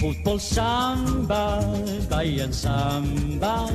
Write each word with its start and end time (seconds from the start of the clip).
Fotbollssamba, 0.00 1.62
Bajen 2.10 2.52
samba 2.52 3.68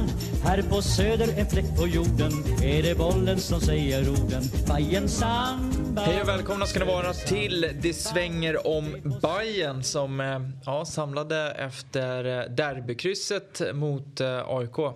Här 0.44 0.62
på 0.62 0.82
söder, 0.82 1.40
en 1.40 1.46
fläck 1.46 1.66
på 1.78 1.88
jorden 1.88 2.32
Är 2.64 2.84
det 2.84 2.98
bollen 2.98 3.40
som 3.40 3.62
säger 3.62 4.10
orden 4.10 4.44
Bajen 4.68 5.10
samba 5.10 6.02
Hej 6.02 6.22
och 6.22 6.28
välkomna 6.28 6.66
ska 6.66 6.80
ni 6.80 6.86
vara 6.86 7.14
till 7.14 7.72
Det 7.82 7.94
svänger 7.94 8.68
om 8.68 9.18
Bayern 9.22 9.84
som 9.84 10.20
eh, 10.20 10.40
ja, 10.66 10.86
samlade 10.86 11.52
efter 11.52 12.26
eh, 12.26 12.50
derbykrysset 12.50 13.62
mot 13.74 14.22
eh, 14.22 14.44
AIK. 14.48 14.96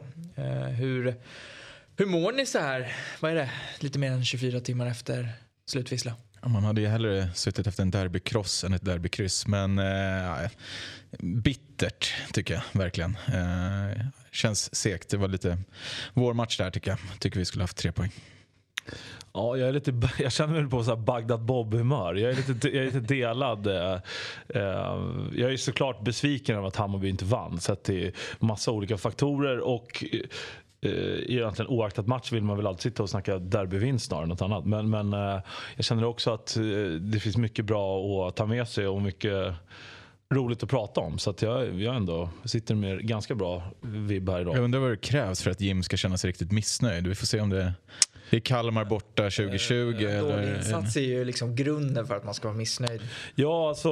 Hur, 0.77 1.15
hur 1.97 2.05
mår 2.05 2.31
ni 2.31 2.45
så 2.45 2.59
här? 2.59 2.95
Vad 3.19 3.31
är 3.31 3.35
det? 3.35 3.51
Lite 3.79 3.99
mer 3.99 4.11
än 4.11 4.25
24 4.25 4.59
timmar 4.59 4.87
efter 4.87 5.29
slutvissla. 5.65 6.13
Man 6.45 6.63
hade 6.63 6.81
ju 6.81 6.87
hellre 6.87 7.29
suttit 7.33 7.67
efter 7.67 7.83
en 7.83 7.91
derbykross 7.91 8.63
än 8.63 8.73
ett 8.73 8.85
derbykryss. 8.85 9.47
Men 9.47 9.79
eh, 9.79 10.49
bittert 11.19 12.13
tycker 12.33 12.53
jag 12.53 12.79
verkligen. 12.79 13.17
Eh, 13.27 14.05
känns 14.31 14.75
segt. 14.75 15.09
Det 15.09 15.17
var 15.17 15.27
lite 15.27 15.57
vår 16.13 16.33
match 16.33 16.57
där 16.57 16.71
tycker 16.71 16.91
jag. 16.91 16.99
Tycker 17.19 17.39
vi 17.39 17.45
skulle 17.45 17.63
haft 17.63 17.77
tre 17.77 17.91
poäng. 17.91 18.11
Ja, 19.33 19.57
jag, 19.57 19.69
är 19.69 19.73
lite, 19.73 20.09
jag 20.19 20.31
känner 20.31 20.61
mig 20.61 20.69
på 20.69 20.83
så 20.83 20.95
Bagdad 20.95 21.41
Bob-humör. 21.41 22.15
Jag, 22.15 22.31
är 22.31 22.35
lite, 22.35 22.67
jag 22.67 22.81
är 22.81 22.85
lite 22.85 22.99
delad. 22.99 23.67
Eh, 23.67 23.93
eh 24.49 24.61
jag 25.35 25.53
är 25.53 25.57
såklart 25.57 26.03
besviken 26.03 26.55
över 26.57 26.67
att 26.67 26.75
Hammarby 26.75 27.09
inte 27.09 27.25
vann. 27.25 27.59
Sett 27.59 27.83
till 27.83 28.11
massa 28.39 28.71
olika 28.71 28.97
faktorer. 28.97 29.59
Och 29.59 30.03
eh, 30.81 30.91
egentligen 31.35 31.71
oaktat 31.71 32.07
match 32.07 32.31
vill 32.31 32.43
man 32.43 32.57
väl 32.57 32.67
alltid 32.67 32.81
sitta 32.81 33.03
och 33.03 33.09
snacka 33.09 33.39
derbyvinst 33.39 34.05
snarare 34.05 34.23
än 34.23 34.29
något 34.29 34.41
annat. 34.41 34.65
Men, 34.65 34.89
men 34.89 35.13
eh, 35.13 35.41
jag 35.75 35.85
känner 35.85 36.03
också 36.03 36.33
att 36.33 36.57
eh, 36.57 36.63
det 37.01 37.19
finns 37.19 37.37
mycket 37.37 37.65
bra 37.65 38.27
att 38.27 38.35
ta 38.35 38.45
med 38.45 38.67
sig 38.67 38.87
och 38.87 39.01
mycket 39.01 39.53
roligt 40.33 40.63
att 40.63 40.69
prata 40.69 41.01
om. 41.01 41.19
Så 41.19 41.29
att 41.29 41.41
jag, 41.41 41.81
jag 41.81 41.95
ändå 41.95 42.29
sitter 42.45 42.75
med 42.75 43.07
ganska 43.07 43.35
bra 43.35 43.63
vibb 43.81 44.29
här 44.29 44.41
idag. 44.41 44.55
Jag 44.55 44.63
undrar 44.63 44.79
vad 44.79 44.89
det 44.91 44.97
krävs 44.97 45.41
för 45.41 45.51
att 45.51 45.61
Jim 45.61 45.83
ska 45.83 45.97
känna 45.97 46.17
sig 46.17 46.27
riktigt 46.27 46.51
missnöjd. 46.51 47.07
Vi 47.07 47.15
får 47.15 47.25
se 47.25 47.39
om 47.39 47.49
det 47.49 47.73
det 48.29 48.37
är 48.37 48.41
Kalmar 48.41 48.85
borta 48.85 49.23
2020. 49.23 49.73
Eh, 49.73 50.17
eller? 50.17 50.57
insats 50.57 50.95
är 50.95 51.01
ju 51.01 51.25
liksom 51.25 51.55
grunden 51.55 52.07
för 52.07 52.15
att 52.15 52.25
man 52.25 52.33
ska 52.33 52.47
vara 52.47 52.57
missnöjd. 52.57 53.01
Ja, 53.35 53.69
alltså, 53.69 53.89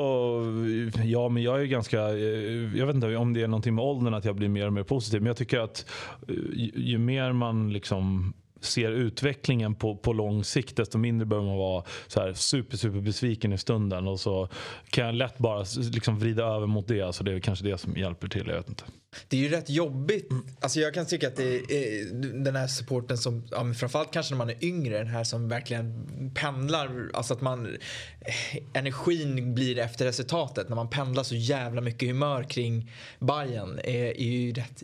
ja, 1.03 1.29
men 1.29 1.43
jag 1.43 1.61
är 1.61 1.65
ganska, 1.65 1.99
eh, 1.99 2.77
jag 2.77 2.85
vet 2.85 2.95
inte 2.95 3.15
om 3.15 3.33
det 3.33 3.41
är 3.41 3.47
någonting 3.47 3.75
med 3.75 3.85
åldern 3.85 4.13
att 4.13 4.25
jag 4.25 4.35
blir 4.35 4.47
mer 4.47 4.67
och 4.67 4.73
mer 4.73 4.83
positiv. 4.83 5.21
Men 5.21 5.27
jag 5.27 5.37
tycker 5.37 5.59
att 5.59 5.85
eh, 6.27 6.35
ju, 6.53 6.71
ju 6.75 6.97
mer 6.97 7.31
man 7.31 7.73
liksom 7.73 8.33
ser 8.61 8.91
utvecklingen 8.91 9.75
på, 9.75 9.95
på 9.95 10.13
lång 10.13 10.43
sikt 10.43 10.75
desto 10.75 10.97
mindre 10.97 11.25
behöver 11.25 11.47
man 11.47 11.57
vara 11.57 11.83
så 12.07 12.19
här 12.19 12.33
super, 12.33 12.77
super 12.77 12.99
besviken 12.99 13.53
i 13.53 13.57
stunden. 13.57 14.07
Och 14.07 14.19
så 14.19 14.49
kan 14.89 15.05
jag 15.05 15.15
lätt 15.15 15.37
bara 15.37 15.65
liksom 15.93 16.19
vrida 16.19 16.45
över 16.45 16.67
mot 16.67 16.87
det. 16.87 17.01
Alltså 17.01 17.23
det 17.23 17.33
är 17.33 17.39
kanske 17.39 17.65
det 17.65 17.77
som 17.77 17.97
hjälper 17.97 18.27
till. 18.27 18.47
Jag 18.47 18.55
vet 18.55 18.69
inte. 18.69 18.83
Det 19.27 19.37
är 19.37 19.41
ju 19.41 19.49
rätt 19.49 19.69
jobbigt. 19.69 20.29
Alltså 20.59 20.79
jag 20.79 20.93
kan 20.93 21.05
tycka 21.05 21.27
att 21.27 21.35
det 21.35 21.55
är 21.55 22.13
den 22.43 22.55
här 22.55 22.67
supporten 22.67 23.17
som, 23.17 23.47
ja, 23.51 23.63
men 23.63 23.75
framförallt 23.75 24.13
kanske 24.13 24.33
när 24.33 24.37
man 24.37 24.49
är 24.49 24.63
yngre, 24.63 24.97
den 24.97 25.07
här 25.07 25.23
som 25.23 25.49
verkligen 25.49 26.09
pendlar. 26.35 27.09
Alltså 27.13 27.33
att 27.33 27.41
man, 27.41 27.65
eh, 27.65 28.57
energin 28.73 29.55
blir 29.55 29.79
efter 29.79 30.05
resultatet. 30.05 30.69
När 30.69 30.75
man 30.75 30.89
pendlar 30.89 31.23
så 31.23 31.35
jävla 31.35 31.81
mycket 31.81 32.09
humör 32.09 32.43
kring 32.43 32.91
Bayern 33.19 33.79
är, 33.83 34.21
är 34.21 34.31
ju 34.31 34.53
rätt, 34.53 34.83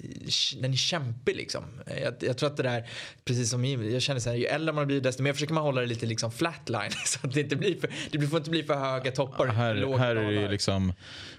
den 0.61 0.71
är 0.71 0.77
kämpig 0.77 1.35
liksom. 1.35 1.63
Jag, 2.01 2.13
jag, 2.19 2.37
tror 2.37 2.49
att 2.49 2.57
det 2.57 2.63
där, 2.63 2.89
precis 3.25 3.49
som 3.49 3.65
jag 3.65 4.01
känner 4.01 4.19
så 4.19 4.29
här, 4.29 4.37
ju 4.37 4.45
äldre 4.45 4.73
man 4.73 4.87
blir 4.87 5.01
desto 5.01 5.23
mer 5.23 5.33
försöker 5.33 5.53
man 5.53 5.63
hålla 5.63 5.81
det 5.81 5.87
lite 5.87 6.05
liksom 6.05 6.31
flatline. 6.31 6.91
Så 7.05 7.19
att 7.27 7.33
det 7.33 7.41
inte 7.41 7.55
blir 7.55 7.79
för, 7.79 7.89
det 8.11 8.27
får 8.27 8.37
inte 8.37 8.49
bli 8.49 8.63
för 8.63 8.75
höga 8.75 9.11
toppar. 9.11 9.47
Här, 9.47 9.97
här 9.97 10.15
är 10.15 10.31
det 10.31 10.41
ju 10.41 10.47
liksom 10.47 10.93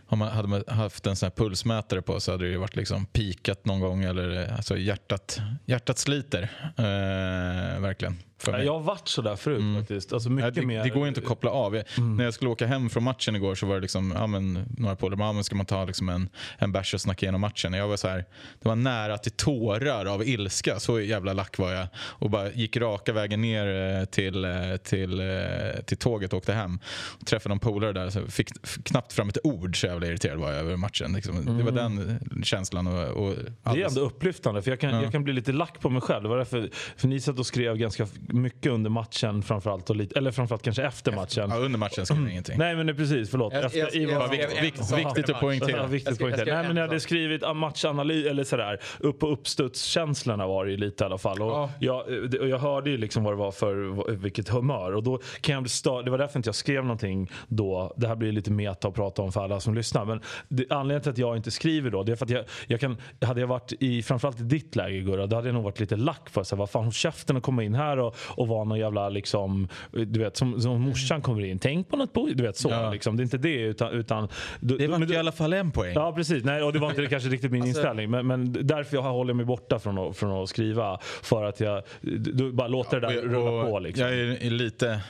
om 0.08 0.18
man 0.18 0.28
hade 0.28 0.48
man 0.48 0.64
haft 0.68 1.06
en 1.06 1.16
sån 1.16 1.26
här 1.26 1.30
pulsmätare 1.30 2.02
på 2.02 2.20
så 2.20 2.32
hade 2.32 2.44
det 2.44 2.50
ju 2.50 2.56
varit 2.56 2.76
liksom 2.76 3.06
pikat 3.06 3.64
någon 3.64 3.80
gång 3.80 4.04
eller 4.04 4.52
alltså 4.56 4.76
hjärtat, 4.76 5.40
hjärtat 5.64 5.98
sliter. 5.98 6.50
Eh, 6.76 7.80
verkligen. 7.80 8.16
Jag 8.46 8.72
har 8.72 8.80
varit 8.80 9.08
sådär 9.08 9.36
förut 9.36 9.60
mm. 9.60 9.80
faktiskt. 9.80 10.12
Alltså 10.12 10.30
mycket 10.30 10.56
ja, 10.56 10.62
det, 10.62 10.82
det 10.82 10.88
går 10.88 11.08
inte 11.08 11.20
att 11.20 11.26
koppla 11.26 11.50
av. 11.50 11.74
Mm. 11.74 12.16
När 12.16 12.24
jag 12.24 12.34
skulle 12.34 12.50
åka 12.50 12.66
hem 12.66 12.90
från 12.90 13.02
matchen 13.02 13.36
igår 13.36 13.54
så 13.54 13.66
var 13.66 13.74
det 13.74 13.80
liksom, 13.80 14.12
ja, 14.16 14.26
men, 14.26 14.66
några 14.78 14.96
polare 14.96 15.36
ja, 15.36 15.42
ska 15.42 15.56
man 15.56 15.66
ta 15.66 15.84
liksom 15.84 16.08
en, 16.08 16.28
en 16.58 16.72
bärs 16.72 16.94
och 16.94 17.00
snacka 17.00 17.26
igenom 17.26 17.40
matchen. 17.40 17.72
Jag 17.72 17.88
var 17.88 17.96
så 17.96 18.08
här, 18.08 18.24
det 18.62 18.68
var 18.68 18.76
nära 18.76 19.18
till 19.18 19.32
tårar 19.32 20.06
av 20.06 20.28
ilska. 20.28 20.80
Så 20.80 21.00
jävla 21.00 21.32
lack 21.32 21.58
var 21.58 21.72
jag. 21.72 21.86
Och 21.96 22.30
bara 22.30 22.52
gick 22.52 22.76
raka 22.76 23.12
vägen 23.12 23.40
ner 23.40 23.98
eh, 24.00 24.04
till, 24.04 24.44
eh, 24.44 24.76
till, 24.82 25.20
eh, 25.20 25.82
till 25.86 25.96
tåget 25.96 26.32
och 26.32 26.36
åkte 26.36 26.52
hem. 26.52 26.78
Och 27.20 27.26
träffade 27.26 27.48
någon 27.48 27.58
polare 27.58 27.92
där. 27.92 28.10
Så 28.10 28.26
fick 28.26 28.48
knappt 28.84 29.12
fram 29.12 29.28
ett 29.28 29.38
ord 29.44 29.80
så 29.80 29.86
jävla 29.86 30.06
irriterad 30.06 30.38
var 30.38 30.52
jag 30.52 30.60
över 30.60 30.76
matchen. 30.76 31.12
Liksom. 31.12 31.36
Mm. 31.36 31.58
Det 31.58 31.64
var 31.64 31.80
mm. 31.80 32.18
den 32.30 32.42
känslan. 32.44 32.86
Och, 32.86 33.08
och 33.08 33.34
det 33.62 33.82
är 33.82 33.88
ändå 33.88 34.00
upplyftande 34.00 34.62
för 34.62 34.70
jag 34.70 34.80
kan, 34.80 34.94
ja. 34.94 35.02
jag 35.02 35.12
kan 35.12 35.24
bli 35.24 35.32
lite 35.32 35.52
lack 35.52 35.80
på 35.80 35.90
mig 35.90 36.02
själv. 36.02 36.22
Det 36.22 36.28
var 36.28 36.38
därför, 36.38 36.70
för 36.96 37.08
ni 37.08 37.20
satt 37.20 37.38
och 37.38 37.46
skrev 37.46 37.76
ganska 37.76 38.06
mycket 38.34 38.72
under 38.72 38.90
matchen 38.90 39.42
framförallt. 39.42 39.90
Och 39.90 39.96
lite, 39.96 40.18
eller 40.18 40.30
framförallt 40.30 40.62
kanske 40.62 40.82
efter 40.82 41.12
matchen. 41.12 41.50
Ja, 41.50 41.56
under 41.56 41.78
matchen 41.78 42.06
skrev 42.06 42.20
jag 42.20 42.30
ingenting. 42.30 42.58
Nej 42.58 42.76
men 42.76 42.86
det 42.86 42.92
är 42.92 42.94
precis, 42.94 43.30
förlåt. 43.30 43.52
Jag, 43.52 43.64
efter, 43.64 43.78
jag, 43.78 43.94
jag, 43.94 44.28
vikt, 44.62 44.92
viktigt 44.92 45.30
att 45.30 45.40
poängtera. 45.40 45.76
Ja, 45.76 45.86
viktigt 45.86 46.18
poängtera. 46.18 46.54
Nej 46.54 46.68
men 46.68 46.76
jag 46.76 46.86
hade 46.86 47.00
skrivit 47.00 47.42
matchanalys 47.56 48.26
eller 48.26 48.44
sådär. 48.44 48.80
Upp 48.98 49.18
på 49.18 49.26
uppstudskänslorna 49.26 50.46
var 50.46 50.64
det 50.64 50.70
ju 50.70 50.76
lite 50.76 51.04
i 51.04 51.06
alla 51.06 51.18
fall. 51.18 51.42
Och 51.42 51.50
ja. 51.50 51.70
jag, 51.78 52.04
jag 52.48 52.58
hörde 52.58 52.90
ju 52.90 52.96
liksom 52.96 53.24
vad 53.24 53.32
det 53.32 53.38
var 53.38 53.52
för 53.52 54.16
vilket 54.16 54.48
humör. 54.48 54.94
Och 54.94 55.02
då 55.02 55.20
kan 55.40 55.54
jag 55.54 55.62
bli 55.62 55.70
det 56.04 56.10
var 56.10 56.18
därför 56.18 56.38
inte 56.38 56.48
jag 56.48 56.54
skrev 56.54 56.82
någonting 56.82 57.30
då. 57.48 57.94
Det 57.96 58.08
här 58.08 58.16
blir 58.16 58.32
lite 58.32 58.50
meta 58.50 58.88
att 58.88 58.94
prata 58.94 59.22
om 59.22 59.32
för 59.32 59.44
alla 59.44 59.60
som 59.60 59.74
lyssnar. 59.74 60.04
Men 60.04 60.20
det, 60.48 60.66
anledningen 60.70 61.02
till 61.02 61.12
att 61.12 61.18
jag 61.18 61.36
inte 61.36 61.50
skriver 61.50 61.90
då 61.90 62.02
det 62.02 62.12
är 62.12 62.16
för 62.16 62.24
att 62.24 62.30
jag, 62.30 62.44
jag 62.66 62.80
kan, 62.80 62.96
hade 63.20 63.40
jag 63.40 63.48
varit 63.48 63.72
i 63.80 64.02
framförallt 64.02 64.40
i 64.40 64.44
ditt 64.44 64.76
läge 64.76 65.00
Gurra, 65.00 65.26
då 65.26 65.36
hade 65.36 65.48
jag 65.48 65.54
nog 65.54 65.64
varit 65.64 65.80
lite 65.80 65.96
lack 65.96 66.30
för 66.30 66.42
så 66.42 66.56
vad 66.56 66.70
fan 66.70 66.84
håll 66.84 66.92
käften 66.92 67.36
och 67.36 67.42
komma 67.42 67.62
in 67.62 67.74
här 67.74 67.98
och, 67.98 68.16
och 68.26 68.48
vara 68.48 68.64
någon 68.64 68.78
jävla 68.78 69.08
liksom, 69.08 69.68
du 69.90 70.20
vet 70.20 70.36
som, 70.36 70.60
som 70.60 70.80
morsan 70.80 71.22
kommer 71.22 71.44
in, 71.44 71.58
tänk 71.58 71.88
på 71.88 71.96
något 71.96 72.14
du 72.34 72.42
vet 72.42 72.56
så 72.56 72.70
ja. 72.70 72.90
liksom. 72.90 73.16
Det 73.16 73.20
är 73.20 73.24
inte 73.24 73.38
det 73.38 73.60
utan, 73.60 73.92
utan 73.92 74.28
Det 74.60 74.86
var 74.86 75.12
i 75.12 75.16
alla 75.16 75.32
fall 75.32 75.52
en 75.52 75.70
poäng. 75.70 75.92
Ja 75.94 76.12
precis, 76.12 76.44
nej 76.44 76.62
och 76.62 76.72
det 76.72 76.78
var 76.78 76.90
inte 76.90 77.06
kanske 77.06 77.28
riktigt 77.28 77.50
min 77.50 77.62
alltså, 77.62 77.78
inställning 77.78 78.10
men, 78.10 78.26
men 78.26 78.66
därför 78.66 78.96
jag 78.96 79.02
håller 79.02 79.34
mig 79.34 79.46
borta 79.46 79.78
från 79.78 79.98
att, 79.98 80.16
från 80.16 80.42
att 80.42 80.48
skriva 80.48 80.98
för 81.22 81.44
att 81.44 81.60
jag 81.60 81.82
du, 82.00 82.52
bara 82.52 82.68
låter 82.68 83.00
det 83.00 83.06
där 83.06 83.14
ja, 83.14 83.22
rulla 83.22 83.64
på 83.70 83.78
liksom. 83.78 84.06
Jag 84.06 84.14
är 84.14 84.50
lite 84.50 85.00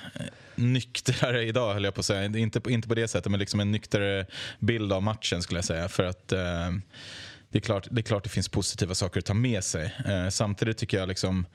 nyktrare 0.54 1.42
idag 1.42 1.72
höll 1.74 1.84
jag 1.84 1.94
på 1.94 2.00
att 2.00 2.06
säga. 2.06 2.24
Inte 2.24 2.60
på, 2.60 2.70
inte 2.70 2.88
på 2.88 2.94
det 2.94 3.08
sättet 3.08 3.30
men 3.30 3.40
liksom 3.40 3.60
en 3.60 3.72
nyktrare 3.72 4.26
bild 4.58 4.92
av 4.92 5.02
matchen 5.02 5.42
skulle 5.42 5.58
jag 5.58 5.64
säga. 5.64 5.88
För 5.88 6.04
att 6.04 6.32
eh, 6.32 6.38
det, 7.50 7.58
är 7.58 7.60
klart, 7.60 7.88
det 7.90 8.00
är 8.00 8.02
klart 8.02 8.24
det 8.24 8.30
finns 8.30 8.48
positiva 8.48 8.94
saker 8.94 9.18
att 9.18 9.26
ta 9.26 9.34
med 9.34 9.64
sig. 9.64 9.94
Eh, 10.06 10.28
samtidigt 10.28 10.78
tycker 10.78 10.98
jag 10.98 11.08
liksom 11.08 11.46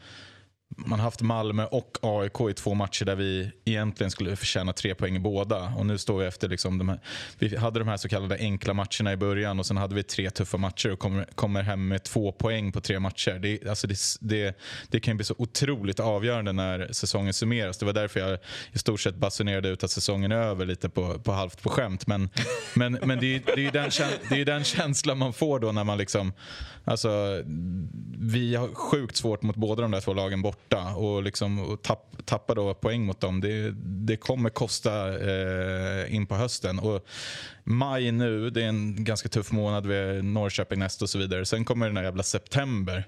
man 0.78 1.00
har 1.00 1.04
haft 1.04 1.22
Malmö 1.22 1.66
och 1.66 1.98
AIK 2.02 2.42
i 2.50 2.54
två 2.54 2.74
matcher 2.74 3.06
där 3.06 3.16
vi 3.16 3.52
egentligen 3.66 4.12
skulle 4.12 4.36
förtjäna 4.36 4.74
tre 4.74 4.96
poäng 4.96 5.16
i 5.16 5.20
båda. 5.20 5.74
Och 5.78 5.86
nu 5.86 5.98
står 5.98 6.20
vi 6.20 6.26
efter 6.26 6.50
liksom 6.50 6.78
de 6.78 6.90
här, 6.90 7.00
vi 7.40 7.58
hade 7.58 7.80
de 7.80 7.88
här 7.88 7.98
så 7.98 8.10
kallade 8.10 8.36
enkla 8.36 8.74
matcherna 8.74 9.14
i 9.14 9.18
början 9.18 9.60
och 9.60 9.66
sen 9.66 9.78
hade 9.78 9.96
vi 9.96 10.04
tre 10.04 10.30
tuffa 10.30 10.58
matcher 10.58 10.92
och 10.92 11.00
kommer, 11.00 11.26
kommer 11.36 11.64
hem 11.64 11.88
med 11.88 12.04
två 12.04 12.32
poäng 12.32 12.72
på 12.72 12.82
tre 12.82 13.00
matcher. 13.00 13.40
Det, 13.40 13.68
alltså 13.68 13.88
det, 13.88 13.98
det, 14.20 14.58
det 14.88 15.00
kan 15.00 15.18
bli 15.18 15.26
så 15.26 15.36
otroligt 15.38 16.00
avgörande 16.00 16.52
när 16.52 16.88
säsongen 16.92 17.34
summeras. 17.34 17.78
Det 17.78 17.86
var 17.86 17.94
därför 17.94 18.20
jag 18.20 18.40
i 18.72 18.80
stort 18.80 19.02
sett 19.02 19.16
basunerade 19.16 19.70
ut 19.70 19.84
att 19.84 19.92
säsongen 19.92 20.32
är 20.32 20.36
över 20.36 20.66
lite 20.66 20.90
på, 20.90 21.20
på 21.20 21.32
halvt 21.32 21.62
på 21.62 21.70
skämt. 21.70 22.08
Men, 22.08 22.30
men, 22.74 22.94
men 23.04 23.20
det, 23.20 23.36
är, 23.36 23.42
det, 23.56 23.68
är 23.68 23.72
den, 23.72 23.92
det 24.30 24.42
är 24.42 24.46
den 24.46 24.64
känslan 24.64 25.18
man 25.18 25.34
får 25.34 25.60
då 25.60 25.72
när 25.72 25.84
man 25.84 25.98
liksom, 25.98 26.34
alltså 26.90 27.44
vi 28.20 28.56
har 28.56 28.68
sjukt 28.68 29.16
svårt 29.16 29.42
mot 29.42 29.56
båda 29.56 29.82
de 29.82 29.92
där 29.92 30.02
två 30.02 30.14
lagen 30.14 30.42
borta 30.42 30.96
och, 30.96 31.24
liksom, 31.24 31.60
och 31.60 31.82
tapp, 31.82 32.16
tappa 32.26 32.56
då 32.56 32.74
poäng 32.74 33.06
mot 33.06 33.20
dem. 33.20 33.42
Det, 33.42 33.72
det 33.82 34.18
kommer 34.18 34.50
kosta 34.50 35.08
eh, 35.08 36.16
in 36.16 36.26
på 36.26 36.36
hösten. 36.36 36.80
Och 36.80 37.06
maj 37.70 38.12
nu, 38.12 38.50
det 38.50 38.64
är 38.64 38.68
en 38.68 39.04
ganska 39.04 39.30
tuff 39.30 39.52
månad. 39.52 39.86
Vi 39.86 39.96
är 39.96 40.22
Norrköping 40.22 40.80
näst 40.80 41.02
och 41.02 41.10
så 41.10 41.18
vidare. 41.18 41.46
Sen 41.46 41.66
kommer 41.66 41.88
den 41.88 41.98
här 41.98 42.04
jävla 42.04 42.24
september 42.24 43.08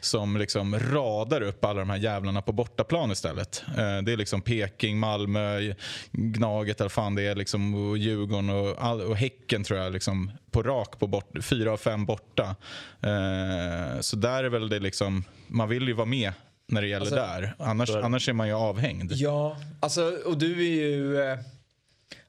som 0.00 0.36
liksom 0.36 0.78
radar 0.78 1.40
upp 1.40 1.64
alla 1.64 1.80
de 1.80 1.90
här 1.90 1.96
jävlarna 1.96 2.42
på 2.42 2.52
bortaplan 2.52 3.10
istället. 3.10 3.64
Eh, 3.68 4.02
det 4.02 4.12
är 4.12 4.16
liksom 4.16 4.40
Peking, 4.40 4.98
Malmö, 4.98 5.74
Gnaget 6.12 6.80
eller 6.80 6.88
fan 6.88 7.14
det 7.14 7.22
är 7.22 7.34
liksom, 7.34 7.74
och 7.74 7.98
Djurgården 7.98 8.50
och, 8.50 8.74
all, 8.78 9.00
och 9.00 9.16
Häcken 9.16 9.64
tror 9.64 9.80
jag 9.80 9.92
liksom 9.92 10.30
på 10.50 10.62
rak 10.62 10.98
på 10.98 11.06
bort, 11.06 11.30
fyra 11.42 11.72
av 11.72 11.76
fem 11.76 12.06
borta. 12.06 12.56
Eh, 13.00 14.00
så 14.00 14.16
där 14.16 14.44
är 14.44 14.48
väl 14.48 14.68
det 14.68 14.78
liksom, 14.78 15.24
man 15.46 15.68
vill 15.68 15.88
ju 15.88 15.92
vara 15.92 16.06
med 16.06 16.32
när 16.68 16.82
det 16.82 16.88
gäller 16.88 17.00
alltså, 17.00 17.16
där. 17.16 17.54
Annars, 17.58 17.90
är... 17.90 18.02
annars 18.02 18.28
är 18.28 18.32
man 18.32 18.48
ju 18.48 18.54
avhängd. 18.54 19.12
Ja, 19.12 19.56
alltså, 19.80 20.12
och 20.26 20.38
du 20.38 20.52
är 20.52 20.72
ju... 20.72 21.36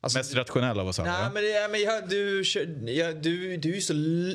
Alltså, 0.02 0.20
Mest 0.20 0.36
rationell 0.36 0.80
av 0.80 0.88
oss 0.88 1.00
alla. 1.00 1.12
Nej, 1.12 1.30
men, 1.34 1.52
ja, 1.52 1.68
men 1.68 1.82
ja, 1.82 2.02
du, 2.02 2.44
ja, 2.92 3.14
du, 3.14 3.58
du, 3.58 3.78
är 3.78 3.80
så, 3.80 3.94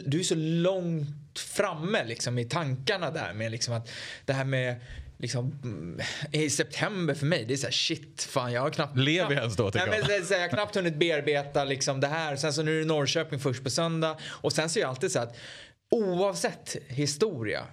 du 0.09 0.21
är 0.21 0.25
så 0.25 0.35
långt 0.35 1.39
framme 1.39 2.05
liksom, 2.05 2.39
i 2.39 2.45
tankarna 2.45 3.11
där 3.11 3.33
med 3.33 3.51
liksom 3.51 3.75
att 3.75 3.91
det 4.25 4.33
här 4.33 4.45
med 4.45 4.81
liksom, 5.23 5.61
mm, 5.63 6.01
i 6.33 6.51
september 6.51 7.15
för 7.15 7.27
mig, 7.27 7.45
det 7.45 7.55
är 7.55 7.57
så 7.57 7.67
här 7.67 7.73
shit, 7.73 8.23
fan 8.31 8.53
jag 8.53 8.61
har 8.61 8.71
knappt... 8.71 8.97
Lever 8.97 9.31
jag 9.31 9.39
ens 9.41 9.57
då 9.57 9.71
tycker 9.71 9.87
Nej, 9.87 9.99
jag? 9.99 10.09
men, 10.09 10.21
så, 10.21 10.27
så, 10.27 10.35
jag 10.35 10.41
har 10.41 10.49
knappt 10.49 10.75
hunnit 10.75 10.97
bearbeta 10.97 11.65
liksom 11.65 12.01
det 12.01 12.07
här. 12.07 12.37
Sen 12.37 12.53
så 12.53 12.63
nu 12.63 12.77
är 12.77 12.81
det 12.81 12.87
Norrköping 12.87 13.39
först 13.39 13.65
på 13.65 13.71
söndag. 13.71 14.17
Och 14.29 14.53
sen 14.53 14.71
så 14.71 14.79
är 14.79 14.81
jag 14.81 14.89
alltid 14.89 15.13
så 15.13 15.19
att 15.19 15.37
oavsett 15.91 16.77
historia 16.89 17.67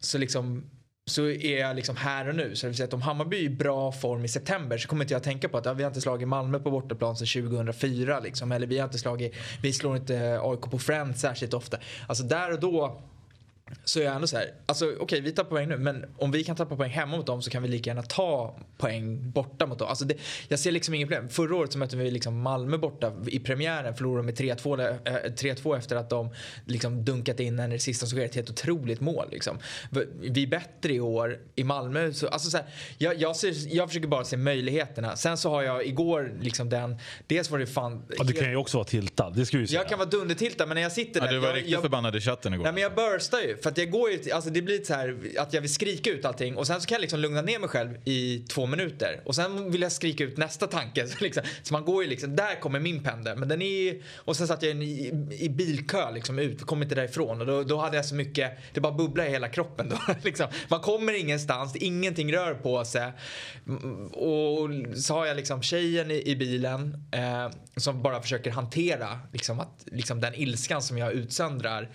så 0.00 0.18
liksom 0.18 0.70
så 1.06 1.26
är 1.26 1.58
jag 1.58 1.76
liksom 1.76 1.96
här 1.96 2.28
och 2.28 2.34
nu. 2.34 2.56
Så 2.56 2.66
det 2.66 2.68
vill 2.70 2.76
säga 2.76 2.86
att 2.86 2.94
om 2.94 3.02
Hammarby 3.02 3.36
är 3.36 3.42
i 3.42 3.48
bra 3.48 3.92
form 3.92 4.24
i 4.24 4.28
september 4.28 4.78
så 4.78 4.88
kommer 4.88 5.04
inte 5.04 5.14
jag 5.14 5.22
tänka 5.22 5.48
på 5.48 5.58
att 5.58 5.64
ja, 5.64 5.72
vi 5.72 5.82
har 5.82 5.90
inte 5.90 6.00
slagit 6.00 6.28
Malmö 6.28 6.58
på 6.58 6.70
bortaplan 6.70 7.16
sedan 7.16 7.42
2004 7.42 8.20
liksom. 8.20 8.52
Eller 8.52 8.66
vi 8.66 8.78
har 8.78 8.84
inte 8.84 8.98
slagit, 8.98 9.34
vi 9.62 9.72
slår 9.72 9.96
inte 9.96 10.40
AIK 10.42 10.60
på 10.60 10.78
Friends 10.78 11.20
särskilt 11.20 11.54
ofta. 11.54 11.78
Alltså 12.06 12.24
där 12.24 12.52
och 12.52 12.60
då 12.60 13.02
så 13.84 14.00
är 14.00 14.04
jag 14.04 14.14
ändå 14.14 14.26
så 14.26 14.36
här, 14.36 14.54
alltså 14.66 14.84
okej 14.84 14.98
okay, 15.00 15.20
vi 15.20 15.32
tappar 15.32 15.50
poäng 15.50 15.68
nu 15.68 15.78
men 15.78 16.04
om 16.18 16.30
vi 16.30 16.44
kan 16.44 16.56
tappa 16.56 16.76
poäng 16.76 16.90
hemma 16.90 17.16
mot 17.16 17.26
dem 17.26 17.42
så 17.42 17.50
kan 17.50 17.62
vi 17.62 17.68
lika 17.68 17.90
gärna 17.90 18.02
ta 18.02 18.58
poäng 18.78 19.30
borta 19.30 19.66
mot 19.66 19.78
dem. 19.78 19.88
Alltså 19.88 20.04
det, 20.04 20.14
jag 20.48 20.58
ser 20.58 20.72
liksom 20.72 20.94
inget 20.94 21.08
problem. 21.08 21.28
Förra 21.28 21.56
året 21.56 21.72
så 21.72 21.78
mötte 21.78 21.96
vi 21.96 22.10
liksom 22.10 22.40
Malmö 22.40 22.78
borta 22.78 23.12
i 23.26 23.38
premiären, 23.38 23.94
förlorade 23.94 24.22
med 24.22 24.34
3-2 24.34 25.72
äh, 25.72 25.78
efter 25.78 25.96
att 25.96 26.10
de 26.10 26.34
liksom 26.66 27.04
dunkat 27.04 27.40
in 27.40 27.58
en 27.58 27.72
i 27.72 27.74
det 27.74 27.80
sista 27.80 28.06
som 28.06 28.18
ett 28.18 28.34
helt 28.34 28.50
otroligt 28.50 29.00
mål. 29.00 29.28
Liksom. 29.30 29.58
Vi 30.20 30.42
är 30.42 30.46
bättre 30.46 30.92
i 30.92 31.00
år 31.00 31.38
i 31.54 31.64
Malmö. 31.64 32.12
Så, 32.12 32.28
alltså 32.28 32.50
så 32.50 32.56
här, 32.56 32.66
jag, 32.98 33.20
jag, 33.20 33.36
ser, 33.36 33.76
jag 33.76 33.88
försöker 33.88 34.08
bara 34.08 34.24
se 34.24 34.36
möjligheterna. 34.36 35.16
Sen 35.16 35.38
så 35.38 35.50
har 35.50 35.62
jag 35.62 35.86
igår 35.86 36.32
liksom 36.40 36.68
den, 36.70 36.98
dels 37.26 37.50
var 37.50 37.58
det 37.58 37.66
fan... 37.66 38.02
Ja, 38.18 38.24
du 38.24 38.32
kan 38.32 38.50
ju 38.50 38.56
också 38.56 38.76
vara 38.76 38.88
tiltad, 38.88 39.32
det 39.36 39.46
ska 39.46 39.58
vi 39.58 39.66
säga. 39.66 39.80
Jag 39.80 39.88
kan 39.88 39.98
vara 39.98 40.08
dundertiltad 40.08 40.68
men 40.68 40.74
när 40.74 40.82
jag 40.82 40.92
sitter 40.92 41.20
där. 41.20 41.26
Ja, 41.26 41.32
du 41.32 41.38
var 41.38 41.48
jag, 41.48 41.56
riktigt 41.56 41.72
jag, 41.72 41.82
förbannad 41.82 42.16
i 42.16 42.20
chatten 42.20 42.54
igår. 42.54 42.64
Nej 42.64 42.72
men 42.72 42.82
jag 42.82 42.94
burstar 42.94 43.38
ju. 43.38 43.56
För 43.64 43.70
att 43.70 43.78
jag 43.78 43.90
går 43.90 44.10
ju, 44.10 44.30
alltså 44.30 44.50
det 44.50 44.62
blir 44.62 44.84
så 44.84 44.94
här 44.94 45.16
att 45.38 45.52
jag 45.52 45.60
vill 45.60 45.74
skrika 45.74 46.10
ut 46.10 46.24
allting 46.24 46.56
och 46.56 46.66
sen 46.66 46.80
så 46.80 46.86
kan 46.86 46.96
jag 46.96 47.00
liksom 47.00 47.20
lugna 47.20 47.42
ner 47.42 47.58
mig 47.58 47.68
själv 47.68 47.98
i 48.04 48.38
två 48.48 48.66
minuter. 48.66 49.20
Och 49.24 49.34
sen 49.34 49.70
vill 49.70 49.82
jag 49.82 49.92
skrika 49.92 50.24
ut 50.24 50.36
nästa 50.36 50.66
tanke. 50.66 51.06
Så, 51.14 51.24
liksom, 51.24 51.42
så 51.62 51.74
man 51.74 51.84
går 51.84 52.02
ju 52.02 52.10
liksom, 52.10 52.36
där 52.36 52.60
kommer 52.60 52.80
min 52.80 53.02
pendel. 53.02 53.38
Men 53.38 53.48
den 53.48 53.62
är 53.62 54.02
och 54.16 54.36
sen 54.36 54.46
satt 54.46 54.62
jag 54.62 54.82
i, 54.82 55.26
i 55.38 55.48
bilkö 55.48 56.10
liksom 56.10 56.38
ut, 56.38 56.62
kom 56.62 56.82
inte 56.82 56.94
därifrån. 56.94 57.40
Och 57.40 57.46
då, 57.46 57.62
då 57.62 57.76
hade 57.76 57.96
jag 57.96 58.04
så 58.04 58.14
mycket, 58.14 58.58
det 58.72 58.80
bara 58.80 58.92
bubblade 58.92 59.28
i 59.28 59.32
hela 59.32 59.48
kroppen 59.48 59.88
då. 59.88 59.98
liksom. 60.22 60.46
Man 60.68 60.80
kommer 60.80 61.20
ingenstans, 61.20 61.76
ingenting 61.76 62.32
rör 62.32 62.54
på 62.54 62.84
sig. 62.84 63.12
Mm, 63.66 64.06
och 64.06 64.70
så 64.96 65.14
har 65.14 65.26
jag 65.26 65.36
liksom 65.36 65.62
tjejen 65.62 66.10
i, 66.10 66.30
i 66.30 66.36
bilen 66.36 67.06
eh, 67.12 67.50
som 67.76 68.02
bara 68.02 68.22
försöker 68.22 68.50
hantera 68.50 69.20
liksom, 69.32 69.60
att, 69.60 69.84
liksom 69.86 70.20
den 70.20 70.34
ilskan 70.34 70.82
som 70.82 70.98
jag 70.98 71.12
utsöndrar. 71.12 71.90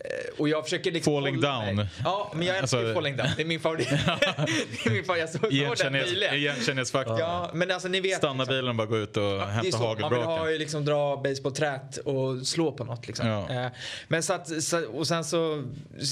Eh, 0.00 0.40
och 0.40 0.48
jag 0.48 0.64
försöker 0.64 0.92
liksom 0.92 1.12
Falling 1.12 1.40
down. 1.40 1.76
Mig. 1.76 1.86
Ja, 2.04 2.32
men 2.34 2.46
jag 2.46 2.58
älskar 2.58 2.78
alltså, 2.78 2.94
Falling 2.94 3.16
down. 3.16 3.28
Det 3.36 3.42
är 3.42 3.46
min 3.46 3.60
favorit. 3.60 3.88
det 3.90 4.86
är 4.86 4.90
min 4.90 5.04
favorit. 5.04 5.52
Jag 5.52 5.78
såg 5.78 5.86
den 5.86 5.92
nyligen. 5.92 6.34
Igenkännlighetsfaktor. 6.34 7.20
Ja, 7.20 7.50
men 7.54 7.70
alltså 7.70 7.88
ni 7.88 8.00
vet. 8.00 8.18
Stanna 8.18 8.34
liksom, 8.34 8.52
bilen 8.54 8.68
och 8.68 8.74
bara 8.74 8.86
gå 8.86 8.98
ut 8.98 9.16
och 9.16 9.22
ja, 9.22 9.44
hämta 9.44 9.78
hagelbraken. 9.78 10.00
Man 10.00 10.12
vill 10.12 10.40
ha 10.40 10.50
ju 10.50 10.58
liksom 10.58 10.84
dra 10.84 11.16
basebollträt 11.16 11.96
och 11.96 12.46
slå 12.46 12.72
på 12.72 12.84
något 12.84 13.06
liksom. 13.06 13.26
Ja. 13.26 13.50
Eh, 13.50 13.72
men 14.08 14.22
så 14.22 14.32
att, 14.32 14.50
och 14.92 15.06
sen 15.06 15.24
så 15.24 15.64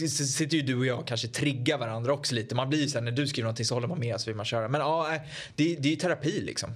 sitter 0.09 0.57
ju 0.57 0.63
du 0.63 0.79
och 0.79 0.87
jag 0.87 1.07
kanske 1.07 1.29
triggar 1.29 1.79
varandra 1.79 2.13
också 2.13 2.35
lite. 2.35 2.55
Man 2.55 2.69
blir 2.69 2.81
ju 2.81 2.89
såhär 2.89 3.05
när 3.05 3.13
du 3.13 3.27
skriver 3.27 3.45
någonting 3.45 3.67
så 3.67 3.75
håller 3.75 3.89
man 3.89 3.99
med 3.99 4.21
så 4.21 4.31
vill 4.31 4.37
man 4.37 4.47
köra. 4.47 4.69
Men 4.69 4.81
ja, 4.81 5.15
eh, 5.15 5.21
det, 5.57 5.77
det 5.79 5.89
är 5.89 5.91
ju 5.91 5.97
terapi 5.97 6.41
liksom. 6.41 6.71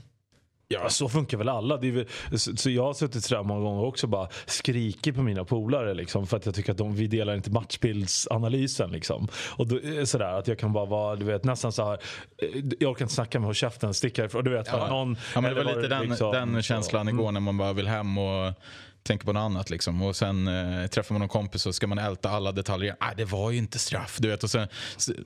Ja, 0.73 0.89
så 0.89 1.09
funkar 1.09 1.39
väl 1.39 1.49
alla. 1.49 1.77
Väl, 1.77 2.07
så 2.37 2.71
jag 2.71 2.83
har 2.83 2.95
suttit 2.95 3.25
sådär 3.25 3.43
många 3.43 3.61
gånger 3.61 3.85
också 3.85 4.07
bara 4.07 4.29
skrikit 4.47 5.15
på 5.15 5.23
mina 5.23 5.45
polare 5.45 5.95
liksom, 5.95 6.27
för 6.27 6.37
att 6.37 6.47
jag 6.47 6.55
tycker 6.55 6.73
att 6.73 6.79
de, 6.79 6.95
vi 6.95 7.07
delar 7.07 7.35
inte 7.35 7.51
matchbildsanalysen. 7.51 8.91
Liksom. 8.91 9.29
Och 9.51 9.67
då, 9.67 10.07
sådär, 10.07 10.39
att 10.39 10.49
jag 10.49 10.59
kan 10.59 10.73
bara 10.73 10.85
vara, 10.85 11.17
du 11.17 11.25
vet, 11.25 11.45
nästan 11.45 11.73
så 11.73 11.85
här, 11.85 11.93
eh, 11.93 12.49
jag 12.79 12.91
orkar 12.91 13.05
inte 13.05 13.15
snacka 13.15 13.39
med 13.39 13.47
håll 13.47 13.55
käften, 13.55 13.95
sticka 13.95 14.25
ifrån. 14.25 14.45
Du 14.45 14.51
vet, 14.51 14.67
ja. 14.67 14.89
någon, 14.89 15.17
ja, 15.35 15.41
men 15.41 15.55
det 15.55 15.65
var 15.65 15.75
lite 15.75 15.89
den, 15.89 16.09
liksom, 16.09 16.33
den 16.33 16.63
känslan 16.63 17.07
så. 17.07 17.11
igår 17.11 17.29
mm. 17.29 17.35
när 17.35 17.41
man 17.41 17.57
bara 17.57 17.73
vill 17.73 17.89
hem 17.89 18.19
och 18.19 18.55
tänker 19.03 19.27
på 19.27 19.33
något 19.33 19.41
annat. 19.41 19.71
Liksom. 19.71 20.03
Och 20.03 20.17
sen 20.17 20.49
eh, 20.49 20.87
träffar 20.87 21.15
man 21.15 21.21
någon 21.21 21.29
kompis 21.29 21.67
och 21.67 21.75
ska 21.75 21.87
man 21.87 21.99
älta 21.99 22.31
alla 22.31 22.53
detaljer. 22.53 22.97
Nej, 23.01 23.15
det 23.17 23.25
var 23.25 23.51
ju 23.51 23.59
inte 23.59 23.79
straff. 23.79 24.19
Du 24.21 24.29
vet, 24.29 24.45
och 24.45 24.51
sen 24.51 24.69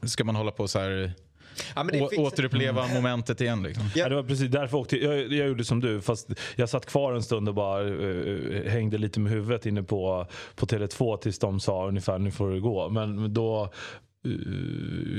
ska 0.02 0.24
man 0.24 0.36
hålla 0.36 0.50
på 0.50 0.68
så 0.68 0.78
här 0.78 1.12
Ja, 1.74 1.84
Å, 2.00 2.08
återuppleva 2.16 2.84
mm. 2.84 2.94
momentet 2.94 3.40
igen. 3.40 3.62
Liksom. 3.62 3.84
Ja. 3.94 4.08
det 4.08 4.14
var 4.14 4.22
precis 4.22 4.50
därför 4.50 4.78
åkte 4.78 4.96
jag, 4.96 5.32
jag 5.32 5.48
gjorde 5.48 5.64
som 5.64 5.80
du, 5.80 6.00
fast 6.00 6.30
jag 6.56 6.68
satt 6.68 6.86
kvar 6.86 7.12
en 7.12 7.22
stund 7.22 7.48
och 7.48 7.54
bara 7.54 7.82
uh, 7.82 8.68
hängde 8.68 8.98
lite 8.98 9.20
med 9.20 9.32
huvudet 9.32 9.66
inne 9.66 9.82
på, 9.82 10.26
på 10.54 10.66
Tele2 10.66 11.16
tills 11.16 11.38
de 11.38 11.60
sa 11.60 11.88
ungefär 11.88 12.18
nu 12.18 12.30
får 12.30 12.50
det 12.50 12.60
gå. 12.60 12.88
Men 12.88 13.34
då 13.34 13.70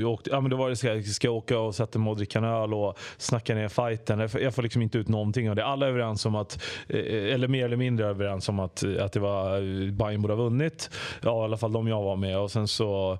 jag 0.00 0.10
åkte, 0.10 0.30
ja, 0.30 0.40
men 0.40 0.50
då 0.50 0.56
var 0.56 0.68
det 0.68 0.76
ska, 0.76 1.02
ska 1.02 1.26
jag 1.26 1.34
åka 1.34 1.58
och 1.58 1.74
sätta 1.74 1.98
mig 1.98 2.10
och 2.10 2.16
dricka 2.16 2.38
en 2.38 2.44
öl 2.44 2.74
och 2.74 2.98
snacka 3.16 3.54
ner 3.54 3.68
fighten. 3.68 4.18
Jag, 4.18 4.30
jag 4.42 4.54
får 4.54 4.62
liksom 4.62 4.82
inte 4.82 4.98
ut 4.98 5.08
någonting 5.08 5.50
av 5.50 5.56
det. 5.56 5.64
Alla 5.64 5.86
är 5.86 5.90
överens 5.90 6.26
om 6.26 6.34
att, 6.34 6.62
eh, 6.88 7.34
eller 7.34 7.48
mer 7.48 7.64
eller 7.64 7.76
mindre 7.76 8.06
överens 8.06 8.48
om 8.48 8.60
att, 8.60 8.84
att 9.00 9.12
det 9.12 9.20
var 9.20 9.56
eh, 9.56 9.92
Bayern 9.92 10.22
borde 10.22 10.34
ha 10.34 10.42
vunnit. 10.42 10.90
Ja, 11.22 11.42
i 11.42 11.44
alla 11.44 11.56
fall 11.56 11.72
de 11.72 11.88
jag 11.88 12.02
var 12.02 12.16
med. 12.16 12.38
Och 12.38 12.50
sen 12.50 12.68
så 12.68 13.18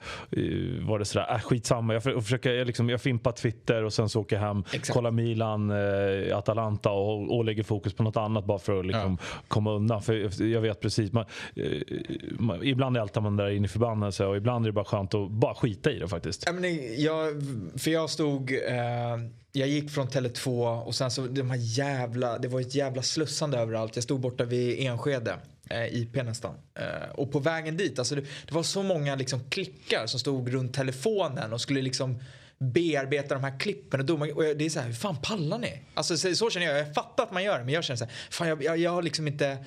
var 0.80 0.98
det 0.98 1.04
sådär, 1.04 1.26
äh, 1.30 1.40
skitsamma. 1.40 1.94
Jag, 1.94 2.02
jag, 2.06 2.22
försöker, 2.22 2.52
jag, 2.52 2.66
liksom, 2.66 2.88
jag 2.88 3.00
fimpar 3.00 3.32
Twitter 3.32 3.84
och 3.84 3.92
sen 3.92 4.08
så 4.08 4.20
åker 4.20 4.36
jag 4.36 4.42
hem, 4.42 4.64
Exakt. 4.72 4.90
kollar 4.90 5.10
Milan, 5.10 5.70
uh, 5.70 6.36
Atalanta 6.36 6.90
och, 6.90 7.36
och 7.36 7.44
lägger 7.44 7.62
fokus 7.62 7.94
på 7.94 8.02
något 8.02 8.16
annat 8.16 8.44
bara 8.44 8.58
för 8.58 8.80
att 8.80 8.86
liksom, 8.86 9.18
ja. 9.20 9.38
komma 9.48 9.72
undan. 9.72 10.02
För 10.02 10.42
jag 10.42 10.60
vet 10.60 10.80
precis, 10.80 11.12
man, 11.12 11.24
man, 12.38 12.62
ibland 12.62 12.96
ältar 12.96 13.20
man 13.20 13.36
där 13.36 13.50
in 13.50 13.64
i 13.64 13.68
förbannelse 13.68 14.26
och 14.26 14.36
ibland 14.36 14.64
är 14.64 14.68
det 14.68 14.72
bara 14.72 14.84
skönt 14.84 15.14
att 15.14 15.30
bara 15.30 15.54
skita 15.54 15.75
skita 15.76 15.90
i 15.90 15.98
det 15.98 16.08
faktiskt. 16.08 16.42
Ja, 16.46 16.52
men 16.52 17.02
jag, 17.02 17.42
för 17.76 17.90
jag 17.90 18.10
stod, 18.10 18.52
eh, 18.52 19.18
jag 19.52 19.68
gick 19.68 19.90
från 19.90 20.08
Tele2 20.08 20.80
och 20.82 20.94
sen 20.94 21.10
så 21.10 21.26
de 21.26 21.50
här 21.50 21.58
jävla, 21.60 22.38
det 22.38 22.48
var 22.48 22.60
ett 22.60 22.74
jävla 22.74 23.02
slussande 23.02 23.58
överallt. 23.58 23.96
Jag 23.96 24.04
stod 24.04 24.20
borta 24.20 24.44
vid 24.44 24.86
Enskede. 24.86 25.36
Eh, 25.70 26.00
IP 26.00 26.14
nästan. 26.14 26.54
Eh, 26.74 27.10
och 27.14 27.32
på 27.32 27.38
vägen 27.38 27.76
dit, 27.76 27.98
alltså 27.98 28.14
det, 28.14 28.20
det 28.20 28.54
var 28.54 28.62
så 28.62 28.82
många 28.82 29.14
liksom 29.14 29.40
klickar 29.50 30.06
som 30.06 30.20
stod 30.20 30.52
runt 30.52 30.74
telefonen 30.74 31.52
och 31.52 31.60
skulle 31.60 31.82
liksom 31.82 32.20
bearbeta 32.58 33.34
de 33.34 33.44
här 33.44 33.58
klippen 33.60 34.00
och 34.00 34.06
domar. 34.06 34.36
Och 34.36 34.44
jag, 34.44 34.58
det 34.58 34.64
är 34.64 34.70
så 34.70 34.80
här, 34.80 34.86
hur 34.86 34.94
fan 34.94 35.16
pallar 35.22 35.58
ni? 35.58 35.82
Alltså 35.94 36.16
så, 36.16 36.34
så 36.34 36.50
känner 36.50 36.66
jag. 36.66 36.78
Jag 36.78 36.94
fattar 36.94 37.24
att 37.24 37.32
man 37.32 37.44
gör 37.44 37.58
det 37.58 37.64
men 37.64 37.74
jag 37.74 37.84
känner 37.84 37.96
så 37.96 38.04
här, 38.04 38.12
fan 38.30 38.48
jag, 38.48 38.62
jag, 38.62 38.78
jag 38.78 38.90
har 38.90 39.02
liksom 39.02 39.26
inte 39.26 39.58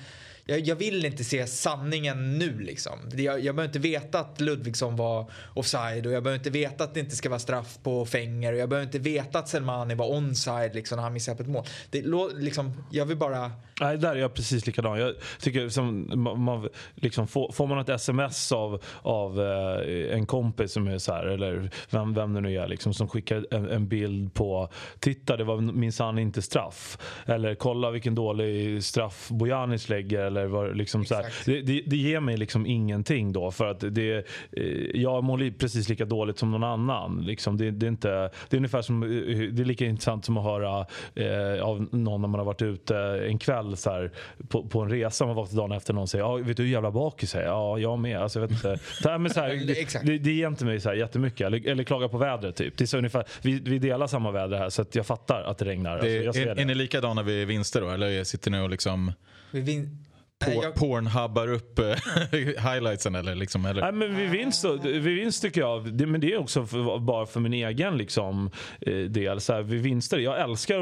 jag, 0.44 0.60
jag, 0.60 0.76
vill 0.76 1.04
inte 1.04 1.24
se 1.24 1.46
sanningen 1.46 2.38
nu 2.38 2.60
liksom. 2.60 2.98
Jag, 3.12 3.40
jag 3.40 3.56
behöver 3.56 3.68
inte 3.68 3.78
veta 3.78 4.20
att 4.20 4.40
Ludvigsson 4.40 4.96
var 4.96 5.30
offside 5.54 6.06
och 6.06 6.12
jag 6.12 6.22
behöver 6.22 6.38
inte 6.38 6.50
veta 6.50 6.84
att 6.84 6.94
det 6.94 7.00
inte 7.00 7.16
ska 7.16 7.28
vara 7.28 7.38
straff 7.38 7.78
på 7.82 8.06
Fänger 8.06 8.52
och 8.52 8.58
jag 8.58 8.68
behöver 8.68 8.86
inte 8.86 8.98
veta 8.98 9.38
att 9.38 9.48
Selmani 9.48 9.94
var 9.94 10.06
onside 10.06 10.74
liksom, 10.74 10.96
när 10.96 11.02
han 11.02 11.12
missade 11.12 11.36
på 11.36 11.42
ett 11.42 11.48
mål. 11.48 11.64
Det, 11.90 12.02
liksom, 12.34 12.84
jag 12.90 13.06
vill 13.06 13.16
bara... 13.16 13.52
Nej, 13.80 13.98
där 13.98 14.16
är 14.16 14.20
jag 14.20 14.34
precis 14.34 14.66
likadan. 14.66 14.98
Jag 14.98 15.14
tycker 15.40 15.68
som, 15.68 16.10
man, 16.44 16.68
liksom, 16.94 17.28
får, 17.28 17.52
får, 17.52 17.66
man 17.66 17.78
ett 17.78 17.88
sms 17.88 18.52
av, 18.52 18.82
av 19.02 19.40
eh, 19.40 20.16
en 20.16 20.26
kompis 20.26 20.72
som 20.72 20.86
är 20.86 20.98
så 20.98 21.12
här, 21.12 21.26
eller 21.26 21.70
vem, 21.90 22.14
vem 22.14 22.34
det 22.34 22.40
nu 22.40 22.54
är, 22.54 22.68
liksom, 22.68 22.94
som 22.94 23.08
skickar 23.08 23.46
en, 23.50 23.68
en 23.68 23.88
bild 23.88 24.34
på 24.34 24.68
“Titta, 24.98 25.36
det 25.36 25.44
var 25.44 25.60
minsann 25.60 26.18
inte 26.18 26.42
straff” 26.42 26.98
eller 27.26 27.54
“Kolla 27.54 27.90
vilken 27.90 28.14
dålig 28.14 28.84
straff 28.84 29.28
Bojanic 29.28 29.88
lägger” 29.88 30.29
eller 30.30 30.46
vad, 30.46 30.76
liksom 30.76 31.04
så 31.04 31.22
det, 31.46 31.62
det, 31.62 31.82
det, 31.86 31.96
ger 31.96 32.20
mig 32.20 32.36
liksom 32.36 32.66
ingenting 32.66 33.32
då 33.32 33.50
för 33.50 33.70
att 33.70 33.80
det, 33.80 34.26
eh, 34.52 34.64
jag 34.94 35.24
mår 35.24 35.58
precis 35.58 35.88
lika 35.88 36.04
dåligt 36.04 36.38
som 36.38 36.50
någon 36.50 36.64
annan. 36.64 37.22
Liksom 37.26 37.56
det, 37.56 37.70
det, 37.70 37.86
är 37.86 37.88
inte, 37.88 38.08
det 38.48 38.56
är 38.56 38.56
ungefär 38.56 38.82
som, 38.82 39.02
eh, 39.02 39.08
det 39.08 39.62
är 39.62 39.64
lika 39.64 39.84
intressant 39.84 40.24
som 40.24 40.36
att 40.36 40.44
höra 40.44 40.86
eh, 41.14 41.62
av 41.62 41.88
någon 41.92 42.20
när 42.20 42.28
man 42.28 42.38
har 42.38 42.44
varit 42.44 42.62
ute 42.62 42.96
en 43.28 43.38
kväll 43.38 43.76
så 43.76 43.90
här, 43.90 44.10
på, 44.48 44.68
på 44.68 44.80
en 44.80 44.90
resa 44.90 45.26
man 45.26 45.36
vaknat 45.36 45.56
dagen 45.56 45.72
efter 45.72 45.94
någon 45.94 46.08
säger 46.08 46.24
ja, 46.24 46.36
vet 46.36 46.56
du 46.56 46.62
hur 46.62 46.70
jävla 46.70 46.90
bakis 46.90 47.34
jag 47.34 47.42
är? 47.42 47.46
Ja, 47.46 47.78
jag 47.78 47.98
med. 47.98 48.18
Alltså, 48.18 48.40
jag 48.40 48.48
vet 48.48 48.56
inte. 48.56 48.78
Så 49.02 49.08
här, 49.08 49.18
men 49.18 49.30
så 49.30 49.40
här, 49.40 50.02
det, 50.04 50.18
det 50.18 50.32
ger 50.32 50.46
inte 50.46 50.64
mig 50.64 50.80
så 50.80 50.88
här 50.88 50.96
jättemycket. 50.96 51.46
Eller, 51.46 51.68
eller 51.68 51.84
klaga 51.84 52.08
på 52.08 52.18
vädret 52.18 52.56
typ. 52.56 52.76
Det 52.76 52.84
är 52.84 52.86
så 52.86 52.98
ungefär, 52.98 53.24
vi, 53.42 53.60
vi 53.60 53.78
delar 53.78 54.06
samma 54.06 54.30
väder 54.30 54.58
här 54.58 54.68
så 54.68 54.82
att 54.82 54.94
jag 54.94 55.06
fattar 55.06 55.42
att 55.42 55.58
det 55.58 55.64
regnar. 55.64 56.00
Det, 56.02 56.26
alltså, 56.26 56.42
är, 56.42 56.60
är 56.60 56.64
ni 56.64 56.74
likadana 56.74 57.22
vid 57.22 57.46
vinster 57.46 57.80
då? 57.80 57.90
Eller 57.90 58.24
sitter 58.24 58.50
ni 58.50 58.60
och 58.60 58.70
liksom... 58.70 59.12
Vi 59.50 59.60
vin 59.60 59.98
på, 60.44 60.64
jag... 60.64 60.74
pornhubbar 60.74 61.48
upp 61.52 61.78
eh, 61.78 61.84
highlightsen 62.72 63.14
eller 63.14 63.34
liksom? 63.34 63.64
Eller? 63.66 63.82
Nej, 63.82 63.92
men 63.92 64.16
vid 64.16 64.30
vinst, 64.30 64.64
vid 64.82 65.02
vinst 65.02 65.42
tycker 65.42 65.60
jag, 65.60 65.92
det, 65.92 66.06
men 66.06 66.20
det 66.20 66.32
är 66.32 66.38
också 66.38 66.66
för, 66.66 66.98
bara 66.98 67.26
för 67.26 67.40
min 67.40 67.52
egen 67.52 67.98
liksom, 67.98 68.50
eh, 68.80 68.94
del. 68.94 69.40
Så 69.40 69.52
här, 69.52 69.62
vid 69.62 69.82
vinster, 69.82 70.18
jag 70.18 70.40
älskar 70.40 70.80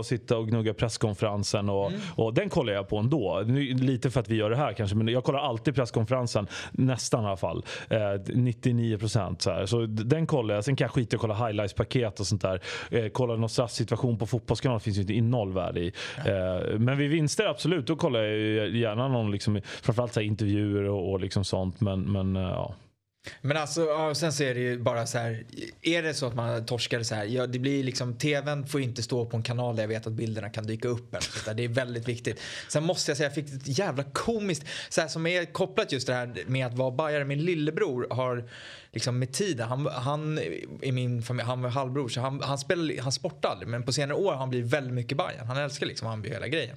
att, 0.00 0.06
sitta 0.06 0.36
och 0.36 0.48
gnugga 0.48 0.74
presskonferensen 0.74 1.68
och, 1.68 1.88
mm. 1.88 2.00
och 2.14 2.34
den 2.34 2.48
kollar 2.48 2.72
jag 2.72 2.88
på 2.88 2.96
ändå. 2.96 3.40
Lite 3.80 4.10
för 4.10 4.20
att 4.20 4.28
vi 4.28 4.36
gör 4.36 4.50
det 4.50 4.56
här 4.56 4.72
kanske, 4.72 4.96
men 4.96 5.08
jag 5.08 5.24
kollar 5.24 5.40
alltid 5.40 5.74
presskonferensen. 5.74 6.46
Nästan 6.72 7.24
i 7.24 7.26
alla 7.26 7.36
fall. 7.36 7.64
Eh, 7.88 7.98
99 8.26 8.98
procent. 8.98 9.42
Så, 9.42 9.66
så 9.66 9.86
den 9.86 10.26
kollar 10.26 10.54
jag. 10.54 10.64
Sen 10.64 10.76
kan 10.76 10.84
jag 10.84 10.92
skita 10.92 11.14
i 11.14 11.16
att 11.16 11.20
kolla 11.20 11.34
highlights-paket 11.34 12.20
och 12.20 12.26
sånt 12.26 12.42
där. 12.42 12.60
Eh, 12.90 13.08
kolla 13.12 13.36
någon 13.36 13.48
straffsituation 13.48 14.18
på 14.18 14.26
fotbollskanalen 14.26 14.80
finns 14.80 14.96
ju 14.96 15.00
inte 15.00 15.12
innehåll 15.12 15.52
värde 15.52 15.80
i. 15.80 15.92
Eh, 16.16 16.78
men 16.78 16.98
vid 16.98 17.10
vinster 17.10 17.46
absolut, 17.46 17.86
då 17.86 17.96
kollar 17.96 18.22
jag 18.22 18.89
gärna 18.90 19.08
någon, 19.08 19.30
liksom, 19.30 19.60
framförallt 19.82 20.12
så 20.12 20.20
här, 20.20 20.26
intervjuer 20.26 20.84
och, 20.84 21.12
och 21.12 21.20
liksom 21.20 21.44
sånt. 21.44 21.80
Men, 21.80 22.12
men 22.12 22.36
eh, 22.36 22.42
ja. 22.42 22.74
Men 23.40 23.56
alltså, 23.56 23.84
ja, 23.84 24.14
sen 24.14 24.32
så 24.32 24.42
är 24.42 24.54
det 24.54 24.60
ju 24.60 24.78
bara 24.78 25.06
så 25.06 25.18
här. 25.18 25.44
Är 25.82 26.02
det 26.02 26.14
så 26.14 26.26
att 26.26 26.34
man 26.34 26.66
torskar 26.66 27.02
så 27.02 27.14
här. 27.14 27.24
Ja, 27.24 27.46
det 27.46 27.58
blir 27.58 27.84
liksom, 27.84 28.14
tvn 28.14 28.66
får 28.66 28.80
inte 28.80 29.02
stå 29.02 29.26
på 29.26 29.36
en 29.36 29.42
kanal 29.42 29.76
där 29.76 29.82
jag 29.82 29.88
vet 29.88 30.06
att 30.06 30.12
bilderna 30.12 30.50
kan 30.50 30.66
dyka 30.66 30.88
upp. 30.88 31.14
Eller. 31.14 31.54
Det 31.54 31.64
är 31.64 31.68
väldigt 31.68 32.08
viktigt. 32.08 32.40
Sen 32.68 32.84
måste 32.84 33.10
jag 33.10 33.16
säga, 33.16 33.26
jag 33.26 33.34
fick 33.34 33.54
ett 33.54 33.78
jävla 33.78 34.04
komiskt, 34.04 34.66
så 34.88 35.00
här, 35.00 35.08
som 35.08 35.26
är 35.26 35.44
kopplat 35.44 35.92
just 35.92 36.06
det 36.06 36.14
här 36.14 36.44
med 36.46 36.66
att 36.66 36.74
vara 36.74 36.90
bajare. 36.90 37.24
Min 37.24 37.44
lillebror 37.44 38.06
har 38.10 38.44
liksom 38.92 39.18
med 39.18 39.32
tiden, 39.32 39.68
han, 39.68 39.86
han 39.86 40.38
är 40.82 40.92
min 40.92 41.22
familj, 41.22 41.46
han 41.46 41.62
var 41.62 41.70
halvbror 41.70 42.08
så 42.08 42.20
han, 42.20 42.40
han, 42.42 42.58
spelade, 42.58 43.02
han 43.02 43.12
sportade 43.12 43.52
aldrig. 43.52 43.68
Men 43.68 43.82
på 43.82 43.92
senare 43.92 44.18
år 44.18 44.32
har 44.32 44.38
han 44.38 44.50
blivit 44.50 44.72
väldigt 44.72 44.94
mycket 44.94 45.18
Bajen. 45.18 45.46
Han 45.46 45.56
älskar 45.56 45.86
liksom 45.86 46.08
Hammarby 46.08 46.28
hela 46.28 46.48
grejen. 46.48 46.76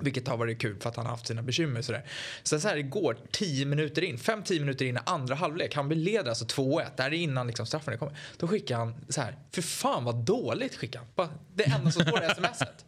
Vilket 0.00 0.28
har 0.28 0.36
varit 0.36 0.60
kul 0.60 0.80
för 0.80 0.88
att 0.88 0.96
han 0.96 1.06
har 1.06 1.12
haft 1.12 1.26
sina 1.26 1.42
bekymmer 1.42 1.82
sådär. 1.82 2.04
Sen 2.42 2.60
så 2.60 2.68
här 2.68 2.76
igår, 2.76 3.16
10 3.30 3.66
minuter 3.66 4.04
in, 4.04 4.16
5-10 4.16 4.60
minuter 4.60 4.84
in 4.84 4.96
i 4.96 5.00
andra 5.06 5.34
halvlek, 5.34 5.74
han 5.74 5.88
blir 5.88 5.98
leder 5.98 6.28
alltså 6.28 6.44
2-1, 6.44 6.86
det 6.96 7.02
här 7.02 7.10
är 7.10 7.16
innan 7.16 7.46
liksom 7.46 7.66
straffen 7.66 7.98
kommer. 7.98 8.16
Då 8.36 8.48
skickar 8.48 8.76
han 8.76 8.94
så 9.08 9.20
här, 9.20 9.36
för 9.52 9.62
fan 9.62 10.04
vad 10.04 10.16
dåligt 10.16 10.76
skickar 10.76 10.98
han. 10.98 11.08
Bara 11.14 11.28
Det 11.54 11.64
enda 11.64 11.90
som 11.90 12.02
står 12.02 12.24
i 12.24 12.34
smset. 12.34 12.84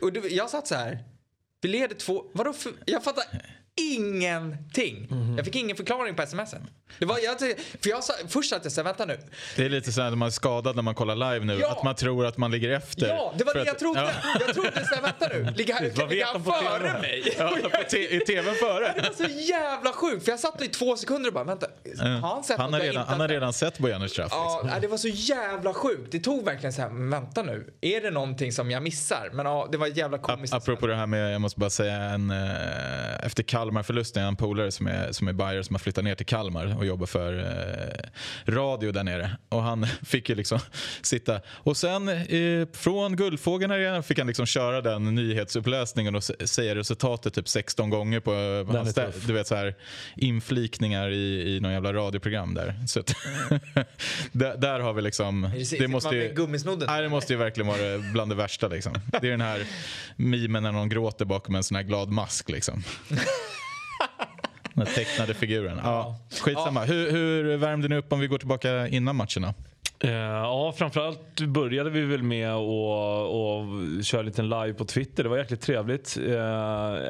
Och 0.00 0.12
du, 0.12 0.28
jag 0.28 0.50
satt 0.50 0.66
så 0.66 0.74
här, 0.74 1.04
vi 1.60 1.68
leder 1.68 1.94
två, 1.94 2.24
vadå 2.32 2.52
för, 2.52 2.72
jag 2.84 3.04
fattar 3.04 3.24
ingenting. 3.80 5.06
Mhm. 5.10 5.36
Jag 5.36 5.44
fick 5.44 5.56
ingen 5.56 5.76
förklaring 5.76 6.14
på 6.14 6.26
smset. 6.26 6.58
Det 6.98 7.06
var, 7.06 7.18
jag, 7.18 7.38
för 7.82 7.90
jag 7.90 8.04
sa, 8.04 8.12
först 8.28 8.50
satt 8.50 8.64
jag 8.64 8.72
så 8.72 8.80
här, 8.80 8.84
vänta 8.84 9.04
nu. 9.06 9.18
Det 9.56 9.64
är 9.64 9.68
lite 9.68 9.92
så 9.92 10.02
här 10.02 10.10
när 10.10 10.16
man 10.16 10.26
är 10.26 10.30
skadad 10.30 10.76
när 10.76 10.82
man 10.82 10.94
kollar 10.94 11.16
live 11.32 11.44
nu. 11.44 11.58
Ja. 11.60 11.72
Att 11.72 11.82
man 11.84 11.94
tror 11.94 12.26
att 12.26 12.36
man 12.36 12.50
ligger 12.50 12.70
efter. 12.70 13.08
Ja, 13.08 13.34
det 13.38 13.44
var 13.44 13.54
det 13.54 13.60
jag 13.60 13.68
att- 13.68 13.78
trodde. 13.78 14.00
Ja. 14.00 14.10
Jag 14.46 14.54
trodde 14.54 14.86
så 14.86 14.94
här, 14.94 15.02
vänta 15.02 15.28
nu, 15.28 15.52
ligger, 15.56 15.74
han 15.74 16.42
på 16.42 16.50
TV? 16.52 16.68
före 16.78 17.00
mig? 17.00 17.34
Ja, 17.38 17.58
I 17.98 18.20
tvn 18.20 18.54
före. 18.54 18.92
Det 18.96 19.02
var 19.18 19.28
så 19.28 19.32
jävla 19.40 19.92
sjukt 19.92 20.24
för 20.24 20.30
jag 20.32 20.40
satt 20.40 20.62
i 20.62 20.68
två 20.68 20.96
sekunder 20.96 21.28
och 21.30 21.34
bara 21.34 21.44
vänta. 21.44 21.66
Har 21.98 22.08
han 22.34 22.44
sett 22.44 22.58
Han 22.58 22.72
har 22.72 22.80
redan, 22.80 23.00
inte 23.02 23.10
han 23.10 23.20
har 23.20 23.28
sett? 23.28 23.34
redan 23.34 23.52
sett 23.52 23.78
Bojaners 23.78 24.10
straff. 24.10 24.28
Ja, 24.30 24.60
Liksom. 24.64 24.80
det 24.80 24.88
var 24.88 24.96
så 24.98 25.08
jävla 25.08 25.74
sjukt. 25.74 26.12
Det 26.12 26.18
tog 26.20 26.44
verkligen 26.44 26.72
så 26.72 26.82
här, 26.82 26.88
men 26.90 27.10
vänta 27.10 27.42
nu. 27.42 27.74
Är 27.80 28.00
det 28.00 28.10
någonting 28.10 28.52
som 28.52 28.70
jag 28.70 28.82
missar? 28.82 29.30
Men 29.32 29.46
ja, 29.46 29.68
det 29.72 29.78
var 29.78 29.86
jävla 29.86 30.18
komiskt. 30.18 30.54
Ap- 30.54 30.56
Apropå 30.56 30.86
det 30.86 30.96
här 30.96 31.06
med, 31.06 31.34
jag 31.34 31.40
måste 31.40 31.60
bara 31.60 31.70
säga 31.70 31.94
en, 31.96 32.30
eh, 32.30 33.26
efter 33.26 33.42
Kalmar-förlusten, 33.64 34.20
jag 34.20 34.26
har 34.26 34.32
en 34.32 34.36
polare 34.36 34.70
som 34.70 34.86
är, 34.86 35.12
som 35.12 35.28
är 35.28 35.32
Bayer 35.32 35.62
som 35.62 35.74
har 35.74 35.78
flyttat 35.78 36.04
ner 36.04 36.14
till 36.14 36.26
Kalmar 36.26 36.76
och 36.78 36.86
jobbar 36.86 37.06
för 37.06 37.38
eh, 37.38 38.52
radio 38.52 38.92
där 38.92 39.04
nere. 39.04 39.30
Och 39.48 39.62
han 39.62 39.86
fick 40.02 40.28
ju 40.28 40.34
liksom 40.34 40.58
sitta. 41.02 41.40
Och 41.48 41.76
sen 41.76 42.08
eh, 42.08 42.68
från 42.72 43.16
Guldfågeln 43.16 44.02
fick 44.02 44.18
han 44.18 44.26
liksom 44.26 44.46
köra 44.46 44.80
den 44.80 45.14
nyhetsuppläsningen 45.14 46.14
och 46.14 46.24
säga 46.24 46.74
resultatet 46.74 47.34
typ 47.34 47.48
16 47.48 47.90
gånger 47.90 48.20
på, 48.20 48.32
hans 48.72 48.96
stä- 48.96 49.06
tuff. 49.12 49.26
du 49.26 49.32
vet 49.32 49.46
så 49.46 49.54
här 49.54 49.74
inflikningar 50.16 51.10
i, 51.10 51.56
i 51.56 51.60
någon 51.60 51.72
jävla 51.72 51.92
radioprogram 51.92 52.54
där. 52.54 52.74
Så 52.86 53.00
att, 53.00 53.14
där, 54.32 54.56
där 54.56 54.80
har 54.80 54.92
vi 54.92 55.02
liksom, 55.02 55.50
det, 55.78 55.88
med 55.88 56.36
gummisnodden? 56.36 56.88
Nej, 56.90 57.02
det 57.02 57.08
måste 57.08 57.32
ju 57.32 57.38
verkligen 57.38 57.66
vara 57.66 57.98
bland 58.12 58.30
det 58.30 58.34
värsta. 58.34 58.68
Liksom. 58.68 58.94
Det 59.20 59.26
är 59.26 59.30
den 59.30 59.40
här 59.40 59.66
mimen 60.16 60.62
när 60.62 60.72
någon 60.72 60.88
gråter 60.88 61.24
bakom 61.24 61.54
en 61.54 61.64
sån 61.64 61.76
här 61.76 61.82
glad 61.82 62.08
mask. 62.08 62.48
Liksom. 62.50 62.82
Den 64.74 64.86
tecknade 64.86 65.34
figuren. 65.34 65.80
Ja, 65.82 66.16
skitsamma. 66.44 66.84
Hur, 66.84 67.10
hur 67.10 67.56
värmde 67.56 67.88
ni 67.88 67.96
upp 67.96 68.12
om 68.12 68.20
vi 68.20 68.26
går 68.26 68.38
tillbaka 68.38 68.88
innan 68.88 69.16
matcherna? 69.16 69.54
Eh, 70.00 70.10
ja, 70.12 70.72
framförallt 70.76 71.40
började 71.40 71.90
vi 71.90 72.00
väl 72.00 72.22
med 72.22 72.50
att 72.50 72.58
och 73.28 73.64
köra 74.04 74.20
en 74.20 74.26
liten 74.26 74.48
live 74.48 74.74
på 74.74 74.84
Twitter. 74.84 75.22
Det 75.22 75.28
var 75.28 75.38
jäkligt 75.38 75.60
trevligt. 75.60 76.16
Eh, 76.26 76.34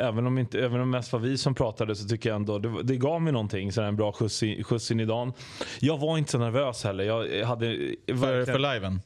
även, 0.06 0.26
om 0.26 0.38
inte, 0.38 0.64
även 0.64 0.80
om 0.80 0.90
mest 0.90 1.12
var 1.12 1.20
vi 1.20 1.38
som 1.38 1.54
pratade 1.54 1.96
så 1.96 2.08
tycker 2.08 2.28
jag 2.28 2.36
ändå 2.36 2.58
det, 2.58 2.82
det 2.82 2.96
gav 2.96 3.22
mig 3.22 3.32
någonting. 3.32 3.72
Så 3.72 3.82
en 3.82 3.96
bra 3.96 4.12
skjuts, 4.12 4.42
i, 4.42 4.62
skjuts 4.64 4.90
in 4.90 5.00
i 5.00 5.04
dagen. 5.04 5.32
Jag 5.80 5.98
var 5.98 6.18
inte 6.18 6.30
så 6.30 6.38
nervös 6.38 6.84
heller. 6.84 7.04
Jag 7.04 7.46
hade 7.46 7.66
För, 8.06 8.14
verkligen- 8.14 8.46
för 8.46 8.74
liven? 8.74 9.00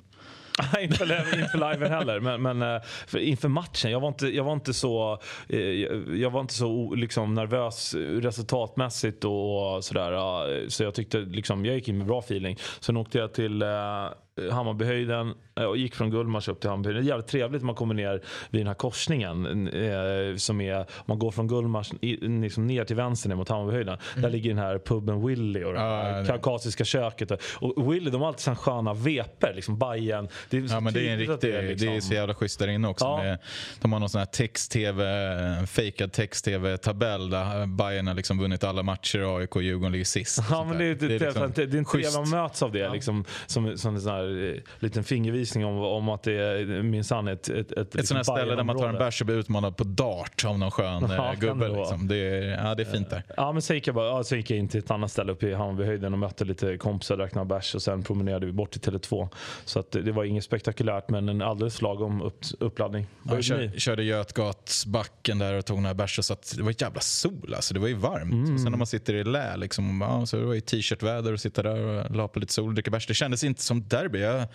Inför, 0.81 1.39
inför 1.41 1.73
liven 1.73 1.93
heller, 1.93 2.21
men, 2.21 2.43
men 2.43 2.63
eh, 2.63 2.83
för, 3.07 3.19
inför 3.19 3.49
matchen. 3.49 3.91
Jag 3.91 4.01
var 4.01 4.09
inte, 4.09 4.27
jag 4.27 4.45
var 4.45 4.53
inte 4.53 4.75
så, 4.75 5.19
eh, 5.49 5.61
jag 6.21 6.31
var 6.31 6.41
inte 6.41 6.55
så 6.55 6.95
liksom, 6.95 7.35
nervös 7.35 7.95
resultatmässigt 7.95 9.25
och, 9.25 9.77
och 9.77 9.85
sådär. 9.85 10.69
Så 10.69 10.83
jag 10.83 10.95
tyckte 10.95 11.19
liksom, 11.19 11.65
jag 11.65 11.75
gick 11.75 11.89
in 11.89 11.99
med 11.99 12.07
bra 12.07 12.19
feeling. 12.19 12.57
Sen 12.81 12.97
åkte 12.97 13.19
jag 13.19 13.35
till 13.35 13.63
eh, 13.63 13.69
Hammarbyhöjden 14.53 15.35
eh, 15.57 15.65
och 15.65 15.77
gick 15.77 15.95
från 15.95 16.11
Gullmars 16.11 16.49
upp 16.49 16.61
till 16.61 16.71
Hammarbyhöjden. 16.71 17.03
Det 17.05 17.09
är 17.09 17.11
jävligt 17.11 17.27
trevligt 17.27 17.63
när 17.63 17.67
man 17.67 17.75
kommer 17.75 17.95
ner 17.95 18.23
vid 18.51 18.61
den 18.61 18.67
här 18.67 18.75
korsningen. 18.75 19.69
Eh, 19.69 20.37
som 20.37 20.61
är, 20.61 20.87
man 21.07 21.19
går 21.19 21.31
från 21.31 21.49
Gullmars 21.49 21.91
i, 22.01 22.17
liksom 22.17 22.67
ner 22.67 22.85
till 22.85 22.97
vänster 22.97 23.29
ner 23.29 23.37
mot 23.37 23.49
Hammarbyhöjden. 23.49 23.99
Där 24.17 24.31
ligger 24.31 24.51
den 24.51 24.59
här 24.59 24.79
puben 24.79 25.27
Willy 25.27 25.65
och 25.65 25.73
det 25.73 25.79
Ja, 25.81 26.03
här 26.03 26.21
det- 26.21 26.27
kaukasiska 26.27 26.85
köket. 26.85 27.31
Och 27.55 27.93
Willy 27.95 28.11
de 28.11 28.21
har 28.21 28.29
alltid 28.29 28.41
sån 28.41 28.57
sköna 28.57 28.95
veper, 28.95 29.53
liksom 29.55 29.79
Bajen. 29.79 30.29
Det 30.51 30.57
är 30.57 30.61
Ja, 30.71 30.81
men 30.81 30.93
det 30.95 31.09
är 31.09 31.13
en 31.13 31.19
riktig, 31.19 31.49
är 31.49 31.53
det 31.63 31.69
är 31.69 31.69
liksom- 31.69 32.01
så 32.01 32.15
jävla 32.15 32.35
schysst 32.35 32.59
där 32.59 32.69
inne 32.69 32.89
också. 32.89 33.05
Ja. 33.05 33.23
Med, 33.23 33.39
de 33.81 33.93
har 33.93 34.01
någon 34.01 34.09
sån 34.09 34.19
här 34.19 34.27
text-tv, 34.27 35.67
fejkad 35.67 36.13
text-tv-tabell 36.13 37.31
där 37.31 37.67
Bayern 37.67 38.07
har 38.07 38.15
liksom 38.15 38.39
vunnit 38.39 38.65
alla 38.65 38.83
matcher, 38.83 39.39
AIK 39.39 39.57
och 39.57 39.63
Djurgården 39.63 39.93
ligger 39.93 40.05
sist. 40.05 40.39
och 40.39 40.45
Ja, 40.51 40.65
men 40.65 40.79
det, 40.79 40.95
det, 40.95 41.09
det, 41.09 41.19
liksom 41.27 41.53
det, 41.55 41.67
det 41.67 41.77
är 41.77 41.79
en 41.79 41.85
trevlig 41.85 42.13
man 42.17 42.31
möts 42.31 42.63
av 42.63 42.73
det. 42.73 42.91
Liksom, 42.93 43.25
som, 43.47 43.77
som 43.79 44.01
sån 44.01 44.01
här 44.29 44.55
eh, 44.55 44.61
liten 44.79 45.05
fingervisning 45.05 45.65
om, 45.65 45.79
om 45.79 46.09
att 46.09 46.23
det 46.23 46.33
är 46.33 46.83
minsann 46.83 47.29
ett, 47.29 47.49
ett, 47.49 47.73
ett, 47.73 47.95
Ett 47.95 48.09
sånt 48.09 48.17
här 48.17 48.23
ställe 48.23 48.55
där 48.55 48.65
man 48.65 48.79
tar 48.79 48.89
en 48.89 48.99
bärs 48.99 49.21
och 49.21 49.27
blir 49.27 49.37
utmanad 49.37 49.77
på 49.77 49.85
dart 49.85 50.45
av 50.45 50.59
någon 50.59 50.71
skön 50.71 51.03
Ja, 51.03 51.15
ja, 51.15 51.31
kan 51.31 51.41
gubbe. 51.41 51.69
det. 51.69 51.79
Liksom. 51.79 52.09
Det, 52.09 52.17
är, 52.17 52.65
ja, 52.65 52.75
det 52.75 52.83
är 52.83 52.93
fint 52.93 53.11
där. 53.11 53.23
Ja 53.37 53.53
men 53.53 53.63
sen 53.63 53.77
gick, 53.77 53.87
jag 53.87 53.95
bara, 53.95 54.07
ja, 54.07 54.37
gick 54.37 54.51
jag 54.51 54.59
in 54.59 54.69
till 54.69 54.81
ett 54.81 54.91
annat 54.91 55.11
ställe 55.11 55.33
uppe 55.33 55.47
i 55.47 55.55
Hammarbyhöjden 55.55 56.13
och 56.13 56.19
mötte 56.19 56.45
lite 56.45 56.77
kompisar, 56.77 57.17
drack 57.17 57.35
några 57.35 57.45
bärs 57.45 57.75
och 57.75 57.83
sen 57.83 58.03
promenerade 58.03 58.47
vi 58.47 58.53
bort 58.53 58.71
till 58.71 58.81
Tele2. 58.81 59.29
Så 59.65 59.81
att 59.81 59.91
det, 59.91 60.13
var 60.13 60.25
inget 60.25 60.45
spektakulärt 60.45 61.11
men 61.11 61.29
en 61.29 61.43
alldeles 61.43 61.83
lagom 61.83 62.23
upp, 62.23 62.39
uppladdning. 62.59 63.07
Ni? 63.23 63.43
kör, 63.43 63.79
körde 63.79 64.03
Götgatsbacken 64.03 65.39
där 65.39 65.55
och 65.55 65.67
tog 65.67 65.83
några 65.83 65.95
bärs. 65.95 66.25
Så 66.25 66.33
att 66.33 66.55
det 66.57 66.63
var 66.63 66.75
jävla 66.79 67.01
sol. 67.01 67.55
Alltså. 67.55 67.75
Det 67.75 67.81
var 67.81 67.89
ju 67.89 67.95
varmt. 67.95 68.33
Mm. 68.33 68.55
Och 68.55 68.61
sen 68.61 68.71
när 68.71 68.79
man 68.79 68.87
sitter 68.87 69.15
i 69.15 69.25
lä, 69.25 69.57
liksom, 69.57 70.01
ja, 70.01 70.27
så 70.27 70.37
det 70.37 70.45
var 70.45 70.55
ju 70.55 70.61
t-shirtväder 70.61 71.33
och 71.33 71.41
sitta 71.41 71.63
där 71.63 71.79
och 71.79 72.17
la 72.17 72.29
på 72.29 72.39
lite 72.39 72.53
sol 72.53 72.69
och 72.69 72.75
dricka 72.75 72.91
bärs. 72.91 73.07
Det 73.07 73.15
kändes 73.15 73.45
inte 73.45 73.63
som 73.63 73.89
derby. 73.89 74.18
Jag, 74.19 74.47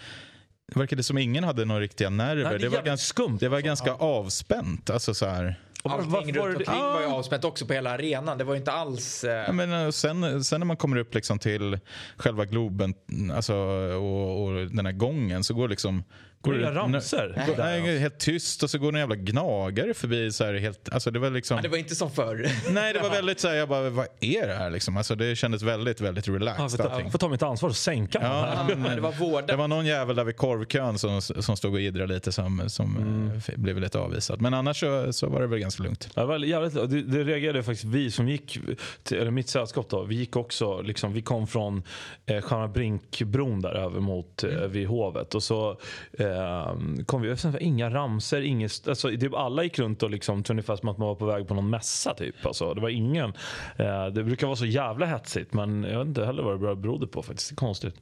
det 0.74 0.79
verkade 0.79 1.03
som 1.03 1.17
ingen 1.17 1.43
hade 1.43 1.65
några 1.65 1.82
riktiga 1.82 2.10
nerver. 2.10 2.43
Nej, 2.43 2.51
det 2.53 2.58
det, 2.58 2.70
var 2.70 2.82
ganska, 2.84 3.05
skumt. 3.05 3.38
det 3.39 3.50
var 3.50 3.60
ganska 3.60 3.93
avspänt. 3.93 4.89
Alltså, 4.89 5.13
så 5.13 5.25
här. 5.25 5.60
Och 5.84 5.91
var- 5.91 5.98
Allting 6.20 6.36
var 6.39 6.48
runt 6.48 6.58
omkring 6.58 6.79
var 6.82 7.01
ju 7.01 7.08
Ah. 7.08 7.13
avspänt 7.13 7.43
också 7.43 7.65
på 7.65 7.74
hela 7.74 7.89
arenan. 7.91 8.38
Det 8.38 8.43
var 8.43 8.53
ju 8.53 8.60
inte 8.60 8.72
alls... 8.72 9.24
Eh, 9.24 9.32
Ja, 9.32 9.51
men, 9.51 9.74
eh, 9.86 9.89
sen, 9.89 10.43
sen 10.43 10.60
när 10.60 10.65
man 10.65 10.77
kommer 10.77 10.98
upp 10.98 11.15
liksom 11.15 11.39
till 11.39 11.79
själva 12.17 12.46
Globen 12.46 12.93
alltså, 13.34 13.55
och, 13.55 14.43
och 14.43 14.53
den 14.70 14.86
här 14.86 14.93
gången 14.93 15.43
så 15.43 15.53
går 15.53 15.67
liksom... 15.67 16.03
Går 16.44 16.60
inga 16.60 16.72
ramsor? 16.72 17.28
Går, 17.48 17.58
nej, 17.58 18.00
helt 18.00 18.18
tyst 18.20 18.64
och 18.64 18.70
så 18.70 18.78
går 18.78 18.90
en 18.94 19.00
jävla 19.00 19.16
gnagare 19.16 19.94
förbi. 19.94 20.32
Så 20.32 20.46
här, 20.46 20.54
helt, 20.54 20.90
alltså, 20.94 21.12
det 21.12 21.20
var 21.20 21.30
liksom... 21.30 21.58
ja, 21.58 21.62
det 21.64 21.70
var 21.70 21.78
inte 21.78 21.96
som 21.96 22.12
förr. 22.12 22.48
Nej, 22.72 22.94
det 22.94 23.00
var 23.00 23.10
väldigt 23.10 23.40
så 23.40 23.48
här, 23.48 23.56
jag 23.56 23.70
bara, 23.70 23.90
vad 23.90 24.08
är 24.20 24.48
det 24.48 24.54
här 24.54 24.70
liksom? 24.70 24.98
Alltså, 24.98 25.16
det 25.16 25.36
kändes 25.36 25.62
väldigt, 25.62 26.02
väldigt 26.02 26.28
Ja, 26.28 26.34
relaxed 26.34 26.72
får, 26.72 26.78
ta, 26.78 26.90
allting. 26.90 27.12
får 27.12 27.20
ta 27.20 27.30
mitt 27.30 27.44
ansvar 27.44 27.70
och 27.70 27.76
sänka. 27.76 28.20
Ja, 28.22 28.66
Men 28.78 28.96
det 28.96 29.02
var 29.02 29.12
vårdat. 29.12 29.48
det 29.48 29.56
var 29.56 29.68
någon 29.68 29.86
jävel 29.86 30.16
där 30.16 30.24
vid 30.24 30.38
korvkön 30.38 30.98
som, 31.00 31.22
som 31.22 31.58
stod 31.58 31.74
och 31.74 31.82
iddrade 31.82 32.14
lite 32.14 32.32
som, 32.32 32.70
som 32.70 32.98
Mm. 32.98 33.32
eh, 33.48 33.56
blev 33.56 33.80
lite 33.80 34.00
avvisad. 34.00 34.42
Men 34.42 34.54
annars 34.54 34.80
så, 34.80 35.14
så 35.14 35.30
var 35.30 35.42
det 35.42 35.48
väl 35.48 35.60
ganska 35.60 35.84
lugnt. 35.84 36.10
Ja, 36.16 36.22
Det, 36.22 36.28
var 36.28 36.38
jävligt, 36.40 36.74
det, 36.74 37.02
det 37.02 37.24
reagerade 37.24 37.64
faktiskt 37.64 37.84
vi 37.84 38.12
som 38.12 38.28
gick, 38.30 38.58
till, 39.04 39.18
eller 39.18 39.32
mitt 39.32 39.50
sällskap 39.50 39.90
då, 39.90 40.04
vi 40.04 40.16
gick 40.16 40.36
också, 40.36 40.82
liksom, 40.82 41.14
vi 41.14 41.22
kom 41.22 41.48
från 41.48 41.84
eh, 42.26 42.42
Stjärna 42.42 42.68
Brinkbron 42.68 43.62
där 43.62 43.74
över 43.76 44.00
mot 44.00 44.44
eh, 44.44 44.50
vid 44.50 44.88
hovet 44.88 45.36
och 45.36 45.44
så 45.44 45.78
eh, 46.20 46.33
Ehm, 46.34 47.06
kom 47.06 47.22
vi, 47.22 47.38
sen 47.38 47.52
var 47.52 47.63
inga 47.63 47.90
ramser, 47.90 48.42
inget, 48.42 48.88
alltså, 48.88 49.10
typ 49.10 49.34
alla 49.34 49.63
gick 49.63 49.80
runt 49.80 50.04
och 50.04 50.10
liksom, 50.10 50.44
ungefär 50.50 50.75
som 50.75 50.90
att 50.90 50.98
man 50.98 51.08
var 51.08 51.16
på 51.16 51.25
väg 51.25 51.48
på 51.48 51.54
någon 51.54 51.70
mässa 51.70 52.13
typ. 52.13 52.46
Alltså, 52.46 52.74
det 52.74 52.82
var 52.82 52.90
ingen, 52.90 53.34
eh, 53.78 54.06
det 54.06 54.24
brukar 54.24 54.48
vara 54.48 54.56
så 54.56 54.66
jävla 54.66 55.06
hetsigt 55.06 55.54
men 55.54 55.84
jag 55.84 56.00
vet 56.00 56.08
inte 56.08 56.25
heller 56.25 56.44
vad 56.44 56.70
det 56.70 56.75
berodde 56.75 57.08
på 57.08 57.24
faktiskt, 57.24 57.50
det 57.50 57.54
är 57.54 57.56
konstigt. 57.56 57.96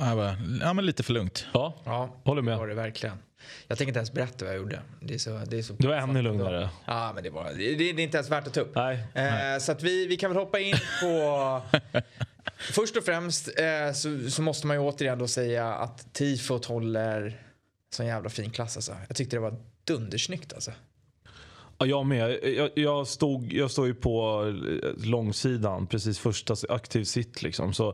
Ja, 0.00 0.16
bara, 0.16 0.36
ja, 0.60 0.72
men 0.72 0.86
lite 0.86 1.02
för 1.02 1.12
lugnt. 1.12 1.46
Ja, 1.54 1.74
Ja, 1.84 2.16
håller 2.24 2.42
det 2.42 2.50
var 2.50 2.58
med. 2.66 2.68
det 2.68 2.74
verkligen. 2.82 3.18
Jag 3.66 3.78
tänker 3.78 3.88
inte 3.88 3.98
ens 3.98 4.12
berätta 4.12 4.44
vad 4.44 4.54
jag 4.54 4.60
gjorde. 4.60 4.80
Det, 5.00 5.14
är 5.14 5.18
så, 5.18 5.40
det, 5.46 5.58
är 5.58 5.62
så 5.62 5.72
Det 5.72 5.86
var 5.88 5.94
ännu 5.94 6.22
lugnare. 6.22 6.70
Ja, 6.86 7.12
men 7.14 7.22
det, 7.24 7.30
var, 7.30 7.44
det, 7.44 7.74
det 7.74 7.84
är 7.84 8.00
inte 8.00 8.16
ens 8.16 8.30
värt 8.30 8.46
att 8.46 8.54
ta 8.54 8.60
upp. 8.60 8.74
Nej. 8.74 9.04
Eh, 9.14 9.58
så 9.58 9.72
att 9.72 9.82
vi, 9.82 10.06
vi 10.06 10.16
kan 10.16 10.30
väl 10.30 10.38
hoppa 10.38 10.58
in 10.60 10.74
på... 11.02 11.62
Först 12.56 12.96
och 12.96 13.04
främst 13.04 13.48
eh, 13.58 13.92
så, 13.94 14.30
så 14.30 14.42
måste 14.42 14.66
man 14.66 14.76
ju 14.76 14.82
återigen 14.82 15.18
då 15.18 15.28
säga 15.28 15.74
att 15.74 16.14
tifot 16.14 16.64
håller 16.64 17.42
sån 17.94 18.06
jävla 18.06 18.30
fin 18.30 18.50
klass 18.50 18.76
alltså. 18.76 18.96
Jag 19.08 19.16
tyckte 19.16 19.36
det 19.36 19.40
var 19.40 19.56
dundersnyggt 19.84 20.52
alltså. 20.52 20.72
Ja, 21.80 21.86
jag 21.86 22.06
med. 22.06 22.38
Jag, 22.56 22.70
jag, 22.74 23.06
stod, 23.06 23.52
jag 23.52 23.70
stod 23.70 23.86
ju 23.86 23.94
på 23.94 24.44
eh, 24.82 25.06
långsidan, 25.08 25.86
precis 25.86 26.18
första 26.18 26.54
aktiv 26.68 27.04
sitt. 27.04 27.42
Liksom. 27.42 27.72
Så, 27.72 27.88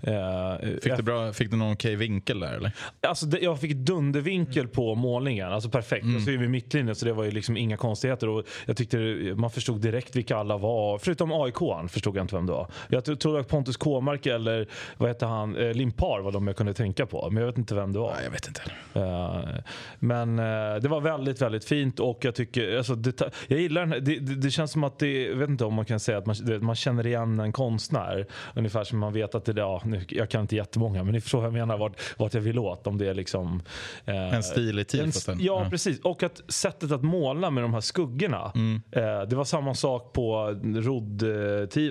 eh, 0.00 0.56
fick, 0.82 0.96
du 0.96 1.02
bra, 1.02 1.32
fick 1.32 1.50
du 1.50 1.56
någon 1.56 1.72
okej 1.72 1.96
vinkel 1.96 2.40
där? 2.40 2.52
Eller? 2.52 2.72
Alltså, 3.00 3.26
det, 3.26 3.38
jag 3.38 3.60
fick 3.60 3.74
dundervinkel 3.74 4.68
på 4.68 4.94
målningen. 4.94 5.52
Alltså 5.52 5.70
perfekt. 5.70 6.02
Mm. 6.02 6.14
Jag 6.14 6.22
stod 6.22 6.34
vid 6.34 6.50
mittlinjen 6.50 6.94
så 6.94 7.06
det 7.06 7.12
var 7.12 7.24
ju 7.24 7.30
liksom 7.30 7.56
inga 7.56 7.76
konstigheter. 7.76 8.28
Och 8.28 8.44
jag 8.66 8.76
tyckte 8.76 8.98
man 9.36 9.50
förstod 9.50 9.80
direkt 9.80 10.16
vilka 10.16 10.36
alla 10.36 10.56
var. 10.56 10.98
Förutom 10.98 11.32
AIK 11.32 11.90
förstod 11.90 12.16
jag 12.16 12.24
inte 12.24 12.34
vem 12.36 12.46
det 12.46 12.52
var. 12.52 12.70
Jag 12.88 13.20
tror 13.20 13.40
att 13.40 13.48
Pontus 13.48 13.76
Kåmark 13.76 14.26
eller 14.26 14.68
vad 14.96 15.10
heter 15.10 15.26
han, 15.26 15.56
eh, 15.56 15.74
Limpar 15.74 16.20
var 16.20 16.32
de 16.32 16.46
jag 16.46 16.56
kunde 16.56 16.74
tänka 16.74 17.06
på. 17.06 17.30
Men 17.30 17.40
jag 17.40 17.46
vet 17.46 17.58
inte 17.58 17.74
vem 17.74 17.92
det 17.92 17.98
var. 17.98 18.12
Nej, 18.14 18.24
jag 18.24 18.30
vet 18.30 18.48
inte 18.48 18.62
uh, 18.96 19.60
Men 19.98 20.38
uh, 20.38 20.80
det 20.80 20.88
var 20.88 21.00
väldigt, 21.00 21.42
väldigt 21.42 21.64
fint 21.64 22.00
och 22.00 22.18
jag 22.24 22.34
tycker, 22.34 22.76
alltså, 22.76 22.94
det, 22.94 23.29
jag 23.48 23.60
gillar 23.60 23.80
den 23.80 23.92
här, 23.92 24.00
det, 24.00 24.18
det, 24.18 24.34
det, 24.34 24.50
känns 24.50 24.72
som 24.72 24.84
att 24.84 24.98
det, 24.98 25.24
jag 25.24 25.36
vet 25.36 25.48
inte 25.48 25.64
om 25.64 25.74
man 25.74 25.84
kan 25.84 26.00
säga 26.00 26.18
att 26.18 26.26
man, 26.26 26.36
man 26.60 26.74
känner 26.74 27.06
igen 27.06 27.40
en 27.40 27.52
konstnär. 27.52 28.26
Ungefär 28.54 28.84
som 28.84 28.98
man 28.98 29.12
vet 29.12 29.34
att 29.34 29.44
det, 29.44 29.52
ja, 29.56 29.82
nu, 29.84 30.04
jag 30.08 30.30
kan 30.30 30.40
inte 30.40 30.56
jättemånga 30.56 31.04
men 31.04 31.12
ni 31.12 31.20
förstår 31.20 31.38
vad 31.38 31.46
jag 31.46 31.52
menar, 31.52 31.78
vart, 31.78 32.18
vart 32.18 32.34
jag 32.34 32.40
vill 32.40 32.58
åt. 32.58 32.86
Om 32.86 32.98
det 32.98 33.08
är 33.08 33.14
liksom... 33.14 33.62
Uh, 34.08 34.34
en 34.34 34.42
stil 34.42 34.78
i 34.78 34.84
tifoten. 34.84 35.38
Ja, 35.40 35.62
ja, 35.64 35.70
precis. 35.70 36.00
Och 36.00 36.22
att 36.22 36.40
sättet 36.48 36.92
att 36.92 37.02
måla 37.02 37.50
med 37.50 37.64
de 37.64 37.74
här 37.74 37.80
skuggorna. 37.80 38.52
Mm. 38.54 38.82
det 39.28 39.36
var 39.36 39.44
samma 39.44 39.74
sak 39.74 40.12
på 40.12 40.56
rodd 40.74 41.22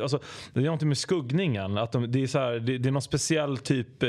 alltså, 0.01 0.19
Det 0.53 0.59
är 0.59 0.63
någonting 0.63 0.87
med 0.87 0.97
skuggningen. 0.97 1.77
Att 1.77 1.91
de, 1.91 2.11
det, 2.11 2.23
är 2.23 2.27
så 2.27 2.39
här, 2.39 2.51
det, 2.51 2.77
det, 2.77 2.89
är 2.89 2.91
någon 2.91 3.01
speciell 3.01 3.57
typ, 3.57 4.03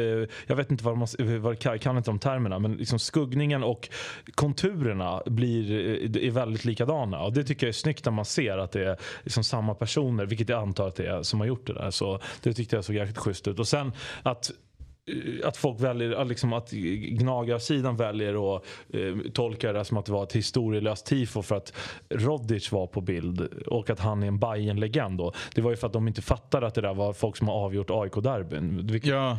jag 0.47 0.57
vet 0.57 0.71
inte 0.71 0.85
vad 0.85 0.99
man 0.99 1.09
vad, 1.41 1.59
kan 1.59 1.97
inte 1.97 2.11
de 2.11 2.19
termerna, 2.19 2.59
men 2.59 2.73
liksom 2.73 2.99
skuggningen 2.99 3.63
och 3.63 3.89
konturerna 4.35 5.23
blir, 5.27 5.71
är 6.17 6.31
väldigt 6.31 6.65
likadana. 6.65 7.20
Och 7.23 7.33
det 7.33 7.45
tycker 7.45 7.67
jag 7.67 7.69
är 7.69 7.73
snyggt 7.73 8.05
när 8.05 8.13
man 8.13 8.25
ser 8.25 8.59
att 8.59 8.73
det 8.73 8.85
är 8.85 8.97
liksom 9.23 9.45
samma 9.45 9.75
personer, 9.75 10.27
vilket 10.27 10.49
jag 10.49 10.63
antar 10.63 10.89
att 10.89 10.97
det 10.97 11.07
är, 11.07 11.23
som 11.23 11.41
har 11.41 11.47
gjort 11.47 11.67
det 11.67 11.75
där. 11.75 11.91
Så 11.91 12.21
det 12.43 12.55
tyckte 12.55 12.77
jag 12.77 12.85
såg 12.85 12.97
jäkligt 12.97 13.19
schysst 13.19 13.49
ut. 13.49 13.59
Och 13.59 13.69
sen 13.69 13.93
att 14.23 14.51
Eh, 15.11 15.49
att 15.49 15.57
folk 15.57 15.81
väljer, 15.81 16.25
liksom 16.25 16.53
att 16.53 16.71
gnagarsidan 16.71 17.97
väljer 17.97 18.57
att 18.57 18.65
eh, 18.93 19.33
tolka 19.33 19.73
det 19.73 19.85
som 19.85 19.97
att 19.97 20.07
det 20.07 20.13
var 20.13 20.23
ett 20.23 20.33
historielöst 20.33 21.07
tifo 21.07 21.43
för 21.43 21.57
att 21.57 21.73
Rodic 22.11 22.73
var 22.73 22.87
på 22.87 23.01
bild 23.01 23.41
och 23.67 23.91
att 23.91 24.01
han 24.01 24.23
är 24.23 24.27
en 24.27 24.39
bayern 24.39 24.81
legend 24.81 25.21
Det 25.55 25.63
var 25.63 25.71
ju 25.71 25.77
för 25.77 25.87
att 25.87 25.93
de 25.93 26.09
inte 26.09 26.23
fattade 26.23 26.67
att 26.67 26.75
det 26.75 26.81
där 26.81 26.95
var 26.95 27.13
folk 27.13 27.37
som 27.37 27.49
har 27.49 27.55
avgjort 27.55 27.91
AIK-derbyn. 27.91 29.01
Ja. 29.03 29.39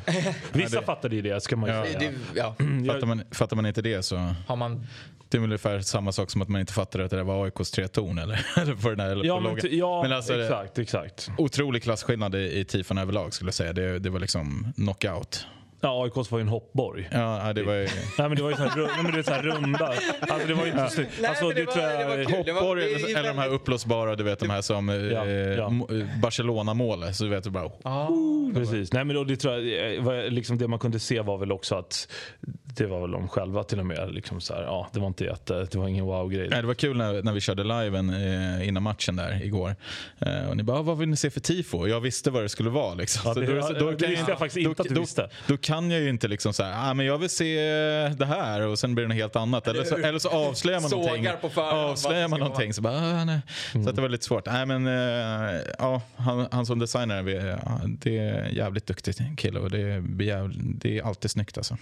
Vissa 0.54 0.80
det... 0.80 0.86
fattade 0.86 1.16
ju 1.16 1.22
det 1.22 1.42
ska 1.42 1.56
man 1.56 1.70
ju 1.70 1.76
ja. 1.76 1.86
säga. 1.86 2.00
Det, 2.00 2.40
ja. 2.40 2.56
fattar, 2.94 3.08
man, 3.08 3.24
fattar 3.32 3.56
man 3.56 3.66
inte 3.66 3.82
det 3.82 4.04
så 4.04 4.16
har 4.48 4.56
man 4.56 4.88
det 5.32 5.38
är 5.38 5.42
ungefär 5.42 5.80
samma 5.80 6.12
sak 6.12 6.32
som 6.32 6.42
att 6.42 6.48
man 6.48 6.62
inte 6.62 6.74
fattade 6.74 7.06
att 7.06 7.12
det 7.12 7.18
där 7.18 7.24
var 7.24 7.46
AIKs 7.46 7.72
tre 7.72 7.88
torn 7.88 8.18
eller, 8.18 8.46
eller 8.62 8.76
för 8.76 8.90
den 8.90 9.00
här, 9.00 9.10
eller 9.12 9.26
ja, 9.26 9.40
men, 9.40 9.58
ja 9.72 10.02
men 10.04 10.14
alltså, 10.14 10.42
exakt, 10.42 10.80
exakt. 10.80 11.32
Otrolig 11.38 11.84
klasskillnad 11.84 12.36
i, 12.36 12.60
i 12.60 12.66
tifon 12.66 12.98
överlag 12.98 13.34
skulle 13.34 13.48
jag 13.48 13.56
säga. 13.56 13.74
Det, 13.74 14.00
det 14.00 14.10
var 14.10 14.20
liksom 14.20 14.74
knockout. 14.76 15.46
Ja, 15.82 16.04
AIK 16.04 16.32
var 16.32 16.40
ju 16.40 16.42
en 16.42 16.48
hoppborg. 16.48 17.10
Ja, 17.12 17.54
det 17.54 17.64
var 17.64 17.74
ju... 17.74 17.80
Nej, 18.18 18.30
men 18.30 18.36
det 18.36 18.44
var 18.44 18.50
ju 18.50 18.56
så 18.56 18.64
här, 18.64 18.78
nej, 18.78 19.04
men 19.04 19.12
det 19.12 19.24
så 19.24 19.32
här 19.32 19.42
runda. 19.42 19.94
Alltså, 20.20 20.48
det 20.48 20.54
var 20.54 20.66
ju 20.66 20.72
inte 20.72 20.88
så 20.90 20.96
snyggt. 20.96 21.12
Alltså, 21.28 21.50
det, 21.50 21.54
det, 21.54 22.06
var, 22.06 22.18
jag... 22.18 22.54
Hoppborg 22.54 22.94
eller, 22.94 23.20
eller 23.20 23.30
de 23.30 23.38
här 23.38 23.50
uppblåsbara, 23.50 24.16
du 24.16 24.24
vet 24.24 24.40
de 24.40 24.50
här 24.50 24.62
som 24.62 24.90
ja, 24.90 25.26
eh, 25.26 25.32
ja. 25.32 25.72
Barcelona-målet. 26.22 27.16
Så 27.16 27.24
du 27.24 27.30
vet, 27.30 27.44
du 27.44 27.50
bara... 27.50 27.72
Ah, 27.84 28.10
precis. 28.54 28.94
Nej, 28.94 29.06
men 29.06 29.16
då, 29.16 29.24
det, 29.24 29.36
tror 29.36 29.54
jag, 29.54 30.24
eh, 30.24 30.30
liksom, 30.30 30.58
det 30.58 30.68
man 30.68 30.80
kunde 30.80 31.00
se 31.00 31.22
var 31.22 31.38
väl 31.38 31.52
också 31.52 31.76
att 31.76 32.08
det 32.78 32.86
var 32.86 33.02
väl 33.02 33.12
de 33.12 33.28
själva 33.28 33.64
till 33.64 33.80
och 33.80 33.86
med. 33.86 34.14
Liksom 34.14 34.42
så 34.42 34.54
här, 34.54 34.64
ja, 34.64 34.90
det 34.94 35.00
var 35.00 35.08
inte 35.08 35.24
jätte, 35.24 35.68
det 35.72 35.76
var 35.76 35.88
ingen 35.88 36.06
wow-grej. 36.06 36.48
Nej, 36.50 36.62
det 36.62 36.68
var 36.68 36.74
kul 36.74 36.98
när, 36.98 37.24
när 37.24 37.34
vi 37.34 37.42
körde 37.42 37.64
liven 37.64 38.10
eh, 38.10 38.68
innan 38.68 38.84
matchen 38.84 39.16
där 39.16 39.44
igår. 39.44 39.76
Eh, 40.20 40.50
och 40.50 40.58
ni 40.58 40.64
bara, 40.64 40.82
vad 40.82 40.98
vill 40.98 41.10
ni 41.10 41.16
se 41.16 41.30
för 41.30 41.40
tifo? 41.40 41.88
Jag 41.88 42.02
visste 42.02 42.32
vad 42.32 42.44
det 42.44 42.50
skulle 42.50 42.70
vara. 42.70 42.94
Liksom. 42.94 43.22
Ja, 43.26 43.34
det, 43.34 43.46
då, 43.46 43.68
då, 43.68 43.80
då, 43.80 43.92
det 43.92 44.08
visste 44.08 44.32
jag 44.32 44.40
faktiskt 44.40 44.68
inte 44.68 44.82
att 44.82 44.88
du 44.88 45.00
visste. 45.00 45.30
Då, 45.48 45.58
kan 45.58 45.92
jag 45.92 46.02
ju 46.02 46.10
inte 46.10 46.28
liksom 46.28 46.54
så 46.54 46.64
här, 46.64 46.90
ah, 46.90 46.94
men 46.94 47.06
jag 47.06 47.18
vill 47.18 47.30
se 47.30 47.60
det 48.18 48.26
här 48.26 48.62
och 48.62 48.80
sen 48.80 48.96
blir 48.96 49.04
det 49.04 49.08
något 49.08 49.18
helt 49.18 49.36
annat. 49.36 49.68
Eller 49.68 49.84
så, 49.84 49.98
eller 49.98 50.20
så 50.20 50.30
avslöjar 50.30 50.80
man 50.82 50.92
någonting. 50.92 51.28
På 51.42 51.50
förhand, 51.50 51.78
avslöjar 51.78 52.28
man 52.28 52.40
någonting 52.40 52.74
så 52.74 52.82
bara, 52.82 52.98
ah, 52.98 53.26
nej. 53.26 53.42
Mm. 53.74 53.84
Så 53.84 53.90
att 53.90 53.96
det 53.96 54.02
var 54.02 54.10
lite 54.10 54.26
svårt. 54.26 54.46
Nej, 54.46 54.66
men, 54.66 54.88
eh, 54.88 55.62
ja, 55.78 56.02
han, 56.16 56.48
han 56.52 56.66
som 56.66 56.80
designer, 56.80 57.24
det 58.04 58.18
är 58.18 58.50
jävligt 58.50 58.86
duktig 58.86 59.38
kille 59.38 59.60
och 59.60 59.70
det 59.70 59.82
är, 59.82 60.52
det 60.56 60.98
är 60.98 61.04
alltid 61.04 61.32
snyggt 61.32 61.58
alltså. 61.58 61.78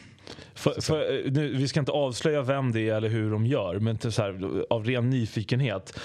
För, 0.54 0.79
för, 0.82 1.26
eh, 1.26 1.32
nu, 1.32 1.56
vi 1.56 1.68
ska 1.68 1.80
inte 1.80 1.92
avslöja 1.92 2.42
vem 2.42 2.72
det 2.72 2.90
är 2.90 2.96
eller 2.96 3.10
hur 3.10 3.32
de 3.32 3.46
gör, 3.46 3.80
men 3.80 3.98
typ 3.98 4.14
så 4.14 4.22
här, 4.22 4.64
av 4.70 4.86
ren 4.86 5.10
nyfikenhet. 5.10 6.00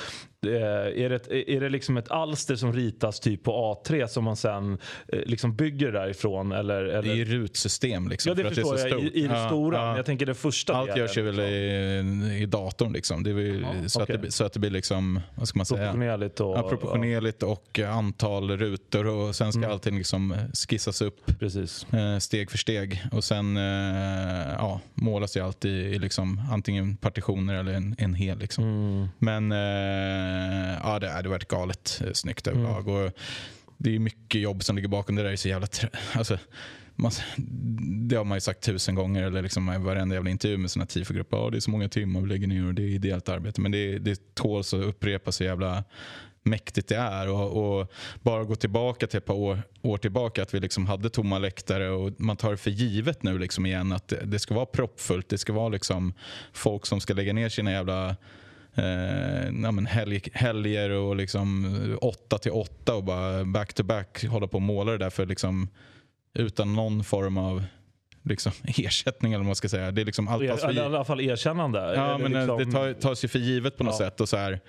Eh, 0.47 1.05
är 1.05 1.09
det, 1.09 1.17
ett, 1.17 1.29
är 1.29 1.61
det 1.61 1.69
liksom 1.69 1.97
ett 1.97 2.11
alster 2.11 2.57
som 2.57 2.73
ritas 2.73 3.21
typ 3.21 3.43
på 3.43 3.53
A3 3.53 4.07
som 4.07 4.25
man 4.25 4.37
sen 4.37 4.79
eh, 5.09 5.19
liksom 5.27 5.57
bygger 5.57 5.93
därifrån? 5.93 6.53
Eller, 6.53 6.85
eller? 6.85 7.15
Det 7.15 7.21
är 7.21 7.25
rutsystem. 7.25 8.09
Liksom, 8.09 8.31
ja, 8.31 8.35
det 8.35 8.55
förstår 8.55 8.75
det 8.75 8.89
jag 8.89 9.03
i, 9.03 9.07
i 9.07 9.27
det 9.27 9.35
ja, 9.35 9.47
stora. 9.47 9.79
Ja. 9.79 9.97
Jag 9.97 10.07
tänker 10.07 10.27
det 10.27 10.35
första 10.35 10.75
Allt 10.75 10.97
görs 10.97 11.19
ju 11.19 11.23
väl 11.23 11.35
liksom. 11.35 12.31
i, 12.31 12.43
i 12.43 12.47
datorn. 12.47 12.93
Liksom. 12.93 13.23
Det 13.23 13.33
väl, 13.33 13.67
ja, 13.83 13.89
så, 13.89 14.03
okay. 14.03 14.17
att 14.17 14.23
det, 14.23 14.31
så 14.31 14.45
att 14.45 14.53
det 14.53 14.61
blir 14.61 14.71
liksom, 14.71 15.21
vad 15.35 15.49
ska 15.49 15.59
man 15.59 15.67
säga? 15.67 15.79
Proportionerligt 15.79 16.41
och, 16.41 16.57
ja, 16.57 16.69
proportionerligt 16.69 17.43
och 17.43 17.79
antal 17.79 18.51
rutor 18.51 19.07
och 19.07 19.37
sen 19.37 19.53
ska 19.53 19.59
mm. 19.59 19.71
allting 19.71 19.99
liksom 19.99 20.35
skissas 20.69 21.03
upp 21.03 21.39
Precis. 21.39 21.87
Eh, 21.93 22.19
steg 22.19 22.51
för 22.51 22.59
steg. 22.59 23.03
Och 23.13 23.25
sen 23.25 23.57
ja, 24.59 24.81
målas 24.95 25.37
ju 25.37 25.41
allt 25.41 25.65
i, 25.65 25.69
i 25.69 25.99
liksom, 25.99 26.41
antingen 26.53 26.97
partitioner 26.97 27.55
eller 27.55 27.73
en, 27.73 27.95
en 27.99 28.15
hel. 28.15 28.39
Liksom. 28.39 28.65
Mm. 28.65 29.09
Men 29.19 29.53
ja, 30.83 30.99
det 30.99 31.11
hade 31.11 31.29
varit 31.29 31.49
galet 31.49 32.01
eh, 32.05 32.13
snyggt 32.13 32.47
överlag. 32.47 32.89
Mm. 32.89 32.95
Och 32.95 33.13
det 33.77 33.95
är 33.95 33.99
mycket 33.99 34.41
jobb 34.41 34.65
som 34.65 34.77
ligger 34.77 34.89
bakom 34.89 35.17
det 35.17 35.23
där. 35.23 35.31
är 35.31 35.37
så 35.37 35.49
jävla 35.49 35.67
alltså, 36.13 36.39
man, 36.95 37.13
det 38.09 38.17
har 38.17 38.25
man 38.25 38.37
ju 38.37 38.41
sagt 38.41 38.61
tusen 38.61 38.95
gånger, 38.95 39.23
eller 39.23 39.43
liksom 39.43 39.73
i 39.73 39.79
varenda 39.79 40.15
jävla 40.15 40.31
intervju 40.31 40.57
med 40.57 40.71
sina 40.71 40.87
tifogrupper. 40.87 41.37
Ja, 41.37 41.51
det 41.51 41.59
är 41.59 41.61
så 41.61 41.71
många 41.71 41.89
timmar 41.89 42.21
vi 42.21 42.27
lägger 42.27 42.47
ner 42.47 42.67
och 42.67 42.75
det 42.75 42.83
är 42.83 42.89
ideellt 42.89 43.29
arbete. 43.29 43.61
Men 43.61 43.73
det, 43.73 43.99
det 43.99 44.35
tåls 44.35 44.75
att 44.75 44.85
upprepa 44.85 45.33
så 45.33 45.45
jävla 45.45 45.85
mäktigt 46.45 46.89
det 46.89 46.97
är. 46.97 47.29
Och, 47.29 47.81
och, 47.81 47.93
bara 48.23 48.45
gå 48.45 48.55
tillbaka 48.55 49.07
till 49.07 49.19
ett 49.19 49.25
par 49.25 49.35
år, 49.35 49.63
år 49.83 49.99
tillbaka, 49.99 50.43
att 50.43 50.55
vi 50.55 50.61
liksom 50.61 50.87
hade 50.87 51.11
tomma 51.11 51.39
läktare 51.39 51.91
och 51.91 52.21
man 52.21 52.37
tar 52.37 52.51
det 52.51 52.57
för 52.57 52.71
givet 52.71 53.23
nu 53.23 53.39
liksom 53.39 53.67
igen 53.67 53.93
att 53.93 54.09
det, 54.09 54.25
det 54.25 54.39
ska 54.39 54.55
vara 54.55 54.67
proppfullt. 54.67 55.29
Det 55.29 55.39
ska 55.39 55.53
vara 55.53 55.69
liksom 55.69 56.15
folk 56.53 56.87
som 56.87 57.01
ska 57.01 57.15
lägga 57.15 57.33
ner 57.33 57.49
sina 57.49 57.73
jävla 57.73 58.17
eh, 58.75 59.45
ja, 59.63 59.71
men 59.71 59.87
helg, 59.87 60.21
helger 60.33 60.91
och 60.91 61.17
liksom 61.17 61.99
åtta 62.01 62.39
till 62.39 62.53
åtta 62.53 62.95
och 62.95 63.05
bara 63.05 63.45
back 63.45 63.75
to 63.75 63.83
back 63.83 64.25
hålla 64.25 64.47
på 64.47 64.57
och 64.57 64.63
måla 64.63 64.93
det 64.93 64.99
där 64.99 65.11
för 65.11 65.27
liksom, 65.27 65.69
utan 66.35 66.75
någon 66.75 67.05
form 67.05 67.39
av 67.39 67.65
liksom, 68.25 68.53
ersättning 68.65 69.33
eller 69.33 69.41
vad 69.41 69.47
man 69.47 69.57
ska 69.57 69.69
säga. 69.69 69.91
Det 69.91 70.01
är 70.01 70.05
liksom 70.05 70.29
allt 70.29 70.43
I, 70.43 70.47
I 70.47 70.81
alla 70.81 71.05
fall 71.05 71.21
erkännande. 71.21 71.95
Ja, 71.95 72.19
men 72.19 72.33
liksom... 72.33 72.59
det 72.59 72.73
tar, 72.73 72.93
tas 72.93 73.25
ju 73.25 73.29
för 73.29 73.39
givet 73.39 73.77
på 73.77 73.85
något 73.85 74.01
ja. 74.01 74.07
sätt. 74.07 74.21
Och 74.21 74.29
så 74.29 74.37
här, 74.37 74.61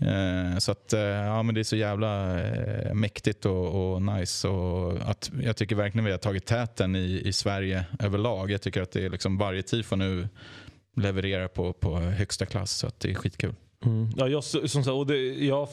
eh, 0.00 0.58
så 0.58 0.72
att, 0.72 0.92
eh, 0.92 1.00
ja, 1.00 1.42
men 1.42 1.54
det 1.54 1.60
är 1.60 1.64
så 1.64 1.76
jävla 1.76 2.40
eh, 2.40 2.94
mäktigt 2.94 3.46
och, 3.46 3.92
och, 3.94 4.02
nice. 4.02 4.48
Och 4.48 4.98
att, 5.10 5.30
jag 5.42 5.56
tycker 5.56 5.76
verkligen 5.76 6.04
vi 6.04 6.10
har 6.10 6.18
tagit 6.18 6.46
täten 6.46 6.96
i, 6.96 7.22
i 7.24 7.32
Sverige 7.32 7.84
överlag. 7.98 8.50
Jag 8.50 8.62
tycker 8.62 8.82
att 8.82 8.92
det 8.92 9.04
är 9.04 9.10
liksom 9.10 9.38
varje 9.38 9.62
tifo 9.62 9.96
nu 9.96 10.28
levererar 10.96 11.48
på, 11.48 11.72
på 11.72 11.96
högsta 11.98 12.46
klass. 12.46 12.70
Så 12.70 12.86
att 12.86 13.00
det 13.00 13.10
är 13.10 13.14
skitkul. 13.14 13.54
Mm. 13.84 14.10
Ja, 14.16 14.28
jag, 14.28 14.44
som 14.44 14.68
sagt, 14.68 14.88
och 14.88 15.06
det, 15.06 15.16
jag 15.44 15.68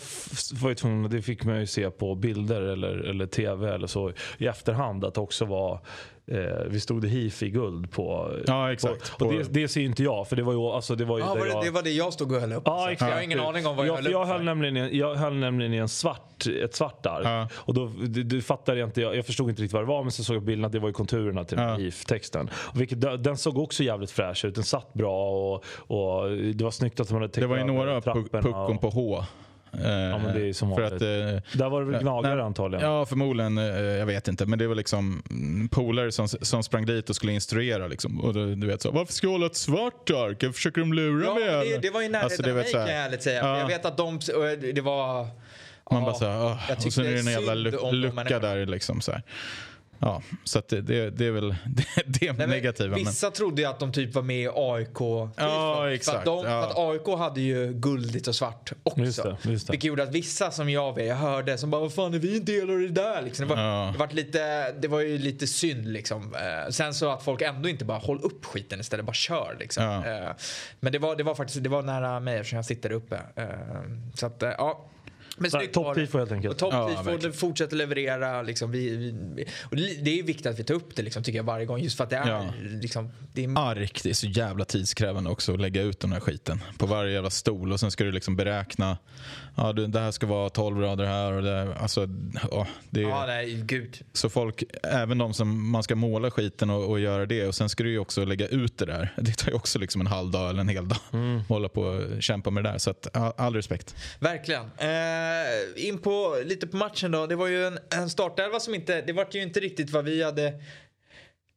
var 0.54 0.70
ju 0.70 0.76
tvungen, 0.76 1.12
det 1.12 1.22
fick 1.22 1.44
man 1.44 1.60
ju 1.60 1.68
se 1.68 1.90
på 1.90 2.16
bilder 2.16 2.62
eller, 2.62 2.98
eller 2.98 3.26
tv 3.26 3.74
eller 3.74 3.88
så 3.88 4.12
i 4.38 4.48
efterhand 4.48 5.06
att 5.06 5.14
det 5.14 5.22
också 5.22 5.46
var 5.46 5.80
Eh, 6.32 6.64
vi 6.68 6.80
stod 6.80 7.06
hifi 7.06 7.50
guld 7.50 7.92
på... 7.92 8.36
Ja 8.48 8.72
exakt. 8.74 9.18
På, 9.18 9.26
och 9.26 9.34
det, 9.34 9.54
det 9.54 9.68
ser 9.68 9.82
inte 9.82 10.04
jag 10.04 10.28
för 10.28 10.36
det 10.36 10.44
var 10.44 10.54
ju... 10.54 10.60
Alltså, 10.60 10.96
det 10.96 11.06
var 11.06 11.18
ju 11.18 11.24
ja, 11.24 11.36
var 11.36 11.46
det, 11.46 11.52
jag, 11.52 11.64
det 11.64 11.72
var 11.72 11.84
det 11.84 11.92
jag 11.92 12.14
stod 12.14 12.32
och 12.32 12.42
höll 12.42 12.54
upp. 12.54 12.64
Ja, 12.66 12.92
exakt. 12.92 13.10
Jag 13.10 13.18
har 13.18 13.24
ingen 13.24 13.40
aning 13.40 13.68
om 13.68 13.76
vad 13.76 13.88
jag, 13.88 13.92
jag 13.92 13.96
höll 13.96 14.06
upp 14.06 14.12
jag 14.12 14.26
höll, 14.26 14.44
nämligen, 14.44 14.98
jag 14.98 15.16
höll 15.16 15.36
nämligen 15.36 15.74
i 15.74 15.78
en 15.78 15.90
svart, 15.90 16.48
ett 16.64 16.76
svart 16.76 17.06
ark. 17.06 17.26
Ja. 17.26 17.48
Och 17.56 17.74
då 17.74 17.92
du, 18.08 18.24
du 18.24 18.42
fattade 18.42 18.80
jag 18.80 18.88
inte, 18.90 19.02
jag, 19.02 19.16
jag, 19.16 19.26
förstod 19.26 19.50
inte 19.50 19.62
riktigt 19.62 19.74
vad 19.74 19.82
det 19.82 19.88
var 19.88 20.04
men 20.04 20.12
så 20.12 20.24
såg 20.24 20.36
jag 20.36 20.44
bilden 20.44 20.66
att 20.66 20.72
det 20.72 20.80
var 20.80 20.90
ju 20.90 20.94
konturerna 20.94 21.44
till 21.44 21.58
ja. 21.58 21.76
HIF-texten. 21.76 22.50
Vilket, 22.74 23.02
den 23.02 23.38
såg 23.38 23.58
också 23.58 23.84
jävligt 23.84 24.12
fräsch 24.12 24.46
ut, 24.46 24.56
den 24.56 24.64
satt 24.64 24.94
bra 24.94 25.30
och, 25.30 25.64
och 25.78 26.30
det 26.32 26.64
var 26.64 26.72
snyggt 26.72 27.00
att 27.00 27.12
man 27.12 27.22
hade 27.22 27.42
Det 27.42 27.48
var 27.48 27.58
ju 27.58 27.64
några 27.64 28.02
puckon 28.02 28.78
på 28.78 28.90
H 28.90 29.24
Ja, 29.72 30.18
men 30.18 30.34
det 30.34 30.50
är 30.50 30.54
som 30.54 30.76
för 30.76 30.82
att, 30.82 30.92
eh, 30.92 31.58
Där 31.58 31.70
var 31.70 31.82
det 31.82 31.92
väl 31.92 32.02
gnagare 32.02 32.36
nej, 32.36 32.44
antagligen? 32.44 32.86
Ja, 32.86 33.06
förmodligen. 33.06 33.58
Eh, 33.58 33.66
jag 33.76 34.06
vet 34.06 34.28
inte. 34.28 34.46
Men 34.46 34.60
det 34.60 34.68
var 34.68 34.76
liksom 34.76 35.24
polare 35.72 36.12
som, 36.12 36.28
som 36.28 36.64
sprang 36.64 36.86
dit 36.86 37.10
och 37.10 37.16
skulle 37.16 37.32
instruera. 37.32 37.88
Liksom. 37.88 38.22
Och 38.22 38.34
du 38.34 38.68
vet 38.68 38.82
så, 38.82 38.92
Varför 38.92 39.14
ska 39.14 39.28
jag 39.28 39.32
hålla 39.32 39.46
ett 39.46 39.56
svart 39.56 40.10
ark? 40.10 40.54
Försöker 40.54 40.82
de 40.82 40.94
lura 40.94 41.26
ja, 41.26 41.34
mig? 41.34 41.70
Det, 41.70 41.78
det 41.78 41.90
var 41.90 42.02
i 42.02 42.10
närheten 42.10 42.26
alltså, 42.26 42.50
av 42.50 42.56
mig 42.56 42.72
kan 42.72 42.82
jag 42.82 43.06
ärligt 43.06 43.24
säga. 43.24 43.46
Ja. 43.46 43.60
Jag 43.60 43.68
vet 43.68 43.86
att 43.86 43.98
de, 43.98 44.20
det 44.74 44.82
var... 44.82 45.28
Man 45.92 46.04
ja, 46.04 46.06
bara 46.06 46.14
så 46.14 46.26
här, 46.26 46.76
och 46.86 46.94
så 46.94 47.02
är 47.02 47.12
det 47.12 47.20
en 47.20 47.26
jävla 47.26 47.54
lucka 47.54 48.40
där. 48.40 48.66
Liksom, 48.66 49.02
så 49.02 49.12
här. 49.12 49.24
Ja, 50.00 50.22
så 50.44 50.62
det, 50.70 50.82
det, 50.82 51.10
det, 51.10 51.26
är 51.26 51.32
väl 51.32 51.50
det, 51.66 51.86
det 52.06 52.34
Nej, 52.34 52.48
negativa. 52.48 52.96
Vissa 52.96 53.28
men... 53.28 53.34
trodde 53.34 53.62
ju 53.62 53.68
att 53.68 53.80
de 53.80 53.92
typ 53.92 54.16
var 54.16 54.22
med 54.22 54.42
i 54.42 54.50
AIK. 54.56 55.00
Ja, 55.36 55.92
exakt. 55.92 56.12
För 56.12 56.20
att, 56.20 56.26
de, 56.26 56.52
ja. 56.52 56.62
för 56.62 56.70
att 56.70 56.78
AIK 56.78 57.20
hade 57.20 57.42
ju 57.42 57.74
guldigt 57.74 58.28
och 58.28 58.36
svart 58.36 58.72
också. 58.84 59.02
Just 59.02 59.24
det, 59.24 59.38
just 59.44 59.68
det. 59.68 59.72
Vilket 59.74 59.88
gjorde 59.88 60.04
att 60.04 60.12
vissa 60.12 60.52
som 60.52 60.70
jag, 60.70 61.02
jag 61.02 61.16
hörde 61.16 61.58
som 61.58 61.70
bara 61.70 61.82
vad 61.82 61.94
fan 61.94 62.14
är 62.14 62.20
vi 62.20 62.38
en 62.38 62.46
del 62.46 62.70
av 62.70 62.80
det 62.80 62.88
där? 62.88 63.22
Liksom, 63.22 63.48
det, 63.48 63.56
var, 63.56 63.62
ja. 63.62 63.90
det, 63.94 64.00
var 64.00 64.08
lite, 64.12 64.72
det 64.72 64.88
var 64.88 65.00
ju 65.00 65.18
lite 65.18 65.48
synd 65.48 65.88
liksom. 65.88 66.36
Eh, 66.36 66.70
sen 66.70 66.94
så 66.94 67.10
att 67.10 67.24
folk 67.24 67.42
ändå 67.42 67.70
inte 67.70 67.86
bara 67.86 67.98
håll 67.98 68.20
upp 68.24 68.46
skiten 68.46 68.80
istället, 68.80 69.06
bara 69.06 69.14
kör 69.14 69.58
liksom. 69.60 69.84
Ja. 69.84 70.06
Eh, 70.06 70.30
men 70.80 70.92
det 70.92 71.00
var, 71.00 71.16
det 71.16 71.24
var 71.24 71.36
faktiskt 71.36 71.64
det 71.64 71.70
var 71.70 71.82
nära 71.82 72.20
mig 72.20 72.38
eftersom 72.38 72.56
jag 72.56 72.66
sitter 72.66 72.92
uppe. 72.92 73.20
Eh, 73.36 73.46
så 74.14 74.26
att 74.26 74.38
ja. 74.40 74.86
Men 75.40 75.52
snyggt 75.52 75.74
Topp-tifo 75.74 76.18
helt 76.18 76.32
enkelt. 76.32 76.58
Topp-tifo, 76.58 77.20
ja, 77.24 77.32
fortsätter 77.32 77.76
leverera. 77.76 78.42
Liksom, 78.42 78.72
vi, 78.72 79.14
vi, 79.36 79.46
och 79.64 79.76
det 79.76 80.20
är 80.20 80.24
viktigt 80.24 80.46
att 80.46 80.60
vi 80.60 80.64
tar 80.64 80.74
upp 80.74 80.96
det 80.96 81.02
liksom, 81.02 81.24
tycker 81.24 81.40
jag 81.40 81.44
varje 81.44 81.66
gång. 81.66 81.80
Just 81.80 81.98
för 81.98 82.04
att 82.04 82.10
det 82.10 82.16
är, 82.16 82.30
ja. 82.30 82.54
liksom, 82.60 83.12
det 83.34 83.44
är... 83.44 83.70
Ark, 83.70 84.00
det 84.04 84.10
är 84.10 84.14
så 84.14 84.28
jävla 84.28 84.66
tidskrävande 84.66 85.30
också 85.30 85.54
att 85.54 85.62
lägga 85.62 85.82
ut 85.82 86.00
den 86.00 86.12
här 86.12 86.20
skiten 86.20 86.64
på 86.78 86.86
varje 86.86 87.14
jävla 87.14 87.30
stol. 87.30 87.72
Och 87.72 87.80
sen 87.80 87.92
ska 87.92 88.04
du 88.04 88.12
liksom 88.12 88.36
beräkna. 88.36 88.98
Ja, 89.56 89.74
du, 89.74 89.88
det 89.88 90.00
här 90.00 90.12
ska 90.12 90.28
vara 90.28 90.50
12 90.50 90.80
rader 90.80 91.06
här 91.06 91.34
och 91.34 91.44
det. 91.44 91.76
Alltså, 91.76 92.08
ja, 92.52 92.68
det 92.90 93.04
är, 93.04 93.10
ja, 93.10 93.26
nej, 93.26 93.62
gud. 93.66 94.02
Så 94.14 94.30
folk, 94.30 94.64
även 94.84 95.18
de 95.18 95.34
som 95.34 95.72
man 95.72 95.84
ska 95.84 95.96
måla 95.96 96.32
skiten 96.32 96.70
och, 96.70 96.90
och, 96.90 97.00
göra 97.00 97.26
det. 97.26 97.48
Och 97.48 97.56
sen 97.56 97.70
ska 97.70 97.84
du 97.84 97.92
ju 97.92 98.00
också 98.00 98.26
lägga 98.26 98.48
ut 98.48 98.78
det 98.78 98.86
där. 98.86 99.14
Det 99.18 99.38
tar 99.38 99.52
ju 99.52 99.56
också 99.58 99.80
liksom 99.80 100.02
en 100.02 100.08
halv 100.08 100.32
dag 100.32 100.50
eller 100.50 100.62
en 100.62 100.70
hel 100.70 100.88
dag. 100.88 100.98
Mm. 101.14 101.42
Hålla 101.48 101.70
på 101.70 101.82
och 101.82 102.24
kämpa 102.24 102.50
med 102.50 102.64
det 102.64 102.72
där. 102.72 102.78
Så 102.78 102.90
att, 102.90 103.18
all, 103.18 103.34
all 103.38 103.56
respekt. 103.56 103.96
Verkligen. 104.20 104.62
Eh, 104.62 105.29
in 105.76 105.98
på 105.98 106.42
lite 106.46 106.68
på 106.68 106.78
matchen 106.78 107.12
då. 107.12 107.28
Det 107.28 107.36
var 107.36 107.48
ju 107.48 107.68
en, 107.68 107.80
en 107.90 108.10
startelva 108.10 108.60
som 108.60 108.76
inte, 108.76 109.02
det 109.02 109.14
var 109.14 109.28
ju 109.32 109.42
inte 109.42 109.60
riktigt 109.60 109.90
vad 109.90 110.06
vi 110.06 110.24
hade 110.24 110.54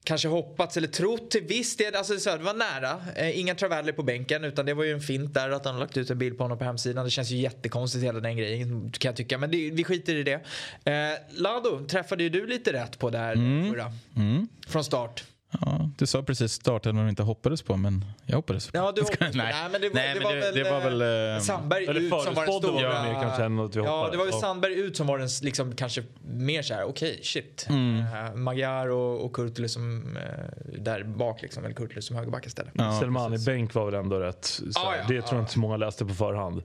kanske 0.04 0.28
hoppats 0.28 0.76
eller 0.76 0.88
trott 0.88 1.30
till 1.30 1.42
viss 1.42 1.76
del. 1.76 1.94
Alltså 1.94 2.18
så 2.18 2.36
det 2.36 2.44
var 2.44 2.54
nära. 2.54 3.00
Eh, 3.16 3.40
inga 3.40 3.54
Travelli 3.54 3.92
på 3.92 4.02
bänken 4.02 4.44
utan 4.44 4.66
det 4.66 4.74
var 4.74 4.84
ju 4.84 4.92
en 4.92 5.00
fint 5.00 5.34
där 5.34 5.50
att 5.50 5.64
han 5.64 5.78
lagt 5.78 5.96
ut 5.96 6.10
en 6.10 6.18
bild 6.18 6.38
på 6.38 6.44
honom 6.44 6.58
på 6.58 6.64
hemsidan. 6.64 7.04
Det 7.04 7.10
känns 7.10 7.30
ju 7.30 7.36
jättekonstigt 7.36 8.04
hela 8.04 8.20
den 8.20 8.36
grejen 8.36 8.92
kan 8.98 9.08
jag 9.08 9.16
tycka. 9.16 9.38
Men 9.38 9.50
det, 9.50 9.70
vi 9.70 9.84
skiter 9.84 10.14
i 10.14 10.22
det. 10.22 10.40
Eh, 10.84 11.18
Lado 11.30 11.86
träffade 11.88 12.22
ju 12.22 12.28
du 12.28 12.46
lite 12.46 12.72
rätt 12.72 12.98
på 12.98 13.10
där 13.10 13.32
mm. 13.32 13.74
Mm. 14.16 14.48
Från 14.66 14.84
start. 14.84 15.24
Ja, 15.60 15.90
du 15.98 16.06
sa 16.06 16.22
precis 16.22 16.52
starten 16.52 16.98
och 16.98 17.08
inte 17.08 17.22
hoppades 17.22 17.62
på, 17.62 17.76
men 17.76 18.04
jag 18.26 18.36
hoppades 18.36 18.70
på. 18.70 18.76
Ja, 18.76 18.92
du 18.96 19.00
hoppades 19.02 19.32
på. 19.32 19.38
Nej, 19.38 19.54
men 19.72 19.80
det 19.80 19.88
var, 19.88 19.94
Nej, 19.94 20.14
det 20.14 20.24
var, 20.24 20.34
det, 20.34 20.40
väl, 20.40 20.54
det 20.54 20.70
var 20.70 20.80
väl 20.80 21.40
Sandberg 21.40 21.82
ut 21.82 22.10
som 22.10 22.34
var 22.34 22.46
den 22.46 22.58
stora... 22.60 22.88
Var 22.88 23.84
ja, 23.84 24.08
det 24.10 24.16
var 24.16 24.26
ju 24.26 24.32
Sandberg 24.32 24.74
ut 24.74 24.96
som 24.96 25.06
var 25.06 25.18
den 25.18 25.28
liksom 25.42 25.74
kanske 25.74 26.02
mer 26.22 26.62
så 26.62 26.74
här, 26.74 26.84
okej, 26.84 27.10
okay, 27.10 27.22
shit. 27.22 27.66
Mm. 27.68 27.98
Uh, 27.98 28.34
Magyar 28.34 28.88
och, 28.88 29.24
och 29.24 29.32
Kurtulus 29.32 29.72
som 29.72 30.16
uh, 30.16 30.78
där 30.78 31.04
bak 31.04 31.42
liksom, 31.42 31.64
eller 31.64 31.74
Kurtulus 31.74 32.06
som 32.06 32.16
högerback 32.16 32.46
istället. 32.46 32.72
Ja, 32.76 33.00
Selmani 33.00 33.38
bänk 33.38 33.74
var 33.74 33.84
väl 33.84 33.94
ändå 33.94 34.20
rätt. 34.20 34.44
Så, 34.44 34.62
ah, 34.74 34.96
ja, 34.96 35.04
det 35.08 35.22
tror 35.22 35.34
jag 35.34 35.42
inte 35.42 35.52
så 35.52 35.60
många 35.60 35.76
läste 35.76 36.04
på 36.04 36.14
förhand. 36.14 36.62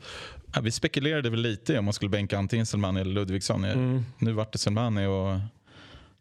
Ja, 0.54 0.62
vi 0.62 0.72
spekulerade 0.72 1.30
väl 1.30 1.42
lite 1.42 1.80
om 1.80 1.86
man 1.86 1.94
skulle 1.94 2.10
bänka 2.10 2.38
antingen 2.38 2.66
Selmani 2.66 3.02
eller 3.02 3.14
Ludvigsson. 3.14 3.64
Mm. 3.64 4.06
Nu 4.18 4.32
vart 4.32 4.52
det 4.52 4.58
Selmani 4.58 5.06
och 5.06 5.40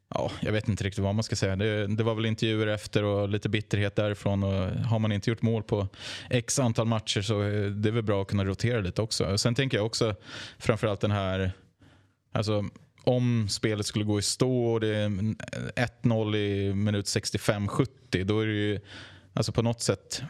Ja, 0.08 0.30
jag 0.40 0.52
vet 0.52 0.68
inte 0.68 0.84
riktigt 0.84 1.04
vad 1.04 1.14
man 1.14 1.24
ska 1.24 1.36
säga. 1.36 1.56
Det, 1.56 1.86
det, 1.86 2.04
var 2.04 2.14
väl 2.14 2.26
intervjuer 2.26 2.66
efter 2.66 3.04
och 3.04 3.28
lite 3.28 3.48
bitterhet 3.48 3.96
därifrån. 3.96 4.42
Och 4.42 4.70
har 4.70 4.98
man 4.98 5.12
inte 5.12 5.30
gjort 5.30 5.42
mål 5.42 5.62
på 5.62 5.88
x 6.30 6.58
antal 6.58 6.86
matcher 6.86 7.20
så 7.22 7.40
är 7.40 7.70
det 7.70 7.90
väl 7.90 8.02
bra 8.02 8.22
att 8.22 8.28
kunna 8.28 8.44
rotera 8.44 8.80
lite 8.80 9.02
också. 9.02 9.38
Sen 9.38 9.54
tänker 9.54 9.76
jag 9.76 9.86
också 9.86 10.14
framförallt 10.58 11.00
den 11.00 11.10
här... 11.10 11.52
Alltså, 12.32 12.64
om 13.04 13.48
spelet 13.48 13.86
skulle 13.86 14.04
gå 14.04 14.18
i 14.18 14.22
stå 14.22 14.66
och 14.66 14.80
det 14.80 14.96
är 14.96 15.08
1-0 16.02 16.36
i 16.36 16.74
minut 16.74 17.06
65-70 17.06 18.24
då 18.24 18.40
är 18.40 18.46
det 18.46 18.52
ju 18.52 18.80
alltså 19.32 19.52
på 19.52 19.62
något 19.62 19.80
sätt 19.80 20.22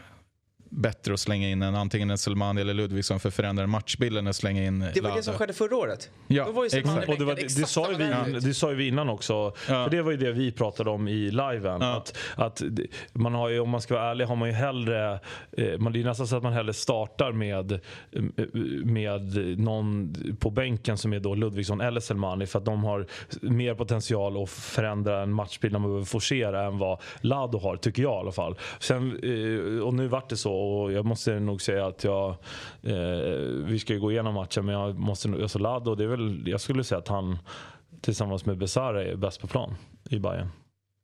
bättre 0.71 1.15
att 1.15 1.21
slänga 1.21 1.49
in 1.49 1.63
en, 1.63 1.75
antingen 1.75 2.11
en 2.11 2.19
Selmani 2.19 2.61
eller 2.61 2.75
Ludvigsson 2.75 3.21
för 3.21 3.29
att 3.29 3.35
förändra 3.35 3.67
matchbilden 3.67 4.27
att 4.27 4.37
slänga 4.37 4.65
in 4.65 4.79
Det 4.79 5.01
var 5.01 5.03
Lada. 5.03 5.17
det 5.17 5.23
som 5.23 5.35
skedde 5.35 5.53
förra 5.53 5.77
året. 5.77 6.11
Ja, 6.27 6.45
Då 6.45 6.53
var 6.53 6.65
ju 6.65 6.67
exakt. 6.79 7.09
Och 7.09 7.19
det, 7.19 7.25
var, 7.25 7.35
det, 7.35 7.43
det, 7.43 7.67
sa 7.67 7.93
ju 7.93 7.97
vi, 7.99 8.41
det 8.41 8.55
sa 8.55 8.71
ju 8.71 8.77
vi 8.77 8.89
innan 8.89 9.09
också. 9.09 9.33
Ja. 9.35 9.53
För 9.65 9.91
det 9.91 10.03
var 10.03 10.11
ju 10.11 10.17
det 10.17 10.33
vi 10.33 10.53
pratade 10.53 10.91
om 10.91 11.09
i 11.09 11.31
liven. 11.31 11.81
Ja. 11.81 11.97
Att, 11.97 12.17
att 12.37 12.63
man 13.13 13.35
har 13.35 13.49
ju, 13.49 13.61
om 13.61 13.71
man 13.71 13.81
ska 13.81 13.95
vara 13.95 14.11
ärlig 14.11 14.25
har 14.27 14.37
man 14.37 14.49
ju 14.49 14.55
hellre, 14.55 15.21
eh, 15.57 15.79
man, 15.79 15.93
det 15.93 16.01
är 16.01 16.05
nästan 16.05 16.27
så 16.27 16.37
att 16.37 16.43
man 16.43 16.53
hellre 16.53 16.73
startar 16.73 17.33
med, 17.33 17.73
eh, 17.73 17.79
med 18.85 19.37
någon 19.59 20.15
på 20.41 20.51
bänken 20.51 20.99
som 20.99 21.13
är 21.13 21.21
då 21.21 21.35
Ludvigsson 21.35 21.81
eller 21.81 22.01
Selmani 22.01 22.47
för 22.47 22.59
att 22.59 22.65
de 22.65 22.85
har 22.85 23.07
mer 23.41 23.75
potential 23.75 24.43
att 24.43 24.51
förändra 24.51 25.23
en 25.23 25.33
matchbild 25.33 25.73
när 25.73 25.81
man 25.81 25.91
behöver 25.91 26.07
forcera 26.07 26.65
än 26.67 26.79
vad 26.79 27.01
Lado 27.21 27.59
har, 27.59 27.77
tycker 27.77 28.03
jag 28.03 28.13
i 28.13 28.21
alla 28.21 28.33
fall. 28.33 28.57
Sen, 28.79 29.19
eh, 29.23 29.83
och 29.83 29.95
nu 29.95 30.09
vart 30.09 30.29
det 30.29 30.37
så 30.37 30.56
och 30.57 30.93
jag 30.93 31.05
måste 31.05 31.41
nog 31.41 31.63
säga 31.63 31.87
att 31.87 32.05
jag... 32.05 32.31
Eh, 32.83 32.97
vi 33.65 33.79
ska 33.79 33.93
ju 33.93 34.01
gå 34.01 34.13
igenom 34.13 34.35
matchen 34.35 34.67
men 34.67 34.75
jag 34.75 34.99
måste 34.99 35.29
nog... 35.29 35.43
Alltså 35.43 35.59
Lado, 35.59 35.95
det 35.95 36.05
är 36.05 36.09
väl, 36.09 36.49
jag 36.49 36.61
skulle 36.61 36.85
säga 36.85 36.99
att 36.99 37.09
han 37.09 37.39
tillsammans 38.01 38.47
med 38.47 38.59
Besara 38.59 39.05
är 39.05 39.17
bäst 39.17 39.41
på 39.41 39.47
plan 39.47 39.75
i 40.11 40.19
Bayern. 40.19 40.49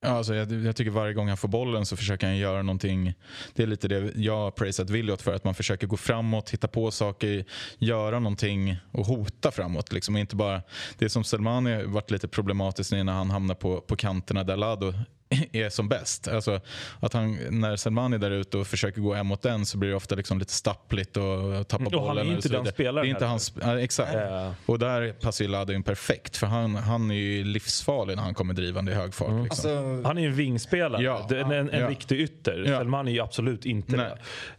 Ja, 0.05 0.09
alltså 0.09 0.35
jag, 0.35 0.53
jag, 0.53 0.77
tycker 0.77 0.91
varje 0.91 1.15
gång 1.15 1.29
han 1.29 1.37
får 1.37 1.49
bollen 1.49 1.87
så 1.87 1.97
försöker 1.97 2.27
han 2.27 2.37
göra 2.37 2.63
någonting. 2.63 3.15
Det 3.55 3.63
är 3.63 3.67
lite 3.67 3.89
det 3.89 4.13
jag 4.17 4.37
har 4.37 4.51
praisat 4.51 4.91
Williot 4.91 5.23
för. 5.23 5.35
Att 5.35 5.45
man 5.45 5.55
försöker 5.55 5.87
gå 5.87 5.97
framåt, 5.97 6.51
hitta 6.51 6.69
på 6.69 6.91
saker, 6.91 7.45
göra 7.79 8.19
någonting 8.19 8.77
och 8.93 9.07
hota 9.07 9.51
framåt. 9.51 9.93
Liksom. 9.93 10.17
inte 10.17 10.37
bara, 10.37 10.63
det 10.99 11.09
som 11.09 11.25
Selmani 11.25 11.85
varit 11.85 12.11
lite 12.11 12.29
problematiskt 12.29 12.93
när 12.93 13.13
han 13.13 13.31
hamnar 13.31 13.55
på, 13.55 13.81
på 13.81 13.97
kanterna 13.97 14.45
där 14.45 14.57
Lado 14.57 14.95
är 15.53 15.71
som 15.71 15.89
bäst. 15.89 16.29
Alltså, 16.29 16.61
att 17.01 17.13
han, 17.13 17.39
när 17.51 17.77
Selmani 17.77 18.17
är 18.17 18.21
där 18.21 18.31
ute 18.31 18.59
och 18.59 18.67
försöker 18.67 19.01
gå 19.01 19.15
en 19.15 19.27
mot 19.27 19.45
en 19.45 19.67
så 19.67 19.79
blir 19.79 19.91
det 19.91 19.97
ofta 19.97 20.15
liksom 20.15 20.39
lite 20.39 20.53
stappligt 20.53 21.17
och 21.17 21.69
tappa 21.69 21.85
bollen. 21.85 22.01
Och 22.01 22.09
han 22.09 22.19
är 22.19 22.25
inte 22.25 22.49
den 22.49 22.67
spelaren. 22.67 23.07
Det 23.07 23.11
är 23.11 23.15
inte 23.15 23.27
hans, 23.27 23.55
ja, 23.61 23.81
exakt. 23.81 24.15
Ja. 24.15 24.55
Och 24.67 24.79
där 24.79 25.13
passar 25.13 25.45
ju 25.45 25.51
Lado 25.51 25.73
in 25.73 25.83
perfekt 25.83 26.37
för 26.37 26.47
han, 26.47 26.75
han 26.75 27.11
är 27.11 27.15
ju 27.15 27.45
livsfarlig 27.45 28.17
när 28.17 28.23
han 28.23 28.35
kommer 28.35 28.55
drivande 28.55 28.93
i 28.93 28.95
hög 28.95 29.15
fart. 29.15 29.29
Mm. 29.29 29.45
Liksom. 29.45 29.71
Alltså, 29.71 30.09
han 30.09 30.19
är 30.19 30.23
ju 30.23 30.29
en 30.29 30.35
vingspelare. 30.35 31.03
Ja. 31.03 31.29
En, 31.31 31.51
en, 31.51 31.71
en 31.71 31.89
riktig 31.89 32.21
ytter. 32.21 32.65
Ja. 32.67 32.79
Selmani 32.79 33.11
är 33.11 33.15
ju 33.15 33.21
absolut 33.21 33.65
inte 33.65 33.97
Nej. 33.97 34.11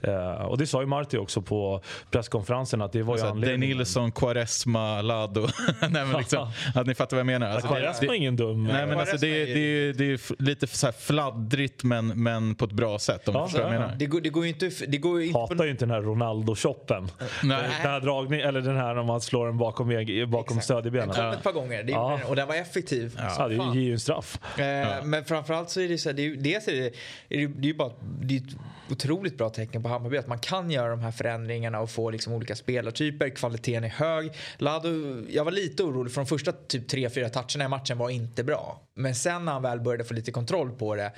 det. 0.01 0.11
Uh, 0.11 0.45
och 0.45 0.57
det 0.57 0.67
sa 0.67 0.81
ju 0.81 0.87
Marti 0.87 1.17
också 1.17 1.41
på 1.41 1.81
presskonferensen 2.11 2.81
att 2.81 2.91
det 2.91 3.03
var 3.03 3.13
alltså, 3.13 3.27
ju 3.27 3.31
anledningen. 3.31 3.77
Denilson, 3.77 4.11
Quaresma, 4.11 5.01
Lado. 5.01 5.41
Nej, 5.81 6.05
men 6.05 6.17
liksom, 6.17 6.51
att 6.75 6.87
ni 6.87 6.95
fattar 6.95 7.17
vad 7.17 7.19
jag 7.19 7.25
menar. 7.25 7.49
Alltså, 7.49 7.67
Quaresma 7.67 8.13
är 8.13 8.17
ingen 8.17 8.35
dum. 8.35 8.63
Nej, 8.63 8.87
men 8.87 8.99
alltså, 8.99 9.17
det, 9.17 9.45
det, 9.45 9.53
det, 9.53 9.93
det 9.93 10.13
är 10.13 10.43
lite 10.43 10.62
lite 10.63 10.77
så 10.77 10.87
här 10.87 10.93
fladdrigt 10.93 11.83
men, 11.83 12.07
men 12.07 12.55
på 12.55 12.65
ett 12.65 12.71
bra 12.71 12.99
sätt. 12.99 13.27
Om 13.27 13.35
ja, 13.35 13.49
jag 13.53 13.69
menar. 13.69 13.95
Det 13.99 14.05
går, 14.05 14.21
det 14.21 14.29
går 14.29 14.43
ju 14.43 14.49
inte... 14.49 14.69
Det 14.87 14.97
går 14.97 15.21
ju 15.21 15.27
inte 15.27 15.39
Hatar 15.39 15.55
på... 15.55 15.65
ju 15.65 15.71
inte 15.71 15.85
den 15.85 15.91
här 15.91 16.01
Ronaldo-choppen. 16.01 17.11
Den 17.41 17.51
här 17.51 17.99
dragningen, 17.99 18.47
eller 18.47 18.61
den 18.61 18.77
här 18.77 18.95
när 18.95 19.03
man 19.03 19.21
slår 19.21 19.45
den 19.45 19.57
bakom, 19.57 20.05
bakom 20.31 20.61
stödjebenet. 20.61 21.15
Den 21.15 21.25
kom 21.25 21.37
ett 21.37 21.43
par 21.43 21.51
gånger 21.51 21.85
ja. 21.87 22.19
och 22.27 22.35
den 22.35 22.47
var 22.47 22.55
effektiv. 22.55 23.15
Ja, 23.17 23.35
ja 23.37 23.47
det 23.47 23.55
ger 23.55 23.85
ju 23.85 23.93
en 23.93 23.99
straff. 23.99 24.39
Eh, 24.57 24.65
ja. 24.65 25.03
Men 25.03 25.25
framförallt 25.25 25.69
så 25.69 25.81
är 25.81 25.89
det 25.89 25.97
så 25.97 26.09
här, 26.09 26.15
det 26.15 26.25
är, 26.25 26.35
dels 26.35 26.67
är 26.67 26.71
det, 26.71 26.85
är 27.29 27.47
det, 27.47 27.47
det 27.47 27.69
är 27.69 27.73
bara 27.73 27.91
det 28.21 28.35
är 28.35 28.43
otroligt 28.91 29.37
bra 29.37 29.49
tecken 29.49 29.83
på 29.83 29.89
Hammarby 29.89 30.17
att 30.17 30.27
man 30.27 30.39
kan 30.39 30.71
göra 30.71 30.89
de 30.89 30.99
här 30.99 31.11
förändringarna 31.11 31.79
och 31.79 31.89
få 31.89 32.09
liksom 32.09 32.33
olika 32.33 32.55
spelartyper. 32.55 33.29
Kvaliteten 33.29 33.83
är 33.83 33.89
hög. 33.89 34.31
Lado, 34.57 34.89
jag 35.29 35.45
var 35.45 35.51
lite 35.51 35.83
orolig 35.83 36.13
för 36.13 36.21
de 36.21 36.27
första 36.27 36.51
typ 36.51 36.91
3-4 36.91 37.29
toucherna 37.29 37.65
i 37.65 37.67
matchen 37.67 37.97
var 37.97 38.09
inte 38.09 38.43
bra. 38.43 38.81
Men 38.95 39.15
sen 39.15 39.45
när 39.45 39.51
han 39.51 39.61
väl 39.61 39.79
började 39.79 40.03
få 40.03 40.13
lite 40.13 40.31
kontroll 40.31 40.71
på 40.71 40.95
det 40.95 41.11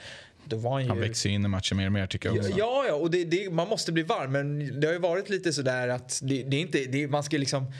han, 0.51 0.83
ju... 0.83 0.87
han 0.87 0.99
växer 0.99 1.29
in 1.29 1.45
i 1.45 1.47
matchen 1.47 1.77
mer 1.77 1.85
och 1.85 1.91
mer 1.91 2.07
tycker 2.07 2.29
jag. 2.29 2.49
Ja, 2.57 2.85
ja 2.87 2.93
och 2.93 3.11
det, 3.11 3.25
det, 3.25 3.49
man 3.49 3.67
måste 3.67 3.91
bli 3.91 4.03
varm. 4.03 4.31
Men 4.31 4.79
det 4.79 4.87
har 4.87 4.93
ju 4.93 4.99
varit 4.99 5.29
lite 5.29 5.53
sådär 5.53 5.87
att 5.87 6.19
det, 6.23 6.43
det 6.43 6.57
är 6.57 6.61
inte, 6.61 6.85
det, 6.85 7.07
man 7.07 7.23
ska 7.23 7.37
liksom 7.37 7.73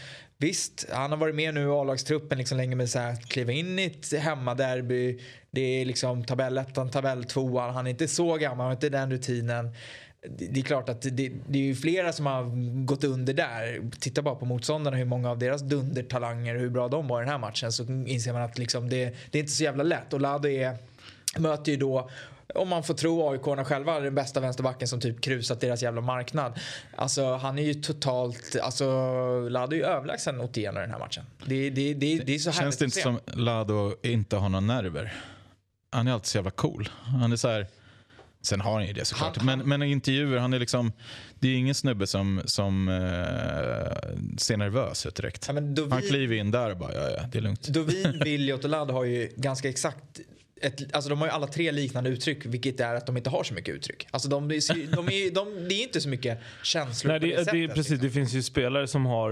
Visst, 0.45 0.85
han 0.91 1.11
har 1.11 1.17
varit 1.17 1.35
med 1.35 1.53
nu 1.53 1.61
i 1.61 1.69
A-lagstruppen 1.69 2.37
liksom 2.37 2.57
länge 2.57 2.75
men 2.75 2.87
så 2.87 2.99
här, 2.99 3.15
kliva 3.15 3.51
in 3.51 3.79
i 3.79 3.83
ett 3.85 4.19
hemmaderby. 4.19 5.19
Det 5.51 5.61
är 5.61 5.85
liksom 5.85 6.23
tabellettan, 6.23 6.91
tabelltvåan. 6.91 7.73
Han 7.73 7.87
är 7.87 7.91
inte 7.91 8.07
så 8.07 8.37
gammal, 8.37 8.57
han 8.57 8.65
har 8.65 8.73
inte 8.73 8.89
den 8.89 9.11
rutinen. 9.11 9.69
Det 10.37 10.59
är 10.59 10.63
klart 10.63 10.89
att 10.89 11.01
det, 11.01 11.31
det 11.47 11.59
är 11.59 11.63
ju 11.63 11.75
flera 11.75 12.13
som 12.13 12.25
har 12.25 12.43
gått 12.85 13.03
under 13.03 13.33
där. 13.33 13.91
Titta 13.99 14.21
bara 14.21 14.35
på 14.35 14.45
motståndarna, 14.45 14.97
hur 14.97 15.05
många 15.05 15.31
av 15.31 15.39
deras 15.39 15.61
dundertalanger, 15.61 16.55
hur 16.55 16.69
bra 16.69 16.87
de 16.87 17.07
var 17.07 17.21
i 17.21 17.23
den 17.23 17.31
här 17.31 17.39
matchen. 17.39 17.71
Så 17.71 17.83
inser 17.83 18.33
man 18.33 18.41
att 18.41 18.57
liksom 18.57 18.89
det, 18.89 19.15
det 19.31 19.37
är 19.37 19.39
inte 19.39 19.51
så 19.51 19.63
jävla 19.63 19.83
lätt. 19.83 20.13
Och 20.13 20.21
Lado 20.21 20.49
är, 20.49 20.77
möter 21.37 21.71
ju 21.71 21.77
då 21.77 22.09
om 22.53 22.69
man 22.69 22.83
får 22.83 22.93
tro 22.93 23.29
aik 23.29 23.67
själva, 23.67 23.99
den 23.99 24.15
bästa 24.15 24.39
vänsterbacken 24.39 24.87
som 24.87 24.99
typ 24.99 25.21
krusat 25.21 25.61
deras 25.61 25.83
jävla 25.83 26.01
marknad. 26.01 26.59
Alltså 26.95 27.35
han 27.35 27.59
är 27.59 27.63
ju 27.63 27.73
totalt, 27.73 28.55
alltså 28.61 28.85
Lado 29.49 29.73
är 29.73 29.77
ju 29.77 29.85
överlägsen 29.85 30.41
Otieno 30.41 30.79
i 30.79 30.81
den 30.81 30.91
här 30.91 30.99
matchen. 30.99 31.23
Det, 31.45 31.69
det, 31.69 31.93
det, 31.93 32.17
det 32.17 32.35
är 32.35 32.39
så 32.39 32.51
Känns 32.51 32.77
det 32.77 32.85
inte 32.85 33.01
som 33.01 33.19
Lado 33.25 33.95
inte 34.03 34.35
har 34.35 34.49
några 34.49 34.65
nerver? 34.65 35.13
Han 35.91 36.07
är 36.07 36.11
alltid 36.11 36.27
så 36.27 36.37
jävla 36.37 36.51
cool. 36.51 36.89
Han 37.21 37.31
är 37.31 37.35
så 37.35 37.47
här, 37.47 37.67
Sen 38.41 38.61
har 38.61 38.73
han 38.73 38.87
ju 38.87 38.93
det 38.93 39.05
såklart. 39.05 39.37
Han, 39.37 39.47
han, 39.49 39.57
men, 39.59 39.69
men 39.69 39.89
i 39.89 39.91
intervjuer, 39.91 40.37
han 40.37 40.53
är 40.53 40.59
liksom... 40.59 40.91
Det 41.39 41.47
är 41.47 41.57
ingen 41.57 41.75
snubbe 41.75 42.07
som, 42.07 42.41
som 42.45 42.87
uh, 42.87 42.95
ser 44.37 44.57
nervös 44.57 45.05
ut 45.05 45.15
direkt. 45.15 45.47
Ja, 45.47 45.53
han 45.89 46.01
kliver 46.01 46.35
in 46.35 46.51
där 46.51 46.71
och 46.71 46.77
bara, 46.77 46.93
ja, 46.93 47.09
ja, 47.17 47.23
det 47.31 47.37
är 47.37 47.41
lugnt. 47.41 47.67
Dovin, 47.67 48.21
Williot 48.23 48.63
och 48.63 48.69
Ladd 48.69 48.91
har 48.91 49.03
ju 49.03 49.31
ganska 49.35 49.69
exakt 49.69 50.19
ett, 50.65 50.95
alltså 50.95 51.09
de 51.09 51.19
har 51.19 51.27
ju 51.27 51.31
alla 51.33 51.47
tre 51.47 51.71
liknande 51.71 52.09
uttryck 52.09 52.45
vilket 52.45 52.79
är 52.79 52.95
att 52.95 53.05
de 53.05 53.17
inte 53.17 53.29
har 53.29 53.43
så 53.43 53.53
mycket 53.53 53.75
uttryck. 53.75 54.07
Alltså 54.11 54.29
de, 54.29 54.47
de, 54.47 54.55
de, 54.95 55.07
är, 55.07 55.33
de, 55.35 55.67
det 55.69 55.75
är 55.75 55.83
inte 55.83 56.01
så 56.01 56.09
mycket 56.09 56.39
känslor 56.63 57.11
Nej, 57.11 57.19
på 57.19 57.25
det, 57.25 57.31
det, 57.31 57.37
det, 57.37 57.45
sättet. 57.45 57.75
precis, 57.75 57.91
liksom. 57.91 58.07
det 58.07 58.13
finns 58.13 58.33
ju 58.33 58.43
spelare 58.43 58.87
som 58.87 59.05
har, 59.05 59.31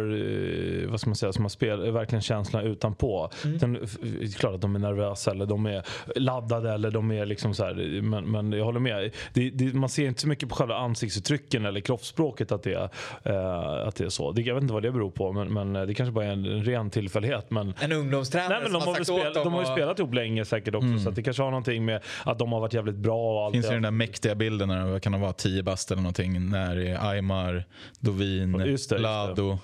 eh, 0.84 0.90
vad 0.90 1.00
ska 1.00 1.10
man 1.10 1.16
säga, 1.16 1.34
som 1.34 1.44
har 1.44 1.50
spel, 1.50 1.92
verkligen 1.92 2.22
känslan 2.22 2.66
utanpå. 2.66 3.30
Mm. 3.46 3.58
Den, 3.58 3.80
f- 3.84 3.98
det 4.02 4.24
är 4.26 4.32
klart 4.32 4.56
att 4.56 4.62
de 4.62 4.76
är 4.76 4.80
nervösa 4.80 5.32
eller 5.32 5.46
de 5.46 5.66
är 5.66 5.84
laddade 6.16 6.72
eller 6.74 6.92
de 6.92 7.12
är 7.12 7.26
liksom 7.26 7.54
så 7.56 7.64
här, 7.64 8.02
men, 8.02 8.32
men 8.32 8.52
jag 8.52 8.66
håller 8.66 8.80
med. 8.80 9.12
Det, 9.34 9.50
det, 9.50 9.74
man 9.74 9.90
ser 9.90 10.08
inte 10.08 10.22
så 10.22 10.28
mycket 10.28 10.50
på 10.50 10.56
själva 10.56 10.76
ansiktsuttrycken 10.76 11.66
eller 11.66 11.80
kroppsspråket 11.80 12.52
att 12.52 12.64
det, 12.64 12.74
är, 12.74 12.90
eh, 13.24 13.88
att 13.88 13.96
det 13.96 14.06
är 14.06 14.10
så. 14.10 14.32
Det, 14.32 14.42
jag 14.42 14.54
vet 14.56 14.62
inte 14.62 14.74
vad 14.74 14.84
det 14.84 14.92
beror 14.92 15.12
på 15.12 15.32
men, 15.34 15.54
men 15.54 15.88
det 15.88 15.94
kanske 15.94 16.12
bara 16.12 16.26
är 16.26 16.30
en, 16.30 16.46
en 16.46 16.64
ren 16.64 16.90
tillfällighet. 16.90 17.52
Men, 17.52 17.74
En 17.80 17.92
ungdomstränare 17.92 18.50
Nej, 18.50 18.60
men 18.64 18.72
de, 18.74 18.82
som 18.82 18.88
har 18.88 18.88
har 18.88 18.94
sagt 19.04 19.08
spel, 19.08 19.28
åt 19.28 19.34
dem 19.34 19.44
de 19.44 19.54
har 19.54 19.60
ju 19.62 19.66
spelat 19.66 20.00
ihop 20.00 20.14
länge 20.14 20.46
säkert 20.46 20.76
också 20.76 21.00
så 21.04 21.10
att 21.10 21.16
det 21.24 21.26
kanske 21.26 21.44
har 21.44 21.52
någonting 21.52 21.86
med 21.86 22.02
att 22.26 22.40
de 22.40 22.52
har 22.52 22.60
varit 22.60 22.74
jävligt 22.74 22.96
bra 22.96 23.34
och 23.40 23.46
allt 23.46 23.54
Finns 23.54 23.68
det. 23.68 23.74
den 23.74 23.82
där 23.82 23.92
mäktiga 23.92 24.36
bilden 24.36 24.68
när 24.68 24.94
det 24.94 25.00
kan 25.00 25.12
det 25.12 25.18
vara 25.18 25.34
10 25.34 25.64
bast 25.64 25.92
eller 25.92 26.02
någonting. 26.02 26.50
När 26.50 26.76
det 26.76 26.90
är 26.90 27.10
Aymar, 27.10 27.66
Dovin, 28.00 28.54
Just 28.54 28.66
det, 28.66 28.70
just 28.72 28.90
det. 28.90 28.98
Lado. 28.98 29.60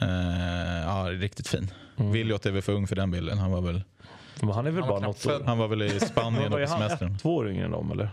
Eh, 0.00 0.82
ja, 0.86 1.06
riktigt 1.10 1.48
fin. 1.48 1.70
Mm. 1.98 2.12
Williot 2.12 2.46
är 2.46 2.50
väl 2.50 2.62
för 2.62 2.72
ung 2.72 2.86
för 2.86 2.96
den 2.96 3.10
bilden. 3.10 3.38
Han 3.38 3.50
var 3.52 3.60
väl, 3.60 3.82
Men 4.40 4.50
han 4.50 4.66
är 4.66 4.70
väl 4.70 4.80
Han 4.82 4.88
bara 4.90 5.00
knappt 5.00 5.24
något 5.26 5.40
år. 5.40 5.44
han 5.46 5.58
var 5.58 5.68
väl 5.68 5.82
i 5.82 6.00
Spanien 6.00 6.52
på 6.52 6.66
semestern. 6.66 7.18
Två 7.18 7.36
år 7.36 7.50
yngre 7.50 7.64
än 7.64 7.70
dem 7.70 7.92
eller? 7.92 8.10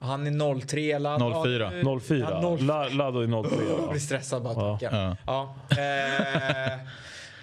Han 0.00 0.26
är 0.26 0.60
03 0.66 0.80
eller? 0.92 1.18
04. 1.44 1.70
04? 2.00 2.28
Ja, 2.42 2.56
04. 2.56 2.66
La, 2.66 2.88
Lado 2.88 3.20
är 3.20 3.42
04. 3.48 3.60
Jag 3.80 3.90
blir 3.90 4.00
stressad 4.00 4.42
bara 4.42 4.54
Ja. 4.54 4.78
tanken. 4.78 4.98
Ja. 4.98 5.16
Ja. 5.26 5.54
Ja. 5.68 5.76
Eh, 5.76 6.78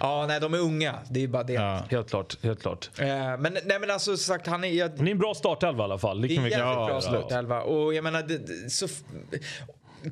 ja, 0.04 0.26
nej 0.26 0.40
de 0.40 0.54
är 0.54 0.58
unga. 0.58 0.98
Det 1.10 1.24
är 1.24 1.28
bara 1.28 1.42
det. 1.42 1.52
Ja. 1.52 1.82
Helt 1.90 2.08
klart, 2.08 2.36
helt 2.42 2.60
klart. 2.60 2.90
Eh, 2.98 3.06
men 3.06 3.58
nej 3.64 3.78
men 3.80 3.90
alltså 3.90 4.16
sagt 4.16 4.46
han 4.46 4.64
är... 4.64 4.68
Jag, 4.68 4.90
det 4.90 5.02
är 5.02 5.08
en 5.08 5.18
bra 5.18 5.34
startelva 5.34 5.82
i 5.82 5.84
alla 5.84 5.98
fall. 5.98 6.20
Det 6.20 6.28
Det 6.28 6.36
är 6.36 6.40
vi 6.40 6.50
jävligt 6.50 6.58
ja, 6.58 6.86
bra 6.86 6.94
ja. 6.94 7.00
slutelva. 7.00 7.62
Och 7.62 7.94
jag 7.94 8.04
menar, 8.04 8.22
det, 8.22 8.70
så 8.70 8.88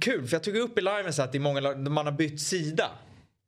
kul 0.00 0.26
för 0.26 0.34
jag 0.34 0.42
tog 0.42 0.56
upp 0.56 0.78
i 0.78 0.80
liven 0.80 1.12
så 1.12 1.22
att 1.22 1.32
det 1.32 1.38
är 1.38 1.40
många 1.40 1.74
man 1.74 2.06
har 2.06 2.12
bytt 2.12 2.40
sida. 2.40 2.90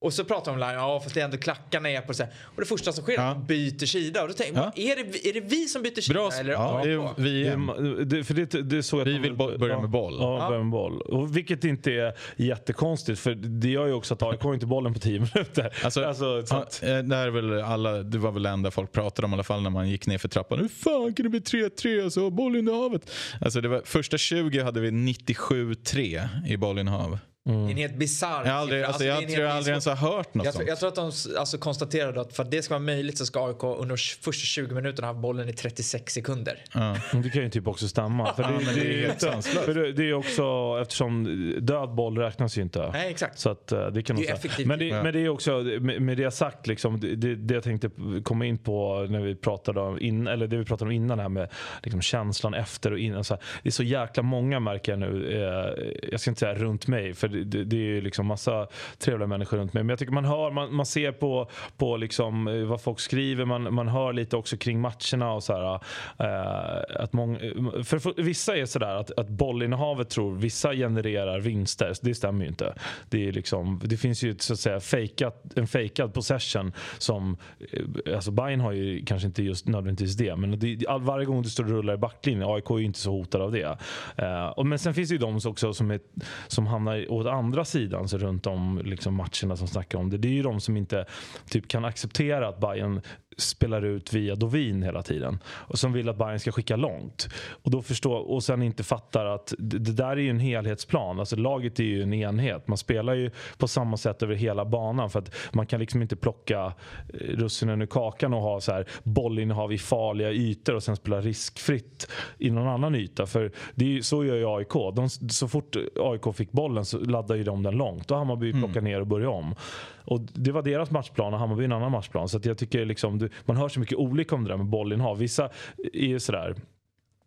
Och 0.04 0.12
så 0.12 0.24
pratar 0.24 0.52
de 0.52 0.62
om 0.62 0.68
ja 0.74 1.00
fast 1.02 1.14
det 1.14 1.20
är 1.20 1.24
ändå 1.24 1.36
klackarna 1.36 1.90
är 1.90 2.00
på 2.00 2.14
så 2.14 2.22
här. 2.22 2.32
Och 2.44 2.60
det 2.60 2.66
första 2.66 2.92
som 2.92 3.02
sker 3.04 3.12
är 3.12 3.16
Ja. 3.16 3.28
att 3.30 3.36
man 3.36 3.46
byter 3.46 3.86
sida. 3.86 4.22
Och 4.22 4.28
då 4.28 4.34
tänker 4.34 4.54
man, 4.54 4.72
är, 4.76 4.96
det, 4.96 5.28
är 5.28 5.32
det 5.32 5.40
vi 5.40 5.66
som 5.68 5.82
byter 5.82 6.00
sida? 6.00 6.14
Bra, 6.14 6.30
eller 6.32 6.52
ja, 6.52 6.80
det 6.84 6.90
är 6.92 7.22
vi 7.22 7.44
Det, 7.44 8.04
det, 8.04 8.24
för 8.24 8.34
det, 8.34 8.44
det 8.62 8.82
såg 8.82 9.00
att 9.00 9.06
Vi 9.06 9.12
de- 9.12 9.18
vill 9.22 9.34
bo- 9.36 9.58
börja 9.58 9.80
med 9.80 9.90
boll. 9.90 10.16
Ja, 10.20 10.38
Ja. 10.42 10.48
börja 10.48 10.62
med 10.62 10.70
boll. 10.72 11.00
Och 11.00 11.36
vilket 11.36 11.64
inte 11.64 11.92
är 11.92 12.12
jättekonstigt 12.36 13.20
för 13.20 13.34
det 13.34 13.68
gör 13.68 13.86
ju 13.86 13.92
också 13.92 14.14
att 14.14 14.22
AIK 14.22 14.44
inte 14.44 14.66
bollen 14.66 14.94
på 14.94 15.00
10 15.00 15.12
minuter. 15.34 15.74
Alltså, 15.84 16.04
Alltså, 16.04 16.46
så 16.46 16.56
eh, 16.56 16.98
det, 16.98 17.16
här 17.16 17.26
är 17.26 17.30
väl 17.30 17.62
alla, 17.62 17.92
det 17.92 18.18
var 18.18 18.32
väl 18.32 18.42
det 18.42 18.50
enda 18.50 18.70
folk 18.70 18.92
pratade 18.92 19.26
om 19.26 19.32
i 19.32 19.34
alla 19.34 19.42
fall 19.42 19.62
när 19.62 19.70
man 19.70 19.88
gick 19.88 20.06
ner 20.06 20.18
för 20.18 20.28
trappan. 20.28 20.58
Hur 20.58 20.68
fan 20.68 21.14
kan 21.14 21.24
det 21.24 21.30
bli 21.30 21.40
3-3 21.40 22.04
alltså, 22.04 22.30
bollinnehavet? 22.30 23.10
Alltså 23.40 23.60
det 23.60 23.68
var, 23.68 23.82
första 23.84 24.18
20 24.18 24.62
hade 24.62 24.80
vi 24.80 24.90
97-3 24.90 26.28
i 26.48 26.56
bollinnehav. 26.56 27.18
Det 27.46 27.50
är 27.52 27.70
en 27.70 27.76
helt 27.76 27.96
bisarr 27.96 28.42
Jag, 28.44 28.52
har 28.52 28.60
aldrig, 28.60 28.80
siffra. 28.80 28.86
alltså, 28.86 29.04
det 29.04 29.10
är 29.10 29.20
jag 29.20 29.28
tror 29.30 29.44
jag 29.44 29.52
aldrig 29.56 29.72
ens 29.72 29.86
har 29.86 29.96
hört 29.96 30.34
något 30.34 30.44
jag, 30.44 30.54
tror, 30.54 30.60
sånt. 30.60 30.68
jag 30.68 30.78
tror 30.78 30.88
att 30.88 30.94
de 30.94 31.38
alltså, 31.38 31.58
konstaterade 31.58 32.20
att 32.20 32.32
för 32.36 32.42
att 32.42 32.50
det 32.50 32.62
ska 32.62 32.74
vara 32.74 32.82
möjligt 32.84 33.18
så 33.18 33.26
ska 33.26 33.46
AIK 33.48 33.64
under 33.64 33.96
de 33.96 33.96
första 33.96 34.44
20 34.44 34.74
minuterna 34.74 35.08
ha 35.08 35.14
bollen 35.14 35.48
i 35.48 35.52
36 35.52 36.12
sekunder. 36.12 36.58
Ja. 36.74 36.96
det 37.12 37.30
kan 37.30 37.42
ju 37.42 37.50
typ 37.50 37.66
också 37.68 37.88
stämma. 37.88 38.34
För 38.34 38.42
det, 38.42 38.58
det, 38.74 38.80
det 38.80 38.94
är 38.94 39.06
helt 39.06 39.20
sanslöst. 39.20 39.64
för 39.64 39.74
det, 39.74 39.92
det 39.92 40.08
är 40.08 40.14
också 40.14 40.44
eftersom 40.82 41.24
död 41.60 41.94
boll 41.94 42.18
räknas 42.18 42.58
ju 42.58 42.62
inte. 42.62 42.90
Nej, 42.92 43.10
exakt. 43.10 43.38
Så 43.38 43.50
att, 43.50 43.72
eh, 43.72 43.86
det 43.86 44.02
kan 44.02 44.16
Det 44.16 44.28
är 44.28 44.34
effektivt. 44.34 44.66
men, 44.66 44.78
det, 44.78 44.84
Ja. 44.84 45.02
men 45.02 45.12
det 45.12 45.20
är 45.20 45.28
också, 45.28 45.58
med, 45.80 46.02
med 46.02 46.16
det 46.16 46.30
sagt, 46.30 46.66
liksom, 46.66 47.00
det, 47.00 47.16
det, 47.16 47.34
det 47.34 47.54
jag 47.54 47.62
tänkte 47.64 47.90
komma 48.22 48.46
in 48.46 48.58
på 48.58 49.06
när 49.10 49.20
vi 49.20 49.34
pratade 49.34 49.80
om, 49.80 50.00
in, 50.00 50.26
eller 50.26 50.46
det 50.46 50.56
vi 50.56 50.64
pratade 50.64 50.88
om 50.88 50.92
innan 50.92 51.18
här 51.18 51.28
med 51.28 51.48
liksom, 51.82 52.00
känslan 52.02 52.54
efter 52.54 52.92
och 52.92 52.98
innan. 52.98 53.24
Så 53.24 53.34
här, 53.34 53.42
det 53.62 53.68
är 53.68 53.70
så 53.72 53.82
jäkla 53.82 54.22
många 54.22 54.60
märker 54.60 54.92
jag 54.92 54.98
nu, 54.98 55.32
eh, 55.32 55.84
jag 56.10 56.20
ska 56.20 56.30
inte 56.30 56.40
säga 56.40 56.54
runt 56.54 56.86
mig, 56.86 57.14
för 57.14 57.33
det, 57.42 57.64
det, 57.64 57.76
är 57.76 57.80
ju 57.80 58.00
liksom 58.00 58.26
massa 58.26 58.66
trevliga 58.98 59.26
människor 59.26 59.56
runt 59.56 59.72
mig. 59.72 59.82
Men 59.82 59.88
jag 59.88 59.98
tycker 59.98 60.12
man 60.12 60.24
hör, 60.24 60.50
man, 60.50 60.74
man 60.74 60.86
ser 60.86 61.12
på, 61.12 61.48
på 61.76 61.96
liksom, 61.96 62.48
eh, 62.48 62.64
vad 62.64 62.80
folk 62.80 63.00
skriver, 63.00 63.44
man, 63.44 63.74
man 63.74 63.88
hör 63.88 64.12
lite 64.12 64.36
också 64.36 64.56
kring 64.56 64.80
matcherna 64.80 65.32
och 65.32 65.42
så 65.42 65.52
här. 65.52 65.74
Eh, 66.18 67.02
att 67.02 67.12
många, 67.12 67.38
för, 67.84 67.98
för 67.98 68.22
vissa 68.22 68.56
är 68.56 68.66
sådär 68.66 68.94
att, 68.94 69.10
att 69.18 69.28
bollinnehavet 69.28 70.10
tror 70.10 70.34
vissa 70.34 70.74
genererar 70.74 71.40
vinster. 71.40 71.92
Det 72.02 72.14
stämmer 72.14 72.44
ju 72.44 72.48
inte. 72.48 72.74
Det, 73.10 73.28
är 73.28 73.32
liksom, 73.32 73.80
det 73.84 73.96
finns 73.96 74.22
ju 74.22 74.36
så 74.38 74.52
att 74.52 74.60
säga 74.60 74.80
fejkat, 74.80 75.52
en 75.56 75.66
fejkad 75.66 76.14
possession 76.14 76.72
som, 76.98 77.36
eh, 77.72 78.14
alltså 78.14 78.30
Bayern 78.30 78.60
har 78.60 78.72
ju 78.72 79.04
kanske 79.04 79.26
inte 79.26 79.42
just 79.42 79.68
nödvändigtvis 79.68 80.16
det, 80.16 80.36
men 80.36 80.58
det, 80.58 80.86
all, 80.88 81.02
varje 81.02 81.26
gång 81.26 81.42
du 81.42 81.48
står 81.48 81.64
och 81.64 81.70
rullar 81.70 81.94
i 81.94 81.96
backlinjen, 81.96 82.48
AIK 82.48 82.70
är 82.70 82.78
ju 82.78 82.84
inte 82.84 82.98
så 82.98 83.10
hotad 83.10 83.40
av 83.40 83.52
det. 83.52 83.78
Eh, 84.16 84.46
och, 84.46 84.66
men 84.66 84.78
sen 84.78 84.94
finns 84.94 85.08
det 85.08 85.12
ju 85.12 85.18
de 85.18 85.40
också 85.44 85.72
som, 85.72 85.90
är, 85.90 86.00
som 86.48 86.66
hamnar 86.66 87.12
åt 87.24 87.32
andra 87.32 87.64
sidan 87.64 88.08
så 88.08 88.18
runt 88.18 88.46
om 88.46 88.80
liksom 88.84 89.14
matcherna 89.14 89.56
som 89.56 89.68
snackar 89.68 89.98
om 89.98 90.10
det. 90.10 90.18
Det 90.18 90.28
är 90.28 90.32
ju 90.32 90.42
de 90.42 90.60
som 90.60 90.76
inte 90.76 91.06
typ 91.50 91.68
kan 91.68 91.84
acceptera 91.84 92.48
att 92.48 92.60
Bayern 92.60 93.00
spelar 93.36 93.84
ut 93.84 94.12
via 94.12 94.34
Dovin 94.34 94.82
hela 94.82 95.02
tiden 95.02 95.38
och 95.46 95.78
som 95.78 95.92
vill 95.92 96.08
att 96.08 96.18
Bayern 96.18 96.40
ska 96.40 96.52
skicka 96.52 96.76
långt. 96.76 97.28
Och, 97.62 97.70
då 97.70 97.82
förstår, 97.82 98.30
och 98.30 98.42
sen 98.42 98.62
inte 98.62 98.82
fattar 98.84 99.26
att 99.26 99.54
det, 99.58 99.78
det 99.78 99.92
där 99.92 100.10
är 100.10 100.16
ju 100.16 100.30
en 100.30 100.40
helhetsplan. 100.40 101.20
Alltså 101.20 101.36
laget 101.36 101.80
är 101.80 101.84
ju 101.84 102.02
en 102.02 102.14
enhet. 102.14 102.68
Man 102.68 102.78
spelar 102.78 103.14
ju 103.14 103.30
på 103.58 103.68
samma 103.68 103.96
sätt 103.96 104.22
över 104.22 104.34
hela 104.34 104.64
banan 104.64 105.10
för 105.10 105.18
att 105.18 105.34
man 105.52 105.66
kan 105.66 105.80
liksom 105.80 106.02
inte 106.02 106.16
plocka 106.16 106.72
eh, 107.08 107.18
russinen 107.18 107.82
ur 107.82 107.86
kakan 107.86 108.34
och 108.34 108.40
ha 108.40 108.60
så 108.60 108.72
här 108.72 108.86
bollinnehav 109.02 109.72
i 109.72 109.78
farliga 109.78 110.30
ytor 110.32 110.74
och 110.74 110.82
sen 110.82 110.96
spela 110.96 111.20
riskfritt 111.20 112.08
i 112.38 112.50
någon 112.50 112.68
annan 112.68 112.94
yta. 112.94 113.26
För 113.26 113.52
det 113.74 113.84
är 113.84 113.88
ju, 113.88 114.02
så 114.02 114.24
gör 114.24 114.36
ju 114.36 114.46
AIK. 114.46 114.94
De, 114.96 115.08
så 115.08 115.48
fort 115.48 115.76
AIK 116.00 116.36
fick 116.36 116.52
bollen 116.52 116.84
så 116.84 116.98
laddar 116.98 117.36
ju 117.36 117.44
de 117.44 117.62
den 117.62 117.76
långt. 117.76 118.08
Då 118.08 118.14
har 118.14 118.18
Hammarby 118.18 118.52
plocka 118.52 118.80
ner 118.80 119.00
och 119.00 119.06
börja 119.06 119.30
om. 119.30 119.54
Och 120.04 120.20
det 120.20 120.52
var 120.52 120.62
deras 120.62 120.90
matchplan 120.90 121.34
och 121.34 121.40
Hammarby 121.40 121.64
en 121.64 121.72
annan 121.72 121.92
matchplan. 121.92 122.28
Så 122.28 122.36
att 122.36 122.44
jag 122.46 122.58
tycker 122.58 122.84
liksom, 122.84 123.18
du- 123.18 123.30
man 123.44 123.56
hör 123.56 123.68
så 123.68 123.80
mycket 123.80 123.98
olika 123.98 124.34
om 124.34 124.44
det 124.44 124.50
där 124.50 124.56
med 124.56 124.66
bollinnehav. 124.66 125.18
Vissa 125.18 125.48
är 125.92 126.06
ju 126.06 126.20
sådär 126.20 126.54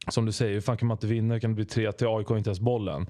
som 0.09 0.25
du 0.25 0.31
säger, 0.31 0.53
hur 0.53 0.61
fan 0.61 0.77
kan 0.77 0.87
man 0.87 0.95
inte 0.95 1.07
vinna? 1.07 1.39
Kan 1.39 1.49
det 1.51 1.55
bli 1.55 1.65
3 1.65 1.91
till 1.91 2.07
AIK 2.07 2.27
har 2.27 2.37
inte 2.37 2.49
ens 2.49 2.59
bollen? 2.59 3.07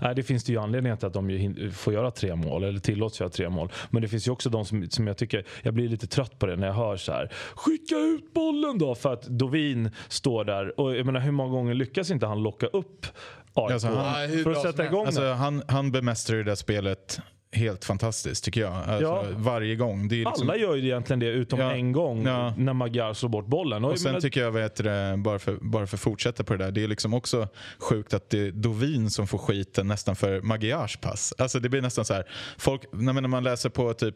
Nej, 0.00 0.14
det 0.14 0.22
finns 0.22 0.44
det 0.44 0.52
ju 0.52 0.58
anledningar 0.58 0.96
till 0.96 1.06
att 1.06 1.12
de 1.12 1.70
får 1.72 1.92
göra 1.92 2.10
tre 2.10 2.34
mål 2.36 2.64
eller 2.64 2.78
tillåts 2.80 3.20
göra 3.20 3.30
tre 3.30 3.48
mål. 3.48 3.72
Men 3.90 4.02
det 4.02 4.08
finns 4.08 4.26
ju 4.28 4.32
också 4.32 4.50
de 4.50 4.64
som, 4.64 4.86
som 4.90 5.06
jag 5.06 5.16
tycker, 5.16 5.44
jag 5.62 5.74
blir 5.74 5.88
lite 5.88 6.06
trött 6.06 6.38
på 6.38 6.46
det 6.46 6.56
när 6.56 6.66
jag 6.66 6.74
hör 6.74 6.96
så 6.96 7.12
här. 7.12 7.32
Skicka 7.54 7.94
ut 7.96 8.34
bollen 8.34 8.78
då! 8.78 8.94
För 8.94 9.12
att 9.12 9.22
Dovin 9.22 9.90
står 10.08 10.44
där 10.44 10.80
och 10.80 10.96
jag 10.96 11.06
menar 11.06 11.20
hur 11.20 11.32
många 11.32 11.50
gånger 11.52 11.74
lyckas 11.74 12.10
inte 12.10 12.26
han 12.26 12.42
locka 12.42 12.66
upp 12.66 13.06
AIK 13.54 13.72
Alltså, 13.72 13.88
han- 13.88 14.30
hur 14.30 14.42
för 14.44 14.50
att 14.50 14.62
sätta 14.62 14.84
igång 14.86 15.06
Alltså, 15.06 15.32
han, 15.32 15.62
han 15.68 15.92
bemästrar 15.92 16.36
ju 16.36 16.42
det 16.42 16.50
där 16.50 16.54
spelet 16.56 17.20
helt 17.54 17.84
fantastiskt 17.84 18.44
tycker 18.44 18.60
jag. 18.60 18.72
Alltså, 18.72 19.02
Ja. 19.02 19.24
Varje 19.36 19.76
gång. 19.76 20.08
Det 20.08 20.14
liksom, 20.16 20.48
Alla 20.50 20.56
gör 20.58 20.74
ju 20.74 20.84
egentligen 20.84 21.20
det 21.20 21.26
utom 21.26 21.60
Ja. 21.60 21.72
en 21.72 21.92
gång 21.92 22.26
Ja. 22.26 22.54
när 22.56 22.72
Magyar 22.72 23.14
slår 23.14 23.28
bort 23.28 23.46
bollen. 23.46 23.84
Och 23.84 23.90
jag 23.90 23.98
sen 23.98 24.08
menar- 24.10 24.20
tycker 24.20 24.40
jag, 24.40 24.52
vet 24.52 24.76
det, 24.76 25.14
bara, 25.18 25.38
för, 25.38 25.56
bara 25.60 25.86
för 25.86 25.96
att 25.96 26.00
fortsätta 26.00 26.44
på 26.44 26.56
det 26.56 26.64
där, 26.64 26.70
det 26.72 26.84
är 26.84 26.88
liksom 26.88 27.14
också 27.14 27.48
sjukt 27.78 28.14
att 28.14 28.30
det 28.30 28.38
är 28.38 28.50
Dovin 28.52 29.10
som 29.10 29.26
får 29.26 29.38
skiten 29.38 29.88
nästan 29.88 30.16
för 30.16 30.40
Magyars 30.40 30.96
pass. 30.96 31.34
Alltså 31.38 31.60
det 31.60 31.68
blir 31.68 31.82
nästan 31.82 32.04
så 32.04 32.14
här, 32.14 32.24
folk, 32.58 32.82
när 32.92 33.12
man- 33.28 33.44
läser 33.44 33.68
på 33.68 33.94
typ 33.94 34.14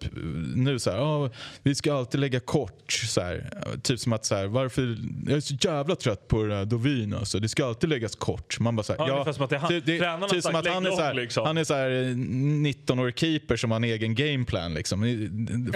nu 0.55 0.79
så 0.79 0.90
här, 0.90 1.01
"Åh, 1.03 1.31
vi 1.62 1.74
ska 1.74 1.94
alltid 1.94 2.20
lägga 2.20 2.40
kort. 2.40 2.92
Så 2.92 3.20
här, 3.20 3.51
typ 3.83 4.01
som 4.01 4.12
att 4.12 4.24
så 4.24 4.35
här, 4.35 4.46
varför, 4.46 4.96
jag 5.27 5.37
är 5.37 5.40
så 5.40 5.55
jävla 5.61 5.94
trött 5.96 6.29
på 6.29 6.42
det 6.42 6.48
där 6.48 6.64
Dovin 6.64 7.14
alltså, 7.14 7.38
det 7.38 7.48
ska 7.48 7.66
alltid 7.66 7.90
läggas 7.90 8.16
kort. 8.16 8.61
Man 8.61 8.77
bara 8.77 8.83
så 8.83 8.92
här, 8.92 9.09
Ja, 9.09 9.20
att 9.29 9.68
det 9.87 9.98
tränarna 9.98 10.18
har 10.18 10.29
typ 10.29 10.42
som 10.42 10.55
att 10.57 10.64
"Lägg 10.64 10.74
han 10.74 10.87
är 10.87 10.88
lång", 10.90 10.98
så 10.98 11.03
här, 11.05 11.14
liksom. 11.14 11.46
han 11.46 11.59
är 11.59 11.64
så 11.64 11.74
här 11.74 11.90
19-årig 12.62 13.16
keeper 13.29 13.57
som 13.57 13.71
har 13.71 13.77
en 13.77 13.85
egen 13.85 14.14
gameplan 14.14 14.75
liksom. 14.75 15.03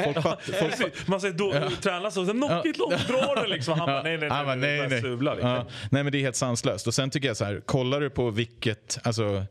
Folk, 0.05 0.23
fatt, 0.23 0.43
folk, 0.43 0.59
Precis. 0.71 1.07
Man 1.07 1.21
säger 1.21 1.35
då, 1.35 1.53
tränar 1.83 2.11
så, 2.11 2.27
sen 2.27 2.41
knockigt 2.41 2.79
långt, 2.79 3.09
dra 3.09 3.43
det 3.43 3.49
liksom. 3.49 3.79
Han 3.79 3.87
bara 3.87 4.03
nej 4.03 4.19
nej 4.19 4.29
nej, 4.29 4.37
Han 4.37 4.47
bara, 4.47 4.57
nej, 4.57 4.71
nej, 4.71 4.81
nej, 4.81 4.89
nej. 4.89 5.01
Sula, 5.01 5.35
liksom. 5.35 5.51
Ja. 5.51 5.67
nej 5.91 6.03
men 6.03 6.13
det 6.13 6.19
är 6.19 6.23
helt 6.23 6.37
sanslöst. 6.37 6.87
Och 6.87 6.95
sen 6.95 7.11
tycker 7.11 7.29
jag 7.29 7.37
så 7.37 7.45
här, 7.45 7.63
kollar 7.67 8.01
du 8.01 8.11
på 8.11 8.31
vilket 8.31 8.99
alltså, 9.03 9.45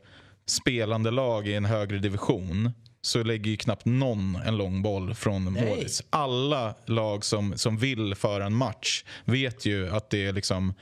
spelande 0.46 1.10
lag 1.10 1.48
i 1.48 1.54
en 1.54 1.64
högre 1.64 1.98
division 1.98 2.70
så 3.04 3.22
lägger 3.22 3.50
ju 3.50 3.56
knappt 3.56 3.84
någon 3.84 4.36
en 4.36 4.56
lång 4.56 4.82
boll 4.82 5.14
från 5.14 5.52
målis. 5.52 6.02
Alla 6.10 6.74
lag 6.86 7.24
som, 7.24 7.58
som 7.58 7.78
vill 7.78 8.14
föra 8.14 8.46
en 8.46 8.54
match 8.54 9.04
vet 9.24 9.66
ju 9.66 9.88
att 9.88 10.10
det 10.10 10.26
är 10.26 10.32
liksom 10.32 10.74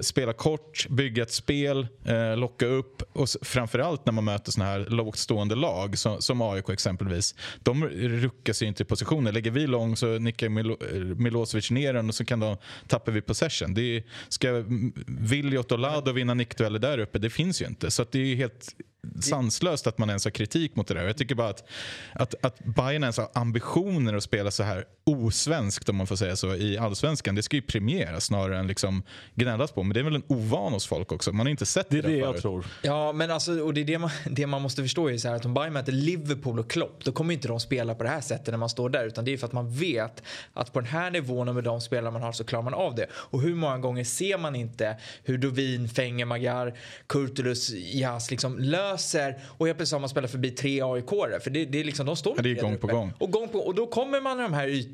spela 0.00 0.32
kort, 0.32 0.88
bygga 0.88 1.22
ett 1.22 1.32
spel, 1.32 1.86
eh, 2.04 2.36
locka 2.36 2.66
upp 2.66 3.02
och 3.12 3.28
framförallt 3.42 4.06
när 4.06 4.12
man 4.12 4.24
möter 4.24 4.52
såna 4.52 4.64
här 4.64 4.86
lågt 4.88 5.18
stående 5.18 5.54
lag 5.54 5.98
som, 5.98 6.22
som 6.22 6.42
AIK 6.42 6.68
exempelvis. 6.68 7.34
De 7.62 7.84
ruckar 7.88 8.52
sig 8.52 8.68
inte 8.68 8.82
i 8.82 8.86
positioner. 8.86 9.32
Lägger 9.32 9.50
vi 9.50 9.66
lång 9.66 9.96
så 9.96 10.18
nickar 10.18 10.48
Milo, 10.48 10.76
eh, 10.92 10.98
Milosevic 10.98 11.70
ner 11.70 11.94
den 11.94 12.08
och 12.08 12.14
så 12.14 12.24
kan 12.24 12.40
de, 12.40 12.56
tappar 12.88 13.12
vi 13.12 13.20
possession. 13.20 13.74
Det 13.74 13.96
är, 13.96 14.02
ska 14.28 14.64
Viljot 15.06 15.72
och 15.72 15.78
Lado 15.78 16.12
vinna 16.12 16.34
nickdueller 16.34 16.78
där 16.78 16.98
uppe? 16.98 17.18
Det 17.18 17.30
finns 17.30 17.62
ju 17.62 17.66
inte. 17.66 17.90
Så 17.90 18.04
det 18.10 18.18
är 18.18 18.36
helt 18.36 18.74
sanslöst 19.20 19.86
att 19.86 19.98
man 19.98 20.08
ens 20.08 20.24
har 20.24 20.30
kritik 20.30 20.76
mot 20.76 20.86
det 20.86 20.94
där. 20.94 21.06
Jag 21.06 21.16
tycker 21.16 21.34
bara 21.34 21.48
att, 21.48 21.64
att, 22.12 22.34
att 22.44 22.64
Bayern 22.64 23.02
ens 23.02 23.16
har 23.18 23.28
ambitioner 23.34 24.14
att 24.14 24.22
spela 24.22 24.50
så 24.50 24.62
här 24.62 24.84
osvenskt 25.04 25.88
om 25.88 25.96
man 25.96 26.06
får 26.06 26.16
säga 26.16 26.36
så 26.36 26.54
i 26.54 26.78
allsvenskan. 26.78 27.34
Det 27.34 27.42
ska 27.42 27.56
ju 27.56 27.62
premieras 27.62 28.24
snarare 28.24 28.58
än 28.58 28.66
liksom 28.66 29.02
gnällas 29.34 29.72
på. 29.72 29.82
Men 29.82 29.94
det 29.94 30.00
är 30.00 30.04
väl 30.04 30.14
en 30.14 30.22
ovan 30.26 30.72
hos 30.72 30.86
folk 30.86 31.12
också. 31.12 31.32
Man 31.32 31.46
har 31.46 31.50
inte 31.50 31.66
sett 31.66 31.90
det. 31.90 32.00
Det 32.00 32.08
är 32.08 32.10
det, 32.10 32.16
det 32.16 32.20
jag 32.20 32.36
tror. 32.36 32.64
Ja 32.82 33.12
men 33.12 33.30
alltså 33.30 33.60
och 33.60 33.74
det 33.74 33.80
är 33.80 33.84
det 33.84 33.98
man, 33.98 34.10
det 34.30 34.46
man 34.46 34.62
måste 34.62 34.82
förstå 34.82 35.10
är 35.10 35.18
så 35.18 35.28
här 35.28 35.34
att 35.34 35.44
om 35.44 35.54
Bayern 35.54 35.72
möter 35.72 35.92
Liverpool 35.92 36.58
och 36.58 36.70
Klopp 36.70 37.04
då 37.04 37.12
kommer 37.12 37.34
inte 37.34 37.48
de 37.48 37.60
spela 37.60 37.94
på 37.94 38.02
det 38.02 38.08
här 38.08 38.20
sättet 38.20 38.46
när 38.46 38.58
man 38.58 38.68
står 38.68 38.88
där 38.88 39.06
utan 39.06 39.24
det 39.24 39.32
är 39.32 39.36
för 39.36 39.46
att 39.46 39.52
man 39.52 39.70
vet 39.74 40.22
att 40.52 40.72
på 40.72 40.80
den 40.80 40.88
här 40.88 41.10
nivån 41.10 41.48
och 41.48 41.54
med 41.54 41.64
de 41.64 41.80
spelare 41.80 42.12
man 42.12 42.22
har 42.22 42.32
så 42.32 42.44
klarar 42.44 42.62
man 42.62 42.74
av 42.74 42.94
det. 42.94 43.06
Och 43.12 43.42
hur 43.42 43.54
många 43.54 43.78
gånger 43.78 44.04
ser 44.04 44.38
man 44.38 44.56
inte 44.56 44.96
hur 45.24 45.38
Dovin, 45.38 45.88
Fenger, 45.88 46.24
Magar, 46.24 46.78
Kurtulus, 47.06 47.70
Jas 47.70 48.30
liksom 48.30 48.58
löser 48.58 49.38
och 49.58 49.66
helt 49.66 49.78
plötsligt 49.78 49.94
har 49.94 50.00
man 50.00 50.08
spelat 50.08 50.30
förbi 50.30 50.50
tre 50.50 50.80
AIK-are 50.80 51.40
för 51.40 51.50
det, 51.50 51.64
det 51.64 51.80
är 51.80 51.84
liksom 51.84 52.06
de 52.06 52.16
står 52.16 52.34
ja, 52.36 52.42
det 52.42 52.50
är 52.50 52.62
gång 52.62 52.78
på 52.78 52.86
gång. 52.86 53.12
Och 53.18 53.30
gång 53.30 53.48
på 53.48 53.58
och 53.58 53.74
då 53.74 53.86
kommer 53.86 54.20
man 54.20 54.40
i 54.40 54.42
de 54.42 54.52
här 54.52 54.68
ytorna 54.68 54.91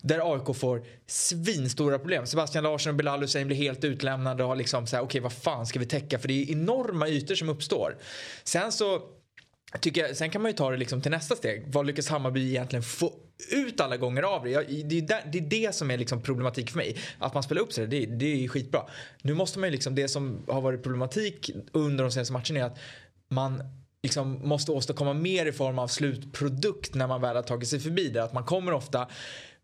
där 0.00 0.34
AIK 0.34 0.56
får 0.56 0.82
svinstora 1.06 1.98
problem. 1.98 2.26
Sebastian 2.26 2.64
Larsson 2.64 2.90
och 2.90 2.96
Bilal 2.96 3.20
Hussein 3.20 3.46
blir 3.46 3.56
helt 3.56 3.84
utlämnade 3.84 4.42
och 4.42 4.48
har 4.48 4.56
liksom 4.56 4.86
så 4.86 4.96
här 4.96 5.02
okej 5.02 5.06
okay, 5.06 5.20
vad 5.20 5.32
fan 5.32 5.66
ska 5.66 5.78
vi 5.78 5.86
täcka 5.86 6.18
för 6.18 6.28
det 6.28 6.42
är 6.42 6.52
enorma 6.52 7.08
ytor 7.08 7.34
som 7.34 7.48
uppstår. 7.48 7.96
Sen 8.44 8.72
så 8.72 9.02
tycker 9.80 10.06
jag, 10.06 10.16
sen 10.16 10.30
kan 10.30 10.42
man 10.42 10.50
ju 10.50 10.56
ta 10.56 10.70
det 10.70 10.76
liksom 10.76 11.02
till 11.02 11.10
nästa 11.10 11.36
steg. 11.36 11.64
Vad 11.66 11.86
lyckas 11.86 12.08
Hammarby 12.08 12.48
egentligen 12.48 12.82
få 12.82 13.12
ut 13.50 13.80
alla 13.80 13.96
gånger 13.96 14.22
av 14.22 14.44
det? 14.44 14.50
det, 14.82 14.98
är 14.98 15.02
där, 15.02 15.22
det, 15.32 15.38
är 15.38 15.42
det 15.42 15.74
som 15.74 15.90
är 15.90 15.98
liksom 15.98 16.22
problematik 16.22 16.70
för 16.70 16.76
mig. 16.76 16.96
Att 17.18 17.34
man 17.34 17.42
spelar 17.42 17.62
upp 17.62 17.72
sig, 17.72 17.86
det, 17.86 18.06
det 18.06 18.44
är 18.44 18.48
skitbra. 18.48 18.86
Nu 19.22 19.34
måste 19.34 19.58
man 19.58 19.68
ju 19.68 19.72
liksom, 19.72 19.94
det 19.94 20.08
som 20.08 20.44
har 20.48 20.60
varit 20.60 20.82
problematik 20.82 21.50
under 21.72 22.04
de 22.04 22.10
senaste 22.10 22.32
matcherna 22.32 22.60
är 22.60 22.64
att 22.64 22.78
man 23.28 23.62
liksom 24.02 24.48
måste 24.48 24.72
åstadkomma 24.72 25.14
mer 25.14 25.46
i 25.46 25.52
form 25.52 25.78
av 25.78 25.88
slutprodukt 25.88 26.94
när 26.94 27.06
man 27.06 27.20
väl 27.20 27.36
har 27.36 27.42
tagit 27.42 27.68
sig 27.68 27.80
förbi 27.80 28.08
det. 28.08 28.22
Att 28.22 28.32
man 28.32 28.44
kommer 28.44 28.72
ofta 28.72 29.08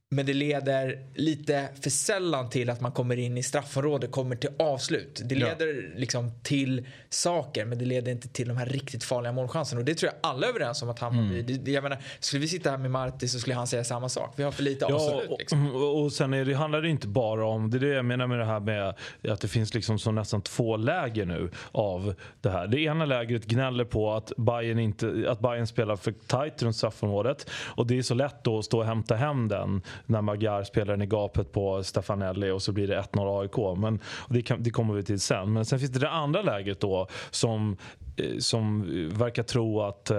men 0.08 0.26
det 0.26 0.34
leder 0.34 0.98
lite 1.14 1.68
för 1.80 1.90
sällan 1.90 2.50
till 2.50 2.70
att 2.70 2.80
man 2.80 2.92
kommer 2.92 3.16
in 3.16 3.38
i 3.38 3.42
straffområdet, 3.42 4.10
kommer 4.10 4.36
till 4.36 4.50
avslut. 4.58 5.22
Det 5.24 5.34
leder 5.34 5.66
ja. 5.66 5.98
liksom 5.98 6.30
till 6.42 6.86
saker 7.08 7.64
men 7.64 7.78
det 7.78 7.84
leder 7.84 8.12
inte 8.12 8.28
till 8.28 8.48
de 8.48 8.56
här 8.56 8.66
riktigt 8.66 9.04
farliga 9.04 9.32
målchanserna. 9.32 9.78
Och 9.78 9.84
det 9.84 9.94
tror 9.94 10.12
jag 10.12 10.30
alla 10.30 10.46
är 10.46 10.50
överens 10.50 10.82
om 10.82 10.88
att 10.88 10.98
Hammarby, 10.98 11.40
mm. 11.40 11.64
det, 11.64 11.70
jag 11.70 11.82
menar, 11.82 11.98
skulle 12.20 12.40
vi 12.40 12.48
sitta 12.48 12.70
här 12.70 12.78
med 12.78 12.90
Marti 12.90 13.28
så 13.28 13.38
skulle 13.38 13.56
han 13.56 13.66
säga 13.66 13.84
samma 13.84 14.08
sak. 14.08 14.32
Vi 14.36 14.42
har 14.42 14.50
för 14.50 14.62
lite 14.62 14.86
ja, 14.88 14.94
avslut. 14.94 15.38
Liksom. 15.38 15.74
Och, 15.74 16.02
och 16.02 16.12
sen 16.12 16.34
är 16.34 16.44
det, 16.44 16.54
handlar 16.54 16.82
det 16.82 16.88
inte 16.88 17.08
bara 17.08 17.46
om, 17.46 17.70
det 17.70 17.76
är 17.76 17.80
det 17.80 17.94
jag 17.94 18.04
menar 18.04 18.26
med 18.26 18.38
det 18.38 18.44
här 18.44 18.60
med 18.60 18.94
att 19.28 19.40
det 19.40 19.48
finns 19.48 19.74
liksom 19.74 19.98
så 19.98 20.10
nästan 20.10 20.42
två 20.42 20.76
läger 20.76 21.26
nu 21.26 21.50
av 21.72 22.14
det 22.40 22.50
här. 22.50 22.66
Det 22.66 22.80
ena 22.80 23.04
lägret 23.04 23.46
gnäller 23.46 23.84
på 23.84 24.12
att 24.12 24.32
Bayern, 24.36 24.78
inte, 24.78 25.26
att 25.28 25.40
Bayern 25.40 25.66
spelar 25.66 25.96
för 25.96 26.12
tight 26.12 26.62
runt 26.62 26.76
straffområdet 26.76 27.50
och 27.50 27.86
det 27.86 27.98
är 27.98 28.02
så 28.02 28.14
lätt 28.14 28.44
då 28.44 28.58
att 28.58 28.64
stå 28.64 28.78
och 28.78 28.86
hämta 28.86 29.14
hem 29.14 29.48
den 29.48 29.82
när 30.06 30.22
Magyar 30.22 30.64
spelar 30.64 30.92
den 30.92 31.02
i 31.02 31.06
gapet 31.06 31.52
på 31.52 31.82
Stefanelli 31.82 32.50
och 32.50 32.62
så 32.62 32.72
blir 32.72 32.88
det 32.88 33.00
1-0 33.00 33.40
AIK. 33.40 33.78
Men, 33.78 34.00
det, 34.28 34.42
kan, 34.42 34.62
det, 34.62 34.70
kommer 34.70 34.94
vi 34.94 35.02
till 35.02 35.20
sen. 35.20 35.52
Men 35.52 35.64
sen 35.64 35.78
finns 35.78 35.92
det 35.92 35.98
det 35.98 36.10
andra 36.10 36.42
läget 36.42 36.80
då 36.80 37.08
som 37.30 37.76
eh, 38.16 38.38
som 38.38 38.82
verkar 39.12 39.42
tro 39.42 39.80
att 39.80 40.10
eh, 40.10 40.16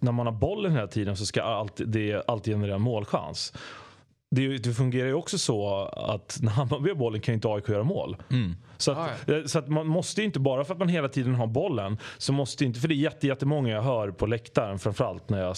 när 0.00 0.12
man 0.12 0.26
har 0.26 0.32
bollen 0.32 0.72
hela 0.72 0.86
tiden 0.86 1.16
så 1.16 1.26
ska 1.26 1.42
allt, 1.42 1.80
det 1.86 2.22
alltid 2.28 2.54
generera 2.54 2.78
målchans 2.78 3.52
det, 4.30 4.58
det, 4.58 4.72
fungerar 4.72 5.08
ju 5.08 5.14
också 5.14 5.38
så 5.38 5.84
att 5.92 6.38
när 6.42 6.50
Hammarby 6.50 6.88
har 6.88 6.96
bollen 6.96 7.20
kan 7.20 7.34
inte 7.34 7.48
AIK 7.48 7.68
göra 7.68 7.84
mål. 7.84 8.16
Mm. 8.30 8.56
Så, 8.76 8.92
att, 8.92 8.98
ah, 8.98 9.08
ja. 9.26 9.34
Eh, 9.34 9.44
så 9.44 9.58
att 9.58 9.68
man 9.68 9.86
måste 9.86 10.22
inte, 10.22 10.40
bara 10.40 10.64
för 10.64 10.74
att 10.74 10.78
man 10.78 10.88
hela 10.88 11.08
tiden 11.08 11.34
har 11.34 11.46
bollen, 11.46 11.98
så 12.18 12.32
måste 12.32 12.64
inte, 12.64 12.80
för 12.80 12.88
det 12.88 12.94
är 12.94 12.96
jätte, 12.96 13.26
jättemånga 13.26 13.72
jag 13.72 13.82
hör 13.82 14.10
på 14.10 14.26
läktaren 14.26 14.78
framförallt 14.78 15.28
när 15.28 15.40
jag 15.40 15.56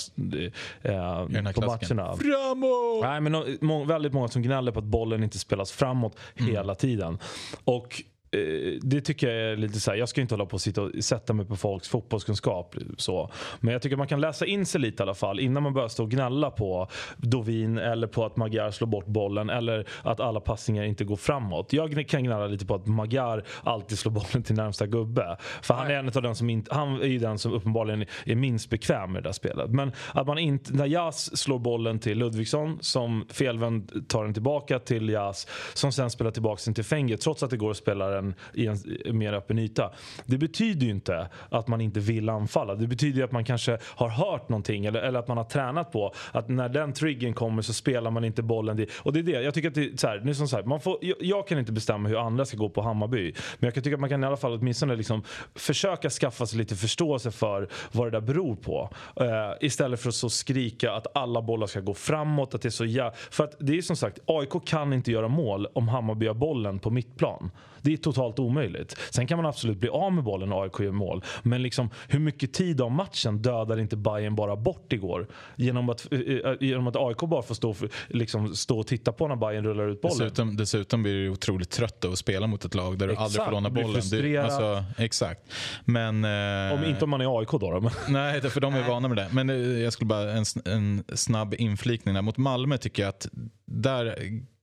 eh, 0.83 1.53
på 1.53 1.61
matcherna. 1.61 2.17
Framåt! 2.17 3.03
Nej, 3.03 3.21
men 3.21 3.59
må, 3.61 3.85
väldigt 3.85 4.13
många 4.13 4.29
som 4.29 4.43
gnäller 4.43 4.73
på 4.73 4.79
att 4.79 4.85
bollen 4.85 5.23
inte 5.23 5.39
spelas 5.39 5.73
framåt 5.73 6.17
mm. 6.37 6.53
hela 6.53 6.75
tiden. 6.75 7.19
Och 7.65 8.03
Eh, 8.05 8.12
Eh, 8.33 8.79
det 8.83 9.01
tycker 9.01 9.29
jag 9.29 9.53
är 9.53 9.57
lite 9.57 9.81
så 9.81 9.90
här, 9.90 9.99
jag 9.99 10.09
ska 10.09 10.21
inte 10.21 10.35
hålla 10.35 10.47
på 10.47 10.55
och 10.55 10.61
sitta 10.61 10.83
och 10.83 10.90
sätta 11.01 11.33
mig 11.33 11.47
på 11.47 11.57
folks 11.57 11.88
fotbollskunskap. 11.88 12.77
Så. 12.97 13.31
Men 13.61 13.73
jag 13.73 13.83
tycker 13.83 13.97
man 13.97 14.07
kan 14.07 14.21
läsa 14.21 14.47
in 14.47 14.66
sig 14.66 14.81
lite 14.81 15.03
i 15.03 15.05
alla 15.05 15.14
fall 15.14 15.40
innan 15.40 15.62
man 15.62 15.75
börjar 15.75 15.88
stå 15.88 16.03
och 16.03 16.11
gnälla 16.11 16.51
på 16.51 16.88
Dovin 17.16 17.79
eller 17.79 18.07
på 18.07 18.25
att 18.25 18.37
Magyar 18.37 18.71
slår 18.71 18.88
bort 18.88 19.07
bollen 19.07 19.51
eller 19.51 19.88
att 20.03 20.21
alla 20.21 20.40
passningar 20.40 20.85
inte 20.85 21.05
går 21.05 21.16
framåt. 21.16 21.73
Jag 21.73 22.09
kan 22.09 22.25
gnälla 22.25 22.47
lite 22.47 22.66
på 22.66 22.75
att 22.75 22.87
Magyar 22.87 23.45
alltid 23.62 23.99
slår 23.99 24.12
bollen 24.12 24.42
till 24.42 24.55
närmsta 24.55 24.87
gubbe. 24.87 25.37
För 25.62 25.75
han 25.75 25.87
är 25.87 25.95
en 25.95 26.07
av 26.07 26.23
den 26.23 26.35
som 26.35 26.51
inte, 26.51 26.75
han 26.75 27.03
är 27.03 27.18
den 27.18 27.38
som 27.38 27.53
uppenbarligen 27.53 28.05
är 28.25 28.35
minst 28.35 28.71
bekväm 28.71 29.12
med 29.12 29.23
det 29.23 29.29
där 29.29 29.33
spelet. 29.33 29.71
Men 29.71 29.92
att 30.12 30.27
man 30.27 30.38
inte, 30.38 30.73
när 30.73 30.87
Jas 30.87 31.37
slår 31.37 31.59
bollen 31.59 31.99
till 31.99 32.18
Ludvigsson 32.18 32.79
som 32.81 33.27
felvänd 33.31 34.09
tar 34.09 34.25
den 34.25 34.35
tillbaka 34.35 34.79
till 34.79 35.09
Jas 35.09 35.47
som 35.75 35.92
sen 35.92 36.11
spelar 36.11 36.31
tillbaka 36.31 36.62
den 36.64 36.75
till 36.75 36.85
Fenger 36.85 37.16
trots 37.16 37.42
att 37.42 37.51
det 37.51 37.57
går 37.57 37.71
att 37.71 37.77
spela 37.77 38.09
den 38.09 38.22
en, 38.23 38.35
i 38.55 38.67
en 38.67 39.19
mer 39.19 39.33
öppen 39.33 39.59
yta. 39.59 39.91
Det 40.27 40.39
betyder 40.39 40.87
ju 40.87 40.91
inte 40.93 41.29
att 41.51 41.69
man 41.69 41.81
inte 41.81 42.01
vill 42.01 42.29
anfalla. 42.29 42.75
Det 42.75 42.87
betyder 42.87 43.19
ju 43.19 43.25
att 43.25 43.33
man 43.33 43.45
kanske 43.45 43.79
har 43.85 44.09
hört 44.09 44.49
någonting 44.49 44.87
eller, 44.87 45.01
eller 45.01 45.19
att 45.19 45.29
man 45.29 45.37
har 45.37 45.45
tränat 45.45 45.93
på 45.93 46.15
att 46.33 46.49
när 46.49 46.69
den 46.69 46.93
triggern 46.93 47.35
kommer 47.35 47.63
så 47.63 47.73
spelar 47.73 48.11
man 48.11 48.25
inte 48.25 48.43
bollen 48.43 48.77
dit. 48.77 48.91
Och 48.99 49.13
det 49.13 49.19
är 49.19 49.23
det. 49.23 49.43
Jag 49.43 49.55
tycker 49.55 49.69
att 49.69 49.75
det 49.75 49.85
är 49.85 49.97
så 49.97 50.07
här, 50.07 50.21
nu 50.25 50.35
som 50.35 50.49
sagt, 50.49 50.67
man 50.67 50.81
får, 50.81 50.99
jag, 51.01 51.17
jag, 51.21 51.49
kan 51.49 51.59
inte 51.59 51.73
bestämma 51.73 52.09
hur 52.09 52.27
andra 52.27 52.45
ska 52.45 52.57
gå 52.57 52.69
på 52.69 52.83
Hammarby. 52.83 53.35
Men 53.59 53.67
jag 53.67 53.75
kan 53.75 53.83
tycka 53.83 53.95
att 53.95 54.01
man 54.01 54.11
kan 54.11 54.25
i 54.25 54.27
alla 54.27 54.37
fall 54.37 54.53
åtminstone 54.53 54.97
liksom 54.97 55.23
försöka 55.55 56.11
skaffa 56.11 56.47
sig 56.47 56.59
lite 56.59 56.77
förståelse 56.77 57.31
för 57.31 57.69
vad 57.93 58.07
det 58.07 58.11
där 58.11 58.21
beror 58.21 58.57
på. 58.57 58.91
Uh, 59.21 59.27
istället 59.61 60.01
för 60.01 60.09
att 60.09 60.15
så 60.15 60.31
skrika 60.31 60.93
att 60.93 61.17
alla 61.17 61.43
bollar 61.43 61.67
ska 61.67 61.81
gå 61.81 61.95
framåt. 61.95 62.55
Att 62.55 62.63
det 62.63 62.69
är 62.69 62.71
så 62.71 62.85
ja 62.85 63.13
För 63.31 63.45
att 63.45 63.57
det 63.59 63.79
är 63.79 63.83
som 63.83 63.97
sagt, 63.97 64.19
AIK 64.27 64.65
kan 64.65 64.93
inte 64.93 65.13
göra 65.13 65.29
mål 65.29 65.67
om 65.73 65.89
Hammarby 65.89 66.27
har 66.27 66.35
bollen 66.35 66.79
på 66.79 66.91
mittplan. 66.91 67.51
Det 67.83 67.92
är 67.92 67.97
totalt 67.97 68.38
omöjligt. 68.38 68.97
Sen 69.11 69.27
kan 69.27 69.37
man 69.37 69.47
absolut 69.47 69.79
bli 69.79 69.88
av 69.88 70.12
med 70.12 70.25
bollen 70.25 70.49
när 70.49 70.62
AIK 70.62 70.81
gör 70.81 70.92
mål. 70.92 71.25
Men 71.42 71.62
liksom, 71.62 71.90
hur 72.09 72.18
mycket 72.18 72.53
tid 72.53 72.81
av 72.81 72.90
matchen 72.90 73.42
dödar 73.42 73.79
inte 73.79 73.97
Bayern 73.97 74.35
bara 74.35 74.57
bort 74.57 74.92
igår? 74.92 75.27
Genom 75.57 75.88
att, 75.88 76.12
äh, 76.12 76.18
genom 76.61 76.87
att 76.87 76.97
AIK 76.97 77.18
bara 77.18 77.42
får 77.42 77.55
stå, 77.55 77.75
liksom, 78.09 78.55
stå 78.55 78.79
och 78.79 78.87
titta 78.87 79.12
på 79.12 79.29
när 79.29 79.37
Bayern 79.37 79.64
rullar 79.64 79.88
ut 79.88 80.01
bollen. 80.01 80.18
Dessutom, 80.18 80.57
dessutom 80.57 81.03
blir 81.03 81.14
du 81.14 81.29
otroligt 81.29 81.71
trött 81.71 82.05
att 82.05 82.18
spela 82.18 82.47
mot 82.47 82.64
ett 82.64 82.75
lag 82.75 82.99
där 82.99 83.07
du 83.07 83.12
exakt, 83.12 83.25
aldrig 83.25 83.45
får 83.45 83.53
låna 83.53 83.71
bollen. 83.71 84.03
Du, 84.11 84.37
alltså, 84.37 84.85
exakt. 84.99 85.42
Men, 85.85 86.25
eh, 86.25 86.79
om 86.79 86.85
inte 86.85 87.05
om 87.05 87.11
man 87.11 87.21
är 87.21 87.38
AIK 87.38 87.51
då. 87.51 87.59
då 87.59 87.81
men. 87.81 87.92
Nej, 88.09 88.40
för 88.40 88.61
de 88.61 88.75
är 88.75 88.88
vana 88.88 89.09
med 89.09 89.16
det. 89.16 89.29
Men 89.33 89.49
jag 89.83 89.92
skulle 89.92 90.09
bara 90.09 90.33
en, 90.33 90.45
en 90.64 91.05
snabb 91.14 91.55
inflikning 91.55 92.14
där. 92.14 92.23
Mot 92.23 92.37
Malmö 92.37 92.79
tycker 92.79 93.03
jag 93.03 93.09
att 93.09 93.29
där 93.66 94.16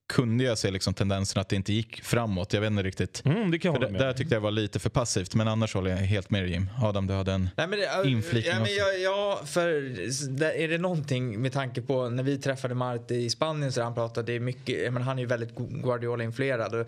kunde 0.09 0.43
jag 0.43 0.57
se 0.57 0.71
liksom 0.71 0.93
tendensen 0.93 1.41
att 1.41 1.49
det 1.49 1.55
inte 1.55 1.73
gick 1.73 2.03
framåt. 2.03 2.53
Jag 2.53 2.61
vet 2.61 2.71
inte 2.71 2.83
riktigt. 2.83 3.25
Mm, 3.25 3.51
det 3.51 3.59
kan 3.59 3.73
jag 3.73 3.93
där 3.93 4.13
tyckte 4.13 4.35
jag 4.35 4.41
var 4.41 4.51
lite 4.51 4.79
för 4.79 4.89
passivt. 4.89 5.35
Men 5.35 5.47
annars 5.47 5.73
håller 5.73 5.91
jag 5.91 5.97
helt 5.97 6.29
med 6.29 6.49
Jim. 6.49 6.69
Adam, 6.83 7.07
du 7.07 7.13
hade 7.13 7.31
en 7.31 7.49
Nej, 7.57 7.67
men 7.67 7.79
det, 7.79 8.09
inflikning 8.09 8.53
ja, 8.53 8.59
men 8.59 8.75
jag, 8.75 8.99
ja, 8.99 9.41
för 9.45 9.67
är 10.43 10.67
det 10.67 10.77
någonting 10.77 11.41
med 11.41 11.53
tanke 11.53 11.81
på 11.81 12.09
när 12.09 12.23
vi 12.23 12.37
träffade 12.37 12.75
Marte 12.75 13.15
i 13.15 13.29
Spanien 13.29 13.71
så 13.71 13.81
han 13.81 13.93
pratade 13.93 14.39
mycket, 14.39 14.93
men 14.93 15.01
han 15.01 15.17
är 15.17 15.21
ju 15.21 15.27
väldigt 15.27 15.55
Guardiola-influerad. 15.55 16.85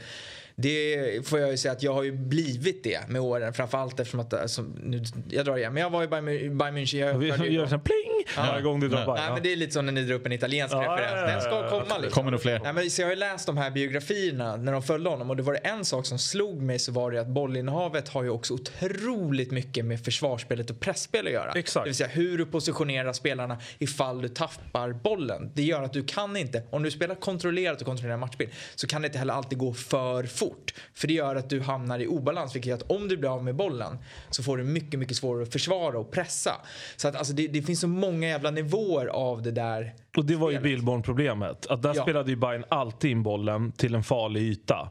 Det 0.62 1.28
får 1.28 1.40
jag 1.40 1.52
ju 1.52 1.58
säga 1.58 1.72
att 1.72 1.84
jag 1.84 1.94
har 1.94 2.04
ju 2.04 2.12
blivit 2.12 2.84
det 2.84 3.10
med 3.10 3.22
åren. 3.22 3.54
Framförallt 3.54 4.00
eftersom 4.00 4.20
att, 4.20 4.34
alltså, 4.34 4.62
nu, 4.84 5.04
jag 5.30 5.46
drar 5.46 5.58
igen, 5.58 5.74
men 5.74 5.84
jag 5.84 5.90
var 5.90 6.02
ju 6.02 6.06
i 6.06 6.50
Bayern 6.50 6.78
München. 6.78 6.98
Jag 6.98 7.14
vi 7.14 7.28
gör 7.28 7.68
sån 7.68 7.82
pling 7.82 8.24
ja. 8.36 8.42
varje 8.52 8.62
gång 8.62 8.80
du 8.80 8.88
drar 8.88 9.00
ja. 9.00 9.16
Nej 9.16 9.32
men 9.34 9.44
det 9.44 9.52
är 9.52 9.56
lite 9.56 9.72
som 9.72 9.86
när 9.86 9.94
ni 9.94 10.04
drar 10.04 10.16
upp 10.16 10.26
en 10.26 10.32
italiensk 10.32 10.76
ja, 10.76 10.82
referens. 10.82 11.28
Den 11.28 11.42
ska 11.42 11.70
komma 11.70 11.98
liksom. 11.98 12.12
Kommer 12.12 12.32
nog 12.32 12.42
fler. 12.42 12.60
Nej, 12.64 12.74
men, 12.74 12.90
så 12.90 13.02
jag 13.02 13.08
har 13.08 13.12
ju 13.14 13.20
läst 13.20 13.46
de 13.46 13.58
här 13.58 13.72
biografierna 13.72 14.56
när 14.56 14.72
de 14.72 14.84
följde 14.84 15.10
honom 15.10 15.30
och 15.30 15.36
det 15.36 15.44
var 15.44 15.54
det 15.54 15.60
en 15.60 15.86
sak 15.86 16.06
som 16.06 16.20
slog 16.20 16.62
mig 16.62 16.80
så 16.80 16.92
var 16.92 17.12
det 17.12 17.22
att 17.22 17.28
bollinnehavet 17.28 18.10
har 18.10 18.24
ju 18.24 18.30
också 18.30 18.54
otroligt 18.54 19.52
mycket 19.52 19.86
med 19.86 20.06
försvarsspelet 20.06 20.70
och 20.70 20.80
pressspel 20.80 21.28
att 21.28 21.34
göra. 21.34 21.52
Exakt. 21.52 21.84
Det 21.84 21.90
vill 21.90 21.96
säga 21.96 22.10
hur 22.10 22.38
du 22.38 22.46
positionerar 22.46 23.14
spelarna 23.14 23.58
ifall 23.80 24.22
du 24.22 24.28
tappar 24.28 24.94
bollen. 24.94 25.52
Det 25.54 25.64
gör 25.64 25.84
att 25.84 25.94
du 25.94 26.04
kan 26.04 26.38
inte, 26.38 26.64
om 26.70 26.84
du 26.84 26.92
spelar 26.92 27.16
kontrollerat 27.16 27.82
och 27.82 27.88
kontrollerar 27.88 28.18
matchspel 28.18 28.48
så 28.76 28.88
kan 28.88 29.02
det 29.02 29.06
inte 29.06 29.20
heller 29.20 29.34
alltid 29.34 29.58
gå 29.58 29.74
för 29.74 30.24
fort. 30.24 30.51
För 30.94 31.08
det 31.08 31.14
gör 31.14 31.36
att 31.36 31.50
du 31.50 31.62
hamnar 31.62 32.00
i 32.00 32.08
obalans 32.08 32.56
vilket 32.56 32.70
gör 32.70 32.78
att 32.78 32.92
om 32.92 33.08
du 33.08 33.18
blir 33.18 33.30
av 33.30 33.44
med 33.44 33.56
bollen 33.56 33.98
så 34.30 34.44
får 34.44 34.58
du 34.58 34.64
mycket, 34.64 35.00
mycket 35.00 35.18
svårare 35.18 35.44
att 35.44 35.54
försvara 35.54 36.00
och 36.00 36.12
pressa. 36.12 36.52
Så 36.96 37.08
att 37.08 37.16
alltså 37.16 37.34
det, 37.34 37.48
det 37.48 37.62
finns 37.62 37.80
så 37.80 37.88
många 37.88 38.28
jävla 38.28 38.52
nivåer 38.52 39.08
av 39.08 39.42
det 39.42 39.52
där 39.52 39.94
och 40.18 40.26
det 40.26 40.36
var 40.36 40.52
ju 40.52 40.60
Billborn-problemet. 40.60 41.68
Att 41.68 41.82
där 41.82 41.94
ja. 41.96 42.02
spelade 42.02 42.30
ju 42.30 42.36
Bayern 42.36 42.64
alltid 42.70 43.12
in 43.12 43.24
bollen 43.24 43.72
till 43.72 43.96
en 43.96 44.04
farlig 44.04 44.42
yta. 44.42 44.90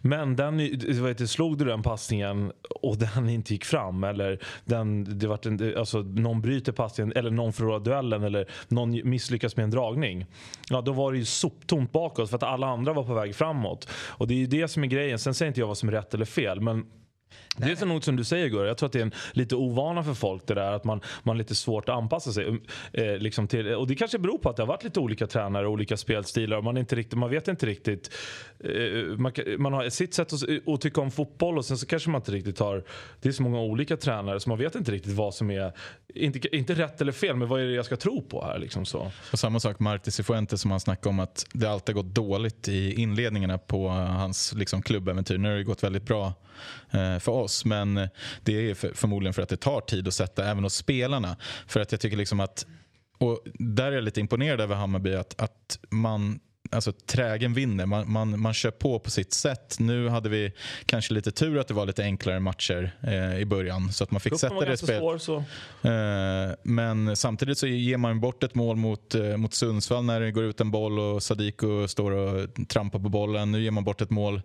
Men 0.00 0.36
den, 0.36 0.56
vet, 1.04 1.30
slog 1.30 1.58
du 1.58 1.64
den 1.64 1.82
passningen 1.82 2.52
och 2.80 2.96
den 2.96 3.28
inte 3.28 3.52
gick 3.52 3.64
fram 3.64 4.04
eller 4.04 4.38
den, 4.64 5.18
det 5.18 5.26
var 5.26 5.46
en, 5.46 5.78
alltså, 5.78 5.98
någon 5.98 6.40
bryter 6.40 6.72
passningen 6.72 7.12
eller 7.16 7.30
någon 7.30 7.52
förlorar 7.52 7.80
duellen 7.80 8.22
eller 8.22 8.46
någon 8.68 9.10
misslyckas 9.10 9.56
med 9.56 9.64
en 9.64 9.70
dragning. 9.70 10.26
Ja, 10.70 10.80
då 10.80 10.92
var 10.92 11.12
det 11.12 11.18
ju 11.18 11.24
soptomt 11.24 11.92
bakåt 11.92 12.30
för 12.30 12.36
att 12.36 12.42
alla 12.42 12.66
andra 12.66 12.92
var 12.92 13.04
på 13.04 13.14
väg 13.14 13.34
framåt. 13.34 13.88
Och 13.90 14.28
det 14.28 14.34
är 14.34 14.38
ju 14.38 14.46
det 14.46 14.68
som 14.68 14.84
är 14.84 14.87
grejen. 14.88 15.18
Sen 15.18 15.34
säger 15.34 15.48
inte 15.48 15.60
jag 15.60 15.66
vad 15.66 15.78
som 15.78 15.88
är 15.88 15.92
rätt 15.92 16.14
eller 16.14 16.24
fel 16.24 16.60
men 16.60 16.86
det 17.58 17.70
är 17.70 17.76
så 17.76 17.86
nog 17.86 18.04
som 18.04 18.16
du 18.16 18.24
säger 18.24 18.48
Gurra. 18.48 18.66
Jag 18.66 18.78
tror 18.78 18.86
att 18.86 18.92
det 18.92 18.98
är 18.98 19.02
en 19.02 19.14
lite 19.32 19.56
ovana 19.56 20.04
för 20.04 20.14
folk 20.14 20.46
det 20.46 20.54
där 20.54 20.72
att 20.72 20.84
man, 20.84 21.00
man 21.22 21.36
har 21.36 21.38
lite 21.38 21.54
svårt 21.54 21.88
att 21.88 21.96
anpassa 21.96 22.32
sig. 22.32 22.60
Eh, 22.92 23.16
liksom 23.16 23.48
till, 23.48 23.74
och 23.74 23.86
det 23.86 23.94
kanske 23.94 24.18
beror 24.18 24.38
på 24.38 24.50
att 24.50 24.56
det 24.56 24.62
har 24.62 24.68
varit 24.68 24.84
lite 24.84 25.00
olika 25.00 25.26
tränare 25.26 25.66
och 25.66 25.72
olika 25.72 25.96
spelstilar. 25.96 26.56
Och 26.56 26.64
man, 26.64 26.76
inte 26.76 26.96
riktigt, 26.96 27.18
man 27.18 27.30
vet 27.30 27.48
inte 27.48 27.66
riktigt. 27.66 28.14
Eh, 28.60 29.18
man, 29.18 29.32
man, 29.58 29.72
har 29.72 29.88
sitt 29.88 30.14
sätt 30.14 30.32
att, 30.32 30.42
att 30.74 30.80
tycka 30.80 31.00
om 31.00 31.10
fotboll 31.10 31.58
och 31.58 31.64
sen 31.64 31.78
så 31.78 31.86
kanske 31.86 32.10
man 32.10 32.20
inte 32.20 32.32
riktigt 32.32 32.58
har. 32.58 32.84
Det 33.20 33.28
är 33.28 33.32
så 33.32 33.42
många 33.42 33.60
olika 33.60 33.96
tränare 33.96 34.40
så 34.40 34.48
man 34.48 34.58
vet 34.58 34.74
inte 34.74 34.92
riktigt 34.92 35.12
vad 35.12 35.34
som 35.34 35.50
är, 35.50 35.72
inte, 36.14 36.56
inte 36.56 36.74
rätt 36.74 37.00
eller 37.00 37.12
fel, 37.12 37.36
men 37.36 37.48
vad 37.48 37.60
är 37.60 37.66
det 37.66 37.72
jag 37.72 37.84
ska 37.84 37.96
tro 37.96 38.22
på 38.22 38.44
här 38.44 38.58
liksom 38.58 38.84
så. 38.84 39.10
Och 39.32 39.38
samma 39.38 39.60
sak 39.60 39.78
Marti 39.78 40.10
Cifuentes 40.10 40.60
som 40.60 40.70
han 40.70 40.80
snackade 40.80 41.08
om 41.08 41.20
att 41.20 41.46
det 41.52 41.66
alltid 41.66 41.94
gått 41.94 42.14
dåligt 42.14 42.68
i 42.68 43.00
inledningarna 43.00 43.58
på 43.58 43.88
hans 43.88 44.54
liksom, 44.54 44.82
klubbäventyr. 44.82 45.38
Nu 45.38 45.48
har 45.48 45.56
det 45.56 45.64
gått 45.64 45.82
väldigt 45.82 46.06
bra 46.06 46.32
Eh, 46.90 47.18
för 47.18 47.32
oss. 47.32 47.47
Men 47.64 48.08
det 48.42 48.70
är 48.70 48.94
förmodligen 48.94 49.34
för 49.34 49.42
att 49.42 49.48
det 49.48 49.56
tar 49.56 49.80
tid 49.80 50.08
att 50.08 50.14
sätta 50.14 50.44
även 50.44 50.64
hos 50.64 50.74
spelarna. 50.74 51.36
För 51.66 51.80
att 51.80 51.92
jag 51.92 52.00
tycker 52.00 52.16
liksom 52.16 52.40
att 52.40 52.66
och 53.18 53.42
där 53.54 53.86
är 53.86 53.92
jag 53.92 54.04
lite 54.04 54.20
imponerad 54.20 54.60
över 54.60 54.74
Hammarby 54.74 55.14
att, 55.14 55.40
att 55.40 55.78
man 55.90 56.40
alltså, 56.70 56.92
trägen 56.92 57.54
vinner. 57.54 57.86
Man, 57.86 58.12
man, 58.12 58.40
man 58.40 58.54
kör 58.54 58.70
på 58.70 58.98
på 58.98 59.10
sitt 59.10 59.32
sätt. 59.32 59.76
Nu 59.78 60.08
hade 60.08 60.28
vi 60.28 60.52
kanske 60.86 61.14
lite 61.14 61.30
tur 61.30 61.58
att 61.58 61.68
det 61.68 61.74
var 61.74 61.86
lite 61.86 62.02
enklare 62.02 62.40
matcher 62.40 62.96
eh, 63.02 63.38
i 63.38 63.44
början. 63.44 63.92
Så 63.92 64.04
att 64.04 64.10
man 64.10 64.20
fick 64.20 64.32
Gruppen 64.32 64.50
sätta 64.50 64.70
det 64.70 64.76
spelet. 64.76 65.28
Eh, 65.82 66.56
men 66.62 67.16
samtidigt 67.16 67.58
så 67.58 67.66
ger 67.66 67.96
man 67.96 68.20
bort 68.20 68.42
ett 68.42 68.54
mål 68.54 68.76
mot, 68.76 69.14
eh, 69.14 69.36
mot 69.36 69.54
Sundsvall 69.54 70.04
när 70.04 70.20
det 70.20 70.30
går 70.30 70.44
ut 70.44 70.60
en 70.60 70.70
boll 70.70 70.98
och 70.98 71.22
Sadiko 71.22 71.88
står 71.88 72.10
och 72.10 72.48
trampar 72.68 72.98
på 72.98 73.08
bollen. 73.08 73.52
Nu 73.52 73.62
ger 73.62 73.70
man 73.70 73.84
bort 73.84 74.00
ett 74.00 74.10
mål 74.10 74.42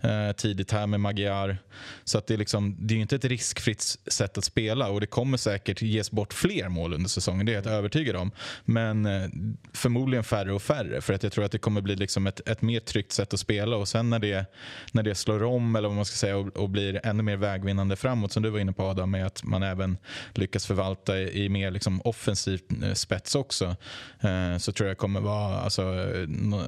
eh, 0.00 0.32
tidigt 0.36 0.72
här 0.72 0.86
med 0.86 1.00
Magyar. 1.00 1.58
Så 2.04 2.18
att 2.18 2.26
det, 2.26 2.34
är 2.34 2.38
liksom, 2.38 2.76
det 2.80 2.94
är 2.94 2.98
inte 2.98 3.16
ett 3.16 3.24
riskfritt 3.24 3.82
sätt 4.06 4.38
att 4.38 4.44
spela 4.44 4.88
och 4.88 5.00
det 5.00 5.06
kommer 5.06 5.36
säkert 5.36 5.82
ges 5.82 6.10
bort 6.10 6.32
fler 6.32 6.68
mål 6.68 6.92
under 6.92 7.08
säsongen. 7.08 7.46
Det 7.46 7.52
är 7.52 7.56
jag 7.56 7.66
övertygad 7.66 8.16
om. 8.16 8.30
Men 8.64 9.06
eh, 9.06 9.28
förmodligen 9.72 10.24
färre 10.24 10.52
och 10.52 10.62
färre. 10.62 11.00
För 11.00 11.12
att 11.12 11.22
jag 11.22 11.32
tror 11.32 11.44
att 11.44 11.52
det 11.52 11.58
kommer 11.66 11.80
bli 11.80 11.96
liksom 11.96 12.26
ett, 12.26 12.48
ett 12.48 12.62
mer 12.62 12.80
tryggt 12.80 13.12
sätt 13.12 13.34
att 13.34 13.40
spela 13.40 13.76
och 13.76 13.88
sen 13.88 14.10
när 14.10 14.18
det, 14.18 14.46
när 14.92 15.02
det 15.02 15.14
slår 15.14 15.42
om 15.42 15.76
eller 15.76 15.88
vad 15.88 15.96
man 15.96 16.04
ska 16.04 16.16
säga 16.16 16.36
och, 16.36 16.56
och 16.56 16.70
blir 16.70 17.00
ännu 17.04 17.22
mer 17.22 17.36
vägvinnande 17.36 17.96
framåt 17.96 18.32
som 18.32 18.42
du 18.42 18.50
var 18.50 18.58
inne 18.58 18.72
på 18.72 18.82
Adam 18.82 19.10
med 19.10 19.26
att 19.26 19.44
man 19.44 19.62
även 19.62 19.98
lyckas 20.34 20.66
förvalta 20.66 21.18
i, 21.18 21.44
i 21.44 21.48
mer 21.48 21.70
liksom 21.70 22.00
offensivt 22.00 22.64
eh, 22.82 22.92
spets 22.92 23.34
också 23.34 23.76
eh, 24.20 24.58
så 24.58 24.72
tror 24.72 24.88
jag 24.88 24.98
kommer 24.98 25.20
vara 25.20 25.58
alltså, 25.58 25.82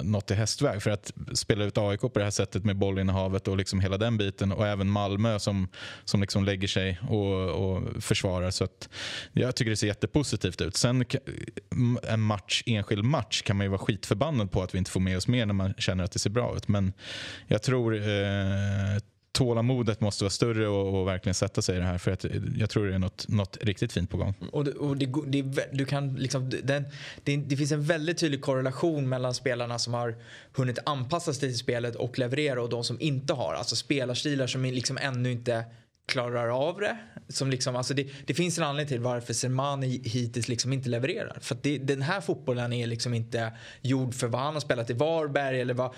något 0.03 0.31
i 0.31 0.33
hästväg. 0.33 0.81
För 0.81 0.91
att 0.91 1.13
spela 1.33 1.65
ut 1.65 1.77
AIK 1.77 2.01
på 2.01 2.11
det 2.13 2.23
här 2.23 2.31
sättet 2.31 2.65
med 2.65 2.77
bollinnehavet 2.77 3.47
och 3.47 3.57
liksom 3.57 3.79
hela 3.79 3.97
den 3.97 4.17
biten 4.17 4.51
och 4.51 4.67
även 4.67 4.89
Malmö 4.89 5.39
som, 5.39 5.67
som 6.05 6.21
liksom 6.21 6.43
lägger 6.43 6.67
sig 6.67 6.99
och, 7.09 7.49
och 7.49 8.03
försvarar. 8.03 8.51
Så 8.51 8.63
att 8.63 8.89
jag 9.33 9.55
tycker 9.55 9.69
det 9.69 9.77
ser 9.77 9.87
jättepositivt 9.87 10.61
ut. 10.61 10.75
Sen 10.75 11.05
en 12.03 12.21
match, 12.21 12.63
enskild 12.65 13.03
match 13.03 13.41
kan 13.41 13.57
man 13.57 13.65
ju 13.65 13.69
vara 13.69 13.79
skitförbannad 13.79 14.51
på 14.51 14.63
att 14.63 14.75
vi 14.75 14.78
inte 14.79 14.91
får 14.91 14.99
med 14.99 15.17
oss 15.17 15.27
mer 15.27 15.45
när 15.45 15.53
man 15.53 15.73
känner 15.77 16.03
att 16.03 16.11
det 16.11 16.19
ser 16.19 16.29
bra 16.29 16.57
ut. 16.57 16.67
Men 16.67 16.93
jag 17.47 17.61
tror 17.61 17.95
eh, 17.95 18.99
tålamodet 19.31 20.01
måste 20.01 20.23
vara 20.23 20.29
större 20.31 20.67
och, 20.67 20.99
och, 20.99 21.07
verkligen 21.07 21.33
sätta 21.33 21.61
sig 21.61 21.75
i 21.75 21.79
det 21.79 21.85
här. 21.85 21.97
För 21.97 22.11
att 22.11 22.25
jag 22.57 22.69
tror 22.69 22.85
det 22.87 22.95
är 22.95 22.99
något, 22.99 23.27
något 23.27 23.57
riktigt 23.61 23.91
fint 23.91 24.09
på 24.09 24.17
gång. 24.17 24.33
Och, 24.51 24.65
det, 24.65 24.71
och 24.71 24.97
det, 24.97 25.05
det, 25.05 25.69
du 25.71 25.85
kan 25.85 26.15
liksom, 26.15 26.49
den, 26.63 26.85
det, 27.23 27.37
det, 27.37 27.57
finns 27.57 27.71
en 27.71 27.83
väldigt 27.83 28.17
tydlig 28.17 28.41
korrelation 28.41 29.09
mellan 29.09 29.33
spelarna 29.33 29.79
som 29.79 29.93
har 29.93 30.15
hunnit 30.55 30.79
anpassa 30.85 31.33
sig 31.33 31.49
till 31.49 31.57
spelet 31.57 31.95
och 31.95 32.19
leverera 32.19 32.61
och 32.61 32.69
de 32.69 32.83
som 32.83 33.01
inte 33.01 33.33
har. 33.33 33.53
Alltså 33.53 33.75
spelarstilar 33.75 34.47
som 34.47 34.63
liksom 34.63 34.97
ännu 34.97 35.31
inte 35.31 35.65
klarar 36.09 36.69
av 36.69 36.79
det. 36.79 36.97
Som 37.27 37.49
liksom, 37.49 37.75
alltså 37.75 37.93
det, 37.93 38.07
det 38.25 38.33
finns 38.33 38.57
en 38.57 38.63
anledning 38.63 38.87
till 38.87 38.99
varför 38.99 39.33
Selmani 39.33 40.01
hittills 40.03 40.47
liksom 40.47 40.73
inte 40.73 40.89
levererar. 40.89 41.37
För 41.41 41.57
det, 41.61 41.77
den 41.77 42.01
här 42.01 42.21
fotbollen 42.21 42.73
är 42.73 42.87
liksom 42.87 43.13
inte 43.13 43.51
gjord 43.81 44.13
för 44.13 44.27
vad 44.27 44.41
han 44.41 44.53
har 44.53 44.61
spelat 44.61 44.89
i 44.89 44.93
Varberg 44.93 45.61
eller 45.61 45.73
vad... 45.73 45.93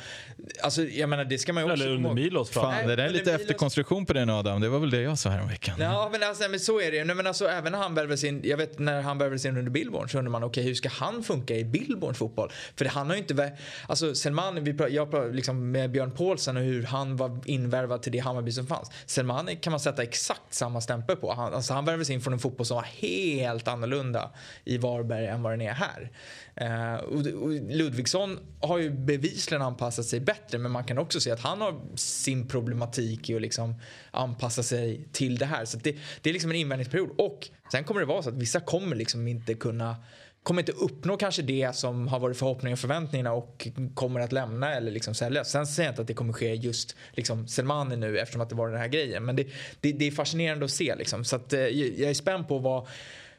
Alltså 0.63 0.83
jag 0.83 1.09
menar 1.09 1.25
det 1.25 1.37
ska 1.37 1.53
man 1.53 1.65
ju 1.65 1.71
också... 1.71 1.83
Eller 1.83 1.95
under 1.95 2.13
Milos 2.13 2.49
Fan, 2.49 2.87
det 2.87 2.95
där 2.95 3.03
är 3.03 3.09
lite 3.09 3.25
Milos... 3.25 3.41
efterkonstruktion 3.41 4.05
på 4.05 4.13
den 4.13 4.29
Adam. 4.29 4.61
Det 4.61 4.69
var 4.69 4.79
väl 4.79 4.89
det 4.89 5.01
jag 5.01 5.19
sa 5.19 5.29
häromveckan. 5.29 5.75
Ja 5.79 6.09
men, 6.11 6.23
alltså, 6.23 6.49
men 6.49 6.59
så 6.59 6.81
är 6.81 6.91
det 6.91 6.97
ju. 6.97 7.05
Men 7.05 7.27
alltså 7.27 7.47
även 7.47 7.71
när 7.71 7.79
han 7.79 7.95
värvades 7.95 8.23
in, 8.23 8.41
jag 8.43 8.57
vet 8.57 8.79
när 8.79 9.01
han 9.01 9.17
värvades 9.17 9.45
in 9.45 9.57
under 9.57 9.71
Billborn 9.71 10.09
så 10.09 10.17
undrar 10.17 10.31
man 10.31 10.43
okej 10.43 10.61
okay, 10.61 10.63
hur 10.63 10.75
ska 10.75 10.89
han 10.89 11.23
funka 11.23 11.55
i 11.55 11.63
Billborns 11.63 12.17
fotboll? 12.17 12.51
För 12.75 12.85
han 12.85 13.07
har 13.07 13.15
ju 13.15 13.21
inte, 13.21 13.51
alltså 13.87 14.15
Selmani, 14.15 14.61
vi 14.61 14.73
pratar, 14.73 14.93
jag 14.93 15.11
pratar 15.11 15.33
liksom 15.33 15.71
med 15.71 15.91
Björn 15.91 16.11
Paulsen 16.11 16.57
och 16.57 16.63
hur 16.63 16.83
han 16.83 17.17
var 17.17 17.39
invärvad 17.45 18.01
till 18.01 18.11
det 18.11 18.19
Hammarby 18.19 18.51
som 18.51 18.67
fanns. 18.67 18.91
Selmani 19.05 19.55
kan 19.55 19.71
man 19.71 19.79
sätta 19.79 20.00
exakt 20.03 20.41
exakt 20.41 20.53
samma 20.53 20.81
stämpel 20.81 21.15
på. 21.15 21.33
Han, 21.33 21.53
alltså 21.53 21.73
han 21.73 21.85
värvades 21.85 22.09
in 22.09 22.21
från 22.21 22.33
en 22.33 22.39
fotboll 22.39 22.65
som 22.65 22.75
var 22.75 22.83
helt 22.83 23.67
annorlunda 23.67 24.31
i 24.65 24.77
Varberg 24.77 25.27
än 25.27 25.43
vad 25.43 25.53
den 25.53 25.61
är 25.61 25.73
här. 25.73 26.11
Eh, 26.55 26.95
och, 26.95 27.43
och 27.43 27.51
Ludvigsson 27.51 28.39
har 28.61 28.77
ju 28.77 28.89
bevisligen 28.89 29.61
anpassat 29.61 30.05
sig 30.05 30.19
bättre 30.19 30.57
men 30.57 30.71
man 30.71 30.83
kan 30.83 30.97
också 30.97 31.19
se 31.19 31.31
att 31.31 31.39
han 31.39 31.61
har 31.61 31.81
sin 31.95 32.47
problematik 32.47 33.29
i 33.29 33.35
att 33.35 33.41
liksom 33.41 33.75
anpassa 34.11 34.63
sig 34.63 35.07
till 35.11 35.37
det 35.37 35.45
här. 35.45 35.65
Så 35.65 35.77
det, 35.77 35.95
det 36.21 36.29
är 36.29 36.33
liksom 36.33 36.51
en 36.51 36.57
invändningsperiod. 36.57 37.09
Och 37.17 37.49
sen 37.71 37.83
kommer 37.83 37.99
det 37.99 38.07
vara 38.07 38.23
så 38.23 38.29
att 38.29 38.35
vissa 38.35 38.59
kommer 38.59 38.95
liksom 38.95 39.27
inte 39.27 39.53
kunna 39.53 39.95
kommer 40.43 40.61
inte 40.61 40.71
uppnå 40.71 41.17
kanske 41.17 41.41
det 41.41 41.75
som 41.75 42.07
har 42.07 42.19
varit 42.19 42.37
förhoppningar 42.37 42.75
och 42.75 42.79
förväntningarna 42.79 43.33
och 43.33 43.67
kommer 43.93 44.19
att 44.19 44.31
lämna 44.31 44.75
eller 44.75 44.91
liksom 44.91 45.13
säljas. 45.13 45.51
Sen 45.51 45.67
säger 45.67 45.87
jag 45.87 45.91
inte 45.91 46.01
att 46.01 46.07
det 46.07 46.13
kommer 46.13 46.33
ske 46.33 46.53
just 46.53 46.95
liksom 47.11 47.47
Selmani 47.47 47.95
nu 47.95 48.19
eftersom 48.19 48.41
att 48.41 48.49
det 48.49 48.55
var 48.55 48.69
den 48.69 48.79
här 48.79 48.87
grejen. 48.87 49.25
Men 49.25 49.35
det, 49.35 49.47
det, 49.81 49.91
det 49.91 50.07
är 50.07 50.11
fascinerande 50.11 50.65
att 50.65 50.71
se 50.71 50.95
liksom. 50.95 51.25
Så 51.25 51.35
att, 51.35 51.53
eh, 51.53 51.59
jag 51.59 52.09
är 52.09 52.13
spänd 52.13 52.47
på 52.47 52.59
vad, 52.59 52.87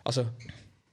alltså 0.02 0.26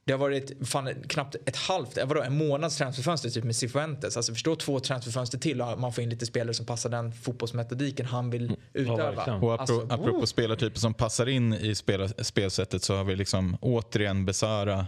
det 0.06 0.14
har 0.14 0.20
varit 0.20 0.68
fan, 0.68 0.90
knappt 1.08 1.36
ett 1.46 1.56
halvt, 1.56 1.98
eh, 1.98 2.06
vadå, 2.06 2.22
en 2.22 2.38
månads 2.38 2.78
transferfönster 2.78 3.30
typ 3.30 3.44
med 3.44 3.56
Cifuentes. 3.56 4.18
Alltså 4.18 4.34
förstå 4.34 4.56
två 4.56 4.80
transferfönster 4.80 5.38
till 5.38 5.62
och 5.62 5.80
man 5.80 5.94
får 5.94 6.04
in 6.04 6.10
lite 6.10 6.26
spelare 6.26 6.54
som 6.54 6.66
passar 6.66 6.90
den 6.90 7.12
fotbollsmetodiken 7.12 8.06
han 8.06 8.30
vill 8.30 8.46
mm. 8.46 8.60
utöva. 8.74 9.14
Ja, 9.14 9.22
och 9.22 9.28
apropå, 9.28 9.52
alltså, 9.52 9.82
apropå 9.82 10.18
oh. 10.18 10.26
spelartyper 10.26 10.80
som 10.80 10.94
passar 10.94 11.30
in 11.30 11.54
i 11.54 11.76
spel, 11.76 12.10
spelsättet 12.18 12.84
så 12.84 12.96
har 12.96 13.04
vi 13.04 13.16
liksom 13.16 13.58
återigen 13.62 14.26
Besara 14.26 14.88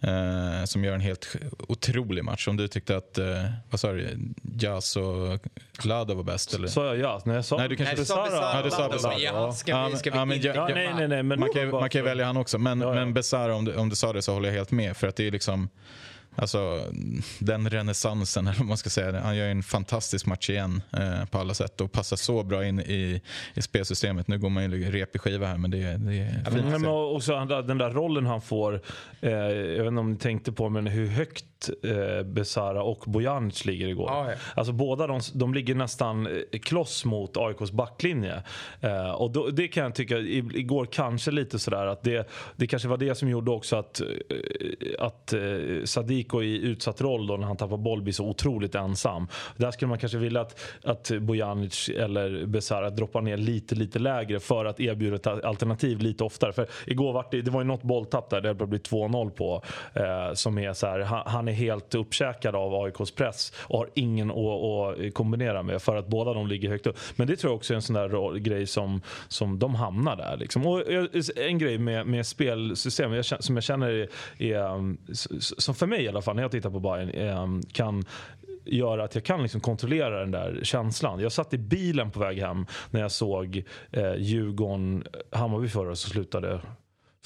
Eh, 0.00 0.64
som 0.64 0.84
gör 0.84 0.94
en 0.94 1.00
helt 1.00 1.36
otrolig 1.68 2.24
match. 2.24 2.48
Om 2.48 2.56
du 2.56 2.68
tyckte 2.68 2.96
att, 2.96 3.18
eh, 3.18 3.44
vad 3.70 3.80
sa 3.80 3.92
du, 3.92 4.18
Jas 4.58 4.96
och 4.96 5.40
Lada 5.84 6.14
var 6.14 6.22
bäst? 6.22 6.54
Eller? 6.54 6.68
Sa 6.68 6.86
jag 6.86 6.98
Jas? 6.98 7.24
Nej, 7.24 7.36
jag 7.36 7.44
sa, 7.44 7.56
nej, 7.56 7.68
du 7.68 7.76
kanske 7.76 7.96
nej, 7.96 8.06
sa 8.06 8.24
Besara. 8.24 8.56
Ja, 8.56 8.62
du 8.62 8.70
sa 8.70 8.88
Besara. 8.88 9.18
Ja, 9.18 9.52
ska 9.52 9.88
vi, 9.88 9.96
ska 9.96 10.10
vi 10.10 10.16
ja, 10.16 10.24
men, 10.24 10.40
ja, 10.40 10.68
nej, 10.74 10.92
nej, 10.96 11.08
nej, 11.08 11.22
men 11.22 11.40
man 11.40 11.48
kan, 11.54 11.70
man 11.70 11.90
kan 11.90 12.04
välja 12.04 12.26
han 12.26 12.36
också. 12.36 12.58
Men, 12.58 12.80
ja, 12.80 12.88
ja. 12.88 12.94
men 12.94 13.14
Besara, 13.14 13.54
om 13.54 13.64
du, 13.64 13.76
om 13.76 13.88
du 13.88 13.96
sa 13.96 14.12
det 14.12 14.22
så 14.22 14.32
håller 14.32 14.48
jag 14.48 14.56
helt 14.56 14.70
med. 14.70 14.96
För 14.96 15.06
att 15.06 15.16
det 15.16 15.26
är 15.26 15.30
liksom 15.30 15.68
Alltså 16.36 16.84
den 17.38 17.70
renässansen, 17.70 18.46
eller 18.46 18.58
vad 18.58 18.68
man 18.68 18.76
ska 18.76 18.90
säga. 18.90 19.20
Han 19.20 19.36
gör 19.36 19.48
en 19.48 19.62
fantastisk 19.62 20.26
match 20.26 20.50
igen 20.50 20.82
eh, 20.92 21.24
på 21.24 21.38
alla 21.38 21.54
sätt 21.54 21.80
och 21.80 21.92
passar 21.92 22.16
så 22.16 22.42
bra 22.42 22.66
in 22.66 22.80
i, 22.80 23.22
i 23.54 23.62
spelsystemet. 23.62 24.28
Nu 24.28 24.38
går 24.38 24.50
man 24.50 24.72
ju 24.72 24.90
repig 24.90 25.20
skiva 25.20 25.46
här 25.46 25.58
men 25.58 25.70
det, 25.70 25.78
det 25.78 26.18
är 26.18 26.50
fint. 26.50 26.64
Ja, 26.70 26.78
men 26.78 26.86
också 26.86 27.44
den 27.44 27.78
där 27.78 27.90
rollen 27.90 28.26
han 28.26 28.40
får, 28.40 28.80
eh, 29.20 29.30
jag 29.30 29.84
vet 29.84 29.86
inte 29.86 30.00
om 30.00 30.12
ni 30.12 30.18
tänkte 30.18 30.52
på 30.52 30.68
men 30.68 30.86
hur 30.86 31.06
högt 31.06 31.44
eh, 31.82 32.22
Besara 32.22 32.82
och 32.82 33.04
Bojanic 33.06 33.64
ligger 33.64 33.88
igår. 33.88 34.10
Ah, 34.10 34.30
ja. 34.30 34.36
Alltså 34.54 34.72
båda 34.72 35.06
de, 35.06 35.20
de 35.34 35.54
ligger 35.54 35.74
nästan 35.74 36.26
eh, 36.26 36.58
kloss 36.62 37.04
mot 37.04 37.36
AIKs 37.36 37.72
backlinje. 37.72 38.42
Eh, 38.80 39.10
och 39.10 39.30
då, 39.30 39.46
det 39.46 39.68
kan 39.68 39.82
jag 39.82 39.94
tycka, 39.94 40.18
igår 40.18 40.86
kanske 40.92 41.30
lite 41.30 41.58
sådär 41.58 41.86
att 41.86 42.02
det, 42.02 42.28
det 42.56 42.66
kanske 42.66 42.88
var 42.88 42.96
det 42.96 43.14
som 43.14 43.28
gjorde 43.28 43.50
också 43.50 43.76
att, 43.76 44.00
eh, 44.00 44.06
att 44.98 45.32
eh, 45.32 45.40
Sadiko 45.84 46.42
i 46.42 46.62
utsatt 46.62 47.00
roll 47.00 47.26
då 47.26 47.36
när 47.36 47.46
han 47.46 47.56
tappar 47.56 47.76
boll 47.76 48.02
blir 48.02 48.12
så 48.12 48.24
otroligt 48.24 48.74
ensam. 48.74 49.28
Där 49.56 49.70
skulle 49.70 49.88
man 49.88 49.98
kanske 49.98 50.18
vilja 50.18 50.40
att, 50.40 50.60
att 50.84 51.10
Bojanic 51.20 51.88
eller 51.88 52.46
Besara 52.46 52.90
droppar 52.90 53.20
ner 53.20 53.36
lite, 53.36 53.74
lite 53.74 53.98
lägre 53.98 54.40
för 54.40 54.64
att 54.64 54.80
erbjuda 54.80 55.16
ett 55.16 55.44
alternativ 55.44 55.98
lite 55.98 56.24
oftare. 56.24 56.52
För 56.52 56.66
igår 56.86 57.12
var 57.12 57.26
det, 57.30 57.42
det 57.42 57.50
var 57.50 57.60
ju 57.60 57.66
något 57.66 57.82
bolltapp 57.82 58.30
där 58.30 58.40
det 58.40 58.54
blir 58.54 58.78
2-0 58.78 59.30
på. 59.30 59.62
Eh, 59.94 60.34
som 60.34 60.58
är 60.58 60.72
så 60.72 60.86
här, 60.86 61.00
han, 61.00 61.45
han 61.46 61.54
är 61.54 61.56
helt 61.56 61.94
uppkäkad 61.94 62.54
av 62.54 62.74
AIKs 62.74 63.10
press 63.10 63.52
och 63.58 63.78
har 63.78 63.90
ingen 63.94 64.30
att, 64.30 64.36
att 64.36 65.14
kombinera 65.14 65.62
med 65.62 65.82
för 65.82 65.96
att 65.96 66.06
båda 66.06 66.34
de 66.34 66.46
ligger 66.46 66.68
högt 66.68 66.86
upp. 66.86 66.98
Men 67.16 67.26
det 67.26 67.36
tror 67.36 67.50
jag 67.50 67.56
också 67.56 67.72
är 67.72 67.74
en 67.74 67.82
sån 67.82 67.94
där 67.94 68.38
grej 68.38 68.66
som, 68.66 69.00
som 69.28 69.58
de 69.58 69.74
hamnar 69.74 70.16
där. 70.16 70.36
Liksom. 70.36 70.66
Och 70.66 70.90
eh, 70.90 71.06
en 71.36 71.58
grej 71.58 71.78
med, 71.78 72.06
med 72.06 72.26
spelsystem 72.26 73.22
som 73.22 73.56
jag 73.56 73.64
känner 73.64 73.90
är, 73.90 74.08
är, 74.38 74.74
mm, 74.74 74.98
som 75.40 75.74
för 75.74 75.86
mig 75.86 76.02
i 76.02 76.08
alla 76.08 76.22
fall 76.22 76.36
när 76.36 76.42
jag 76.42 76.50
tittar 76.50 76.70
på 76.70 76.80
Bayern 76.80 77.10
ehm, 77.10 77.62
kan 77.72 78.04
göra 78.64 79.04
att 79.04 79.14
jag 79.14 79.24
kan 79.24 79.42
liksom 79.42 79.60
kontrollera 79.60 80.20
den 80.20 80.30
där 80.30 80.60
känslan. 80.62 81.20
Jag 81.20 81.32
satt 81.32 81.54
i 81.54 81.58
bilen 81.58 82.10
på 82.10 82.20
väg 82.20 82.38
hem 82.38 82.66
när 82.90 83.00
jag 83.00 83.12
såg 83.12 83.62
eh, 83.90 84.14
Djurgården-Hammarby 84.16 85.68
förra 85.68 85.96
som 85.96 86.10
slutade 86.10 86.60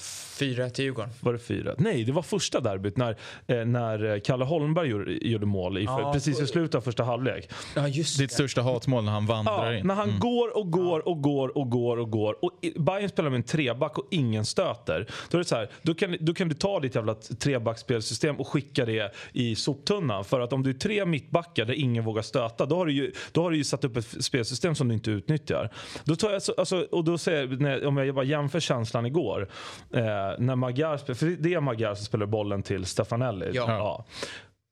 4 0.01 0.69
till 0.69 0.85
Djurgården. 0.85 1.11
Var 1.19 1.33
det 1.33 1.39
fyra? 1.39 1.75
Nej, 1.77 2.03
det 2.03 2.11
var 2.11 2.21
första 2.21 2.59
derbyt 2.59 2.97
när, 2.97 3.17
eh, 3.47 3.65
när 3.65 4.19
Kalle 4.19 4.45
Holmberg 4.45 4.87
gjorde, 4.89 5.27
gjorde 5.27 5.45
mål 5.45 5.77
i, 5.77 5.83
Ja, 5.83 6.11
precis 6.13 6.41
i 6.41 6.47
slutet 6.47 6.75
av 6.75 6.81
första 6.81 7.03
halvlek. 7.03 7.49
Ja, 7.75 7.87
just 7.87 8.17
Ditt 8.19 8.29
det. 8.29 8.33
största 8.33 8.61
hatmål 8.61 9.03
när 9.03 9.11
han 9.11 9.25
vandrar 9.25 9.71
Ja, 9.71 9.77
in. 9.79 9.87
när 9.87 9.95
han 9.95 10.19
går 10.19 10.57
och 10.57 10.71
går 10.71 11.07
och 11.07 11.21
går 11.21 11.57
och 11.57 11.69
går 11.69 11.97
och 11.97 12.11
går. 12.11 12.35
Och 12.45 12.51
Bayern 12.75 13.09
spelar 13.09 13.29
med 13.29 13.37
en 13.37 13.43
treback 13.43 13.97
och 13.97 14.07
ingen 14.11 14.45
stöter. 14.45 15.07
Då 15.29 15.37
är 15.37 15.39
det 15.39 15.45
så 15.45 15.55
här, 15.55 15.69
då 15.81 15.93
kan, 15.93 16.17
då 16.19 16.33
kan 16.33 16.47
du 16.49 16.55
ta 16.55 16.79
ditt 16.79 16.95
jävla 16.95 17.15
trebacksspelsystem 17.15 18.35
och 18.35 18.47
skicka 18.47 18.85
det 18.85 19.13
i 19.33 19.55
soptunnan. 19.55 20.25
För 20.25 20.39
att 20.39 20.53
om 20.53 20.63
du 20.63 20.69
är 20.69 20.73
tre 20.73 21.05
mittbackar 21.05 21.65
där 21.65 21.73
ingen 21.73 22.03
vågar 22.03 22.21
stöta, 22.21 22.65
då 22.65 22.75
har 22.75 22.85
du 22.85 22.93
ju, 22.93 23.11
då 23.31 23.43
har 23.43 23.51
du 23.51 23.57
ju 23.57 23.63
satt 23.63 23.83
upp 23.83 23.97
ett 23.97 24.23
spelsystem 24.23 24.75
som 24.75 24.87
du 24.87 24.93
inte 24.93 25.11
utnyttjar. 25.11 25.69
Då 26.03 26.15
tar 26.15 26.31
jag, 26.31 26.41
så- 26.41 26.53
alltså, 26.57 26.87
och 26.91 27.03
då 27.03 27.17
säger 27.17 27.39
jag, 27.47 27.61
när, 27.61 27.85
om 27.85 27.97
jag 27.97 28.15
bara 28.15 28.25
jämför 28.25 28.59
känslan 28.59 29.05
igår. 29.05 29.47
Eh, 29.93 30.01
när 30.37 30.55
Magyar, 30.55 30.97
spel- 30.97 31.15
för 31.15 31.25
det 31.25 31.53
är 31.53 31.59
Magyar 31.59 31.95
som 31.95 32.05
spelar 32.05 32.25
bollen 32.25 32.63
till 32.63 32.85
Stefanelli. 32.85 33.51
Ja. 33.53 34.05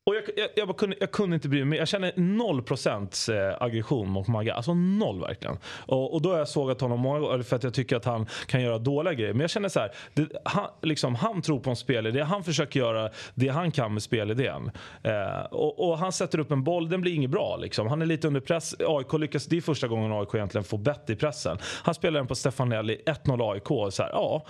Och 0.09 0.15
jag, 0.15 0.23
jag, 0.35 0.49
jag, 0.55 0.77
kunde, 0.77 0.95
jag 0.99 1.11
kunde 1.11 1.35
inte 1.35 1.49
bry 1.49 1.65
mig. 1.65 1.79
Jag 1.79 1.87
känner 1.87 2.11
noll 2.15 2.61
procents 2.61 3.29
eh, 3.29 3.55
aggression 3.59 4.09
mot 4.09 4.27
Magga. 4.27 4.53
Alltså 4.53 4.73
noll 4.73 5.21
verkligen. 5.21 5.57
Och, 5.85 6.13
och 6.13 6.21
då 6.21 6.31
har 6.31 6.37
jag 6.37 6.47
sågat 6.47 6.81
honom 6.81 6.99
många 6.99 7.19
gånger 7.19 7.43
för 7.43 7.55
att 7.55 7.63
jag 7.63 7.73
tycker 7.73 7.95
att 7.95 8.05
han 8.05 8.27
kan 8.47 8.61
göra 8.61 8.77
dåliga 8.77 9.13
grejer. 9.13 9.33
Men 9.33 9.41
jag 9.41 9.49
känner 9.49 9.69
så 9.69 9.79
här. 9.79 9.91
Det, 10.13 10.27
han, 10.45 10.67
liksom, 10.81 11.15
han 11.15 11.41
tror 11.41 11.59
på 11.59 11.69
en 11.69 11.75
spelidé. 11.75 12.21
Han 12.21 12.43
försöker 12.43 12.79
göra 12.79 13.09
det 13.35 13.47
han 13.47 13.71
kan 13.71 13.93
med 13.93 14.03
spelidén. 14.03 14.71
Eh, 15.03 15.45
och, 15.51 15.89
och 15.89 15.97
han 15.97 16.11
sätter 16.11 16.39
upp 16.39 16.51
en 16.51 16.63
boll. 16.63 16.89
Den 16.89 17.01
blir 17.01 17.13
inget 17.13 17.31
bra. 17.31 17.57
Liksom. 17.57 17.87
Han 17.87 18.01
är 18.01 18.05
lite 18.05 18.27
under 18.27 18.41
press. 18.41 18.75
AIK 18.79 19.13
lyckas. 19.13 19.45
Det 19.45 19.57
är 19.57 19.61
första 19.61 19.87
gången 19.87 20.11
AIK 20.11 20.35
egentligen 20.35 20.63
får 20.63 20.77
bett 20.77 21.09
i 21.09 21.15
pressen. 21.15 21.57
Han 21.83 21.95
spelar 21.95 22.19
den 22.19 22.27
på 22.27 22.35
Stefanelli. 22.35 23.01
1-0 23.05 23.51
AIK. 23.51 23.93
Så 23.93 24.03
här, 24.03 24.09
ja 24.09 24.45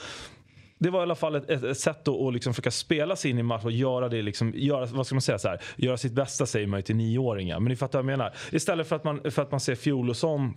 det 0.80 0.89
var 0.89 0.99
i 0.99 1.03
alla 1.03 1.15
fall 1.15 1.36
ett, 1.36 1.49
ett, 1.49 1.63
ett 1.63 1.80
sätt 1.80 2.07
att, 2.07 2.15
att 2.15 2.34
liksom 2.34 2.53
försöka 2.53 2.71
spela 2.71 3.15
sig 3.15 3.32
in 3.32 3.39
i 3.39 3.43
match 3.43 3.65
och 3.65 3.71
göra 3.71 4.09
det 4.09 4.21
liksom, 4.21 4.53
göra, 4.55 4.86
vad 4.86 5.05
ska 5.05 5.15
man 5.15 5.21
säga 5.21 5.39
så 5.39 5.47
här, 5.47 5.61
göra 5.75 5.97
sitt 5.97 6.13
bästa 6.13 6.45
säger 6.45 6.67
man 6.67 6.80
ju 6.80 6.82
till 6.82 6.95
nioåringar. 6.95 7.59
Men 7.59 7.69
ni 7.69 7.75
fattar 7.75 8.03
vad 8.03 8.11
jag 8.11 8.17
menar. 8.17 8.34
Istället 8.51 8.88
för 8.88 8.95
att 8.95 9.03
man, 9.03 9.32
för 9.32 9.41
att 9.41 9.51
man 9.51 9.59
ser 9.59 9.75
Fjolosson 9.75 10.53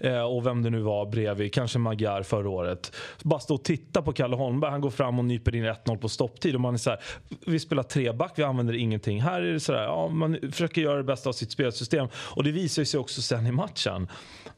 Eh, 0.00 0.20
och 0.20 0.46
vem 0.46 0.62
det 0.62 0.70
nu 0.70 0.80
var 0.80 1.06
bredvid, 1.06 1.54
kanske 1.54 1.78
Magyar 1.78 2.22
förra 2.22 2.48
året. 2.48 2.92
Bara 3.22 3.40
stå 3.40 3.54
och 3.54 3.64
titta 3.64 4.02
på 4.02 4.12
Kalle 4.12 4.36
Holmberg. 4.36 4.70
Han 4.70 4.80
går 4.80 4.90
fram 4.90 5.18
och 5.18 5.24
nyper 5.24 5.54
in 5.54 5.64
1-0 5.64 5.96
på 5.96 6.08
stopptid. 6.08 6.54
Och 6.54 6.60
man 6.60 6.74
är 6.74 6.78
så 6.78 6.90
här, 6.90 7.00
vi 7.46 7.60
spelar 7.60 7.82
treback, 7.82 8.32
vi 8.36 8.42
använder 8.42 8.74
ingenting. 8.74 9.20
Här 9.20 9.42
är 9.42 9.52
det 9.52 9.60
så 9.60 9.72
här, 9.72 9.82
ja, 9.82 10.08
man 10.08 10.38
försöker 10.52 10.82
göra 10.82 10.96
det 10.96 11.04
bästa 11.04 11.28
av 11.28 11.32
sitt 11.32 11.50
spelsystem. 11.50 12.08
Och 12.14 12.44
det 12.44 12.50
visar 12.50 12.84
sig 12.84 13.00
också 13.00 13.22
sen 13.22 13.46
i 13.46 13.52
matchen. 13.52 14.08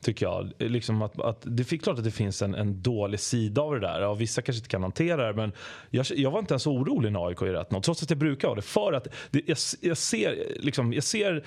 Tycker 0.00 0.26
jag. 0.26 0.52
Liksom 0.58 1.02
att, 1.02 1.20
att 1.20 1.42
det 1.42 1.72
är 1.72 1.76
klart 1.76 1.98
att 1.98 2.04
det 2.04 2.10
finns 2.10 2.42
en, 2.42 2.54
en 2.54 2.82
dålig 2.82 3.20
sida 3.20 3.62
av 3.62 3.74
det 3.74 3.80
där. 3.80 4.00
Ja, 4.00 4.14
vissa 4.14 4.42
kanske 4.42 4.58
inte 4.58 4.68
kan 4.68 4.82
hantera 4.82 5.26
det. 5.26 5.32
Men 5.32 5.52
jag, 5.90 6.06
jag 6.16 6.30
var 6.30 6.38
inte 6.38 6.54
ens 6.54 6.66
orolig 6.66 7.12
när 7.12 7.28
AIK 7.28 7.42
gör 7.42 7.64
1-0. 7.64 7.80
Trots 7.80 8.02
att 8.02 8.10
jag 8.10 8.18
brukar 8.18 8.48
vara 8.48 8.56
det. 8.56 8.62
För 8.62 8.92
att 8.92 9.06
det, 9.30 9.42
jag, 9.46 9.58
jag, 9.80 9.96
ser, 9.96 10.56
liksom, 10.60 10.92
jag 10.92 11.04
ser 11.04 11.44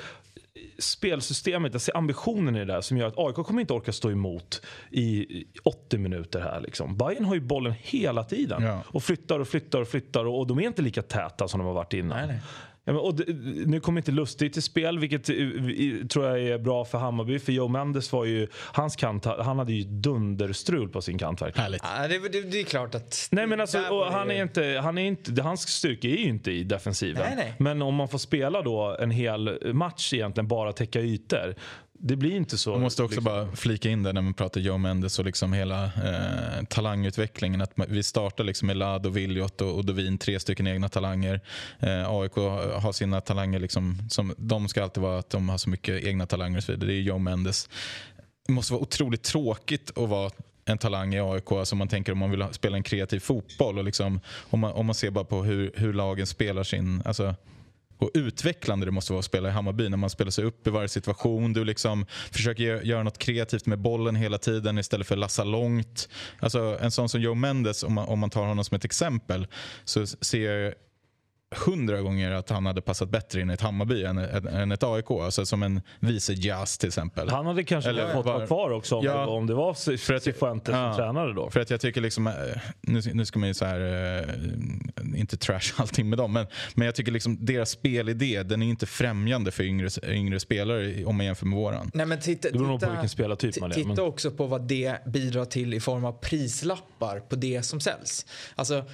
spelsystemet, 0.80 1.74
jag 1.74 1.82
ser 1.82 1.98
ambitionen 1.98 2.56
i 2.56 2.60
det 2.60 2.66
där 2.66 2.82
som 2.82 2.98
gör 2.98 3.08
att 3.08 3.18
AIK 3.18 3.36
kommer 3.36 3.62
inte 3.62 3.74
orka 3.74 3.92
stå 3.94 4.12
emot 4.12 4.62
i 4.92 5.26
80 5.64 5.98
minuter 5.98 6.42
här. 6.42 6.62
Liksom. 6.62 6.98
Bayern 6.98 7.26
har 7.26 7.36
ju 7.36 7.42
bollen 7.42 7.74
hela 7.82 8.24
tiden 8.24 8.64
Ja. 8.64 8.84
och 8.88 9.04
flyttar 9.04 9.40
och 9.40 9.48
flyttar 9.48 9.82
och 9.82 9.88
flyttar 9.88 10.26
och, 10.26 10.40
och 10.40 10.48
de 10.48 10.60
är 10.60 10.64
inte 10.64 10.82
lika 10.82 11.02
täta 11.02 11.48
som 11.48 11.60
de 11.60 11.68
har 11.68 11.74
varit 11.74 11.94
innan. 11.94 12.18
Nej, 12.18 12.28
nej. 12.28 12.40
Ja, 12.86 12.94
men, 12.94 13.02
och 13.02 13.16
det, 13.16 13.26
nu 13.66 13.80
kommer 13.80 14.00
inte 14.02 14.12
Lustig 14.12 14.54
till 14.54 14.64
spel 14.64 15.00
vilket 15.00 15.30
eh, 15.30 15.36
i- 15.36 16.06
tror 16.10 16.26
jag 16.26 16.40
är 16.42 16.58
bra 16.58 16.86
för 16.86 16.98
Hammarby 16.98 17.40
för 17.40 17.52
Joe 17.52 17.68
Mendes 17.68 18.12
var 18.12 18.26
ju, 18.26 18.48
hans 18.74 18.96
kant, 18.96 19.26
han 19.26 19.60
hade 19.60 19.74
ju 19.74 19.84
dunderstrul 19.84 20.90
på 20.90 21.02
sin 21.02 21.18
kant 21.18 21.42
verkligen. 21.42 21.64
Härligt. 21.64 21.82
Ja, 21.84 22.08
det, 22.08 22.30
det, 22.42 22.52
det 22.52 22.60
är 22.60 22.64
klart 22.64 22.96
att... 22.96 23.28
Nej 23.32 23.48
men 23.48 23.62
alltså, 23.62 24.04
han 24.12 24.32
är 24.32 24.42
inte, 24.42 24.80
han 24.84 24.98
är 24.98 25.06
inte, 25.06 25.42
hans 25.42 25.62
styrka 25.70 26.08
är 26.08 26.12
ju 26.12 26.24
inte 26.30 26.52
i 26.52 26.64
defensiven. 26.64 27.24
Nej, 27.28 27.34
nej. 27.38 27.54
Men 27.60 27.82
om 27.82 27.96
man 27.96 28.08
får 28.08 28.18
spela 28.18 28.62
då 28.62 28.98
en 29.00 29.12
hel 29.12 29.74
match 29.74 30.14
egentligen 30.14 30.48
bara 30.48 30.74
täcka 30.74 31.02
ytor. 31.02 31.56
Det 32.06 32.16
blir 32.16 32.36
inte 32.36 32.58
så. 32.58 32.72
Man 32.72 32.82
måste 32.82 33.04
också 33.04 33.16
liksom. 33.16 33.24
bara 33.24 33.56
flika 33.56 33.90
in 33.90 34.04
det 34.04 34.14
när 34.14 34.22
man 34.22 34.34
pratar 34.34 34.62
Joe 34.62 34.78
Mendes 34.78 35.20
och 35.20 35.26
liksom 35.26 35.54
hela 35.54 35.84
eh, 35.86 36.64
talangutvecklingen. 36.70 37.62
Att 37.62 37.72
vi 37.88 38.04
startar 38.04 38.44
liksom 38.44 38.66
med 38.66 38.78
Lad 38.78 39.06
och 39.06 39.18
Viljot 39.18 39.62
och, 39.62 39.76
och 39.76 39.86
Dovin, 39.86 40.18
tre 40.18 40.40
stycken 40.40 40.68
egna 40.68 40.90
talanger. 40.90 41.42
Eh, 41.80 42.10
AIK 42.10 42.36
har 42.36 42.92
sina 42.92 43.22
talanger, 43.22 43.60
liksom, 43.60 43.98
som, 44.10 44.34
de 44.38 44.68
ska 44.68 44.84
alltid 44.84 45.04
vara 45.04 45.20
att 45.20 45.30
de 45.30 45.50
har 45.50 45.58
så 45.58 45.70
mycket 45.70 46.04
egna 46.04 46.26
talanger 46.26 46.58
och 46.58 46.64
så 46.64 46.72
vidare. 46.72 46.88
Det 46.88 46.94
är 46.94 47.02
Joe 47.02 47.18
Mendes. 47.18 47.70
Det 48.48 48.54
måste 48.54 48.74
vara 48.74 48.84
otroligt 48.84 49.24
tråkigt 49.24 49.98
att 49.98 50.10
vara 50.10 50.32
en 50.66 50.78
talang 50.78 51.14
i 51.14 51.20
AIK, 51.20 51.52
alltså 51.52 51.76
man 51.76 51.88
tänker 51.88 52.12
om 52.12 52.18
man 52.18 52.32
vill 52.32 52.46
spela 52.52 52.78
en 52.78 52.84
kreativ 52.84 53.20
fotboll. 53.20 53.78
Och 53.78 53.84
liksom, 53.84 54.20
om, 54.50 54.60
man, 54.60 54.72
om 54.72 54.86
man 54.86 54.96
ser 54.96 55.12
bara 55.12 55.26
på 55.26 55.44
hur, 55.44 55.72
hur 55.76 55.94
lagen 55.94 56.28
spelar 56.28 56.64
sin... 56.64 57.02
Alltså, 57.06 57.36
och 57.98 58.12
utvecklande 58.14 58.86
det 58.86 58.92
måste 58.92 59.14
vara 59.14 59.20
att 59.20 59.26
spela 59.26 59.50
i 59.50 59.52
Hammarby 59.52 59.90
när 59.90 59.98
man 59.98 60.10
spelar 60.10 60.32
sig 60.32 60.46
upp 60.46 60.68
i 60.68 60.70
varje 60.70 60.88
situation. 60.88 61.54
Du 61.54 61.66
liksom 61.66 62.06
försöker 62.32 62.82
göra 62.82 63.04
något 63.04 63.18
kreativt 63.18 63.66
med 63.66 63.80
bollen 63.80 64.16
hela 64.16 64.38
tiden 64.38 64.78
istället 64.78 65.08
för 65.08 65.16
att 65.16 65.20
lassa 65.20 65.44
långt. 65.44 66.10
Alltså, 66.40 66.78
en 66.82 66.92
sån 66.92 67.10
som 67.10 67.22
Joe 67.22 67.36
Mendes, 67.36 67.84
om 67.84 67.94
man, 67.94 68.08
om 68.08 68.20
man 68.20 68.30
tar 68.30 68.46
honom 68.46 68.66
som 68.66 68.76
ett 68.76 68.86
exempel, 68.86 69.48
så 69.86 70.08
ser 70.08 70.52
jag 70.52 70.74
hundra 71.66 72.02
gånger 72.02 72.32
att 72.32 72.50
han 72.50 72.66
hade 72.66 72.82
passat 72.82 73.10
bättre 73.10 73.42
in 73.42 73.50
i 73.50 73.54
ett 73.54 73.62
Hammarby 73.62 74.04
än, 74.04 74.18
än, 74.18 74.72
ett 74.72 74.84
AIK. 74.84 75.12
Alltså 75.12 75.46
som 75.46 75.64
en 75.64 75.82
vice 76.00 76.34
Jazz 76.34 76.78
till 76.78 76.88
exempel. 76.88 77.30
Han 77.30 77.46
hade 77.46 77.64
kanske 77.64 77.90
Eller 77.90 78.14
fått 78.14 78.26
vara 78.26 78.48
kvar 78.48 78.70
också 78.70 78.96
om, 78.96 79.06
Ja. 79.06 79.18
det, 79.18 79.26
om 79.26 79.48
det 79.48 79.54
var 79.54 79.98
För 79.98 80.14
att- 80.14 80.24
Cifuentes 80.24 80.74
som 80.76 80.84
ja. 80.84 80.96
tränare 80.96 81.34
då. 81.34 81.50
För 81.50 81.60
att 81.60 81.70
jag 81.70 81.82
tycker 81.82 82.02
liksom, 82.02 82.28
eh, 82.28 82.34
nu, 82.82 83.02
nu 83.14 83.26
ska 83.26 83.40
man 83.40 83.48
ju 83.48 83.54
så 83.54 83.66
här, 83.66 83.80
eh, 84.20 85.20
inte 85.20 85.38
trash 85.38 85.60
allting 85.78 86.10
med 86.10 86.18
dem, 86.18 86.34
men, 86.34 86.46
men 86.76 86.86
jag 86.86 86.96
tycker 86.96 87.12
liksom 87.12 87.46
deras 87.46 87.70
spelidé, 87.70 88.44
den 88.44 88.62
är 88.62 88.68
inte 88.68 88.86
främjande 88.86 89.52
för 89.52 89.64
yngre, 89.64 89.90
yngre 90.08 90.40
spelare 90.40 91.06
om 91.06 91.16
man 91.18 91.26
jämför 91.26 91.46
med 91.46 91.58
våran. 91.58 91.92
Nej, 91.94 92.06
men 92.06 92.20
titta, 92.20 92.48
Det 92.48 92.58
beror 92.58 92.68
nog 92.68 92.80
på 92.82 92.90
vilken 92.90 93.10
spelartyp 93.10 93.60
man 93.62 93.72
är, 93.72 93.76
Titta 93.76 93.88
men- 93.88 94.00
också 94.00 94.32
på 94.32 94.48
vad 94.48 94.68
det 94.68 95.06
bidrar 95.08 95.46
till 95.46 95.74
i 95.74 95.80
form 95.80 96.06
av 96.06 96.12
prislappar 96.12 97.20
på 97.20 97.36
det 97.36 97.64
som 97.64 97.80
säljs. 97.80 98.26
Alltså, 98.56 98.86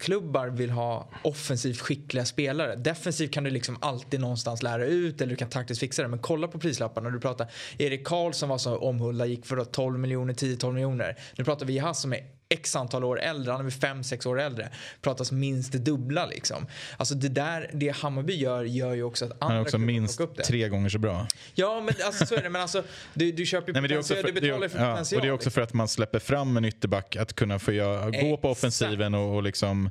Klubbar 0.00 0.48
vill 0.48 0.70
ha 0.70 1.08
offensivt 1.24 1.80
skickliga 1.80 2.24
spelare. 2.24 2.76
Defensivt 2.76 3.32
kan 3.32 3.44
du 3.44 3.50
liksom 3.50 3.76
alltid 3.80 4.20
någonstans 4.20 4.62
lära 4.62 4.84
ut 4.84 5.20
eller 5.20 5.30
du 5.30 5.36
kan 5.36 5.48
taktiskt 5.48 5.80
fixa 5.80 6.02
det. 6.02 6.08
Men 6.08 6.18
kolla 6.18 6.48
på 6.48 6.58
prislapparna. 6.58 7.10
Du 7.10 7.20
pratar 7.20 7.50
Erik 7.78 8.06
Karlsson 8.06 8.48
var 8.48 8.58
så 8.58 8.76
omhuldad, 8.76 9.28
gick 9.28 9.46
för 9.46 9.64
12 9.64 9.98
miljoner, 9.98 10.34
10-12 10.34 10.72
miljoner. 10.72 11.16
Nu 11.36 11.44
pratar 11.44 11.66
vi 11.66 11.72
Jeahze 11.72 12.00
som 12.00 12.12
är 12.12 12.39
x 12.54 12.76
antal 12.76 13.04
år 13.04 13.20
äldre, 13.20 13.52
han 13.52 13.66
är 13.66 13.70
5-6 13.70 14.28
år 14.28 14.40
äldre. 14.40 14.68
Pratas 15.02 15.32
minst 15.32 15.72
det 15.72 15.78
dubbla 15.78 16.26
liksom. 16.26 16.66
Alltså 16.96 17.14
det 17.14 17.28
där, 17.28 17.70
det 17.72 17.96
Hammarby 17.96 18.34
gör, 18.34 18.64
gör 18.64 18.94
ju 18.94 19.02
också 19.02 19.24
att 19.24 19.30
andra 19.30 19.46
Han 19.46 19.56
är 19.56 19.60
också 19.60 19.78
minst 19.78 20.20
tre 20.44 20.68
gånger 20.68 20.88
så 20.88 20.98
bra. 20.98 21.26
Ja, 21.54 21.80
men 21.80 21.94
alltså 22.04 22.26
så 22.26 22.34
är 22.34 22.42
det. 22.42 22.50
Men 22.50 22.62
alltså, 22.62 22.82
du, 23.14 23.32
du 23.32 23.46
köper 23.46 23.68
ju 23.68 23.74
potential, 23.74 24.02
för, 24.02 24.32
du 24.32 24.40
betalar 24.40 24.68
för 24.68 24.78
ja, 24.78 24.90
potential. 24.90 25.18
och 25.18 25.22
det 25.26 25.28
är 25.28 25.32
också 25.32 25.50
för 25.50 25.60
att 25.60 25.72
man 25.72 25.88
släpper 25.88 26.18
fram 26.18 26.56
en 26.56 26.64
ytterback 26.64 27.16
att 27.16 27.32
kunna 27.32 27.58
få 27.58 27.72
göra, 27.72 28.10
gå 28.10 28.36
på 28.36 28.50
offensiven 28.50 29.14
och, 29.14 29.36
och 29.36 29.42
liksom 29.42 29.90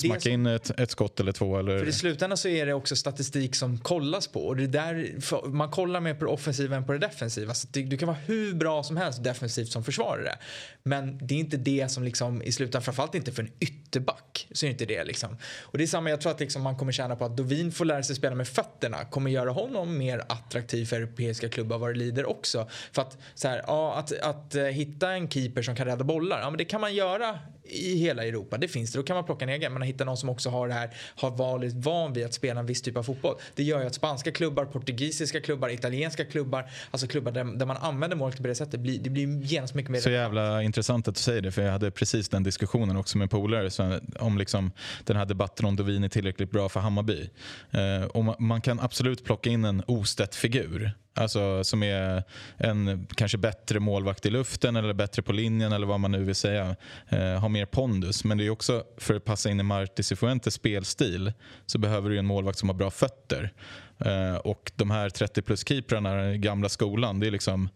smacka 0.00 0.20
som- 0.20 0.32
in 0.32 0.46
ett, 0.46 0.80
ett 0.80 0.90
skott 0.90 1.20
eller 1.20 1.32
två. 1.32 1.58
Eller, 1.58 1.78
För 1.78 1.88
i 1.88 1.92
slutändan 1.92 2.38
så 2.38 2.48
är 2.48 2.66
det 2.66 2.72
också 2.72 2.96
statistik 2.96 3.54
som 3.54 3.78
kollas 3.78 4.28
på. 4.28 4.46
Och 4.46 4.56
det 4.56 4.64
är 4.64 4.68
där, 4.68 5.48
man 5.48 5.70
kollar 5.70 6.00
mer 6.00 6.14
på 6.14 6.24
det 6.24 6.30
offensiva 6.30 6.76
än 6.76 6.86
på 6.86 6.92
det 6.92 6.98
defensiva. 6.98 7.54
Så 7.54 7.68
det, 7.70 7.82
du 7.82 7.98
kan 7.98 8.06
vara 8.06 8.18
hur 8.26 8.54
bra 8.54 8.82
som 8.82 8.96
helst 8.96 9.24
defensivt 9.24 9.68
som 9.68 9.84
försvarare. 9.84 10.38
Men 10.82 11.18
det 11.26 11.34
är 11.34 11.38
inte 11.38 11.56
det 11.56 11.88
som 11.90 11.97
liksom 12.04 12.42
i 12.42 12.52
slutändan, 12.52 12.82
framförallt 12.82 13.14
inte 13.14 13.32
för 13.32 13.42
en 13.42 13.50
ytterback, 13.60 14.48
så 14.52 14.66
är 14.66 14.70
inte 14.70 14.84
det 14.84 15.04
liksom. 15.04 15.36
Och 15.62 15.78
det 15.78 15.84
är 15.84 15.88
samma, 15.88 16.10
jag 16.10 16.20
tror 16.20 16.32
att 16.32 16.40
liksom 16.40 16.62
man 16.62 16.76
kommer 16.76 16.92
tjäna 16.92 17.16
på 17.16 17.24
att 17.24 17.36
Dovin 17.36 17.72
får 17.72 17.84
lära 17.84 18.02
sig 18.02 18.16
spela 18.16 18.34
med 18.34 18.48
fötterna 18.48 19.04
kommer 19.04 19.30
göra 19.30 19.50
honom 19.50 19.98
mer 19.98 20.24
attraktiv 20.28 20.86
för 20.86 20.96
europeiska 20.96 21.48
klubbar 21.48 21.78
vad 21.78 21.90
det 21.90 21.98
lider 21.98 22.26
också. 22.26 22.68
För 22.92 23.02
att, 23.02 23.18
så 23.34 23.48
här, 23.48 23.64
ja, 23.66 23.94
att, 23.94 24.20
att 24.20 24.54
eh, 24.54 24.64
hitta 24.64 25.12
en 25.12 25.30
keeper 25.30 25.62
som 25.62 25.76
kan 25.76 25.86
rädda 25.86 26.04
bollar, 26.04 26.40
ja 26.40 26.50
men 26.50 26.58
det 26.58 26.64
kan 26.64 26.80
man 26.80 26.94
göra 26.94 27.38
i 27.70 27.98
hela 27.98 28.24
Europa. 28.26 28.58
Det 28.58 28.68
finns 28.68 28.92
det, 28.92 28.98
då 28.98 29.02
kan 29.02 29.16
man 29.16 29.24
plocka 29.24 29.44
en 29.44 29.48
egen. 29.48 29.72
Men 29.72 29.82
att 29.82 29.88
hitta 29.88 30.04
någon 30.04 30.16
som 30.16 30.28
också 30.28 30.50
har 30.50 30.68
det 30.68 30.74
här, 30.74 30.90
har 31.16 31.30
varit 31.30 31.74
van 31.74 32.12
vid 32.12 32.24
att 32.26 32.34
spela 32.34 32.60
en 32.60 32.66
viss 32.66 32.82
typ 32.82 32.96
av 32.96 33.02
fotboll. 33.02 33.34
Det 33.54 33.62
gör 33.62 33.80
ju 33.80 33.86
att 33.86 33.94
spanska 33.94 34.32
klubbar, 34.32 34.64
portugisiska 34.64 35.40
klubbar, 35.40 35.68
italienska 35.68 36.24
klubbar, 36.24 36.70
alltså 36.90 37.06
klubbar 37.06 37.32
där, 37.32 37.44
där 37.44 37.66
man 37.66 37.76
använder 37.76 38.16
målet 38.16 38.36
på 38.36 38.42
det 38.42 38.54
sättet, 38.54 38.80
blir, 38.80 38.98
det 38.98 39.10
blir 39.10 39.42
genast 39.42 39.74
mycket 39.74 39.90
mer 39.90 40.00
Så 40.00 40.10
jävla 40.10 40.62
intressant 40.62 41.08
att 41.08 41.14
du 41.14 41.20
säger 41.20 41.40
det, 41.42 41.52
för 41.52 41.62
jag 41.62 41.72
hade 41.72 41.90
precis 41.90 42.28
den 42.28 42.42
diskussionen 42.42 42.96
också 42.96 43.18
med 43.18 43.30
polare 43.30 43.70
så- 43.70 44.00
om 44.18 44.38
liksom 44.38 44.70
den 45.04 45.16
här 45.16 45.24
debatten 45.24 45.66
om 45.66 45.76
Dovin 45.76 46.04
är 46.04 46.08
tillräckligt 46.08 46.50
bra 46.50 46.68
för 46.68 46.80
Hammarby. 46.80 47.30
Eh, 47.70 48.04
och 48.06 48.24
man, 48.24 48.36
man 48.38 48.60
kan 48.60 48.80
absolut 48.80 49.24
plocka 49.24 49.50
in 49.50 49.64
en 49.64 49.82
Ostedt-figur. 49.86 50.90
Alltså 51.18 51.64
som 51.64 51.82
är 51.82 52.22
en 52.56 53.06
kanske 53.16 53.38
bättre 53.38 53.80
målvakt 53.80 54.26
i 54.26 54.30
luften 54.30 54.76
eller 54.76 54.92
bättre 54.92 55.22
på 55.22 55.32
linjen 55.32 55.72
eller 55.72 55.86
vad 55.86 56.00
man 56.00 56.12
nu 56.12 56.24
vill 56.24 56.34
säga. 56.34 56.76
Eh, 57.08 57.40
har 57.40 57.48
mer 57.48 57.66
pondus. 57.66 58.24
Men 58.24 58.38
det 58.38 58.46
är 58.46 58.50
också 58.50 58.84
för 58.96 59.14
att 59.14 59.24
passa 59.24 59.50
in 59.50 59.60
i 59.60 59.62
Marti 59.62 60.02
Cifuentes 60.02 60.54
spelstil 60.54 61.32
så 61.66 61.78
behöver 61.78 62.10
du 62.10 62.18
en 62.18 62.26
målvakt 62.26 62.58
som 62.58 62.68
har 62.68 62.76
bra 62.76 62.90
fötter. 62.90 63.52
Eh, 63.98 64.36
och 64.36 64.72
de 64.76 64.90
här 64.90 65.10
30 65.10 65.42
plus 65.42 65.68
keeprarna, 65.68 66.14
den 66.14 66.40
gamla 66.40 66.68
skolan, 66.68 67.20
det 67.20 67.26
är 67.26 67.30
liksom 67.30 67.68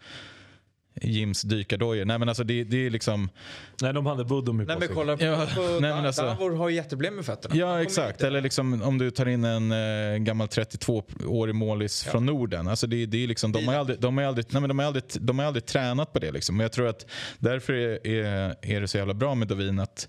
Jims 1.00 1.42
dykardojor. 1.42 2.04
Nej 2.04 2.18
men 2.18 2.28
alltså 2.28 2.44
det, 2.44 2.64
det 2.64 2.86
är 2.86 2.90
liksom... 2.90 3.28
Nej 3.82 3.92
de 3.92 4.06
hade 4.06 4.24
Budumi 4.24 4.64
Nej 4.64 4.74
på 4.74 4.80
men 4.80 4.88
sig. 4.88 4.94
kolla 4.96 5.16
på, 5.16 5.24
Ja, 5.24 5.46
på 5.54 5.60
nej, 5.60 5.80
men 5.80 6.06
alltså- 6.06 6.22
Davor 6.22 6.54
har 6.56 6.68
ju 6.68 6.74
jätteproblem 6.76 7.14
med 7.16 7.24
fötterna. 7.24 7.56
Ja 7.56 7.82
exakt, 7.82 8.10
inte- 8.10 8.26
eller 8.26 8.40
liksom 8.40 8.82
om 8.82 8.98
du 8.98 9.10
tar 9.10 9.28
in 9.28 9.44
en 9.44 9.72
eh, 9.72 10.18
gammal 10.18 10.46
32-årig 10.46 11.54
målis 11.54 12.04
från 12.04 12.26
Norden. 12.26 12.68
Alltså 12.68 12.86
det, 12.86 13.06
det 13.06 13.24
är 13.24 13.28
liksom, 13.28 13.52
de 13.52 13.68
har 13.68 13.74
aldrig, 13.74 14.00
de 14.00 14.16
har 14.16 14.24
aldrig, 14.24 14.46
nej 14.50 14.60
men 14.60 14.68
de 14.68 14.78
har 14.78 14.86
aldrig, 14.86 15.04
de 15.20 15.38
har 15.38 15.46
aldrig 15.46 15.66
tränat 15.66 16.12
på 16.12 16.18
det. 16.18 16.30
Liksom. 16.32 16.56
Men 16.56 16.64
jag 16.64 16.72
tror 16.72 16.88
att 16.88 17.06
därför 17.38 17.72
är, 17.72 18.06
är, 18.06 18.56
är 18.62 18.80
det 18.80 18.88
så 18.88 18.98
jävla 18.98 19.14
bra 19.14 19.34
med 19.34 19.48
Dovin 19.48 19.78
att 19.80 20.08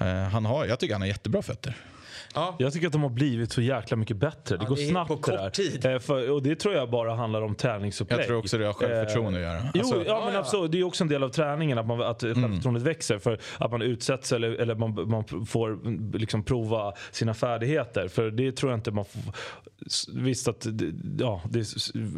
eh, 0.00 0.06
han 0.22 0.44
har, 0.44 0.66
jag 0.66 0.78
tycker 0.78 0.94
han 0.94 1.02
har 1.02 1.08
jättebra 1.08 1.42
fötter. 1.42 1.76
Ja. 2.34 2.54
Jag 2.58 2.72
tycker 2.72 2.86
att 2.86 2.92
de 2.92 3.02
har 3.02 3.10
blivit 3.10 3.52
så 3.52 3.62
jäkla 3.62 3.96
mycket 3.96 4.16
bättre. 4.16 4.56
Det 4.56 4.62
Ja, 4.62 4.68
går 4.68 4.76
det 4.76 4.86
snabbt 4.86 5.08
på 5.08 5.16
kort 5.16 5.34
där. 5.34 5.50
tid. 5.50 5.84
Eh, 5.86 5.98
för, 5.98 6.30
och 6.30 6.42
det 6.42 6.54
tror 6.56 6.74
jag 6.74 6.90
bara 6.90 7.14
handlar 7.14 7.42
om 7.42 7.54
träningsupplägg. 7.54 8.20
Jag 8.20 8.26
tror 8.26 8.38
också 8.38 8.58
det 8.58 8.66
har 8.66 8.72
självförtroende 8.72 9.38
att 9.38 9.44
göra. 9.44 9.70
Jo, 9.74 9.80
Alltså, 9.80 10.04
ja, 10.06 10.22
men 10.26 10.36
absolut. 10.36 10.72
Det 10.72 10.78
är 10.80 10.84
också 10.84 11.04
en 11.04 11.08
del 11.08 11.22
av 11.22 11.28
träningen 11.28 11.78
att, 11.78 11.86
man, 11.86 12.02
att 12.02 12.20
självförtroendet 12.22 12.82
växer. 12.82 13.18
För 13.18 13.38
att 13.58 13.70
man 13.70 13.82
utsätts 13.82 14.32
eller, 14.32 14.50
eller 14.50 14.74
man, 14.74 15.08
man 15.10 15.46
får 15.46 15.78
liksom 16.18 16.42
prova 16.42 16.92
sina 17.10 17.34
färdigheter. 17.34 18.08
För 18.08 18.30
det 18.30 18.52
tror 18.52 18.72
jag 18.72 18.78
inte 18.78 18.90
man 18.90 19.04
får... 19.04 19.20
Visst 20.14 20.48
att 20.48 20.66
ja, 21.18 21.42
det 21.50 21.66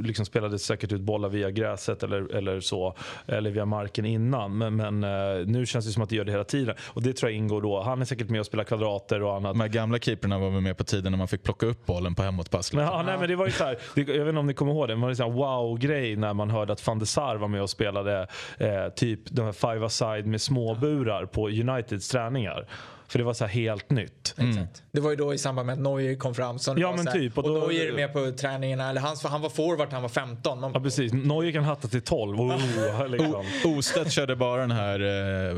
liksom 0.01 0.27
spelades 0.27 0.65
säkert 0.65 0.93
ut 0.93 1.01
bollar 1.01 1.29
via 1.29 1.51
gräset 1.51 2.03
eller, 2.03 2.35
eller 2.35 2.61
så. 2.61 2.97
Eller 3.27 3.51
via 3.51 3.65
marken 3.65 4.05
innan. 4.05 4.59
Men, 4.59 4.77
men 4.77 5.05
eh, 5.05 5.47
nu 5.47 5.67
känns 5.67 5.87
det 5.87 5.93
som 5.93 6.03
att 6.03 6.09
det 6.09 6.17
gör 6.17 6.25
det 6.25 6.33
hela 6.33 6.45
tiden. 6.45 6.75
Och 6.83 7.03
det 7.03 7.13
tror 7.13 7.31
jag 7.31 7.37
ingår 7.39 7.63
då. 7.63 7.83
Han 7.83 8.01
är 8.01 8.05
säkert 8.05 8.29
med 8.31 8.41
och 8.41 8.47
spelar 8.47 8.65
kvadrater 8.65 9.23
och 9.23 9.37
annat. 9.37 9.59
de 9.59 9.69
gamla 9.69 9.99
keeperna 10.05 10.39
var 10.39 10.51
väl 10.51 10.61
med 10.61 10.77
på 10.77 10.85
tiden 10.85 11.13
när 11.13 11.19
man 11.19 11.29
fick 11.29 11.43
plocka 11.43 11.67
upp 11.67 11.87
bollen 11.87 12.15
på 12.15 12.23
hemåtpass. 12.23 12.73
Liksom. 12.73 12.81
ja, 12.81 13.03
nej, 13.03 13.19
men 13.19 13.29
det 13.29 13.37
var 13.37 13.47
ju 13.47 13.53
så 13.53 13.65
här, 13.65 13.79
det, 13.95 14.01
jag 14.01 14.07
vet 14.07 14.29
inte 14.29 14.39
om 14.39 14.47
ni 14.47 14.55
kommer 14.55 14.73
ihåg 14.73 14.89
det, 14.89 14.95
men 14.95 15.01
det 15.01 15.05
var 15.05 15.11
en 15.11 15.17
sån 15.17 15.33
wow-grej 15.33 16.17
när 16.17 16.35
man 16.35 16.51
hörde 16.51 16.73
att 16.73 16.87
van 16.87 16.99
de 16.99 17.07
Sar 17.07 17.37
var 17.37 17.49
med 17.49 17.63
och 17.63 17.71
spelade 17.71 18.27
eh, 18.59 18.89
typ 18.97 19.21
de 19.25 19.45
här 19.45 19.53
five-a-side 19.53 20.27
med 20.27 20.41
småburar 20.41 21.27
på 21.27 21.49
Uniteds 21.49 22.09
träningar. 22.09 22.67
För 23.13 23.19
det 23.19 23.25
var 23.25 23.35
så 23.35 23.45
här 23.45 23.53
helt 23.53 23.91
nytt. 23.91 24.35
Exakt. 24.39 24.83
Det 24.93 25.01
var 25.01 25.11
ju 25.11 25.17
då 25.17 25.35
i 25.35 25.39
samband 25.39 25.67
med 25.67 25.73
att 25.73 25.79
Neuer 25.79 26.15
kom 26.17 26.35
fram. 26.35 26.59
Som 26.59 26.75
det 26.75 26.81
Ja, 26.81 26.89
var 26.91 26.97
men 26.97 27.05
så 27.05 27.11
här, 27.11 27.19
typ, 27.19 27.39
och 27.39 27.45
Och, 27.45 27.61
då- 27.61 27.67
Neuer 27.67 27.89
är 27.89 27.93
med 27.93 28.13
på 28.13 28.31
träningarna. 28.31 28.91
Eller 28.91 29.01
han, 29.01 29.17
han 29.25 29.41
var 29.41 29.49
forward 29.51 29.89
han 29.93 30.03
var 30.03 30.09
15. 30.09 30.61
Man, 30.61 30.71
Ja 30.75 30.81
precis, 30.81 31.13
Neuer 31.13 31.53
kan 31.53 31.65
hatta 31.65 31.89
till 31.89 32.03
12. 32.03 32.41
Oh, 32.41 33.09
liksom. 33.09 33.45
Ostedt 33.79 34.13
körde 34.13 34.37
bara 34.37 34.61
den 34.61 34.71
här 34.71 35.01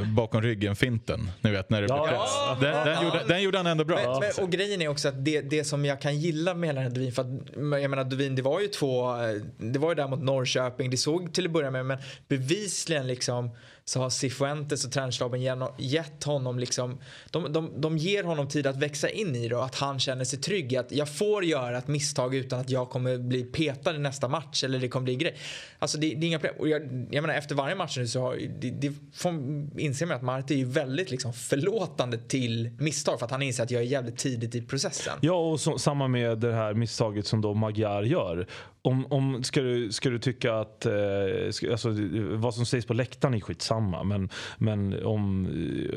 eh, 0.01 0.07
bakom 0.15 0.43
ryggen-finten. 0.43 1.31
Ni 1.41 1.51
vet 1.51 1.71
när 1.71 1.83
det 1.83 1.89
Ja, 1.89 2.03
blev 2.05 2.15
ja. 2.15 2.57
press. 2.61 2.61
Den, 2.73 2.87
den, 2.87 3.05
gjorde, 3.05 3.25
den 3.29 3.43
gjorde 3.43 3.59
han 3.59 3.67
ändå 3.67 3.85
bra. 3.85 3.97
Men, 3.97 4.21
men, 4.37 4.45
och 4.45 4.51
grejen 4.51 4.83
är 4.83 4.89
också 4.89 5.09
att 5.09 5.25
det, 5.25 5.41
det 5.41 5.65
som 5.65 5.85
jag 5.85 6.01
kan 6.01 6.19
gilla 6.19 6.55
med 6.55 6.69
hela 6.69 6.81
den 6.81 6.89
här 6.91 6.95
Duvin, 6.95 7.13
för 7.13 7.23
att 7.23 7.81
jag 7.83 7.91
menar 7.91 8.05
Duvin 8.05 8.35
det 8.37 8.43
var 8.43 8.61
ju 8.61 8.69
två, 8.69 9.11
eh, 9.23 9.35
det 9.59 9.79
var 9.79 9.89
ju 9.89 9.95
där 9.95 10.09
mot 10.09 10.23
Norrköping, 10.23 10.91
det 10.91 10.97
såg 10.97 11.33
till 11.35 11.45
att 11.47 11.51
börja 11.53 11.71
med 11.71 11.87
men 11.87 11.99
bevisligen 12.29 13.07
liksom 13.07 13.51
så 13.87 14.01
har 14.01 14.11
Cifuentes 14.11 14.85
och 14.85 14.93
tränarstaben 14.93 15.41
gett 15.78 16.24
honom 16.24 16.59
liksom, 16.59 17.01
de, 17.30 17.53
de, 17.53 17.80
de 17.80 17.99
ger 17.99 18.24
honom 18.24 18.49
tid 18.49 18.66
att 18.66 18.76
växa 18.76 19.09
in 19.09 19.37
i 19.37 19.49
det 19.49 19.57
och 19.57 19.64
att 19.64 19.74
han 19.74 20.01
känner 20.01 20.24
sig 20.24 20.39
trygg 20.39 20.72
i 20.72 20.76
att 20.76 20.93
jag 20.93 21.09
får 21.09 21.45
göra 21.45 21.78
ett 21.78 21.89
misstag 21.89 22.35
utan 22.35 22.61
att 22.61 22.70
jag 22.70 22.91
kommer 22.91 23.18
bli 23.18 23.45
petad 23.45 23.95
i 23.95 23.99
nästa 23.99 24.28
match 24.28 24.64
eller 24.64 24.78
det 24.78 24.89
kommer 24.89 25.05
bli 25.05 25.16
grej. 25.16 25.37
Alltså 25.78 25.99
det, 25.99 26.14
det 26.14 26.26
är 26.26 26.28
inga 26.28 26.39
problem. 26.39 26.61
Och 26.61 26.68
jag, 26.68 26.82
jag 27.11 27.22
menar 27.22 27.35
efter 27.35 27.55
varje 27.55 27.74
match 27.74 27.97
nu 27.99 28.07
så 28.07 28.20
har, 28.20 28.37
det, 28.61 28.70
det 28.70 28.93
får, 29.14 29.32
inser 29.78 30.07
man 30.07 30.16
att 30.16 30.22
Marti 30.22 30.51
är 30.51 30.59
ju 30.59 30.64
väldigt 30.64 31.11
liksom 31.11 31.32
förlåtande 31.32 32.18
till 32.18 32.70
misstag 32.78 33.18
för 33.18 33.26
att 33.26 33.30
han 33.30 33.43
inser 33.43 33.62
att 33.62 33.70
jag 33.70 33.82
är 33.82 33.87
jävligt 33.87 34.18
tidigt 34.18 34.55
i 34.55 34.62
processen. 34.62 35.18
Ja, 35.20 35.51
och 35.51 35.61
så, 35.61 35.78
samma 35.78 36.09
med 36.09 36.39
det 36.39 36.53
här 36.53 36.74
misstaget 36.74 37.26
som 37.26 37.41
då 37.41 37.55
Magyar 37.55 38.03
gör. 38.03 38.47
Om, 38.87 39.07
om, 39.11 39.45
ska, 39.45 39.61
du, 39.62 39.93
ska 39.93 40.11
du 40.11 40.18
tycka 40.18 40.55
att 40.55 40.87
eh, 40.87 40.93
ska, 41.51 41.70
alltså, 41.70 41.89
vad 42.30 42.55
som 42.55 42.66
sägs 42.66 42.87
på 42.87 42.95
läktaren 42.95 43.35
är 43.35 43.41
skitsamma. 43.41 44.05
Men, 44.05 44.28
men 44.59 45.05
om, 45.05 45.49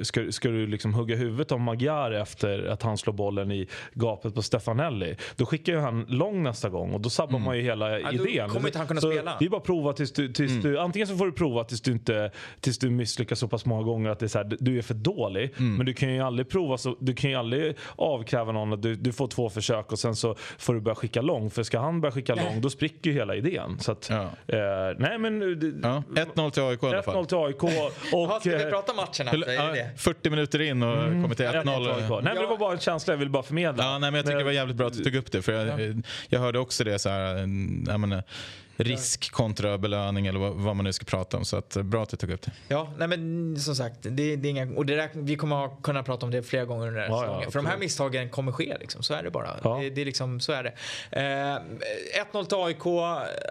ska, 0.02 0.32
ska 0.32 0.50
du 0.50 0.68
liksom 0.68 0.94
hugga 0.94 1.16
huvudet 1.16 1.52
av 1.52 1.60
Magyar 1.60 2.12
efter 2.12 2.66
att 2.66 2.84
han 2.84 2.98
slår 2.98 3.14
bollen 3.14 3.52
i 3.52 3.68
gapet 3.94 4.36
på 4.36 4.42
Stefanelli. 4.42 5.16
Då 5.36 5.46
skickar 5.46 5.74
ju 5.74 5.80
han 5.80 6.06
lång 6.08 6.44
nästa 6.44 6.70
gång 6.70 6.94
och 6.94 7.02
då 7.02 7.10
sabbar 7.10 7.40
man 7.40 7.58
ju 7.58 7.64
hela 7.64 7.90
då 7.90 8.28
idén. 8.28 8.50
kommer 8.50 8.68
inte 8.68 8.78
han 8.78 8.88
kunna 8.88 9.02
så 9.02 9.12
spela. 9.12 9.36
Det 9.40 9.46
är 9.46 9.50
bara 9.50 9.58
att 9.58 9.64
prova 9.64 9.94
tills 9.94 10.12
du, 10.12 10.34
tills 10.34 10.62
du 10.62 10.80
antingen 10.80 11.08
så 11.08 11.18
får 11.18 11.26
du 11.26 11.32
prova 11.32 11.64
tills 11.64 11.82
du, 11.82 11.92
inte, 11.92 12.32
tills 12.60 12.78
du 12.78 12.90
misslyckas 12.90 13.40
så 13.40 13.48
pass 13.48 13.66
många 13.66 13.84
gånger 13.84 14.10
att 14.10 14.20
det 14.20 14.26
är 14.26 14.28
så 14.28 14.38
här, 14.38 14.58
du 14.60 14.78
är 14.78 14.82
för 14.82 14.94
dålig. 14.94 15.54
Men 15.78 15.86
du 15.86 15.94
kan 15.94 16.14
ju 16.14 16.22
aldrig 16.22 16.50
prova 16.50 16.78
så, 16.78 16.98
du 17.00 17.14
kan 17.14 17.30
ju 17.30 17.36
aldrig 17.36 17.76
avkräva 17.96 18.52
någon 18.52 18.74
att 18.74 18.82
du, 18.82 18.96
du 18.96 19.14
får 19.14 19.28
två 19.28 19.50
försök 19.50 19.92
och 19.92 20.00
sen 20.00 20.16
så 20.16 20.36
får 20.58 20.74
du 20.74 20.82
börja 20.82 20.96
skicka 20.96 21.22
lång. 21.22 21.50
För 21.50 21.64
ska 21.64 21.80
han 21.80 22.02
börja 22.02 22.12
skicka 22.12 22.36
lång 22.36 22.62
då 22.62 22.70
spricker 22.78 23.10
ju 23.10 23.14
hela 23.16 23.36
idén. 23.36 23.80
Så 23.80 23.92
att, 23.92 24.10
Ja. 24.10 24.22
eh, 24.48 24.60
nej 24.98 25.18
men 25.18 25.40
det- 25.60 25.88
Ja, 25.88 26.04
1-0 26.16 26.52
till 26.52 26.64
AIK 26.64 26.84
i 26.84 26.86
alla 26.86 27.04
fall. 27.04 27.16
1-0 27.16 27.26
till 27.26 27.38
AIK 27.38 27.64
Jaha, 28.12 28.36
och... 28.36 28.42
ska 28.42 28.50
vi 28.58 28.64
eh, 28.64 28.70
prata 28.70 28.94
matcherna? 28.94 29.32
Hur- 29.32 29.42
Så 29.44 29.50
är 29.50 29.68
det 29.68 29.74
det. 29.74 29.90
40 29.98 30.30
minuter 30.30 30.62
in 30.62 30.84
och 30.84 30.96
kommer 30.98 31.36
till 31.36 31.46
1-0 31.46 31.62
till 31.62 31.70
1-0. 31.72 31.96
AIK. 31.96 32.10
Nej 32.10 32.34
men 32.34 32.36
det 32.44 32.48
var 32.48 32.58
bara 32.58 32.74
en 32.74 32.80
känsla 32.80 33.14
jag 33.14 33.18
ville 33.18 33.32
bara 33.32 33.44
förmedla. 33.44 33.84
Ja, 33.84 33.92
nej, 33.92 34.12
men 34.12 34.14
jag 34.18 34.26
tycker 34.26 34.38
det 34.38 34.44
var 34.44 34.52
jävligt 34.52 34.78
bra 34.78 34.88
att 34.88 34.94
du 34.94 35.04
tog 35.04 35.16
upp 35.16 35.32
det. 35.32 35.42
För 35.42 35.52
jag, 35.54 36.02
jag 36.30 36.40
hörde 36.40 36.60
också 36.60 36.84
det 36.84 37.00
så 37.00 37.10
här, 37.10 37.36
en- 37.36 37.86
jag 37.90 38.00
menar, 38.00 38.24
risk 38.78 39.32
kontra 39.32 39.78
belöning 39.78 40.28
eller 40.28 40.40
vad, 40.40 40.52
vad 40.54 40.76
man 40.76 40.84
nu 40.84 40.94
ska 40.94 41.06
prata 41.06 41.38
om. 41.38 41.46
Så 41.46 41.58
att, 41.58 41.78
bra 41.84 42.04
att 42.04 42.10
du 42.10 42.18
tog 42.18 42.32
upp 42.32 42.42
det. 42.42 42.52
Ja, 42.68 42.94
nej 42.98 43.08
men 43.08 43.56
som 43.60 43.76
sagt, 43.76 43.96
det, 44.02 44.10
det 44.36 44.48
är 44.48 44.50
inga, 44.50 44.68
och 44.76 44.86
det 44.86 44.96
där, 44.96 45.10
vi 45.14 45.36
kommer 45.36 45.56
ha, 45.56 45.70
kunna 45.70 46.04
prata 46.04 46.26
om 46.26 46.32
det 46.32 46.44
flera 46.44 46.66
gånger 46.66 46.88
under 46.88 47.02
den 47.02 47.12
här 47.12 47.18
Ja, 47.18 47.24
ja, 47.26 47.28
säsongen. 47.30 47.52
För 47.52 47.60
de 47.60 47.66
här 47.66 47.78
misstagen 47.78 48.30
kommer 48.30 48.52
ske, 48.52 48.78
liksom. 48.80 49.04
så 49.04 49.14
är 49.14 49.24
det 49.24 49.32
bara. 49.32 49.50
Ja. 49.64 49.78
Det, 49.82 49.90
det 49.90 50.02
är 50.02 50.06
liksom, 50.06 50.40
så 50.40 50.52
är 50.52 50.64
det. 50.64 50.74
Eh, 51.12 51.22
1-0 52.34 52.46
till 52.46 52.58
AIK, 52.58 52.84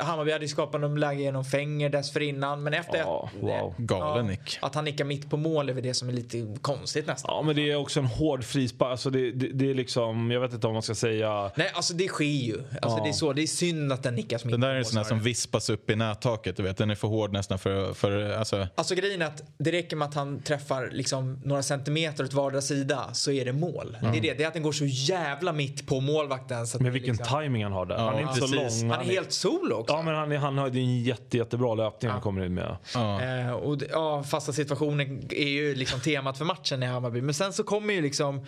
Hammarby 0.00 0.32
hade 0.32 0.44
ju 0.44 0.48
skapat 0.48 0.80
någon 0.80 1.00
läge 1.00 1.20
genom 1.22 1.44
Fenger 1.44 1.88
dessförinnan, 1.88 2.62
men 2.62 2.74
efter 2.74 2.98
Ja, 2.98 3.30
ett- 3.36 3.42
wow. 3.42 3.74
Galen 3.78 4.26
nick. 4.26 4.58
Att 4.62 4.74
han 4.74 4.84
nickar 4.84 5.04
mitt 5.04 5.30
på 5.30 5.36
mål 5.36 5.68
är 5.68 5.72
väl 5.74 5.82
det 5.82 5.94
som 5.94 6.08
är 6.08 6.12
lite 6.12 6.46
konstigt 6.62 7.06
nästan. 7.06 7.30
Ja 7.34 7.42
men 7.42 7.56
det 7.56 7.70
är 7.70 7.76
också 7.76 8.00
en 8.00 8.06
hård 8.06 8.44
frispark. 8.44 8.90
Alltså 8.90 9.10
det, 9.10 9.32
det, 9.32 9.48
det 9.48 9.70
är 9.70 9.74
liksom, 9.74 10.30
jag 10.30 10.40
vet 10.40 10.52
inte 10.52 10.66
om 10.66 10.72
man 10.72 10.82
ska 10.82 10.94
säga... 10.94 11.50
Nej, 11.56 11.70
alltså 11.74 11.94
det 11.94 12.08
sker 12.08 12.24
ju. 12.24 12.58
Alltså 12.82 12.98
Ja. 12.98 13.02
det 13.04 13.08
är 13.10 13.12
så. 13.12 13.32
Det 13.32 13.42
är 13.42 13.46
synd 13.46 13.92
att 13.92 14.02
den 14.02 14.14
nickas 14.14 14.44
mitt 14.44 14.52
Den 14.52 14.60
där 14.60 14.66
på 14.68 14.72
är 14.72 14.78
en 14.78 14.82
mål, 15.15 15.15
sån 15.18 15.24
här 15.24 15.24
som 15.24 15.24
snarare. 15.24 15.24
vispas 15.24 15.70
upp 15.70 15.90
i 15.90 15.96
nättaket. 15.96 16.56
Du 16.56 16.62
vet. 16.62 16.76
Den 16.76 16.90
är 16.90 16.94
för 16.94 17.08
hård 17.08 17.32
nästan 17.32 17.58
för... 17.58 17.94
för 17.94 18.30
alltså, 18.30 18.66
Alltså 18.74 18.94
grejen 18.94 19.22
är 19.22 19.26
att 19.26 19.42
det 19.58 19.72
räcker 19.72 19.96
med 19.96 20.08
att 20.08 20.14
han 20.14 20.40
träffar 20.42 20.90
liksom 20.92 21.40
några 21.44 21.62
centimeter 21.62 22.24
åt 22.24 22.32
vardera 22.32 22.60
sida 22.62 23.10
så 23.12 23.30
är 23.32 23.44
det 23.44 23.52
mål. 23.52 23.96
Det 24.00 24.06
är 24.06 24.12
det. 24.22 24.34
Det 24.34 24.42
är 24.44 24.48
att 24.48 24.54
den 24.54 24.62
går 24.62 24.72
så 24.72 24.84
jävla 24.86 25.52
mitt 25.52 25.86
på 25.86 26.00
målvakten. 26.00 26.66
Så 26.66 26.78
det 26.78 26.90
vilken 26.90 27.16
liksom, 27.16 27.40
timing 27.40 27.62
han 27.62 27.72
har 27.72 27.86
där. 27.86 27.96
han 27.98 28.14
är 28.14 28.20
inte 28.20 28.40
precis. 28.40 28.50
så 28.78 28.84
lång. 28.84 28.90
Han 28.90 29.00
är 29.00 29.04
helt 29.10 29.32
solo 29.32 29.74
också. 29.74 29.94
Ja 29.94 30.02
men 30.02 30.14
han, 30.14 30.32
är, 30.32 30.36
han 30.36 30.58
har 30.58 30.68
ju 30.70 30.80
en 30.80 31.02
jätte, 31.02 31.36
jättebra 31.36 31.74
löpning 31.74 32.10
han 32.10 32.20
kommer 32.20 32.44
in 32.46 32.54
med. 32.54 32.76
ja. 32.94 33.22
Eh, 33.22 33.50
och 33.52 33.78
det- 33.78 33.86
ja, 33.90 34.22
fasta 34.22 34.52
situationer 34.52 35.18
är 35.30 35.48
ju 35.48 35.74
liksom 35.74 36.00
temat 36.00 36.38
för 36.38 36.44
matchen 36.44 36.82
i 36.82 36.86
Hammarby. 36.86 37.20
Men 37.20 37.34
sen 37.34 37.52
så 37.52 37.62
kommer 37.64 37.94
ju 37.94 38.02
liksom 38.02 38.46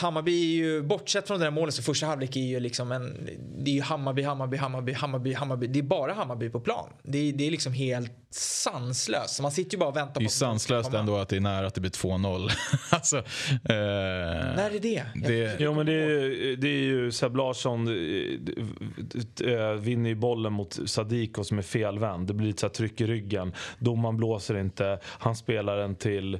Hammarby 0.00 0.42
är 0.42 0.56
ju, 0.56 0.82
bortsett 0.82 1.26
från 1.26 1.38
det 1.38 1.46
där 1.46 1.50
målet 1.50 1.74
så 1.74 1.82
första 1.82 2.06
halvlek 2.06 2.36
är 2.36 2.40
ju 2.40 2.60
liksom 2.60 2.92
en, 2.92 3.28
det 3.58 3.70
är 3.70 3.74
ju 3.74 3.82
Hammarby, 3.82 4.22
Hammarby, 4.22 4.56
Hammarby, 4.56 4.92
Hammarby, 4.92 5.32
Hammarby. 5.32 5.66
Det 5.66 5.78
är 5.78 5.82
bara 5.82 6.12
Hammarby 6.12 6.50
på 6.50 6.60
plan. 6.60 6.88
Det 7.02 7.18
är, 7.18 7.32
det 7.32 7.46
är 7.46 7.50
liksom 7.50 7.72
helt 7.72 8.12
sanslöst. 8.30 9.40
Man 9.40 9.50
sitter 9.50 9.72
ju 9.72 9.78
bara 9.78 9.88
och 9.88 9.96
väntar 9.96 10.20
Det 10.20 10.24
är 10.24 10.24
på 10.24 10.26
att 10.26 10.30
de 10.30 10.34
ska 10.34 10.46
sanslöst 10.46 10.94
ändå 10.94 11.16
att 11.16 11.28
det 11.28 11.36
är 11.36 11.40
nära 11.40 11.66
att 11.66 11.74
det 11.74 11.80
blir 11.80 11.90
2-0. 11.90 12.50
alltså, 12.90 13.16
eh, 13.16 13.22
När 13.64 14.74
är 14.74 14.80
det? 14.80 15.04
det 15.14 15.56
Jo 15.58 15.74
men 15.74 15.86
det 15.86 15.92
är, 15.92 16.56
det 16.56 16.68
är 16.68 16.82
ju 16.82 17.12
Seb 17.12 17.36
Larsson 17.36 17.88
eh, 17.88 19.52
eh, 19.52 19.72
vinner 19.72 20.10
ju 20.10 20.16
bollen 20.16 20.52
mot 20.52 20.78
Sadiko 20.86 21.44
som 21.44 21.58
är 21.58 21.62
felvänd. 21.62 22.26
Det 22.26 22.34
blir 22.34 22.46
lite 22.46 22.60
så 22.60 22.66
här 22.66 22.74
tryck 22.74 23.00
i 23.00 23.06
ryggen. 23.06 23.52
Domaren 23.78 24.16
blåser 24.16 24.58
inte. 24.58 24.98
Han 25.04 25.36
spelar 25.36 25.76
den 25.76 25.94
till 25.94 26.38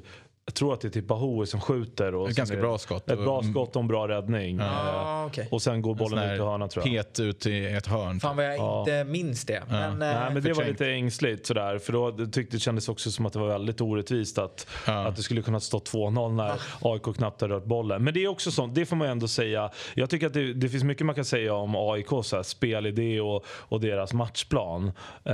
jag 0.49 0.53
tror 0.55 0.73
att 0.73 0.81
det 0.81 0.87
är 0.87 0.89
till 0.89 1.03
Bahoui 1.03 1.45
som 1.47 1.61
skjuter. 1.61 2.15
Och 2.15 2.29
Ett 2.29 2.35
ganska 2.35 2.57
bra 2.57 2.77
skott. 2.77 3.09
Ett 3.09 3.19
bra 3.19 3.43
skott 3.43 3.75
och 3.75 3.81
en 3.81 3.87
bra 3.87 4.07
räddning. 4.07 4.59
Ah, 4.61 5.21
Eh, 5.21 5.25
okej. 5.25 5.47
Och 5.51 5.61
sen 5.61 5.81
går 5.81 5.95
bollen 5.95 6.19
ut 6.31 6.39
i 6.39 6.43
hörnan 6.43 6.69
tror 6.69 6.87
jag. 6.87 6.95
Pet 7.05 7.19
ut 7.19 7.45
i 7.45 7.65
ett 7.65 7.87
hörn. 7.87 8.19
Fan 8.19 8.35
vad 8.35 8.45
jag 8.45 8.57
Ja. 8.57 8.79
inte 8.79 9.03
minns 9.03 9.45
det. 9.45 9.63
Men, 9.69 9.91
eh, 9.91 9.97
Nej, 9.97 10.33
men 10.33 10.43
det 10.43 10.53
var 10.53 10.63
lite 10.65 10.87
ängsligt 10.91 11.45
sådär. 11.45 11.77
För 11.79 11.93
då 11.93 12.11
tyckte 12.31 12.55
det 12.55 12.59
kändes 12.59 12.89
också 12.89 13.11
som 13.11 13.25
att 13.25 13.33
det 13.33 13.39
var 13.39 13.47
väldigt 13.47 13.81
orättvist 13.81 14.37
att, 14.37 14.67
Ja. 14.87 15.07
att 15.07 15.15
det 15.15 15.21
skulle 15.23 15.41
kunna 15.41 15.59
stå 15.59 15.79
2-0 15.79 16.33
när 16.35 16.53
AIK 16.81 17.13
knappt 17.17 17.41
har 17.41 17.47
rört 17.47 17.65
bollen. 17.65 18.03
Men 18.03 18.13
det 18.13 18.23
är 18.23 18.27
också 18.27 18.51
sånt, 18.51 18.75
det 18.75 18.85
får 18.85 18.95
man 18.95 19.07
ju 19.07 19.11
ändå 19.11 19.27
säga. 19.27 19.71
Jag 19.93 20.09
tycker 20.09 20.27
att 20.27 20.33
det, 20.33 20.53
det 20.53 20.69
finns 20.69 20.83
mycket 20.83 21.05
man 21.05 21.15
kan 21.15 21.25
säga 21.25 21.53
om 21.53 21.75
AIK, 21.75 22.07
så 22.23 22.35
här, 22.35 22.43
spelidé 22.43 23.21
och, 23.21 23.45
och 23.47 23.79
deras 23.81 24.13
matchplan. 24.13 24.91
Eh, 25.25 25.33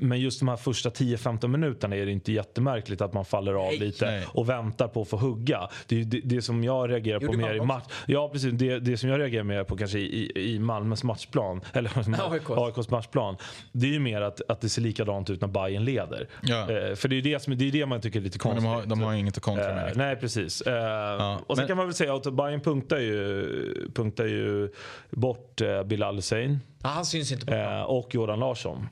men 0.00 0.20
just 0.20 0.38
de 0.38 0.48
här 0.48 0.56
första 0.56 0.88
10-15 0.90 1.46
minuterna 1.48 1.96
är 1.96 2.06
det 2.06 2.12
inte 2.12 2.32
jättemärkligt 2.32 3.00
att 3.00 3.12
man 3.12 3.24
faller 3.24 3.54
av 3.54 3.66
Nej. 3.66 3.78
lite 3.78 4.06
Nej. 4.10 4.24
och 4.28 4.48
väntar 4.48 4.88
på 4.88 5.02
att 5.02 5.08
få 5.08 5.16
hugga. 5.16 5.68
Det 5.86 6.04
det, 6.04 6.20
det 6.24 6.42
som 6.42 6.64
jag 6.64 6.90
reagerar 6.90 7.18
på 7.18 7.24
Gjorde 7.26 7.36
mer 7.36 7.44
Malmö 7.46 7.62
i 7.62 7.66
match. 7.66 7.84
Ja 8.06 8.28
precis, 8.32 8.52
det, 8.52 8.78
det 8.78 8.96
som 8.96 9.08
jag 9.10 9.20
reagerar 9.20 9.44
mer 9.44 9.64
på 9.64 9.76
kanske 9.76 9.98
i, 9.98 10.32
i, 10.54 10.58
Malmös 10.58 11.04
matchplan. 11.04 11.60
Eller 11.72 11.90
AIKs. 12.32 12.50
AIKs 12.50 12.90
matchplan. 12.90 13.36
Det 13.72 13.86
är 13.86 13.92
ju 13.92 14.00
mer 14.00 14.20
att, 14.20 14.40
att 14.50 14.60
det 14.60 14.68
ser 14.68 14.82
likadant 14.82 15.30
ut 15.30 15.40
när 15.40 15.48
Bayern 15.48 15.84
leder. 15.84 16.28
Ja. 16.42 16.60
Eh, 16.60 16.94
för 16.94 17.08
det 17.08 17.14
är 17.14 17.16
ju 17.16 17.32
det, 17.32 17.42
som, 17.42 17.58
det, 17.58 17.64
är 17.68 17.72
det 17.72 17.86
man 17.86 18.00
tycker 18.00 18.18
är 18.18 18.24
lite 18.24 18.38
Men 18.44 18.52
konstigt. 18.52 18.62
de 18.62 18.68
har, 18.74 18.86
de 18.86 19.00
har 19.02 19.14
inget 19.14 19.36
att 19.36 19.42
kontra 19.42 19.68
Eh, 19.70 19.74
med. 19.76 19.96
nej 19.96 20.16
precis. 20.16 20.60
Eh, 20.60 21.34
och 21.46 21.56
sen 21.56 21.62
men- 21.62 21.66
kan 21.68 21.76
man 21.76 21.86
väl 21.86 21.94
säga 21.94 22.14
att 22.14 22.32
Bayern 22.34 22.60
punktar 22.60 22.98
ju, 22.98 23.90
punktar 23.94 24.24
ju 24.24 24.68
bort 25.10 25.60
eh, 25.60 25.82
Bilal 25.82 26.16
Hussein 26.16 26.60
ja, 26.82 26.88
han 26.88 27.04
syns 27.04 27.32
inte 27.32 27.46
på 27.46 27.52
eh, 27.54 27.82
och 27.82 28.14
Jordan 28.14 28.40
Larsson. 28.40 28.86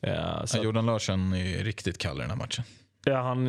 Eh, 0.00 0.44
så 0.44 0.58
Jordan 0.62 0.86
Larsson 0.86 1.32
är 1.32 1.64
riktigt 1.64 1.98
kall 1.98 2.16
i 2.16 2.20
den 2.20 2.30
här 2.30 2.36
matchen. 2.36 2.64
Ja, 3.04 3.22
han, 3.22 3.46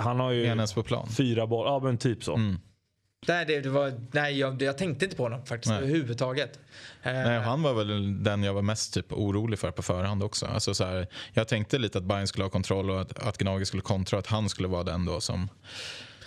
han 0.00 0.20
har 0.20 0.30
ju 0.30 0.44
ens 0.44 0.72
på 0.72 0.82
plan? 0.82 1.08
fyra 1.08 1.46
bollar, 1.46 1.70
ja 1.70 1.80
men 1.80 1.98
typ 1.98 2.24
så. 2.24 2.34
Mm. 2.34 2.58
Nej, 3.28 3.46
det, 3.46 3.60
det 3.60 3.68
var, 3.68 4.00
nej 4.12 4.38
jag, 4.38 4.62
jag, 4.62 4.78
tänkte 4.78 5.04
inte 5.04 5.16
på 5.16 5.22
honom 5.22 5.46
faktiskt 5.46 5.70
nej. 5.70 5.78
överhuvudtaget. 5.78 6.58
Nej, 7.02 7.40
han 7.40 7.62
var 7.62 7.74
väl 7.74 8.22
den 8.22 8.42
jag 8.42 8.54
var 8.54 8.62
mest 8.62 8.94
typ 8.94 9.12
orolig 9.12 9.58
för 9.58 9.70
på 9.70 9.82
förhand 9.82 10.22
också. 10.22 10.46
Alltså 10.46 10.74
så 10.74 10.84
här, 10.84 11.06
jag 11.32 11.48
tänkte 11.48 11.78
lite 11.78 11.98
att 11.98 12.04
Bayern 12.04 12.26
skulle 12.26 12.44
ha 12.44 12.50
kontroll 12.50 12.90
och 12.90 13.00
att, 13.00 13.18
att 13.18 13.38
Gnager 13.38 13.64
skulle 13.64 13.82
kontra 13.82 14.18
att 14.18 14.26
han 14.26 14.48
skulle 14.48 14.68
vara 14.68 14.82
den 14.82 15.04
då 15.04 15.20
som 15.20 15.48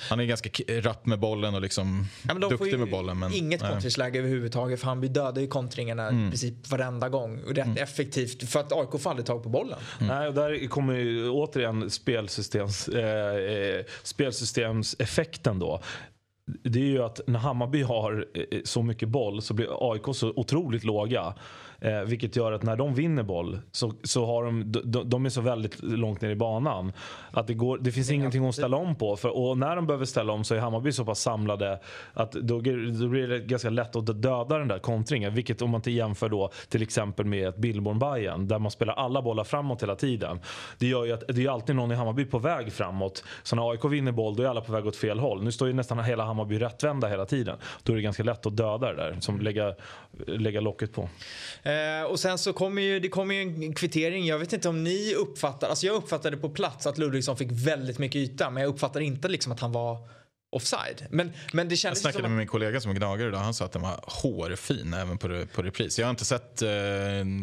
han 0.10 0.20
är 0.20 0.26
ganska 0.26 0.50
rapp 0.82 1.06
med 1.06 1.20
bollen 1.20 1.56
och 1.56 1.62
liksom 1.62 2.08
ja, 2.28 2.34
men 2.34 2.50
duktig 2.50 2.80
med 2.80 2.90
bollen. 2.90 3.20
Men, 3.20 3.34
inget 3.34 3.62
kontringsläge 3.62 4.20
överhuvudtaget 4.20 4.80
för 4.80 4.88
han 4.88 5.02
dödar 5.02 5.42
ju 5.42 5.48
kontringarna 5.48 6.08
mm. 6.08 6.28
i 6.28 6.30
princip 6.30 6.70
varenda 6.70 7.10
gång. 7.10 7.44
Och 7.44 7.56
rätt 7.56 7.66
mm. 7.66 7.84
effektivt 7.84 8.50
för 8.50 8.60
att 8.60 8.72
AIK 8.72 9.02
får 9.02 9.10
aldrig 9.10 9.26
tag 9.26 9.44
på 9.44 9.50
bollen. 9.50 9.80
Mm. 10.00 10.18
Nej, 10.18 10.28
och 10.28 10.34
där 10.34 10.68
kommer 10.68 10.94
ju 10.94 11.30
återigen 11.30 11.90
spelsystems, 11.90 12.88
eh, 12.88 13.36
eh 13.36 13.86
spelsystemseffekten 14.04 15.60
då 15.60 15.82
det 16.64 16.80
är 16.80 16.84
ju 16.84 17.04
att 17.04 17.20
när 17.28 17.40
Hammarby 17.40 17.82
har 17.82 18.28
eh, 18.34 18.60
så 18.64 18.84
mycket 18.84 19.10
boll 19.10 19.42
så 19.42 19.54
blir 19.54 19.92
AIK 19.92 20.16
så 20.16 20.34
otroligt 20.36 20.84
låga. 20.84 21.34
Eh, 21.82 22.02
vilket 22.02 22.36
gör 22.36 22.52
att 22.52 22.64
när 22.64 22.76
de 22.76 22.94
vinner 22.94 23.24
boll 23.24 23.60
så, 23.72 23.94
så 24.04 24.26
har 24.26 24.44
de, 24.44 24.72
de, 24.72 25.10
de 25.10 25.26
är 25.26 25.30
så 25.30 25.42
väldigt 25.42 25.84
långt 25.84 26.22
ner 26.22 26.30
i 26.30 26.36
banan. 26.36 26.94
Att 27.32 27.48
det, 27.48 27.54
går, 27.54 27.78
det 27.78 27.92
finns 27.92 28.08
det 28.08 28.14
ingenting 28.14 28.48
att 28.48 28.56
ställa 28.56 28.78
om 28.78 28.96
på. 28.96 29.16
För, 29.16 29.38
och 29.38 29.58
när 29.58 29.76
de 29.76 29.88
behöver 29.88 30.06
ställa 30.06 30.34
om 30.34 30.44
så 30.44 30.56
är 30.56 30.60
Hammarby 30.60 30.92
så 30.92 31.06
pass 31.06 31.20
samlade 31.20 31.80
att 32.14 32.32
då, 32.32 32.62
då 33.00 33.08
blir 33.08 33.28
det 33.28 33.40
ganska 33.40 33.70
lätt 33.70 33.96
att 33.96 34.22
döda 34.22 34.58
den 34.58 34.68
där 34.68 34.80
kontringen. 34.80 35.34
Vilket 35.34 35.62
om 35.62 35.70
man 35.70 35.80
inte 35.80 35.92
jämför 35.92 36.30
då 36.30 36.52
till 36.70 36.82
exempel 36.82 37.26
med 37.26 37.48
ett 37.48 37.58
billborn 37.58 38.00
bayern 38.00 38.48
där 38.48 38.60
man 38.60 38.72
spelar 38.72 38.94
alla 38.94 39.22
bollar 39.22 39.44
framåt 39.44 39.84
hela 39.84 39.96
tiden. 39.96 40.40
Det 40.78 40.88
gör 40.88 41.06
ju 41.06 41.14
att 41.14 41.24
det 41.28 41.46
är 41.46 41.50
alltid 41.50 41.76
någon 41.76 41.92
i 41.92 41.96
Hammarby 41.96 42.26
på 42.26 42.40
väg 42.40 42.74
framåt. 42.74 43.24
Så 43.44 43.56
när 43.56 43.72
AIK 43.72 43.86
vinner 43.86 44.12
boll 44.12 44.36
då 44.36 44.44
är 44.44 44.48
alla 44.48 44.62
på 44.62 44.72
väg 44.72 44.86
åt 44.86 44.96
fel 44.96 45.20
håll. 45.20 45.44
Nu 45.44 45.52
står 45.52 45.68
ju 45.68 45.74
nästan 45.74 46.04
hela 46.04 46.24
Hammarby 46.24 46.60
rättvända 46.60 47.08
hela 47.08 47.26
tiden. 47.26 47.58
Då 47.84 47.94
är 47.94 47.96
det 47.96 48.02
ganska 48.02 48.24
lätt 48.24 48.46
att 48.46 48.58
döda 48.58 48.94
det 48.94 48.96
där. 48.96 49.18
Som 49.20 49.40
lägga, 49.40 49.76
lägga 50.28 50.62
locket 50.62 50.94
på. 50.94 51.10
Eh, 51.68 52.04
och 52.04 52.20
sen 52.20 52.38
så 52.38 52.54
kommer 52.54 52.82
ju, 52.82 53.00
det 53.00 53.10
kommer 53.10 53.36
ju 53.36 53.42
en 53.42 53.74
kvittering. 53.74 54.26
Jag 54.26 54.40
vet 54.40 54.54
inte 54.54 54.70
om 54.70 54.84
ni 54.84 55.14
uppfattar, 55.14 55.70
alltså 55.70 55.86
jag 55.86 55.96
uppfattade 55.96 56.38
på 56.38 56.50
plats 56.50 56.88
att 56.88 56.98
Ludvigsson 56.98 57.38
fick 57.38 57.52
väldigt 57.52 58.00
mycket 58.00 58.16
yta 58.16 58.50
men 58.50 58.64
jag 58.64 58.70
uppfattar 58.70 59.00
inte 59.00 59.28
liksom 59.28 59.52
att 59.52 59.60
han 59.60 59.72
var 59.72 59.98
offside. 60.50 61.06
Men, 61.10 61.32
men 61.54 61.70
det 61.70 61.76
kändes 61.76 61.98
jag 61.98 62.02
snackade 62.02 62.24
som 62.24 62.32
med 62.32 62.38
min 62.38 62.48
kollega 62.48 62.82
som 62.82 62.92
är 62.92 62.96
gnagare 62.96 63.28
idag. 63.28 63.40
Han 63.40 63.54
sa 63.54 63.66
att 63.66 63.72
den 63.72 63.82
var 63.82 64.00
hårfin 64.04 64.94
även 64.94 65.18
på, 65.18 65.46
på 65.56 65.62
repris. 65.62 66.00
Jag 66.00 66.06
har 66.06 66.10
inte 66.10 66.26
sett 66.26 66.62
eh, 66.62 66.70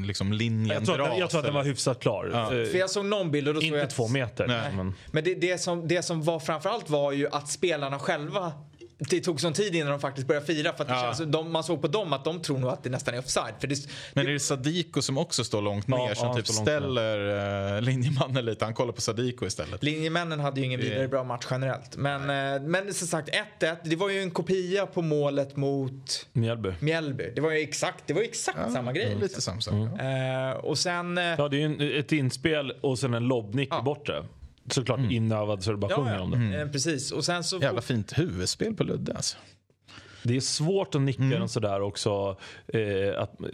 liksom 0.07 0.33
linjen 0.33 0.77
jag 0.77 0.87
tror, 0.87 0.99
dras. 0.99 1.19
Jag 1.19 1.31
tror 1.31 1.41
att 1.41 1.47
den 1.47 1.55
var 1.55 1.65
hyfsat 1.65 2.01
klar. 2.01 2.31
Ja. 2.33 2.43
Eh, 2.43 2.67
För 2.67 2.79
jag 2.79 2.91
såg 2.91 3.05
någon 3.05 3.31
bild 3.31 3.49
och 3.49 3.55
då 3.55 3.61
Inte 3.61 3.79
jag 3.79 3.91
två 3.91 4.09
meter. 4.09 4.47
Nej. 4.47 4.73
Men, 4.77 4.95
men 5.11 5.25
det, 5.25 5.35
det, 5.35 5.59
som, 5.59 5.89
det 5.89 6.03
som 6.03 6.23
var 6.23 6.41
framförallt 6.41 6.91
var 6.91 7.13
ju 7.13 7.29
att 7.29 7.49
spelarna 7.49 7.99
själva 7.99 8.53
det 8.99 9.21
tog 9.21 9.41
sån 9.41 9.53
tid 9.53 9.75
innan 9.75 9.91
de 9.91 10.01
faktiskt 10.01 10.27
började 10.27 10.47
fira. 10.47 10.73
För 10.73 10.85
att 10.85 10.89
det 10.89 10.95
ja. 10.95 11.15
känns, 11.17 11.33
de, 11.33 11.53
man 11.53 11.65
såg 11.65 11.83
på 11.83 11.89
dem 11.89 12.13
att 12.13 12.25
de 12.25 12.43
tror 12.43 12.59
nog 12.59 12.71
att 12.71 12.83
det 12.83 12.91
nästan 12.91 13.15
är 13.15 13.19
offside. 13.19 13.55
För 13.59 13.67
det, 13.67 13.89
men 14.13 14.27
är 14.27 14.33
det 14.33 14.41
Sadiko 14.41 15.03
som 15.03 15.19
också 15.19 15.45
står 15.45 15.63
långt 15.63 15.89
ner 15.89 16.09
ja, 16.09 16.15
som 16.15 16.29
ja, 16.29 16.35
typ 16.35 16.47
ställer 16.47 17.77
uh, 17.77 17.83
linjemannen 17.83 18.45
lite? 18.45 18.65
Han 18.65 18.75
kollar 18.75 18.93
på 18.93 19.01
Sadiko 19.01 19.47
istället. 19.47 19.83
Linjemännen 19.83 20.41
hade 20.41 20.61
ju 20.61 20.67
ingen 20.67 20.81
vidare 20.81 21.09
bra 21.09 21.25
match 21.25 21.47
generellt. 21.51 21.97
Men, 21.97 22.21
uh, 22.21 22.69
men 22.69 22.95
som 22.95 23.09
sagt 23.09 23.29
1-1. 23.61 23.77
Det 23.85 23.97
var 23.97 24.11
ju 24.11 24.23
en 24.23 24.31
kopia 24.31 24.87
på 24.87 25.03
målet 25.03 25.57
mot 25.57 26.27
Mjällby. 26.33 26.73
Mjällby. 26.81 27.33
Det 27.35 27.41
var 27.41 27.51
ju 27.51 27.59
exakt, 27.59 28.07
det 28.07 28.15
var 28.15 28.23
exakt 28.23 28.73
samma 28.73 28.93
grej. 28.93 29.09
Lite 29.09 29.21
liksom. 29.21 29.41
samma 29.41 29.61
sak. 29.61 29.75
Mm. 29.75 30.51
Uh, 30.51 30.57
och 30.57 30.79
sen... 30.79 31.17
ja, 31.17 31.49
det 31.49 31.63
är 31.63 31.69
ju 31.69 31.99
ett 31.99 32.13
inspel 32.13 32.73
och 32.81 32.99
sen 32.99 33.15
en 33.15 33.25
lobbnick 33.25 33.69
ja. 33.71 33.81
i 33.81 33.83
bortre 33.83 34.25
såklart 34.71 34.99
mm. 34.99 35.11
inövad 35.11 35.63
så 35.63 35.71
du 35.71 35.77
bara 35.77 35.91
ja, 35.91 35.97
sjunger 35.97 36.15
ja. 36.15 36.21
om 36.21 36.31
det. 36.31 36.37
Mm. 36.37 36.73
Precis. 36.73 37.13
Och 37.13 37.25
sen 37.25 37.45
så 37.45 37.59
Jävla 37.59 37.81
fint 37.81 38.19
huvudspel 38.19 38.75
på 38.75 38.85
Ludde 38.85 39.13
alltså. 39.13 39.37
Det 40.23 40.37
är 40.37 40.41
svårt 40.41 40.95
att 40.95 41.01
nicka 41.01 41.23
mm. 41.23 41.39
den 41.39 41.49
sådär 41.49 41.81
också. 41.81 42.37
Eh, 42.67 43.19
att, 43.19 43.41
eh, 43.41 43.47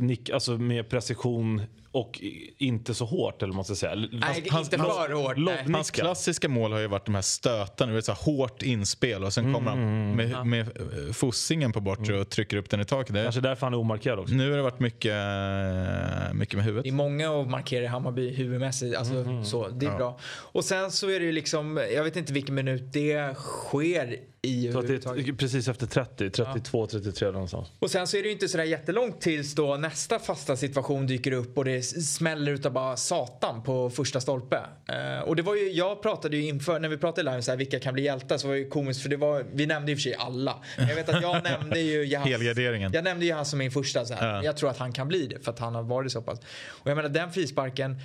nick, 0.00 0.30
alltså 0.30 0.58
med 0.58 0.88
precision 0.88 1.62
och 1.94 2.20
inte 2.58 2.94
så 2.94 3.04
hårt 3.04 3.42
eller 3.42 3.54
man 3.54 3.64
ska 3.64 3.74
säga. 3.74 3.94
Nej, 3.94 4.46
hans, 4.50 4.66
inte 4.66 4.78
för 4.78 5.12
hårt. 5.12 5.72
Hans 5.72 5.90
klassiska 5.90 6.48
mål 6.48 6.72
har 6.72 6.78
ju 6.80 6.86
varit 6.86 7.06
de 7.06 7.14
här 7.14 7.22
stötarna, 7.22 7.92
det 7.92 8.02
så 8.02 8.12
här 8.12 8.24
hårt 8.24 8.62
inspel 8.62 9.24
och 9.24 9.32
sen 9.32 9.54
kommer 9.54 9.70
han 9.70 9.78
mm, 9.78 10.16
med, 10.16 10.30
ja. 10.30 10.44
med 10.44 10.60
eh, 10.60 11.12
fossingen 11.12 11.72
på 11.72 11.80
bortre 11.80 12.20
och 12.20 12.30
trycker 12.30 12.56
upp 12.56 12.70
den 12.70 12.80
i 12.80 12.84
taket. 12.84 13.14
Kanske 13.14 13.40
därför 13.40 13.66
han 13.66 13.74
är 13.74 13.78
omarkerad 13.78 14.18
också. 14.18 14.34
Nu 14.34 14.50
har 14.50 14.56
det 14.56 14.62
varit 14.62 14.80
mycket, 14.80 15.12
eh, 15.12 16.34
mycket 16.34 16.54
med 16.54 16.64
huvudet. 16.64 16.84
Det 16.84 16.90
är 16.90 16.92
många 16.92 17.40
att 17.40 17.50
markera 17.50 17.84
i 17.84 17.86
Hammarby 17.86 18.34
huvudmässigt. 18.34 18.96
Alltså, 18.96 19.14
mm. 19.14 19.44
så, 19.44 19.68
det 19.68 19.86
är 19.86 19.90
ja. 19.90 19.96
bra. 19.96 20.18
Och 20.24 20.64
sen 20.64 20.90
så 20.90 21.10
är 21.10 21.20
det 21.20 21.26
ju 21.26 21.32
liksom, 21.32 21.86
jag 21.94 22.04
vet 22.04 22.16
inte 22.16 22.32
vilken 22.32 22.54
minut 22.54 22.92
det 22.92 23.36
sker 23.36 24.33
i 24.44 24.66
är 24.66 25.36
Precis 25.36 25.68
efter 25.68 25.86
30, 25.86 26.30
32, 26.30 26.80
ja. 26.80 26.86
33 26.86 27.30
någonstans. 27.30 27.68
Och 27.78 27.90
sen 27.90 28.06
så 28.06 28.16
är 28.16 28.22
det 28.22 28.28
ju 28.28 28.32
inte 28.32 28.48
sådär 28.48 28.64
jättelångt 28.64 29.20
tills 29.20 29.54
då 29.54 29.76
nästa 29.76 30.18
fasta 30.18 30.56
situation 30.56 31.06
dyker 31.06 31.32
upp 31.32 31.58
och 31.58 31.64
det 31.64 31.82
smäller 31.82 32.52
utav 32.52 32.72
bara 32.72 32.96
satan 32.96 33.62
på 33.62 33.90
första 33.90 34.20
stolpe. 34.20 34.56
Uh, 34.56 35.28
och 35.28 35.36
det 35.36 35.42
var 35.42 35.54
ju, 35.54 35.70
jag 35.70 36.02
pratade 36.02 36.36
ju 36.36 36.48
inför, 36.48 36.80
när 36.80 36.88
vi 36.88 36.96
pratade 36.96 37.30
live 37.30 37.42
så 37.42 37.50
här, 37.50 37.58
vilka 37.58 37.80
kan 37.80 37.94
bli 37.94 38.02
hjältar 38.02 38.38
så 38.38 38.46
var 38.46 38.54
det 38.54 38.60
ju 38.60 38.68
komiskt 38.68 39.02
för 39.02 39.08
det 39.08 39.16
var, 39.16 39.44
vi 39.52 39.66
nämnde 39.66 39.92
och 39.92 39.98
för 39.98 40.02
sig 40.02 40.14
alla. 40.14 40.56
Jag 40.76 40.94
vet 40.94 41.08
att 41.08 41.22
jag 41.22 41.44
nämnde 41.60 41.80
ju 41.80 42.04
Jahas, 42.04 42.28
Helgarderingen. 42.28 42.92
Jag 42.94 43.04
nämnde 43.04 43.26
Jahas 43.26 43.50
som 43.50 43.58
min 43.58 43.70
första 43.70 44.04
så 44.04 44.14
här. 44.14 44.34
Ja. 44.34 44.44
Jag 44.44 44.56
tror 44.56 44.70
att 44.70 44.78
han 44.78 44.92
kan 44.92 45.08
bli 45.08 45.26
det 45.26 45.44
för 45.44 45.52
att 45.52 45.58
han 45.58 45.74
har 45.74 45.82
varit 45.82 46.12
så 46.12 46.22
pass. 46.22 46.38
Och 46.66 46.90
jag 46.90 46.96
menar 46.96 47.08
den 47.08 47.32
frisparken 47.32 47.96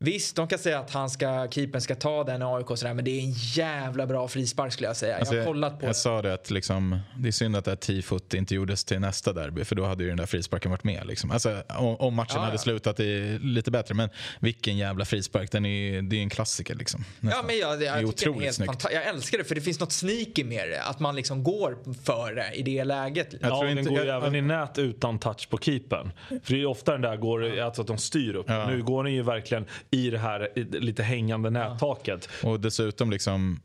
Visst, 0.00 0.36
de 0.36 0.48
kan 0.48 0.58
säga 0.58 0.78
att 0.78 0.90
han 0.90 1.10
ska, 1.10 1.48
keepern 1.50 1.80
ska 1.80 1.94
ta 1.94 2.24
den 2.24 2.42
i 2.42 2.44
AIK 2.44 2.70
och 2.70 2.78
sådär, 2.78 2.94
men 2.94 3.04
det 3.04 3.10
är 3.10 3.20
en 3.20 3.32
jävla 3.32 4.06
bra 4.06 4.28
frispark 4.28 4.72
skulle 4.72 4.88
jag 4.88 4.96
säga. 4.96 5.18
Alltså, 5.18 5.34
jag 5.34 5.42
har 5.42 5.46
kollat 5.46 5.78
på 5.80 5.84
jag, 5.84 5.88
jag 5.88 5.96
sa 5.96 6.22
det 6.22 6.34
att 6.34 6.50
liksom, 6.50 6.98
det 7.18 7.28
är 7.28 7.32
synd 7.32 7.56
att 7.56 7.64
det 7.64 7.70
här 7.70 7.76
tifot 7.76 8.34
inte 8.34 8.54
gjordes 8.54 8.84
till 8.84 9.00
nästa 9.00 9.32
derby, 9.32 9.64
för 9.64 9.74
då 9.74 9.84
hade 9.84 10.02
ju 10.02 10.08
den 10.08 10.18
där 10.18 10.26
frisparken 10.26 10.70
varit 10.70 10.84
med. 10.84 11.06
Liksom. 11.06 11.30
Alltså, 11.30 11.62
om, 11.68 11.96
om 11.96 12.14
matchen 12.14 12.32
ja, 12.34 12.40
hade 12.40 12.54
ja. 12.54 12.58
slutat 12.58 13.00
i, 13.00 13.38
lite 13.42 13.70
bättre, 13.70 13.94
men 13.94 14.08
vilken 14.40 14.76
jävla 14.76 15.04
frispark. 15.04 15.52
Den 15.52 15.66
är, 15.66 16.02
det 16.02 16.16
är 16.16 16.20
en 16.20 16.30
klassiker 16.30 16.74
liksom. 16.74 17.04
Ja, 17.20 17.42
men 17.46 17.58
jag, 17.58 17.72
jag, 17.72 17.80
det 17.80 17.86
är 17.86 18.04
otroligt 18.04 18.54
snyggt. 18.54 18.86
Jag 18.92 19.06
älskar 19.06 19.38
det, 19.38 19.44
för 19.44 19.54
det 19.54 19.60
finns 19.60 19.80
något 19.80 19.92
sneaky 19.92 20.44
med 20.44 20.68
det. 20.68 20.82
Att 20.82 21.00
man 21.00 21.16
liksom 21.16 21.42
går 21.42 21.78
för 22.04 22.34
det 22.34 22.52
i 22.54 22.62
det 22.62 22.84
läget. 22.84 23.28
Jag 23.40 23.50
ja, 23.50 23.58
tror 23.58 23.70
inte, 23.70 23.82
den 23.82 23.94
går 23.94 24.04
ju 24.04 24.10
även 24.10 24.34
i 24.34 24.40
nät 24.40 24.78
utan 24.78 25.18
touch 25.18 25.48
på 25.48 25.58
keepern. 25.58 26.12
För 26.28 26.54
det 26.54 26.62
är 26.62 26.66
ofta 26.66 26.92
den 26.92 27.00
där 27.00 27.16
går, 27.16 27.58
alltså 27.60 27.82
att 27.82 27.88
de 27.88 27.98
styr 27.98 28.34
upp. 28.34 28.48
Nu 28.48 28.82
går 28.82 29.04
den 29.04 29.12
ju 29.12 29.22
verkligen 29.22 29.66
i 29.94 30.10
det 30.10 30.18
här 30.18 30.48
lite 30.80 31.02
hängande 31.02 31.50
nättaket. 31.50 32.28
Och 32.42 32.60
dessutom, 32.60 33.10
liksom, 33.10 33.60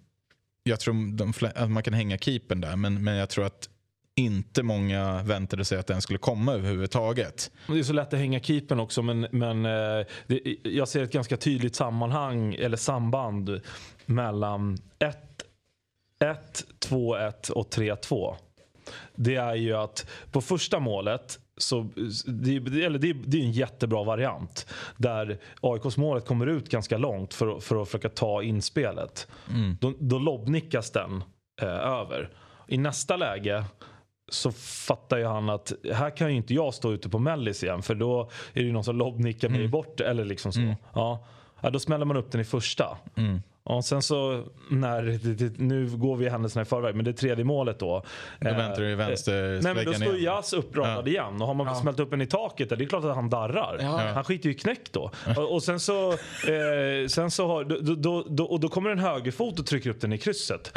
jag 0.63 0.79
tror 0.79 1.17
de, 1.17 1.33
att 1.55 1.71
man 1.71 1.83
kan 1.83 1.93
hänga 1.93 2.17
keepern 2.17 2.61
där, 2.61 2.75
men, 2.75 3.03
men 3.03 3.15
jag 3.15 3.29
tror 3.29 3.45
att 3.45 3.69
inte 4.15 4.63
många 4.63 5.23
väntade 5.23 5.65
sig 5.65 5.79
att 5.79 5.87
den 5.87 6.01
skulle 6.01 6.19
komma 6.19 6.53
överhuvudtaget. 6.53 7.51
Det 7.67 7.79
är 7.79 7.83
så 7.83 7.93
lätt 7.93 8.13
att 8.13 8.19
hänga 8.19 8.39
keepern 8.39 8.79
också 8.79 9.01
men, 9.01 9.27
men 9.31 9.65
eh, 9.65 10.05
det, 10.27 10.55
jag 10.63 10.87
ser 10.87 11.03
ett 11.03 11.11
ganska 11.11 11.37
tydligt 11.37 11.75
sammanhang 11.75 12.53
eller 12.53 12.77
samband 12.77 13.61
mellan 14.05 14.77
1, 14.99 15.17
2-1 16.89 17.51
och 17.51 17.69
3-2. 17.69 18.35
Det 19.15 19.35
är 19.35 19.55
ju 19.55 19.73
att 19.73 20.09
på 20.31 20.41
första 20.41 20.79
målet 20.79 21.39
så 21.61 21.89
det, 22.25 22.83
eller 22.83 22.99
det, 22.99 23.13
det 23.13 23.37
är 23.37 23.43
en 23.43 23.51
jättebra 23.51 24.03
variant. 24.03 24.67
Där 24.97 25.39
AIKs 25.61 25.97
målet 25.97 26.25
kommer 26.25 26.47
ut 26.47 26.69
ganska 26.69 26.97
långt 26.97 27.33
för, 27.33 27.59
för 27.59 27.81
att 27.81 27.87
försöka 27.87 28.09
ta 28.09 28.43
inspelet. 28.43 29.27
Mm. 29.49 29.77
Då, 29.81 29.93
då 29.99 30.19
lobbnickas 30.19 30.91
den 30.91 31.23
eh, 31.61 31.67
över. 31.67 32.29
I 32.67 32.77
nästa 32.77 33.17
läge 33.17 33.65
så 34.31 34.51
fattar 34.87 35.17
ju 35.17 35.25
han 35.25 35.49
att 35.49 35.73
här 35.93 36.17
kan 36.17 36.29
ju 36.29 36.35
inte 36.35 36.53
jag 36.53 36.73
stå 36.73 36.93
ute 36.93 37.09
på 37.09 37.19
mellis 37.19 37.63
igen 37.63 37.81
för 37.81 37.95
då 37.95 38.21
är 38.53 38.59
det 38.59 38.65
ju 38.65 38.71
någon 38.71 38.83
som 38.83 38.97
lobbnickar 38.97 39.49
mig 39.49 39.59
mm. 39.59 39.71
bort. 39.71 39.99
Eller 39.99 40.25
liksom 40.25 40.51
så. 40.51 40.59
Mm. 40.59 40.75
Ja. 40.93 41.27
ja. 41.61 41.69
Då 41.69 41.79
smäller 41.79 42.05
man 42.05 42.17
upp 42.17 42.31
den 42.31 42.41
i 42.41 42.43
första. 42.43 42.97
Mm. 43.15 43.41
Och 43.69 43.85
sen 43.85 44.01
så 44.01 44.43
när, 44.69 45.19
nu 45.61 45.89
går 45.97 46.15
vi 46.15 46.29
händelserna 46.29 46.61
i 46.61 46.65
förväg, 46.65 46.95
men 46.95 47.05
det 47.05 47.13
tredje 47.13 47.43
målet 47.45 47.79
då. 47.79 48.03
Då 48.39 48.49
väntar 48.49 48.81
du 48.81 48.91
i 48.91 48.95
vänster 48.95 49.55
eh, 49.55 49.61
Nej 49.61 49.73
men 49.75 49.85
då 49.85 49.93
står 49.93 50.17
Jas 50.17 50.53
uppradad 50.53 51.07
ja. 51.07 51.11
igen 51.11 51.41
och 51.41 51.47
har 51.47 51.53
man 51.53 51.67
ja. 51.67 51.75
smält 51.75 51.99
upp 51.99 52.13
en 52.13 52.21
i 52.21 52.25
taket 52.25 52.69
där, 52.69 52.75
det 52.75 52.83
är 52.83 52.87
klart 52.89 53.03
att 53.03 53.15
han 53.15 53.29
darrar. 53.29 53.77
Ja. 53.81 54.11
Han 54.13 54.23
skiter 54.23 54.49
ju 54.49 54.55
i 54.55 54.57
knäck 54.57 54.91
då. 54.91 55.11
Och, 55.37 55.53
och, 55.53 55.63
sen 55.63 55.79
så, 55.79 56.11
eh, 56.11 57.07
sen 57.07 57.31
så 57.31 57.47
har, 57.47 57.63
då, 57.63 57.95
då, 57.95 58.25
då, 58.29 58.45
och 58.45 58.59
då 58.59 58.69
kommer 58.69 58.89
en 58.89 58.99
högerfot 58.99 59.59
och 59.59 59.65
trycker 59.65 59.89
upp 59.89 60.01
den 60.01 60.13
i 60.13 60.17
krysset. 60.17 60.71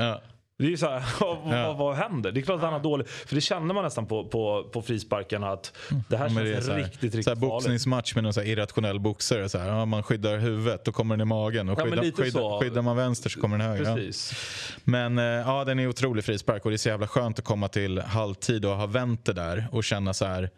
Ja. 0.63 0.69
Det 0.69 0.73
är 0.73 0.77
så 0.77 0.89
här, 0.89 1.03
vad, 1.21 1.59
ja. 1.59 1.73
vad, 1.73 1.97
händer? 1.97 2.33
Det 2.33 2.41
är 2.41 2.43
klart 2.43 2.57
att 2.57 2.63
han 2.63 2.73
har 2.73 2.81
dålig... 2.81 3.09
För 3.09 3.35
det 3.35 3.41
känner 3.41 3.75
man 3.75 3.85
nästan 3.85 4.07
på, 4.07 4.25
på, 4.25 4.69
på 4.73 4.83
frisparken 4.83 5.45
att 5.45 5.73
det 6.09 6.17
här 6.17 6.29
känns 6.29 6.41
det 6.41 6.63
så 6.63 6.73
här, 6.73 6.79
riktigt, 6.79 7.03
riktigt 7.03 7.25
så 7.25 7.31
här, 7.31 7.37
farligt. 7.37 7.51
Boxningsmatch 7.51 8.15
med 8.15 8.25
någon 8.25 8.35
så 8.35 8.41
här 8.41 8.49
irrationell 8.49 9.01
boxare. 9.01 9.49
Så 9.49 9.59
här, 9.59 9.69
ja, 9.69 9.85
man 9.85 10.03
skyddar 10.03 10.39
huvudet, 10.39 10.85
då 10.85 10.93
kommer 10.93 11.17
den 11.17 11.27
i 11.27 11.29
magen. 11.29 11.69
Och 11.69 11.83
skyddar, 11.83 12.05
ja, 12.05 12.13
skyddar, 12.13 12.61
skyddar, 12.61 12.83
man 12.83 12.97
vänster 12.97 13.31
så 13.31 13.41
kommer 13.41 13.59
den 13.59 13.67
höger. 13.67 13.95
Precis. 13.95 14.33
Ja. 14.33 14.81
Men 14.85 15.19
eh, 15.19 15.25
ja, 15.25 15.65
den 15.65 15.79
är 15.79 15.87
otrolig 15.87 16.25
frispark 16.25 16.65
och 16.65 16.71
det 16.71 16.75
är 16.75 16.79
så 16.79 16.89
jävla 16.89 17.07
skönt 17.07 17.39
att 17.39 17.45
komma 17.45 17.69
till 17.69 18.01
halvtid 18.01 18.65
och 18.65 18.77
ha 18.77 18.87
vänt 18.87 19.25
det 19.25 19.33
där 19.33 19.69
och 19.73 19.85
känna 19.85 20.15
så 20.15 20.25
här 20.25 20.51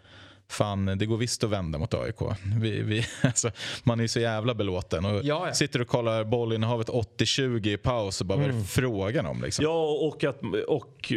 fan 0.48 0.98
det 0.98 1.06
går 1.06 1.16
visst 1.16 1.44
att 1.44 1.50
vända 1.50 1.78
mot 1.78 1.94
AIK. 1.94 2.16
Vi, 2.60 2.82
vi, 2.82 3.06
alltså, 3.22 3.50
man 3.84 4.00
är 4.00 4.06
så 4.06 4.20
jävla 4.20 4.54
belåten. 4.54 5.04
Och 5.04 5.14
Ja, 5.24 5.46
ja. 5.46 5.52
Sitter 5.54 5.80
och 5.80 5.88
kollar 5.88 6.24
bollinnehavet 6.24 6.88
80-20 6.88 7.68
i 7.68 7.76
paus 7.76 8.20
och 8.20 8.26
bara 8.26 8.38
vad 8.38 8.48
är 8.48 8.52
det 8.52 8.64
frågan 8.64 9.26
om? 9.26 9.42
Liksom? 9.42 9.64
Ja, 9.64 9.84
och, 9.84 10.24
att, 10.24 10.40
och 10.68 11.12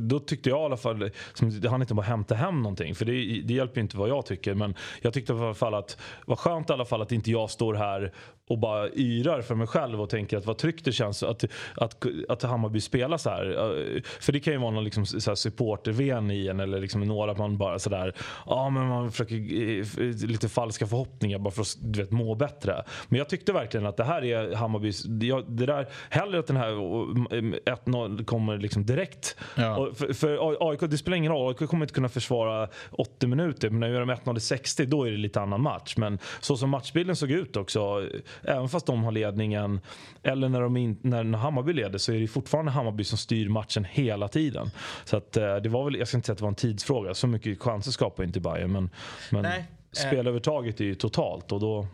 då 0.00 0.18
tyckte 0.18 0.50
jag 0.50 0.60
i 0.60 0.64
alla 0.64 0.76
fall, 0.76 1.10
som, 1.34 1.60
det 1.60 1.68
handlar 1.68 1.84
inte 1.90 2.00
att 2.00 2.06
hämta 2.08 2.34
hem 2.34 2.62
någonting, 2.62 2.94
för 2.94 3.04
det, 3.04 3.42
det 3.44 3.54
hjälper 3.54 3.76
ju 3.76 3.82
inte 3.82 3.96
vad 3.96 4.08
jag 4.08 4.26
tycker. 4.26 4.54
Men 4.54 4.74
jag 5.00 5.14
tyckte 5.14 5.32
i 5.32 5.36
alla 5.36 5.54
fall 5.54 5.74
att, 5.74 5.96
vad 6.26 6.38
skönt 6.38 6.70
i 6.70 6.72
alla 6.72 6.84
fall 6.84 7.02
att 7.02 7.12
inte 7.12 7.30
jag 7.30 7.50
står 7.50 7.74
här 7.74 8.12
och 8.52 8.58
bara 8.58 8.88
yrar 8.90 9.40
för 9.40 9.54
mig 9.54 9.66
själv 9.66 10.00
och 10.00 10.10
tänker 10.10 10.36
att 10.36 10.46
vad 10.46 10.58
tryggt 10.58 10.84
det 10.84 10.92
känns 10.92 11.22
att, 11.22 11.44
att, 11.74 12.04
att 12.28 12.42
Hammarby 12.42 12.80
spelar 12.80 13.16
så 13.16 13.30
här. 13.30 13.50
Eh, 13.50 14.02
För 14.20 14.32
det 14.32 14.40
kan 14.40 14.52
ju 14.52 14.58
vara 14.58 14.70
någon 14.70 14.84
liksom 14.84 15.06
så 15.06 15.30
här 15.30 15.34
supporter-ven 15.34 16.30
i 16.30 16.48
en 16.48 16.60
eller 16.60 16.80
liksom 16.80 17.00
några 17.00 17.32
att 17.32 17.38
man 17.38 17.58
bara 17.58 17.78
sådär, 17.78 18.14
ja 18.46 18.70
men 18.70 18.86
man 18.86 19.10
försöker 19.10 19.34
eh, 19.34 20.28
lite 20.28 20.48
falska 20.48 20.86
förhoppningar 20.86 21.38
bara 21.38 21.50
för 21.50 21.62
att 21.62 21.76
du 21.80 22.00
vet, 22.00 22.10
må 22.10 22.34
bättre. 22.34 22.84
Men 23.08 23.18
jag 23.18 23.28
tyckte 23.28 23.52
verkligen 23.52 23.86
att 23.86 23.96
det 23.96 24.04
här 24.04 24.24
är 24.24 24.54
Hammarbys, 24.54 25.04
jag, 25.06 25.50
det 25.50 25.66
där, 25.66 25.88
hellre 26.10 26.38
att 26.38 26.46
den 26.46 26.56
här 26.56 26.72
eh, 26.72 27.76
1-0 27.76 28.24
kommer 28.24 28.58
liksom 28.58 28.86
direkt. 28.86 29.36
Ja. 29.54 29.76
Och 29.76 29.96
för, 29.96 30.12
för 30.12 30.70
AIK, 30.70 30.80
det 30.80 30.98
spelar 30.98 31.16
ingen 31.16 31.32
roll, 31.32 31.48
AIK 31.48 31.68
kommer 31.68 31.84
inte 31.84 31.94
kunna 31.94 32.08
försvara 32.08 32.68
80 32.90 33.26
minuter. 33.26 33.70
Men 33.70 33.80
när 33.80 33.88
de 33.88 33.94
gör 33.94 34.00
de 34.00 34.10
1-0 34.10 34.36
i 34.36 34.40
60 34.40 34.86
då 34.86 35.04
är 35.04 35.10
det 35.10 35.16
lite 35.16 35.40
annan 35.40 35.62
match. 35.62 35.94
Men 35.96 36.18
så 36.40 36.56
som 36.56 36.70
matchbilden 36.70 37.16
såg 37.16 37.30
ut 37.30 37.56
också, 37.56 38.08
även 38.44 38.68
fast 38.68 38.86
de 38.86 39.04
har 39.04 39.12
ledningen, 39.12 39.80
eller 40.22 40.48
när, 40.48 40.60
de 40.60 40.76
in, 40.76 40.98
när, 41.02 41.24
när 41.24 41.38
Hammarby 41.38 41.72
leder 41.72 41.98
så 41.98 42.12
är 42.12 42.20
det 42.20 42.28
fortfarande 42.28 42.70
Hammarby 42.70 43.04
som 43.04 43.18
styr 43.18 43.48
matchen 43.48 43.84
hela 43.84 44.28
tiden. 44.28 44.70
Så 45.04 45.16
att, 45.16 45.36
eh, 45.36 45.56
det 45.56 45.68
var 45.68 45.84
väl, 45.84 45.96
jag 45.98 46.08
ska 46.08 46.16
inte 46.16 46.26
säga 46.26 46.32
att 46.32 46.38
det 46.38 46.44
var 46.44 46.48
en 46.48 46.54
tidsfråga, 46.54 47.14
så 47.14 47.26
mycket 47.26 47.62
chanser 47.62 47.90
skapar 47.90 48.24
inte 48.24 48.40
Bayern 48.40 48.72
men, 48.72 48.90
men 49.30 49.42
Nej. 49.42 49.64
spelövertaget 49.92 50.80
är 50.80 50.84
ju 50.84 50.94
totalt 50.94 51.52
och 51.52 51.60
då 51.60 51.86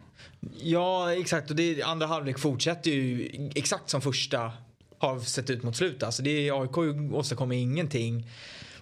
Ja, 0.61 1.13
exakt. 1.15 1.51
Och 1.51 1.57
det, 1.57 1.83
andra 1.83 2.07
halvlek 2.07 2.39
fortsätter 2.39 2.91
ju 2.91 3.31
exakt 3.55 3.91
som 3.91 4.01
första 4.01 4.53
har 4.99 5.21
sett 5.21 5.51
ut 5.51 5.63
mot 5.63 5.77
slutet. 5.77 6.03
Alltså 6.03 6.23
det 6.23 6.49
är, 6.49 6.63
AIK 6.63 6.79
åstadkommer 7.15 7.57
ingenting. 7.57 8.27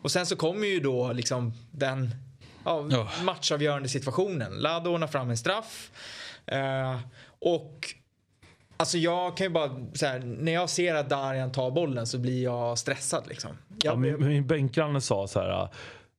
Och 0.03 0.11
sen 0.11 0.27
så 0.27 0.37
kommer 0.37 0.67
ju 0.67 0.81
då 0.81 1.13
liksom 1.13 1.53
den 1.71 2.11
ja, 2.65 2.87
Ja. 2.91 3.09
matchavgörande 3.25 3.89
situationen. 3.89 4.53
Lado 4.53 4.91
ordnar 4.91 5.07
fram 5.07 5.31
en 5.31 5.37
straff. 5.37 5.91
Eh, 6.47 6.97
och 7.41 7.95
alltså 8.77 8.99
jag 8.99 9.37
kan 9.37 9.47
ju 9.47 9.51
bara 9.51 9.71
så 9.95 10.07
här, 10.07 10.19
när 10.19 10.53
jag 10.53 10.71
ser 10.71 10.95
att 10.95 11.09
Darjan 11.09 11.53
tar 11.53 11.71
bollen 11.71 12.07
så 12.07 12.19
blir 12.19 12.43
jag 12.45 12.79
stressad 12.79 13.27
liksom. 13.29 13.51
Ja, 13.69 13.77
Jag, 13.91 13.99
min, 13.99 14.27
min 14.29 14.47
bänkgranne 14.47 15.01
sa 15.01 15.27
så 15.27 15.41
här. 15.41 15.69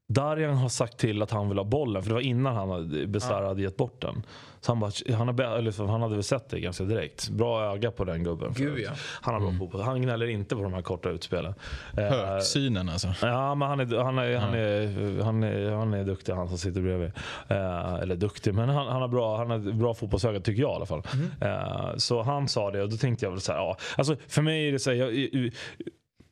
Darjan 0.09 0.55
har 0.55 0.69
sagt 0.69 0.97
till 0.97 1.21
att 1.21 1.31
han 1.31 1.49
vill 1.49 1.57
ha 1.57 1.65
bollen 1.65 2.03
för 2.03 2.09
det 2.09 2.13
var 2.13 2.21
innan 2.21 2.55
han 2.55 2.69
hade, 2.69 3.07
Besara 3.07 3.47
hade 3.47 3.61
gett 3.61 3.77
bort 3.77 4.01
den. 4.01 4.23
Så 4.61 4.71
han, 4.71 4.79
bara, 4.79 4.91
han, 5.17 5.39
eller 5.39 5.71
så, 5.71 5.85
han 5.85 6.01
hade 6.01 6.15
väl 6.15 6.23
sett 6.23 6.49
det 6.49 6.59
ganska 6.59 6.83
direkt. 6.83 7.29
Bra 7.29 7.73
öga 7.73 7.91
på 7.91 8.03
den 8.03 8.23
gubben. 8.23 8.53
Gud, 8.57 8.79
ja. 8.79 8.91
Han 9.21 9.33
har 9.33 9.41
bra 9.41 9.51
fotboll. 9.59 9.81
Han 9.81 10.01
gnäller 10.01 10.27
inte 10.27 10.55
på 10.55 10.61
de 10.63 10.73
här 10.73 10.81
korta 10.81 11.09
utspelen. 11.09 11.53
Eh, 11.97 12.03
Högsynen 12.03 12.89
alltså. 12.89 13.07
Ja, 13.21 13.55
men 13.55 13.67
han 13.67 13.79
är, 13.79 14.03
han, 14.03 14.17
är, 14.17 14.35
han, 14.37 14.53
är, 14.53 15.23
han, 15.23 15.43
är, 15.43 15.71
han 15.71 15.93
är 15.93 16.03
duktig 16.03 16.33
han 16.33 16.47
som 16.47 16.57
sitter 16.57 16.81
bredvid. 16.81 17.11
Eh, 17.47 17.93
eller 17.93 18.15
duktig, 18.15 18.53
men 18.53 18.69
han, 18.69 18.87
han 18.87 19.01
har 19.01 19.07
bra, 19.07 19.37
han 19.37 19.49
har 19.49 19.71
bra 19.73 19.93
fotbollsöga 19.93 20.39
tycker 20.39 20.61
jag 20.61 20.71
i 20.71 20.75
alla 20.75 20.85
fall. 20.85 21.03
Eh, 21.41 21.97
så 21.97 22.21
han 22.21 22.47
sa 22.47 22.71
det 22.71 22.81
och 22.83 22.89
då 22.89 22.97
tänkte 22.97 23.25
jag 23.25 23.31
väl 23.31 23.41
så 23.41 23.51
här, 23.51 23.59
ja. 23.59 23.77
Alltså 23.97 24.15
för 24.27 24.41
mig 24.41 24.67
är 24.67 24.71
det 24.71 24.79
så 24.79 24.89
här, 24.89 24.97
jag, 24.97 25.51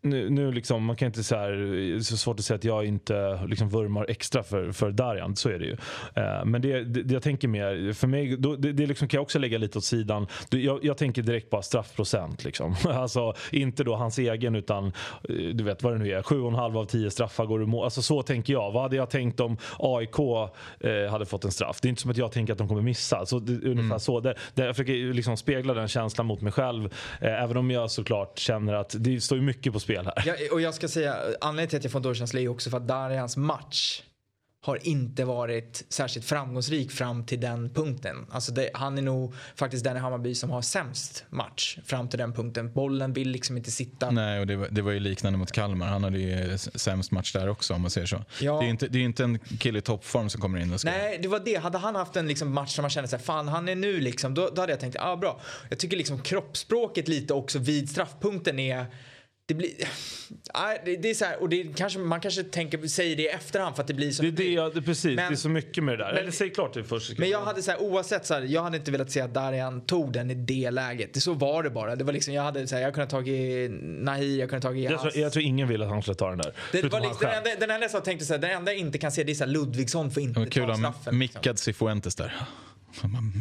nu, 0.05 0.29
nu 0.29 0.51
liksom, 0.51 0.83
man 0.83 0.95
kan 0.95 1.05
inte 1.05 1.23
så 1.23 1.35
här, 1.35 1.51
det 1.51 1.95
är 1.95 1.99
så 1.99 2.17
svårt 2.17 2.39
att 2.39 2.45
säga 2.45 2.55
att 2.55 2.63
jag 2.63 2.85
inte 2.85 3.39
liksom 3.47 3.69
vurmar 3.69 4.05
extra 4.09 4.43
för, 4.43 4.71
för 4.71 4.91
Darjan, 4.91 5.35
så 5.35 5.49
är 5.49 5.59
det 5.59 5.65
ju. 5.65 5.77
Eh, 6.15 6.45
men 6.45 6.61
det, 6.61 6.83
det, 6.83 7.13
jag 7.13 7.23
tänker 7.23 7.47
mer, 7.47 7.93
för 7.93 8.07
mig, 8.07 8.37
då, 8.37 8.55
det, 8.55 8.71
det 8.71 8.85
liksom 8.85 9.07
kan 9.07 9.17
jag 9.17 9.21
också 9.21 9.39
lägga 9.39 9.57
lite 9.57 9.77
åt 9.77 9.83
sidan. 9.83 10.27
Du, 10.49 10.63
Jag, 10.63 10.85
jag 10.85 10.97
tänker 10.97 11.21
direkt 11.21 11.49
bara 11.49 11.61
straffprocent. 11.61 12.43
Liksom. 12.43 12.75
Alltså, 13.05 13.33
inte 13.51 13.83
då 13.83 13.95
hans 13.95 14.17
egen 14.17 14.55
utan 14.55 14.85
eh, 14.85 14.91
du 15.53 15.63
vet 15.63 15.83
vad 15.83 15.93
det 15.93 15.99
nu 15.99 16.11
är, 16.11 16.21
7,5 16.21 16.77
av 16.77 16.85
10 16.85 17.11
straffar 17.11 17.45
går 17.45 17.63
i 17.63 17.65
mål. 17.65 17.83
Alltså, 17.83 18.01
så 18.01 18.21
tänker 18.21 18.53
jag. 18.53 18.71
Vad 18.71 18.83
hade 18.83 18.95
jag 18.95 19.09
tänkt 19.09 19.39
om 19.39 19.57
AIK 19.79 20.19
eh, 20.79 21.11
hade 21.11 21.25
fått 21.25 21.45
en 21.45 21.51
straff? 21.51 21.81
Det 21.81 21.87
är 21.87 21.89
inte 21.89 22.01
som 22.01 22.11
att 22.11 22.17
jag 22.17 22.31
tänker 22.31 22.53
att 22.53 22.59
de 22.59 22.67
kommer 22.67 22.81
missa. 22.81 23.25
Så, 23.25 23.39
det, 23.39 23.69
ungefär 23.69 23.97
så. 23.97 24.19
Det, 24.19 24.35
det, 24.53 24.65
jag 24.65 24.75
försöker 24.75 25.13
liksom 25.13 25.37
spegla 25.37 25.73
den 25.73 25.87
känslan 25.87 26.27
mot 26.27 26.41
mig 26.41 26.51
själv. 26.51 26.93
Eh, 27.21 27.43
även 27.43 27.57
om 27.57 27.71
jag 27.71 27.91
såklart 27.91 28.39
känner 28.39 28.73
att 28.73 28.95
det 28.99 29.21
står 29.21 29.37
mycket 29.37 29.73
på 29.73 29.79
spel 29.79 29.94
här. 30.03 30.23
jag, 30.25 30.53
och 30.53 30.61
jag 30.61 30.73
ska 30.73 30.87
säga, 30.87 31.17
anledningen 31.41 31.69
till 31.69 31.77
att 31.77 31.83
jag 31.83 31.91
får 31.91 31.99
en 31.99 32.03
dålig 32.03 32.17
känsla 32.17 32.39
är 32.39 32.47
också 32.47 32.69
för 32.69 32.77
att 32.77 32.87
Darjans 32.87 33.37
match 33.37 34.01
har 34.65 34.87
inte 34.87 35.25
varit 35.25 35.85
särskilt 35.89 36.25
framgångsrik 36.25 36.91
fram 36.91 37.25
till 37.25 37.39
den 37.39 37.69
punkten. 37.69 38.25
Alltså 38.31 38.51
det, 38.51 38.69
han 38.73 38.97
är 38.97 39.01
nog 39.01 39.33
faktiskt 39.55 39.83
den 39.83 39.97
i 39.97 39.99
Hammarby 39.99 40.35
som 40.35 40.49
har 40.49 40.61
sämst 40.61 41.25
match 41.29 41.77
fram 41.85 42.09
till 42.09 42.19
den 42.19 42.33
punkten. 42.33 42.73
Bollen 42.73 43.13
vill 43.13 43.29
liksom 43.29 43.57
inte 43.57 43.71
sitta. 43.71 44.11
Nej, 44.11 44.39
och 44.39 44.47
det 44.47 44.55
var, 44.55 44.67
det 44.71 44.81
var 44.81 44.91
ju 44.91 44.99
liknande 44.99 45.39
mot 45.39 45.51
Kalmar. 45.51 45.87
Han 45.87 46.03
hade 46.03 46.19
ju 46.19 46.57
sämst 46.57 47.11
match 47.11 47.33
där 47.33 47.49
också 47.49 47.73
om 47.73 47.81
man 47.81 47.91
säger 47.91 48.07
så. 48.07 48.23
Ja. 48.41 48.53
Det 48.53 48.59
är 48.59 48.65
ju 48.65 48.69
inte, 48.69 48.87
det 48.87 48.99
är 48.99 49.03
inte 49.03 49.23
en 49.23 49.39
kille 49.39 49.79
i 49.79 49.81
toppform 49.81 50.29
som 50.29 50.41
kommer 50.41 50.59
in 50.59 50.73
och 50.73 50.79
ska... 50.79 50.89
Nej, 50.89 51.19
det 51.21 51.27
var 51.27 51.39
det. 51.39 51.55
Hade 51.55 51.77
han 51.77 51.95
haft 51.95 52.15
en 52.15 52.27
liksom 52.27 52.53
match 52.53 52.75
som 52.75 52.83
man 52.83 52.89
kände 52.89 53.07
så 53.07 53.15
här, 53.15 53.23
fan 53.23 53.47
han 53.47 53.69
är 53.69 53.75
nu 53.75 53.99
liksom, 53.99 54.33
då, 54.33 54.49
då 54.55 54.61
hade 54.61 54.73
jag 54.73 54.79
tänkt, 54.79 54.95
ja 54.95 55.11
ah, 55.11 55.17
bra. 55.17 55.41
Jag 55.69 55.79
tycker 55.79 55.97
liksom 55.97 56.21
kroppsspråket 56.21 57.07
lite 57.07 57.33
också 57.33 57.59
vid 57.59 57.89
straffpunkten 57.89 58.59
är 58.59 58.85
det 59.47 59.53
blir, 59.53 59.69
nej, 60.53 60.81
det, 60.85 60.95
det 60.97 61.09
är 61.09 61.13
så 61.13 61.25
här, 61.25 61.41
och 61.41 61.49
det 61.49 61.63
kanske, 61.77 61.99
man 61.99 62.21
kanske 62.21 62.43
tänker, 62.43 62.87
säger 62.87 63.15
det 63.15 63.21
i 63.23 63.27
efterhand 63.27 63.75
för 63.75 63.81
att 63.81 63.87
det 63.87 63.93
blir 63.93 64.11
så. 64.11 64.21
Det 64.21 64.27
är 64.27 64.31
det, 64.31 64.51
jag- 64.53 64.73
det, 64.75 64.81
precis, 64.81 65.15
Men- 65.15 65.15
det 65.31 65.35
är 65.35 65.35
så 65.35 65.49
mycket 65.49 65.83
med 65.83 65.97
det 65.99 66.03
där. 66.03 66.11
men- 66.13 66.21
Eller 66.21 66.31
säg 66.31 66.49
klart 66.49 66.73
det 66.73 66.83
först. 66.83 67.17
Men 67.17 67.29
jag 67.29 67.41
hade 67.41 67.61
så 67.61 67.71
här, 67.71 67.81
oavsett 67.81 68.25
så 68.25 68.33
här, 68.33 68.41
jag 68.41 68.61
hade 68.63 68.77
inte 68.77 68.91
velat 68.91 69.11
se 69.11 69.21
att 69.21 69.33
Darjan 69.33 69.81
tog 69.81 70.13
den 70.13 70.31
i 70.31 70.33
det 70.33 70.71
läget. 70.71 71.13
Det, 71.13 71.19
så 71.21 71.33
var 71.33 71.63
det 71.63 71.69
bara. 71.69 71.95
Det 71.95 72.03
var 72.03 72.13
liksom, 72.13 72.33
jag 72.33 72.43
hade 72.43 72.67
så 72.67 72.75
här, 72.75 72.81
jag 72.81 72.93
kunde 72.93 73.05
ha 73.05 73.09
tagit 73.09 73.71
Nahir, 73.83 74.39
jag 74.39 74.49
kunde 74.49 74.67
ha 74.67 74.71
tagit 74.71 74.91
jag, 74.91 75.01
tror, 75.01 75.17
jag 75.17 75.33
tror 75.33 75.43
ingen 75.45 75.67
vill 75.67 75.81
att 75.81 75.89
han 75.89 76.01
skulle 76.01 76.15
ta 76.15 76.29
den 76.29 76.37
där. 76.37 76.53
det 76.71 76.83
var 76.83 76.99
liksom, 77.01 77.17
den, 77.21 77.37
enda, 77.37 77.49
den 77.59 77.71
enda 77.71 77.87
jag 77.93 78.05
tänkte 78.05 78.25
så 78.25 78.33
här, 78.33 78.39
den 78.39 78.51
enda 78.51 78.71
jag 78.71 78.79
inte 78.79 78.97
kan 78.97 79.11
se 79.11 79.23
det 79.23 79.31
är 79.31 79.33
så 79.35 79.43
här, 79.43 79.51
Ludvigsson 79.51 80.11
får 80.11 80.23
inte 80.23 80.45
kul 80.49 80.65
ta 80.65 80.71
att 80.71 80.77
straffen. 80.77 80.83
ha 80.83 80.91
liksom. 80.91 81.17
mickad 81.17 81.59
Cifuentes 81.59 82.15
där. 82.15 82.33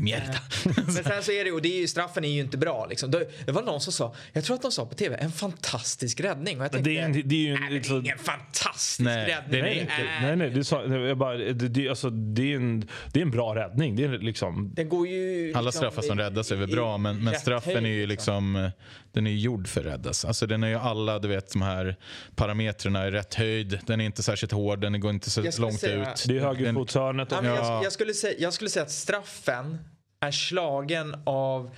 Mierda. 0.03 0.39
Men 0.77 0.93
sen 0.93 1.23
så 1.23 1.33
är 1.33 1.45
det 1.45 1.53
och 1.53 1.63
det 1.63 1.69
är 1.77 1.81
ju, 1.81 1.89
straffen 1.89 2.25
är 2.25 2.29
ju 2.29 2.41
inte 2.41 2.59
bra 2.59 2.87
liksom. 2.87 3.11
Det, 3.11 3.53
var 3.53 3.63
någon 3.63 3.81
som 3.81 3.93
sa, 3.93 4.15
jag 4.33 4.45
tror 4.45 4.57
att 4.57 4.63
de 4.63 4.73
sa 4.73 4.87
på 4.87 4.95
tv, 4.95 5.17
en 5.17 5.33
fantastisk 5.33 6.21
räddning. 6.21 6.59
Och 6.59 6.65
jag 6.65 6.73
tänkte, 6.73 6.91
Det 6.91 6.99
är, 6.99 7.05
en, 7.05 7.13
det 7.13 7.35
är 7.35 7.39
ju 7.39 7.53
nej, 7.55 7.67
en, 7.67 7.73
men 7.73 7.83
det 7.83 7.89
är 7.89 8.01
ingen 8.01 8.19
fantastisk 8.19 9.01
Nej, 9.01 9.27
räddning. 9.31 9.63
nej, 9.63 9.75
Det 9.75 9.81
inte, 9.81 9.93
är- 9.93 10.21
nej, 10.23 10.37
nej, 10.37 10.51
det, 10.51 10.65
sa, 10.65 10.85
jag 10.85 11.19
bara, 11.19 11.37
det, 11.37 11.53
det, 11.69 11.89
alltså, 11.89 12.11
det, 12.11 12.53
är 12.53 12.57
en, 12.57 12.89
det 13.13 13.19
är 13.19 13.23
en 13.23 13.31
bra 13.31 13.55
räddning. 13.55 13.97
Det 13.97 14.05
är 14.05 14.09
liksom, 14.19 14.71
Den 14.75 14.89
går 14.89 15.09
ju 15.09 15.53
Alla 15.55 15.65
liksom 15.67 15.79
straffar 15.81 16.03
som 16.03 16.19
räddas 16.19 16.51
är 16.53 16.57
väl 16.57 16.71
bra 16.71 16.99
men, 16.99 17.25
men 17.25 17.35
straffen 17.35 17.87
är 17.87 17.91
ju 17.91 18.07
liksom 18.07 18.57
eh, 18.57 18.71
den 19.15 19.27
är 19.27 19.31
ju 19.31 19.39
gjord 19.39 19.69
för 19.69 19.81
att 19.81 19.87
räddas. 19.87 20.25
Alltså 20.25 20.47
den 20.47 20.65
är 20.65 20.69
ju 20.69 20.75
alla 20.75 21.19
du 21.19 21.29
vet 21.29 21.53
de 21.53 21.63
här 21.63 21.97
parametrarna 22.35 23.07
i 23.09 23.11
rätt 23.11 23.35
höjd. 23.35 23.79
Den 23.87 24.01
är 24.01 24.05
inte 24.05 24.23
särskilt 24.23 24.53
hård, 24.53 24.81
den 24.81 25.01
går 25.01 25.11
inte 25.11 25.31
så 25.31 25.41
Jag 25.45 25.59
långt 25.59 25.81
säga- 25.81 26.13
ut. 26.13 26.25
det 26.29 26.37
är 26.39 26.41
högerfotshörnet. 26.41 27.29
Ja, 27.31 27.45
jag, 27.45 27.85
jag, 27.85 27.93
skulle 27.93 28.15
säga, 28.15 28.35
jag 28.39 28.53
skulle 28.53 28.71
säga 28.71 28.83
att 28.83 28.91
straffen 28.91 29.79
är 30.21 30.31
slagen 30.31 31.15
av 31.27 31.71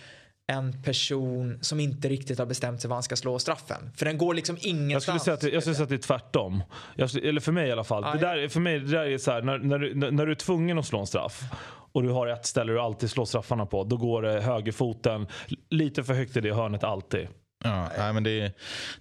en 0.53 0.83
person 0.83 1.59
som 1.63 1.81
inte 1.81 2.09
riktigt 2.09 2.39
har 2.39 2.47
bestämt 2.47 2.81
sig 2.81 2.89
vad 2.89 2.97
han 2.97 3.03
ska 3.03 3.17
slå 3.17 3.39
straffen. 3.39 3.91
För 3.97 4.05
den 4.07 4.19
går 4.19 4.35
liksom 4.35 4.57
Jag 4.61 4.71
ingenstans. 4.71 5.05
skulle 5.05 5.19
säga 5.21 5.35
att 5.35 5.41
det, 5.41 5.51
jag 5.51 5.63
skulle 5.63 5.75
säga 5.75 5.83
att 5.83 5.89
det 5.89 5.95
är 5.95 5.99
tvärtom. 5.99 6.63
Jag, 6.97 7.11
skulle- 7.11 7.29
eller 7.29 7.41
för 7.41 7.53
mig 7.53 7.69
i 7.69 7.73
alla 7.73 7.85
fall. 7.85 8.03
Det 8.03 8.19
där, 8.27 8.49
för 8.49 8.61
mig 8.61 8.79
det 8.81 8.91
där 8.91 9.07
är 9.07 9.19
så 9.19 9.31
här, 9.31 9.43
när, 9.43 9.59
när, 9.59 9.79
du, 9.79 9.95
när, 9.95 10.11
när 10.11 10.27
du 10.27 10.33
är 10.33 10.37
tvungen 10.37 10.79
att 10.79 10.87
slå 10.87 11.01
en 11.01 11.07
straff 11.07 11.43
och 11.97 12.03
du 12.03 12.09
har 12.11 12.27
ett 12.27 12.47
ställe 12.47 12.73
du 12.73 12.81
alltid 12.81 13.11
slår 13.11 13.25
straffarna 13.25 13.67
på. 13.67 13.85
Då 13.85 13.97
går 13.97 14.23
det 14.23 14.41
högerfoten 14.41 15.27
lite 15.71 16.05
för 16.05 16.15
högt 16.15 16.37
i 16.37 16.41
det 16.41 16.55
hörnet 16.55 16.85
alltid. 16.85 17.29
Ja, 17.65 17.89
nej, 17.99 18.13
men 18.13 18.23
det, 18.25 18.53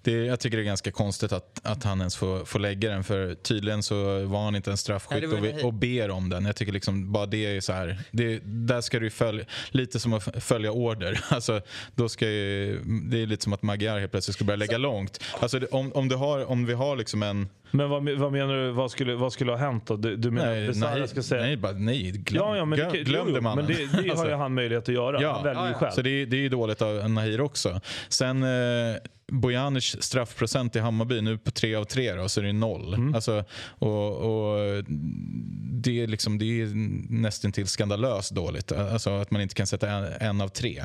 det, 0.01 0.11
jag 0.11 0.39
tycker 0.39 0.57
det 0.57 0.63
är 0.63 0.65
ganska 0.65 0.91
konstigt 0.91 1.31
att, 1.31 1.61
att 1.63 1.83
han 1.83 1.99
ens 1.99 2.15
får, 2.15 2.45
får 2.45 2.59
lägga 2.59 2.89
den 2.89 3.03
för 3.03 3.35
tydligen 3.35 3.83
så 3.83 4.25
var 4.25 4.43
han 4.43 4.55
inte 4.55 4.71
en 4.71 4.77
straffskytt 4.77 5.33
och, 5.33 5.45
vi- 5.45 5.63
och 5.63 5.73
ber 5.73 6.09
om 6.09 6.29
den. 6.29 6.45
Jag 6.45 6.55
tycker 6.55 6.71
liksom 6.73 7.11
bara 7.11 7.25
det 7.25 7.55
är 7.57 7.61
så 7.61 7.73
här. 7.73 7.99
Det, 8.11 8.39
där 8.43 8.81
ska 8.81 8.99
du 8.99 9.09
följa, 9.09 9.45
lite 9.71 9.99
som 9.99 10.13
att 10.13 10.43
följa 10.43 10.71
order. 10.71 11.19
Alltså, 11.29 11.61
då 11.95 12.09
ska 12.09 12.25
ju, 12.29 12.79
det 13.11 13.21
är 13.21 13.25
lite 13.25 13.43
som 13.43 13.53
att 13.53 13.61
Magyar 13.61 13.99
helt 13.99 14.11
plötsligt 14.11 14.35
ska 14.35 14.45
börja 14.45 14.57
lägga 14.57 14.77
långt. 14.77 15.23
Alltså, 15.39 15.59
om, 15.71 15.91
om, 15.93 16.07
du 16.09 16.15
har, 16.15 16.45
om 16.51 16.65
vi 16.65 16.73
har 16.73 16.95
liksom 16.95 17.23
en... 17.23 17.49
Men 17.71 17.89
vad, 17.89 18.09
vad 18.09 18.31
menar 18.31 18.53
du, 18.53 18.71
vad 18.71 18.91
skulle, 18.91 19.15
vad 19.15 19.33
skulle 19.33 19.51
ha 19.51 19.57
hänt 19.57 19.87
då? 19.87 19.95
Du, 19.95 20.15
du 20.15 20.31
menar 20.31 20.61
att 20.61 20.67
Besara 20.67 20.95
nej, 20.95 21.07
ska 21.07 21.21
säga... 21.23 21.41
nej, 21.41 21.57
bara, 21.57 21.71
nej 21.71 22.11
glöm, 22.11 22.43
ja, 22.47 22.57
ja, 22.57 22.65
men 22.65 22.77
glöm, 22.77 22.91
det, 22.91 23.03
glöm 23.03 23.33
det 23.33 23.41
mannen. 23.41 23.65
Men 23.65 23.75
det, 23.75 23.85
det 23.91 24.03
har 24.03 24.09
Alltså, 24.09 24.27
ju 24.27 24.33
han 24.33 24.53
möjlighet 24.53 24.89
att 24.89 24.95
göra. 24.95 25.21
Ja. 25.21 25.33
han 25.33 25.43
väljer 25.43 25.67
Ja, 25.67 25.73
själv. 25.73 25.91
Så 25.91 26.01
det, 26.01 26.25
det 26.25 26.35
är 26.35 26.41
ju 26.41 26.49
dåligt 26.49 26.81
av 26.81 27.09
Nahir 27.09 27.41
också. 27.41 27.81
Sen, 28.09 28.43
eh, 28.43 28.49
Bojanic 29.31 29.95
straffprocent 30.03 30.75
i 30.75 30.79
Hammarby 30.79 31.21
nu 31.21 31.37
på 31.37 31.51
tre 31.51 31.75
av 31.75 31.83
tre 31.83 32.13
då, 32.13 32.29
så 32.29 32.39
är 32.39 32.45
det 32.45 32.53
noll. 32.53 32.93
Mm. 32.93 33.15
Alltså, 33.15 33.43
och, 33.79 34.15
och 34.17 34.83
det, 35.71 36.03
är 36.03 36.07
liksom, 36.07 36.37
det 36.37 36.45
är 36.61 36.67
nästan 37.13 37.51
till 37.51 37.67
skandalöst 37.67 38.31
dåligt. 38.31 38.71
Alltså 38.71 39.09
att 39.09 39.31
man 39.31 39.41
inte 39.41 39.55
kan 39.55 39.67
sätta 39.67 39.89
en, 39.89 40.05
en 40.19 40.41
av 40.41 40.47
tre. 40.47 40.83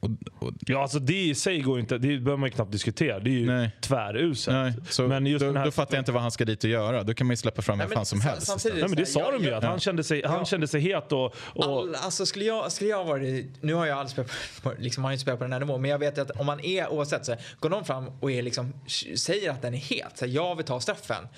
Och, 0.00 0.10
och, 0.38 0.52
Ja, 0.60 0.82
alltså 0.82 0.98
det 0.98 1.22
i 1.24 1.34
sig 1.34 1.60
går 1.60 1.80
inte, 1.80 1.98
det 1.98 2.08
behöver 2.18 2.36
man 2.36 2.46
ju 2.48 2.50
knappt 2.54 2.72
diskutera. 2.72 3.18
Det 3.20 3.30
är 3.30 3.32
ju 3.32 3.46
Nej. 3.46 3.70
tväruselt. 3.80 4.54
nej, 4.56 4.72
så 4.90 5.08
Men 5.08 5.26
just 5.26 5.40
då, 5.40 5.46
den 5.46 5.56
här 5.56 5.64
då 5.64 5.70
fattar 5.70 5.94
jag 5.96 6.00
inte 6.00 6.12
vad 6.12 6.22
han 6.22 6.30
ska 6.30 6.44
dit 6.44 6.64
och 6.64 6.70
göra. 6.70 7.02
Då 7.02 7.14
kan 7.14 7.26
man 7.26 7.32
ju 7.32 7.36
släppa 7.36 7.62
fram 7.62 7.78
vem 7.78 7.90
fan 7.90 8.06
som 8.06 8.20
helst. 8.20 8.46
samtidigt- 8.46 8.78
Nej, 8.78 8.88
men 8.88 8.96
det 8.98 9.06
sa 9.06 9.20
jag- 9.20 9.32
de 9.32 9.42
ju, 9.44 9.48
jag- 9.50 9.58
att 9.58 9.64
han, 9.64 9.80
kände 9.80 10.04
sig, 10.04 10.22
han 10.26 10.38
Ja. 10.38 10.44
kände 10.44 10.68
sig 10.68 10.80
het 10.80 11.12
och... 11.12 11.34
och 11.36 11.64
All, 11.64 11.94
alltså 11.94 12.26
skulle 12.26 12.44
jag, 12.44 12.72
skulle 12.72 12.90
jag 12.90 13.04
vara 13.04 13.18
det, 13.18 13.44
nu 13.60 13.74
har 13.74 13.86
jag 13.86 13.98
aldrig 13.98 14.10
spelat 14.12 14.30
på, 14.62 14.72
liksom, 14.82 15.02
man 15.02 15.06
har 15.08 15.12
ju 15.12 15.14
inte 15.14 15.22
spelat 15.22 15.38
på 15.38 15.44
den 15.44 15.52
här 15.52 15.60
nivån, 15.60 15.82
men 15.82 15.90
jag 15.90 15.98
vet 15.98 16.18
att 16.18 16.30
om 16.30 16.46
man 16.46 16.60
är 16.60 16.88
oavsett 16.92 17.24
så 17.26 17.32
här, 17.32 17.40
går 17.64 17.70
någon 17.70 17.84
fram 17.84 18.08
och 18.20 18.32
är 18.32 18.42
liksom, 18.42 18.72
säger 19.16 19.50
att 19.50 19.62
den 19.62 19.74
är 19.74 19.78
het, 19.78 20.18
så 20.18 20.24
här, 20.24 20.32
jag 20.32 20.56
vill 20.56 20.66
ta 20.66 20.80
straffen. 20.80 21.28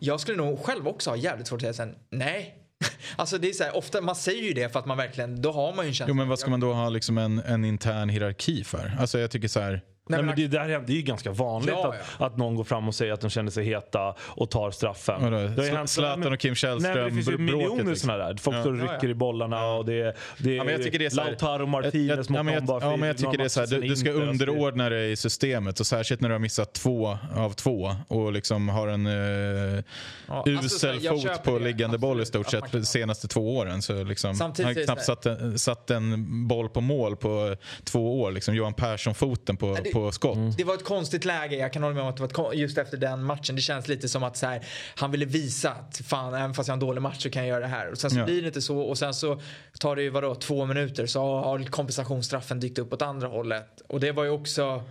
Jag 0.00 0.20
skulle 0.20 0.36
nog 0.36 0.64
själv 0.64 0.88
också 0.88 1.10
ha 1.10 1.16
jävligt 1.16 1.46
svårt 1.46 1.56
att 1.56 1.62
säga 1.62 1.72
sen, 1.72 1.94
nej. 2.10 2.54
Alltså 3.16 3.38
det 3.38 3.48
är 3.48 3.52
så 3.52 3.64
här, 3.64 3.76
ofta, 3.76 4.00
man 4.00 4.16
säger 4.16 4.42
ju 4.42 4.52
det 4.52 4.72
för 4.72 4.78
att 4.78 4.86
man 4.86 4.96
verkligen, 4.96 5.42
då 5.42 5.52
har 5.52 5.74
man 5.74 5.84
ju 5.84 5.88
en 5.88 5.94
känsla. 5.94 6.10
Jo 6.10 6.14
men 6.14 6.28
vad 6.28 6.38
ska 6.38 6.50
man 6.50 6.60
då 6.60 6.72
ha 6.72 6.88
liksom 6.88 7.18
en, 7.18 7.38
en 7.38 7.64
intern 7.64 8.08
hierarki 8.08 8.64
för? 8.64 8.96
Alltså 9.00 9.18
jag 9.18 9.30
tycker 9.30 9.48
så 9.48 9.60
här... 9.60 9.82
Nej, 10.08 10.18
men 10.18 10.26
men 10.26 10.36
det, 10.36 10.46
där, 10.46 10.68
det 10.86 10.92
är 10.92 10.96
ju 10.96 11.02
ganska 11.02 11.30
vanligt 11.30 11.74
Ja, 11.82 11.94
att, 12.18 12.22
att 12.22 12.36
någon 12.36 12.54
går 12.54 12.64
fram 12.64 12.88
och 12.88 12.94
säger 12.94 13.12
att 13.12 13.20
de 13.20 13.30
känner 13.30 13.50
sig 13.50 13.64
heta 13.64 14.14
och 14.20 14.50
tar 14.50 14.70
straffen. 14.70 15.22
Vadå? 15.22 15.36
Det 15.36 15.48
Zl- 15.48 15.76
hänt- 15.76 15.90
Zlatan 15.90 16.32
och 16.32 16.38
Kim 16.40 16.54
Källström, 16.54 16.94
Nej, 16.94 17.02
men 17.04 17.16
det 17.16 17.22
finns 17.24 17.28
ju 17.28 17.38
miljoner 17.38 17.76
liksom. 17.84 17.96
sådana 17.96 18.24
där. 18.26 18.36
Folk 18.36 18.56
Ja. 18.56 18.60
står 18.60 18.72
och 18.72 18.78
Ja, 18.78 18.82
rycker 18.82 18.98
ja. 19.06 19.08
i 19.10 19.14
bollarna 19.14 19.66
och 19.66 19.84
det, 19.84 20.16
det 20.38 20.50
är, 20.52 20.56
Ja, 20.56 20.64
men 20.64 20.72
jag 20.72 20.82
tycker 20.82 20.98
det 20.98 21.06
är 21.06 21.10
så 21.10 21.20
här- 21.20 21.28
Lautaro 21.28 21.66
Martinez 21.66 22.28
mot 22.28 22.36
ja, 22.36 22.42
men 22.42 22.54
jag, 22.54 22.62
dem 22.62 22.66
bara 22.80 22.90
ja, 22.90 22.96
men 22.96 23.06
jag 23.06 23.16
tycker 23.18 23.38
det 23.38 23.44
är 23.44 23.48
så 23.48 23.60
här, 23.60 23.66
du, 23.66 23.80
du 23.80 23.96
ska 23.96 24.08
alltså 24.10 24.22
det- 24.24 24.30
underordna 24.30 24.88
dig 24.88 25.12
i 25.12 25.16
systemet 25.16 25.80
och 25.80 25.86
särskilt 25.86 26.20
när 26.20 26.28
du 26.28 26.34
har 26.34 26.38
missat 26.40 26.72
två 26.72 27.18
av 27.36 27.50
två 27.52 27.92
och 28.08 28.32
liksom 28.32 28.68
har 28.68 28.88
en 28.88 29.06
uh, 29.06 29.82
Ja, 30.28 30.44
alltså, 30.58 30.86
här, 30.86 30.94
usel 30.94 31.04
jag 31.04 31.22
fot 31.22 31.42
på 31.44 31.58
det, 31.58 31.64
liggande 31.64 31.98
boll 31.98 32.20
i 32.20 32.26
stort 32.26 32.50
sett 32.50 32.72
de 32.72 32.84
senaste 32.84 33.28
två 33.28 33.56
åren. 33.56 33.82
Så 33.82 34.04
liksom, 34.04 34.34
Samtidigt 34.34 34.66
han 34.66 34.70
är 34.70 34.74
har 34.74 34.80
det 34.80 34.84
knappt 34.86 35.02
satt 35.04 35.26
en, 35.26 35.58
satt 35.58 35.90
en 35.90 36.24
boll 36.48 36.68
på 36.68 36.80
mål 36.80 37.16
på 37.16 37.56
två 37.84 38.20
år. 38.20 38.32
Liksom. 38.32 38.54
Johan 38.54 38.74
Persson-foten 38.74 39.56
på, 39.56 39.78
det- 39.84 39.90
på 39.96 40.12
skott. 40.12 40.36
Mm. 40.36 40.52
Det 40.56 40.64
var 40.64 40.74
ett 40.74 40.84
konstigt 40.84 41.24
läge, 41.24 41.56
jag 41.56 41.72
kan 41.72 41.82
hålla 41.82 41.94
med 41.94 42.02
om 42.02 42.08
att 42.08 42.16
det 42.16 42.38
var 42.38 42.52
just 42.52 42.78
efter 42.78 42.96
den 42.96 43.24
matchen. 43.24 43.56
Det 43.56 43.62
känns 43.62 43.88
lite 43.88 44.08
som 44.08 44.22
att 44.22 44.36
så 44.36 44.46
här, 44.46 44.66
han 44.96 45.10
ville 45.10 45.24
visa 45.24 45.70
att 45.70 45.96
fan, 46.04 46.34
även 46.34 46.54
fast 46.54 46.68
jag 46.68 46.72
har 46.72 46.76
en 46.76 46.86
dålig 46.86 47.02
match 47.02 47.22
så 47.22 47.30
kan 47.30 47.42
jag 47.42 47.48
göra 47.48 47.60
det 47.60 47.66
här. 47.66 47.90
Och 47.90 47.98
sen 47.98 48.10
så 48.10 48.18
Ja. 48.18 48.24
blir 48.24 48.42
det 48.42 48.46
inte 48.48 48.62
så 48.62 48.78
och 48.78 48.98
sen 48.98 49.14
så 49.14 49.40
tar 49.80 49.96
det 49.96 50.02
ju 50.02 50.10
vadå, 50.10 50.34
två 50.34 50.64
minuter 50.66 51.06
så 51.06 51.20
har 51.40 51.64
kompensationsstraffen 51.64 52.60
dykt 52.60 52.78
upp 52.78 52.92
åt 52.92 53.02
andra 53.02 53.28
hållet. 53.28 53.82
Och 53.88 54.00
det 54.00 54.12
var 54.12 54.24
ju 54.24 54.30
också... 54.30 54.82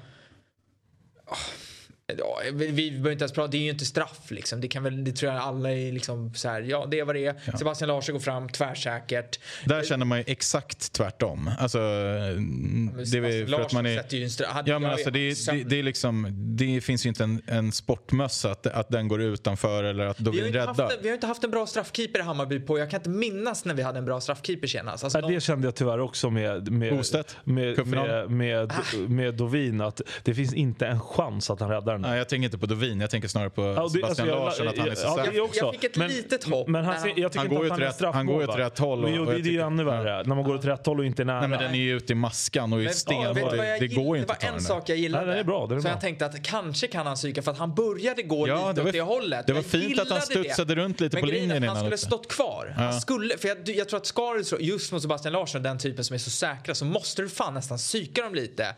Ah, 1.28 1.36
Ja, 2.18 2.40
vi, 2.54 2.68
vi 2.68 2.92
behöver 2.92 3.12
inte 3.12 3.24
ens 3.24 3.32
prata, 3.32 3.48
det 3.48 3.58
är 3.58 3.62
ju 3.62 3.70
inte 3.70 3.86
straff 3.86 4.32
liksom. 4.32 4.62
Det 4.62 4.68
kan 4.68 4.84
väl, 4.84 5.04
det 5.04 5.12
tror 5.12 5.32
jag 5.34 5.42
alla 5.42 5.72
är 5.72 5.92
liksom 5.92 6.34
så 6.34 6.50
här, 6.50 6.62
ja 6.62 6.86
det 6.92 7.00
är 7.00 7.06
vad 7.06 7.16
det 7.16 7.26
är. 7.26 7.58
Sebastian 7.58 7.88
Larsson 7.88 8.14
går 8.14 8.20
fram 8.20 8.50
tvärsäkert. 8.50 9.40
Där 9.66 9.84
känner 9.84 10.06
man 10.06 10.18
ju 10.18 10.24
exakt 10.28 10.92
tvärtom. 10.94 11.50
Alltså, 11.60 11.78
det 11.78 13.18
är 13.18 13.46
för 13.48 13.62
att 13.62 13.74
man 13.74 13.86
är... 13.86 13.98
sätter 13.98 14.18
ju 14.18 14.24
en 14.24 14.30
straff. 14.30 14.62
Ja, 14.66 14.80
men 14.80 14.92
alltså, 14.92 15.12
det, 15.12 15.46
det, 15.52 15.64
det, 15.64 15.80
är 15.80 15.84
liksom, 15.84 16.28
det 16.58 16.82
finns 16.82 17.06
ju 17.06 17.10
inte 17.10 17.24
en, 17.24 17.42
en 17.48 17.72
sportmössa 17.72 18.52
att, 18.52 18.68
att 18.68 18.90
den 18.90 19.08
går 19.08 19.22
utanför 19.22 19.84
eller 19.84 20.06
att 20.06 20.20
Vi 20.20 20.26
har, 20.26 20.32
Dovin 20.32 20.46
inte 20.48 20.60
haft, 20.60 20.80
räddar. 20.80 20.92
en- 20.92 21.00
vi 21.02 21.08
har 21.08 21.14
inte 21.16 21.28
haft 21.28 21.44
en 21.44 21.52
bra 21.52 21.66
straffkeeper 21.68 22.20
i 22.20 22.24
Hammarby 22.24 22.60
på, 22.60 22.80
jag 22.80 22.90
kan 22.90 23.00
inte 23.00 23.10
minnas 23.10 23.66
när 23.66 23.74
vi 23.74 23.82
hade 23.84 24.00
en 24.00 24.06
bra 24.06 24.22
straffkeeper 24.22 24.68
senast. 24.68 25.04
Alltså, 25.04 25.20
Ja, 25.20 25.28
det 25.28 25.42
kände 25.42 25.68
jag 25.68 25.76
tyvärr 25.76 26.00
också 26.00 26.30
med, 26.30 26.72
med, 26.72 26.98
Bostedt, 26.98 27.38
med, 27.44 27.76
cupfinal. 27.76 28.30
med, 28.30 28.32
med, 28.32 28.74
med 29.10 29.34
Dovin. 29.34 29.82
Att 29.82 30.02
det 30.24 30.34
finns 30.36 30.54
inte 30.54 30.88
en 30.88 31.00
chans 31.00 31.50
att 31.50 31.60
han 31.60 31.70
räddar 31.70 31.95
den. 31.96 32.10
Nej, 32.10 32.18
jag 32.18 32.30
tänker 32.30 32.46
inte 32.46 32.58
på 32.58 32.66
Dovin, 32.66 33.02
jag 33.02 33.10
tänker 33.10 33.28
snarare 33.28 33.50
på 33.50 33.62
Ja, 33.62 33.68
det- 33.68 33.76
Sebastian 33.90 34.04
alltså, 34.10 34.26
jag- 34.26 34.46
Larsson, 34.46 34.68
att 34.68 34.78
han 34.78 34.90
är 34.90 34.96
så 34.96 35.08
ja, 35.08 35.16
säker. 35.18 35.32
det 35.32 35.40
också. 35.42 35.60
Jag 35.60 35.74
fick 35.74 35.84
ett 35.84 35.98
litet 35.98 36.44
hopp 36.44 36.68
Men 36.68 36.86
han, 36.86 36.96
jag 36.96 37.04
tycker 37.32 37.38
Han 37.38 37.46
inte 37.46 37.56
går 37.56 37.66
att 37.66 37.72
han 37.72 37.82
åt 37.82 38.02
är 38.02 38.06
rätt- 38.06 38.14
han 38.14 38.26
går 38.26 38.50
åt 38.50 38.58
rätt 38.58 38.80
håll 38.80 38.98
och- 39.04 39.10
Men 39.10 39.14
jo, 39.18 39.26
det, 39.26 39.32
jag 39.32 39.44
det 39.44 39.50
är 39.50 39.54
ju 39.54 39.62
ännu 39.62 39.84
värre. 39.84 40.24
När 40.24 40.36
man 40.36 40.44
går 40.44 40.56
åt 40.56 40.66
rätt 40.66 40.86
håll 40.86 41.00
och 41.00 41.06
inte 41.06 41.22
är 41.24 41.26
nära. 41.26 41.40
Nej, 41.40 41.50
men 41.50 41.60
den 41.60 41.72
är 41.72 41.76
ju 41.80 41.98
ute 41.98 42.14
i 42.14 42.16
maskan 42.16 42.74
och 42.74 42.80
är 42.84 42.84
Men, 43.34 43.44
vad 43.44 43.58
det, 43.58 43.68
jag 43.68 43.80
det 43.80 43.88
går 43.88 44.16
ju 44.18 44.22
inte 44.22 44.34
Det 44.34 44.34
att 44.34 44.40
ta 44.40 44.48
var 44.48 44.54
en 44.56 44.62
sak 44.62 44.90
jag 44.90 44.98
gillade. 44.98 45.26
Nej, 45.26 45.40
är 45.40 45.44
bra, 45.44 45.68
är 45.76 45.80
så 45.80 45.84
bra. 45.84 45.92
jag 45.92 46.02
tänkte 46.02 46.26
att 46.26 46.44
kanske 46.44 46.88
kan 46.88 47.08
han 47.08 47.16
psyka 47.16 47.42
för 47.42 47.52
att 47.52 47.58
han 47.58 47.76
började 47.76 48.22
gå 48.24 48.48
Ja, 48.48 48.56
lite 48.56 48.74
det 48.74 48.82
åt 48.82 48.86
var- 48.86 48.92
det 48.92 49.02
hållet. 49.02 49.48
det 49.48 49.54
var 49.54 49.58
Jag 49.60 49.66
fint 49.66 50.00
att 50.00 50.10
han 50.10 50.22
studsade 50.22 50.76
runt 50.76 51.00
lite 51.00 51.16
Men 51.16 51.22
på 51.22 51.28
linjen 51.28 51.46
att 51.52 51.54
Han 51.56 51.64
innan 51.64 51.76
skulle 51.78 51.98
stått 51.98 52.28
kvar. 52.28 52.74
Han 52.78 53.02
skulle, 53.02 53.38
för 53.38 53.48
jag, 53.48 53.58
jag 53.70 53.90
tror 53.90 53.98
att 53.98 54.06
ska 54.06 54.34
du 54.34 54.44
just 54.60 54.92
mot 54.92 55.02
Sebastian 55.02 55.34
Larsson, 55.34 55.64
den 55.64 55.78
typen 55.78 56.04
som 56.04 56.14
är 56.14 56.18
så 56.18 56.30
säkra, 56.30 56.76
så 56.76 56.86
måste 56.86 57.22
du 57.22 57.30
fan 57.30 57.54
nästan 57.54 57.78
psyka 57.78 58.22
dem 58.24 58.36
lite. 58.36 58.76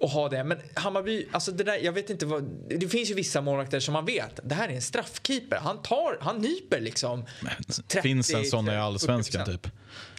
Och 0.00 0.10
ha 0.10 0.28
det. 0.28 0.44
Men 0.44 0.58
Hammarby, 0.74 1.26
alltså 1.32 1.52
det 1.52 1.64
där, 1.64 1.76
jag 1.76 1.92
vet 1.92 2.10
inte 2.10 2.26
vad, 2.26 2.44
det 2.68 2.88
finns 2.88 3.10
ju 3.10 3.14
vissa 3.14 3.40
målvakter 3.40 3.80
som 3.80 3.92
man 3.92 4.04
vet, 4.04 4.40
det 4.42 4.54
här 4.54 4.68
är 4.68 4.72
en 4.72 4.82
straffkeeper. 4.82 5.56
Han 5.56 5.82
tar, 5.82 6.18
han 6.20 6.38
nyper 6.38 6.80
liksom. 6.80 7.24
30, 7.88 8.02
Finns 8.02 8.34
en 8.34 8.44
sån 8.44 8.68
i 8.68 8.76
allsvenskan 8.76 9.46
40%. 9.46 9.52
typ? 9.52 9.66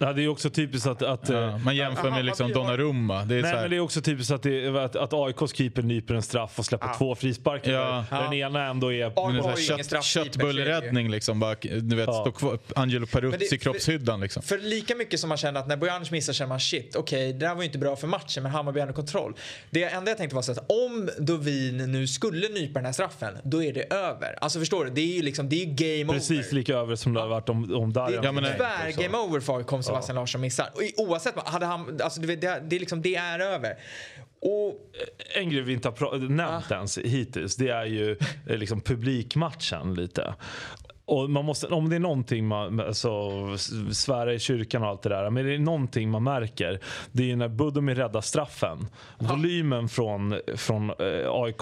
Ja, 0.01 0.13
det 0.13 0.23
är 0.23 0.27
också 0.27 0.49
typiskt 0.49 0.87
att... 0.87 1.01
att 1.03 1.29
Ja, 1.29 1.43
eh, 1.49 1.57
man 1.57 1.75
jämför 1.75 2.07
Aha, 2.07 2.15
med 2.15 2.25
liksom 2.25 2.45
har- 2.47 2.53
Donnarumma. 2.53 3.25
Det 3.25 3.35
är 3.35 3.41
Nej, 3.41 3.51
så 3.51 3.57
men 3.57 3.69
det 3.69 3.75
är 3.75 3.79
också 3.79 4.01
typiskt 4.01 4.31
att, 4.31 4.43
det, 4.43 4.83
att, 4.83 4.95
att 4.95 5.13
AIKs 5.13 5.53
keeper 5.55 5.81
nyper 5.81 6.13
en 6.13 6.21
straff 6.21 6.59
och 6.59 6.65
släpper 6.65 6.89
två 6.97 7.15
frisparkar. 7.15 7.71
Ja. 7.71 8.05
Där 8.09 8.23
Den 8.23 8.33
ena 8.33 8.65
ändå 8.65 8.93
är... 8.93 8.99
Ja. 8.99 9.11
men 9.25 9.33
det 9.33 9.39
är 9.39 9.43
har 9.43 9.55
kött, 10.03 10.03
köttbullräddning 10.03 11.09
liksom. 11.11 11.39
Bara, 11.39 11.55
du 11.61 11.95
vet, 11.95 12.07
Ja. 12.07 12.13
stå 12.21 12.31
kvar, 12.31 12.59
Angelo 12.75 13.05
det- 13.05 13.11
Peruzzi 13.11 13.57
kroppshyddan 13.57 14.19
liksom. 14.21 14.43
För 14.43 14.57
lika 14.57 14.95
mycket 14.95 15.19
som 15.19 15.29
man 15.29 15.37
känner 15.37 15.59
att 15.59 15.67
när 15.67 15.77
Bojanic 15.77 16.11
missar 16.11 16.33
känner 16.33 16.49
man 16.49 16.59
shit, 16.59 16.95
okej 16.95 17.33
det 17.33 17.39
där 17.39 17.55
var 17.55 17.61
ju 17.61 17.65
inte 17.65 17.77
bra 17.77 17.95
för 17.95 18.07
matchen 18.07 18.43
men 18.43 18.51
Hammarby 18.51 18.79
hade 18.79 18.93
kontroll. 18.93 19.33
Det 19.69 19.83
enda 19.83 20.11
jag 20.11 20.17
tänkte 20.17 20.35
var 20.35 20.41
så 20.41 20.51
att 20.51 20.71
om 20.71 21.09
Dovin 21.19 21.77
nu 21.77 22.07
skulle 22.07 22.47
nypa 22.49 22.79
den 22.79 22.85
här 22.85 22.93
straffen, 22.93 23.37
då 23.43 23.63
är 23.63 23.73
det 23.73 23.93
över. 23.93 24.35
Alltså 24.41 24.59
förstår 24.59 24.85
du? 24.85 24.91
Det 24.91 25.01
är 25.01 25.15
ju 25.15 25.21
liksom, 25.21 25.49
det 25.49 25.61
är 25.61 25.65
game 26.01 26.13
Precis 26.13 26.45
over. 26.47 26.55
lika 26.55 26.73
över 26.75 26.95
som 26.95 27.13
det 27.13 27.19
har 27.19 27.27
varit 27.27 27.49
om, 27.49 27.75
om 27.75 27.93
Det 27.93 27.99
Darjan. 27.99 28.19
är 28.23 28.27
Ja, 28.27 28.31
men- 28.31 28.43
tvär 28.43 29.03
game 29.03 29.17
over 29.17 29.39
för 29.39 29.63
Sebastian 29.89 30.15
Larsson 30.15 30.41
missar. 30.41 30.69
Oavsett, 30.97 31.35
vad, 31.35 31.45
hade 31.45 31.65
han, 31.65 31.99
alltså 32.03 32.21
det, 32.21 32.35
det, 32.35 32.63
det, 32.67 32.75
är 32.75 32.79
liksom, 32.79 33.01
det 33.01 33.15
är 33.15 33.39
över. 33.39 33.77
Och 34.41 34.79
En 35.35 35.49
grej 35.49 35.61
vi 35.61 35.73
inte 35.73 35.87
har 35.87 36.17
nämnt 36.29 36.71
ens 36.71 36.97
hittills 36.97 37.55
det 37.55 37.69
är 37.69 37.85
ju 37.85 38.17
eh, 38.47 38.57
liksom 38.57 38.81
publikmatchen 38.81 39.93
lite. 39.93 40.35
Och 41.09 41.29
man 41.29 41.45
måste, 41.45 41.67
om 41.67 41.89
det 41.89 41.95
är 41.95 41.99
någonting 41.99 42.47
man, 42.47 42.79
alltså, 42.79 43.09
svära 43.91 44.33
i 44.33 44.39
kyrkan 44.39 44.83
och 44.83 44.89
allt 44.89 45.01
det 45.01 45.09
där. 45.09 45.29
Men 45.29 45.45
det 45.45 45.53
är 45.55 45.59
någonting 45.59 46.09
man 46.09 46.23
märker. 46.23 46.79
Det 47.11 47.23
är 47.23 47.27
ju 47.27 47.35
när 47.35 47.47
Budimir 47.47 47.95
räddar 47.95 48.21
straffen. 48.21 48.87
Volymen 49.17 49.89
från, 49.89 50.39
från 50.55 50.89
eh, 50.89 50.95
AIK, 51.29 51.57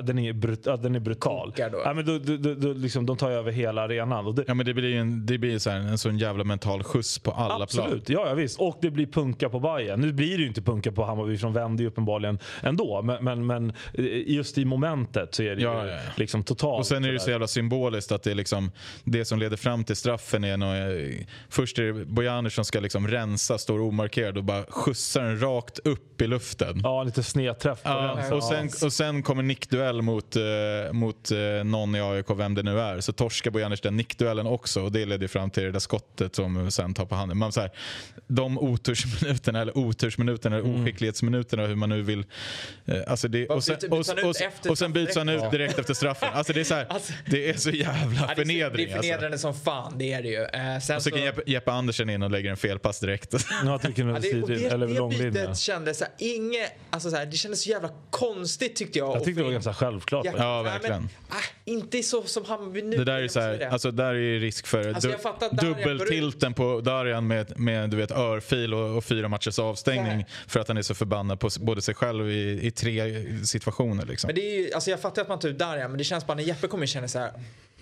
den 0.00 0.18
är, 0.18 0.32
brut, 0.32 0.62
ja, 0.64 0.76
den 0.76 0.94
är 0.94 1.00
brutal. 1.00 1.52
Ja, 1.56 1.92
men 1.94 2.06
då, 2.06 2.18
då, 2.18 2.54
då, 2.54 2.72
liksom, 2.72 3.06
de 3.06 3.16
tar 3.16 3.30
ju 3.30 3.36
över 3.36 3.52
hela 3.52 3.82
arenan. 3.82 4.26
Och 4.26 4.34
det, 4.34 4.44
Ja, 4.46 4.54
men 4.54 4.66
det 4.66 4.74
blir 4.74 4.88
ju 4.88 4.98
en, 4.98 5.26
det 5.26 5.38
blir 5.38 5.58
så 5.58 5.70
här, 5.70 5.78
en 5.78 5.98
sån 5.98 6.18
jävla 6.18 6.44
mental 6.44 6.82
skjuts 6.82 7.18
på 7.18 7.30
alla 7.30 7.66
plan. 7.66 7.84
Absolut, 7.84 8.08
ja, 8.08 8.28
ja 8.28 8.34
visst. 8.34 8.60
Och 8.60 8.78
det 8.80 8.90
blir 8.90 9.06
punka 9.06 9.48
på 9.48 9.60
Bayern. 9.60 10.00
Nu 10.00 10.12
blir 10.12 10.36
det 10.36 10.42
ju 10.42 10.48
inte 10.48 10.62
punka 10.62 10.92
på 10.92 11.04
Hammarby 11.04 11.38
från 11.38 11.52
vänder 11.52 11.82
ju 11.84 11.88
uppenbarligen 11.88 12.38
ändå. 12.62 13.02
Men, 13.02 13.24
men, 13.24 13.46
men 13.46 13.70
eh, 13.94 14.04
just 14.32 14.58
i 14.58 14.64
momentet 14.64 15.34
så 15.34 15.42
är 15.42 15.56
det 15.56 15.62
Ja, 15.62 15.84
ju 15.84 15.90
ja, 15.90 15.94
ja. 15.96 16.00
liksom 16.16 16.42
totalt. 16.42 16.78
Och 16.80 16.86
sen 16.86 17.04
är 17.04 17.12
det 17.12 17.18
så 17.18 17.22
sådär. 17.22 17.32
jävla 17.32 17.46
symboliskt 17.46 18.12
att 18.12 18.22
det 18.22 18.30
är 18.30 18.34
liksom 18.34 18.70
det 19.04 19.24
som 19.24 19.38
leder 19.38 19.56
fram 19.56 19.84
till 19.84 19.96
straffen 19.96 20.44
är 20.44 20.56
något, 20.56 21.26
Först 21.48 21.78
är 21.78 21.82
det 21.82 22.04
Bojanic 22.04 22.54
som 22.54 22.64
ska 22.64 22.80
liksom 22.80 23.08
rensa, 23.08 23.58
står 23.58 23.80
omarkerad 23.80 24.36
och 24.38 24.44
bara 24.44 24.64
skjutsar 24.68 25.22
den 25.22 25.40
rakt 25.40 25.78
upp 25.78 26.22
i 26.22 26.26
luften. 26.26 26.80
Ja, 26.82 27.02
lite 27.02 27.22
snedträff 27.22 27.82
på 27.82 27.88
Ja, 27.88 28.34
och, 28.34 28.44
sen, 28.44 28.70
och 28.84 28.92
sen 28.92 29.22
kommer 29.22 29.42
nickduell 29.42 30.02
mot, 30.02 30.36
eh, 30.36 30.42
mot 30.92 31.30
eh, 31.30 31.38
någon 31.64 31.94
i 31.94 32.00
AIK, 32.00 32.26
vem 32.30 32.54
det 32.54 32.62
nu 32.62 32.80
är. 32.80 33.00
Så 33.00 33.12
torskar 33.12 33.50
Bojanic 33.50 33.80
den 33.80 33.96
nickduellen 33.96 34.46
också 34.46 34.82
och 34.82 34.92
det 34.92 35.06
leder 35.06 35.28
fram 35.28 35.50
till 35.50 35.62
det 35.62 35.70
där 35.72 35.78
skottet 35.78 36.34
som 36.34 36.70
sen 36.70 36.94
tar 36.94 37.06
på 37.06 37.14
handen. 37.14 37.38
Man, 37.38 37.52
så 37.52 37.60
här, 37.60 37.70
de 38.26 38.58
otursminuterna, 38.58 39.60
eller 39.60 39.78
otursminuterna, 39.78 40.56
eller 40.56 40.68
Mm. 40.68 40.82
oskicklighetsminuterna, 40.82 41.66
hur 41.66 41.74
man 41.74 41.88
nu 41.88 42.02
vill... 42.02 42.24
Eh, 42.86 42.96
alltså 43.06 43.28
det, 43.28 43.46
och, 43.48 43.64
sen, 43.64 43.76
och, 43.90 43.98
och, 43.98 44.40
efter 44.40 44.70
och 44.70 44.78
sen 44.78 44.92
byts 44.92 45.16
han 45.16 45.28
ut 45.28 45.50
direkt 45.50 45.78
efter 45.78 45.94
straffen. 45.94 46.28
Alltså 46.32 46.52
det 46.52 46.60
är, 46.60 46.64
så 46.64 46.74
här, 46.74 46.86
Alltså- 46.88 47.12
det 47.26 47.50
är 47.50 47.54
så 47.54 47.70
jävla 47.70 48.34
är, 48.34 48.70
förnedring. 48.86 49.02
det 49.02 49.08
är 49.08 49.12
förnedrande 49.12 49.38
som 49.38 49.54
fan, 49.54 49.98
det 49.98 50.12
är 50.12 50.22
det 50.22 50.28
ju. 50.28 50.42
Eh, 50.42 50.50
sen 50.50 50.74
Alltså. 50.74 50.94
Och 50.94 51.02
så 51.02 51.10
kan 51.10 51.20
Jeppe, 51.22 51.42
Jeppe 51.46 51.72
Andersen 51.72 52.10
in 52.10 52.22
och 52.22 52.30
lägger 52.30 52.50
en 52.50 52.56
felpass 52.56 53.00
direkt. 53.00 53.34
Jag 53.64 53.82
tycker 53.82 54.04
nu 54.04 54.12
Ja, 54.12 54.18
det, 54.18 54.54
det, 54.54 54.64
eller 54.66 54.86
det 54.86 55.30
bytet 55.30 55.58
kändes 55.58 55.98
så 55.98 56.04
här, 56.04 56.14
inget, 56.18 56.72
alltså 56.90 57.10
så 57.10 57.16
här, 57.16 57.26
det 57.26 57.36
kändes 57.36 57.62
så 57.62 57.70
jävla 57.70 57.90
konstigt 58.10 58.76
tyckte 58.76 58.98
jag. 58.98 59.16
Jag 59.16 59.24
tyckte 59.24 59.40
det 59.40 59.44
var 59.44 59.52
ganska 59.52 59.74
självklart. 59.74 60.24
Ja, 60.24 60.32
Ja, 60.36 60.62
nej, 60.62 60.72
verkligen. 60.72 61.08
Men, 61.28 61.38
äh, 61.38 61.44
inte 61.64 62.02
så 62.02 62.22
som 62.22 62.44
Hammarby 62.44 62.82
nu. 62.82 62.96
Det 62.96 63.04
där 63.04 63.12
är 63.12 63.20
ju 63.20 63.28
så 63.28 63.40
här, 63.40 63.68
alltså 63.72 63.90
där 63.90 64.04
är 64.04 64.14
ju 64.14 64.38
risk 64.38 64.66
för 64.66 64.94
Alltså, 64.94 65.08
du, 65.08 65.14
att 65.28 65.50
dubbeltilten 65.50 66.54
på 66.54 66.80
Darjan 66.80 67.26
med, 67.26 67.60
med 67.60 67.90
du 67.90 67.96
vet, 67.96 68.10
örfil 68.10 68.74
och, 68.74 68.96
och 68.96 69.04
fyra 69.04 69.28
matchers 69.28 69.58
avstängning 69.58 70.24
för 70.46 70.60
att 70.60 70.68
han 70.68 70.76
är 70.76 70.82
så 70.82 70.94
förbannad 70.94 71.40
på 71.40 71.50
både 71.60 71.82
sig 71.82 71.94
själv 71.94 72.30
i, 72.30 72.60
i 72.62 72.70
tre 72.70 73.24
situationer. 73.44 74.06
Liksom. 74.06 74.28
Men 74.28 74.34
det 74.34 74.40
är 74.40 74.60
ju, 74.60 74.72
alltså 74.72 74.90
jag 74.90 75.00
fattar 75.00 75.22
att 75.22 75.28
man 75.28 75.38
tar 75.38 75.48
ut 75.48 75.58
Darjan 75.58 75.90
men 75.90 75.98
det 75.98 76.04
känns 76.04 76.26
bara 76.26 76.34
när 76.34 76.42
Jeppe 76.42 76.66
kommer 76.66 76.86
känna 76.86 77.08
så 77.08 77.18
här. 77.18 77.32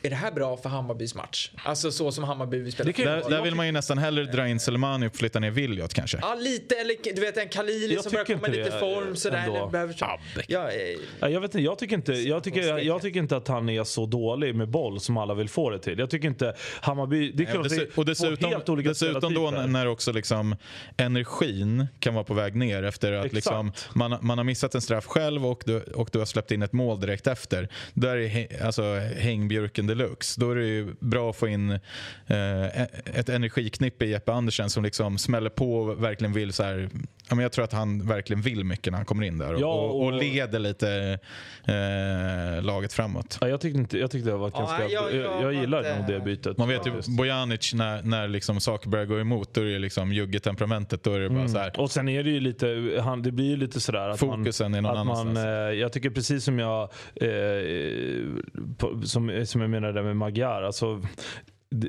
Är 0.07 0.11
det 0.11 0.17
här 0.17 0.33
bra 0.33 0.57
för 0.57 0.69
Hammarbys 0.69 1.15
match? 1.15 1.51
Alltså 1.65 1.91
så 1.91 2.13
som 2.13 2.25
Hammarby 2.25 2.59
vill 2.59 2.73
spela. 2.73 2.93
Där, 2.93 3.31
där 3.31 3.43
vill 3.43 3.55
man 3.55 3.67
ju 3.67 3.73
nästan 3.73 3.99
hellre 3.99 4.25
dra 4.25 4.49
in 4.49 4.61
Selmani 4.61 5.07
och 5.09 5.17
flytta 5.17 5.39
ner 5.41 5.51
Williot 5.51 5.95
kanske. 5.95 6.19
Ja, 6.23 6.35
lite. 6.35 6.75
Eller 6.75 7.15
du 7.15 7.21
vet 7.21 7.37
en 7.37 7.49
Kalili 7.49 7.95
Jag 7.95 8.03
som 8.03 8.13
börjar 8.13 8.25
komma 8.25 8.47
lite 8.47 8.71
det, 8.71 8.81
form 8.81 9.17
sådär. 9.17 9.71
behöver... 9.71 9.97
Ja, 10.49 10.71
eh, 10.71 10.77
Ja, 11.21 11.29
Jag, 11.29 11.41
vet 11.41 11.55
inte, 11.55 11.65
jag, 11.65 11.79
tycker 11.79 11.95
inte, 11.97 12.13
jag, 12.13 12.45
tycker, 12.45 12.79
jag 12.79 13.03
tycker 13.03 13.21
inte 13.21 13.37
att 13.37 13.49
han 13.49 13.69
är 13.69 13.85
så 13.85 14.07
dålig 14.07 14.55
med 14.55 14.69
boll 14.69 15.01
som 15.01 15.17
alla 15.17 15.35
vill 15.35 15.49
få 15.49 15.71
det 15.71 15.79
till. 15.79 15.99
Jag 15.99 16.11
tycker 16.11 16.29
inte 16.29 16.55
Hammarby... 16.81 17.33
Det 17.33 17.43
är 17.43 17.53
klart 17.53 17.67
dessu- 17.67 17.89
och 17.95 18.05
dessutom, 18.05 18.51
helt 18.51 18.69
olika 18.69 18.89
dessutom 18.89 19.35
då 19.35 19.51
när 19.51 19.87
också 19.87 20.13
liksom 20.13 20.57
energin 20.97 21.87
kan 22.01 22.15
vara 22.15 22.25
på 22.25 22.35
väg 22.35 22.55
ner 22.55 22.83
efter 22.83 23.13
att 23.13 23.25
Exakt. 23.25 23.35
liksom 23.35 23.73
man, 23.95 24.19
man 24.21 24.39
har 24.39 24.45
missat 24.45 24.75
en 24.75 24.81
straff 24.81 25.07
själv 25.07 25.47
och 25.47 25.63
du, 25.67 25.83
och 25.83 26.09
du 26.13 26.19
har 26.19 26.27
släppt 26.27 26.51
in 26.51 26.63
ett 26.63 26.73
mål 26.73 27.01
direkt 27.01 27.27
efter. 27.27 27.69
Där 27.95 28.17
är 28.17 28.65
alltså, 28.67 28.95
hängbjörken 29.19 29.87
deluxe. 29.97 30.41
Då 30.41 30.51
är 30.51 30.55
det 30.55 30.67
ju 30.67 30.95
bra 31.01 31.31
att 31.31 31.37
få 31.37 31.49
in 31.49 31.71
eh, 32.27 32.83
ett 33.05 33.29
energiknippe 33.29 34.05
i 34.05 34.11
Jeppe 34.11 34.33
Andersen 34.33 34.71
som 34.71 34.85
liksom 34.85 35.19
smäller 35.19 35.51
på 35.51 35.79
och 35.79 36.03
verkligen 36.03 36.33
vill 36.33 36.53
så 36.53 36.63
här, 36.63 36.91
ja, 37.29 37.35
men 37.35 37.43
Jag 37.43 37.53
tror 37.53 37.65
att 37.65 37.73
han 37.73 38.07
verkligen 38.07 38.43
vill 38.43 38.65
mycket 38.65 38.91
när 38.93 38.97
han 38.99 39.07
kommer 39.07 39.25
in 39.25 39.39
där 39.39 39.55
och, 39.55 39.61
Ja, 39.61 39.75
och, 39.75 40.05
och 40.05 40.13
leder 40.13 40.59
lite 40.59 41.19
eh, 41.65 42.63
laget 42.65 42.93
framåt. 42.93 43.39
Ja, 43.41 43.49
jag, 43.49 43.61
tyckte 43.61 43.79
inte, 43.79 43.99
jag 43.99 44.11
tyckte 44.11 44.31
det 44.31 44.37
var 44.37 44.51
Ja, 44.55 44.59
ganska... 44.61 44.89
jag- 44.89 45.15
Jag, 45.15 45.25
jag 45.25 45.43
jag, 45.43 45.55
gillar 45.55 45.97
nog 45.99 46.07
det 46.07 46.21
bytet. 46.21 46.59
Man 46.59 46.69
vet 46.69 46.87
ju. 46.87 46.93
Bojanic 47.17 47.75
när, 47.75 48.03
när 48.03 48.29
liksom 48.29 48.61
saker 48.61 48.89
börjar 48.91 49.05
gå 49.07 49.21
emot, 49.21 49.55
då 49.55 49.61
är 49.61 49.65
det 49.65 49.79
liksom 49.79 50.13
juggetemperamentet. 50.13 51.03
Då 51.03 51.13
är 51.13 51.21
det 51.21 51.31
bara 51.31 51.49
så 51.49 51.59
här. 51.59 51.81
Och 51.81 51.91
sen 51.91 52.09
är 52.09 52.23
det 52.25 52.31
ju 52.31 52.41
lite, 52.41 52.99
han, 53.05 53.23
det 53.23 53.33
blir 53.33 53.47
ju 53.51 53.57
lite 53.57 53.81
sådär 53.81 54.09
att 54.09 54.19
Fokusen 54.19 54.71
man, 54.71 54.79
är 54.79 54.83
någon 54.83 54.99
att 54.99 55.07
man, 55.07 55.17
annanstans. 55.19 55.47
eh, 55.47 55.79
Jag 55.81 55.93
tycker 55.93 56.11
precis 56.11 56.45
som 56.45 56.59
jag, 56.59 56.83
eh, 57.15 57.29
på, 58.79 59.03
som, 59.05 59.47
som 59.47 59.61
jag 59.61 59.71
menade 59.71 60.03
med 60.03 60.17
Magyar, 60.17 60.63
alltså 60.63 61.03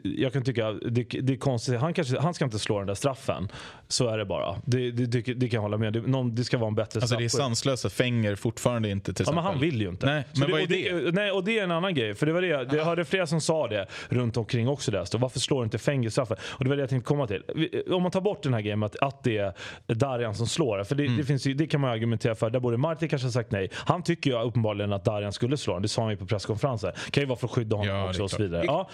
jag 0.03 0.34
kan 0.34 0.43
tycka 0.43 0.71
det, 0.71 1.03
det 1.03 1.34
är 1.34 1.38
konstigt. 1.38 1.80
Han, 1.80 1.93
kanske, 1.93 2.19
han 2.19 2.34
ska 2.34 2.45
inte 2.45 2.59
slå 2.59 2.78
den 2.78 2.88
där 2.88 2.93
straffen. 2.95 3.47
Så 3.88 4.07
är 4.07 4.17
det 4.17 4.25
bara. 4.25 4.55
Det, 4.65 4.91
det, 4.91 5.05
det, 5.05 5.34
det 5.34 5.49
kan 5.49 5.57
jag 5.57 5.61
hålla 5.61 5.78
med 5.78 5.93
Det, 5.93 6.01
någon, 6.01 6.36
det 6.36 6.43
ska 6.43 6.57
vara 6.57 6.67
en 6.67 6.75
bättre 6.75 6.99
Alltså 7.01 7.15
det 7.17 7.23
är 7.25 7.30
sanslöst 7.30 7.86
att 7.86 7.93
Fenger 7.93 8.36
fortfarande 8.36 8.89
inte 8.89 9.13
till 9.13 9.25
Ja, 9.28 9.34
men 9.34 9.43
han 9.43 9.59
vill 9.59 9.82
ju 9.82 9.89
inte. 9.89 10.05
Nej, 10.05 10.23
Så 10.34 10.39
men 10.39 10.51
vad 10.51 10.59
är 10.59 10.63
och 10.63 10.69
det? 10.69 11.11
Nej, 11.13 11.32
och 11.32 11.43
det 11.43 11.59
är 11.59 11.63
en 11.63 11.71
annan 11.71 11.93
grej. 11.93 12.15
För 12.15 12.25
det 12.25 12.34
var 12.34 12.41
det, 12.41 12.47
jag 12.47 12.86
hörde 12.86 13.05
flera 13.05 13.28
som 13.28 13.41
sa 13.41 13.67
det 13.67 13.88
runt 14.09 14.38
omkring 14.38 14.67
också 14.67 14.91
där. 14.91 15.05
Så 15.05 15.17
varför 15.17 15.39
slår 15.39 15.63
inte 15.63 15.78
Fenger 15.78 16.09
straffen? 16.09 16.38
Och 16.43 16.63
det 16.63 16.69
var 16.69 16.75
det 16.78 16.82
jag 16.84 16.89
tänkte 16.89 17.07
komma 17.07 17.28
till. 17.28 17.43
Om 17.91 18.03
man 18.03 18.11
tar 18.11 18.21
bort 18.21 18.43
den 18.43 18.53
här 18.53 18.61
grejen 18.61 18.84
att, 18.84 18.95
att 18.95 19.23
det 19.23 19.38
är 19.38 19.53
Darjan 19.88 20.36
som 20.36 20.47
slår. 20.47 20.84
För 20.84 20.95
det, 20.95 21.05
Mm. 21.07 21.25
finns 21.25 21.47
ju, 21.47 21.53
det 21.53 21.67
kan 21.67 21.82
man 21.82 21.89
argumentera 21.89 22.36
för. 22.36 22.49
Där 22.49 22.59
borde 22.59 22.78
Marti 22.78 23.07
kanske 23.07 23.25
ha 23.28 23.32
sagt 23.32 23.51
nej. 23.51 23.69
Han 23.73 24.03
tycker 24.03 24.30
ju 24.32 24.41
uppenbarligen 24.41 24.93
att 24.93 25.05
Darjan 25.05 25.34
skulle 25.34 25.57
slå 25.57 25.73
den. 25.73 25.82
Det 25.82 25.88
sa 25.88 26.01
han 26.01 26.11
ju 26.11 26.17
på 26.17 26.25
presskonferensen. 26.25 26.91
Kan 27.11 27.21
ju 27.23 27.28
vara 27.28 27.39
för 27.39 27.47
att 27.47 27.51
skydda 27.53 27.75
honom 27.75 27.95
Ja, 27.95 28.09
också 28.09 28.23
och 28.23 28.32
så 28.32 28.41
vidare. 28.41 28.63
Ja, 28.65 28.89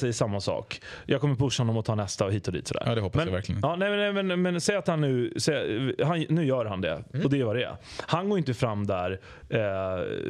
säger 0.00 0.12
samma 0.12 0.40
sak. 0.40 0.80
Jag 1.06 1.20
kommer 1.20 1.34
pusha 1.34 1.62
honom 1.62 1.76
och 1.76 1.84
ta 1.84 1.94
nästa 1.94 2.24
och 2.26 2.32
hit 2.32 2.46
och 2.46 2.52
dit 2.52 2.68
sådär. 2.68 2.82
Ja, 2.86 2.94
det 2.94 3.00
hoppas 3.00 3.16
men, 3.16 3.26
jag 3.26 3.32
verkligen. 3.32 3.60
Ja, 3.62 3.76
nej, 3.76 4.12
men, 4.12 4.26
men, 4.26 4.42
men 4.42 4.60
säg 4.60 4.76
att 4.76 4.88
han 4.88 5.00
nu, 5.00 5.32
säg, 5.36 5.94
han, 6.04 6.24
nu 6.28 6.44
gör 6.44 6.64
han 6.64 6.80
det. 6.80 7.04
Mm. 7.14 7.24
Och 7.24 7.30
det 7.30 7.44
var 7.44 7.54
det. 7.54 7.76
Han 8.06 8.28
går 8.28 8.38
inte 8.38 8.54
fram 8.54 8.86
där 8.86 9.20
eh, 9.48 9.58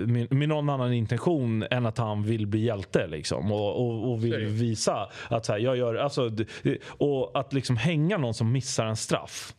med, 0.07 0.33
med 0.33 0.49
någon 0.49 0.69
annan 0.69 0.93
intention 0.93 1.65
än 1.71 1.87
att 1.87 1.99
han 1.99 2.23
vill 2.23 2.47
bli 2.47 2.61
hjälte. 2.61 3.07
Liksom, 3.07 3.53
och, 3.53 3.87
och, 3.87 4.13
och 4.13 4.25
vill 4.25 4.35
är 4.35 4.39
det. 4.39 4.47
visa 4.47 5.09
att 5.29 5.45
så 5.45 5.53
här, 5.53 5.59
jag 5.59 5.77
gör, 5.77 5.95
alltså, 5.95 6.31
och 6.89 7.39
att 7.41 7.53
liksom 7.53 7.77
hänga 7.77 8.19
någon 8.19 8.35
som 8.35 8.53
missar 8.53 8.87
en 8.87 8.97
straff. 8.97 9.55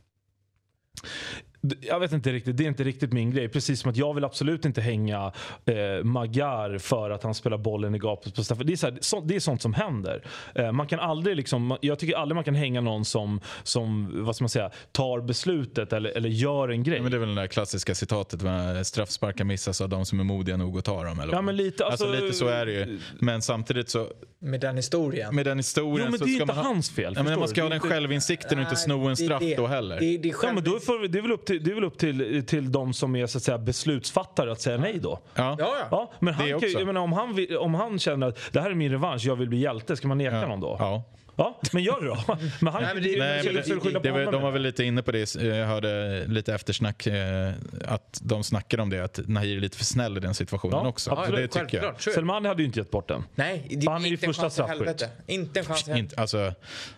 Jag 1.81 1.99
vet 1.99 2.11
inte 2.11 2.31
riktigt, 2.31 2.57
det 2.57 2.63
är 2.63 2.67
inte 2.67 2.83
riktigt 2.83 3.13
min 3.13 3.31
grej. 3.31 3.49
Precis 3.49 3.79
som 3.79 3.91
att 3.91 3.97
jag 3.97 4.13
vill 4.13 4.23
absolut 4.23 4.65
inte 4.65 4.81
hänga 4.81 5.31
eh, 5.65 6.03
Magyar 6.03 6.77
för 6.77 7.09
att 7.09 7.23
han 7.23 7.33
spelar 7.35 7.57
bollen 7.57 7.95
i 7.95 7.99
gapet 7.99 8.35
på 8.35 8.43
straffen. 8.43 8.67
Det 8.67 8.73
är, 8.73 8.77
så 8.77 8.87
här, 8.87 8.97
så, 9.01 9.19
det 9.21 9.35
är 9.35 9.39
sånt 9.39 9.61
som 9.61 9.73
händer. 9.73 10.23
Eh, 10.55 10.71
man 10.71 10.87
kan 10.87 10.99
aldrig 10.99 11.35
liksom, 11.35 11.77
jag 11.81 11.99
tycker 11.99 12.15
aldrig 12.15 12.35
man 12.35 12.43
kan 12.43 12.55
hänga 12.55 12.81
någon 12.81 13.05
som, 13.05 13.39
som 13.63 14.09
vad 14.25 14.35
ska 14.35 14.43
man 14.43 14.49
säga, 14.49 14.71
tar 14.91 15.21
beslutet 15.21 15.93
eller, 15.93 16.09
eller 16.17 16.29
gör 16.29 16.69
en 16.69 16.83
grej. 16.83 16.95
Ja, 16.97 17.01
men 17.03 17.11
det 17.11 17.17
är 17.17 17.19
väl 17.19 17.35
det 17.35 17.41
där 17.41 17.47
klassiska 17.47 17.95
citatet 17.95 18.41
med 18.41 18.87
straffsparkar 18.87 19.43
missas 19.45 19.81
av 19.81 19.89
de 19.89 20.05
som 20.05 20.19
är 20.19 20.23
modiga 20.23 20.57
nog 20.57 20.77
att 20.77 20.85
ta 20.85 21.03
dem. 21.03 21.19
Eller 21.19 21.33
Ja, 21.33 21.41
men 21.41 21.55
lite, 21.57 21.85
alltså, 21.85 22.05
alltså- 22.05 22.23
lite 22.23 22.37
så 22.37 22.47
är 22.47 22.65
det 22.65 22.71
ju. 22.71 22.99
Men 23.19 23.41
samtidigt 23.41 23.89
så, 23.89 24.07
med 24.39 24.61
den 24.61 24.75
historien. 24.75 25.35
med 25.35 25.45
den 25.45 25.57
historien 25.57 26.05
Jo 26.05 26.11
men 26.11 26.19
så 26.19 26.25
det 26.25 26.31
är 26.31 26.33
ska 26.35 26.43
inte 26.43 26.55
man 26.55 26.65
ha, 26.65 26.71
hans 26.73 26.89
fel. 26.91 27.13
ja, 27.17 27.23
men 27.23 27.33
man 27.33 27.41
du? 27.41 27.47
ska 27.47 27.61
ha 27.61 27.69
den 27.69 27.79
självinsikten 27.79 28.57
och 28.57 28.63
inte 28.63 28.75
sno 28.75 29.07
en 29.07 29.15
straff 29.17 29.39
det. 29.39 29.55
då 29.55 29.67
heller. 29.67 29.99
Det, 29.99 30.17
det 30.17 30.33
Ja, 30.43 30.53
men 30.53 30.63
då 30.63 30.79
får, 30.79 31.07
det 31.07 31.17
är 31.17 31.21
väl 31.21 31.31
upp 31.31 31.45
till, 31.45 31.50
det 31.59 31.71
är 31.71 31.75
väl 31.75 31.83
upp 31.83 31.97
till, 31.97 32.45
till 32.47 32.71
de 32.71 32.93
som 32.93 33.15
är 33.15 33.25
så 33.27 33.37
att 33.37 33.43
säga, 33.43 33.57
beslutsfattare 33.57 34.51
att 34.51 34.61
säga 34.61 34.77
nej 34.77 34.99
då. 34.99 35.19
Ja. 35.35 35.55
Ja, 35.59 35.75
ja. 35.79 35.85
Ja, 35.91 36.11
men 36.19 36.33
han, 36.33 36.47
kan, 36.59 36.85
menar, 36.85 37.01
om, 37.01 37.13
han 37.13 37.47
om 37.59 37.73
han 37.73 37.99
känner 37.99 38.27
att 38.27 38.37
det 38.51 38.61
här 38.61 38.69
är 38.71 38.75
min 38.75 38.91
revansch, 38.91 39.25
jag 39.25 39.35
vill 39.35 39.49
bli 39.49 39.57
hjälte, 39.59 39.95
ska 39.95 40.07
man 40.07 40.17
neka 40.17 40.35
Ja. 40.35 40.47
någon 40.47 40.59
då? 40.59 40.75
Ja. 40.79 41.03
Ja, 41.35 41.59
men 41.71 41.83
gör 41.83 42.01
det 42.01 42.07
då. 42.07 42.17
Men 42.59 42.73
han, 42.73 42.83
Nej, 42.83 42.93
men 42.93 43.03
det- 43.03 43.09
det, 43.13 43.19
Nej, 43.19 43.43
men 43.45 43.55
det, 43.55 43.61
det, 43.93 43.99
det, 43.99 44.11
var- 44.11 44.31
de 44.31 44.41
var 44.41 44.51
väl 44.51 44.61
lite 44.61 44.83
inne 44.83 45.01
på 45.03 45.11
det. 45.11 45.35
Jag 45.35 45.65
hörde 45.67 46.23
lite 46.27 46.53
eftersnack 46.53 47.07
eh, 47.07 47.51
att 47.85 48.19
de 48.23 48.43
snackade 48.43 48.83
om 48.83 48.89
det. 48.89 49.03
Att 49.03 49.19
Nahir 49.27 49.57
är 49.57 49.61
lite 49.61 49.77
för 49.77 49.85
snäll 49.85 50.17
i 50.17 50.19
den 50.19 50.33
situationen 50.33 50.77
Ja, 50.83 50.87
också. 50.87 51.11
absolut. 51.11 51.51
det 51.53 51.59
tycker 51.59 51.83
jag. 51.83 51.93
Det. 52.05 52.11
Selmani 52.11 52.47
hade 52.47 52.61
ju 52.61 52.65
inte 52.67 52.79
gett 52.79 52.91
bort 52.91 53.07
den. 53.07 53.23
Nej, 53.35 53.67
det 53.69 53.91
Han 53.91 54.05
är 54.05 54.09
ju 54.09 54.17
första 54.17 54.49
straffskytt. 54.49 55.03
Inte 55.27 55.59
en 55.59 55.65
chans. 55.65 55.87
Inte, 55.87 56.21
alltså, 56.21 56.53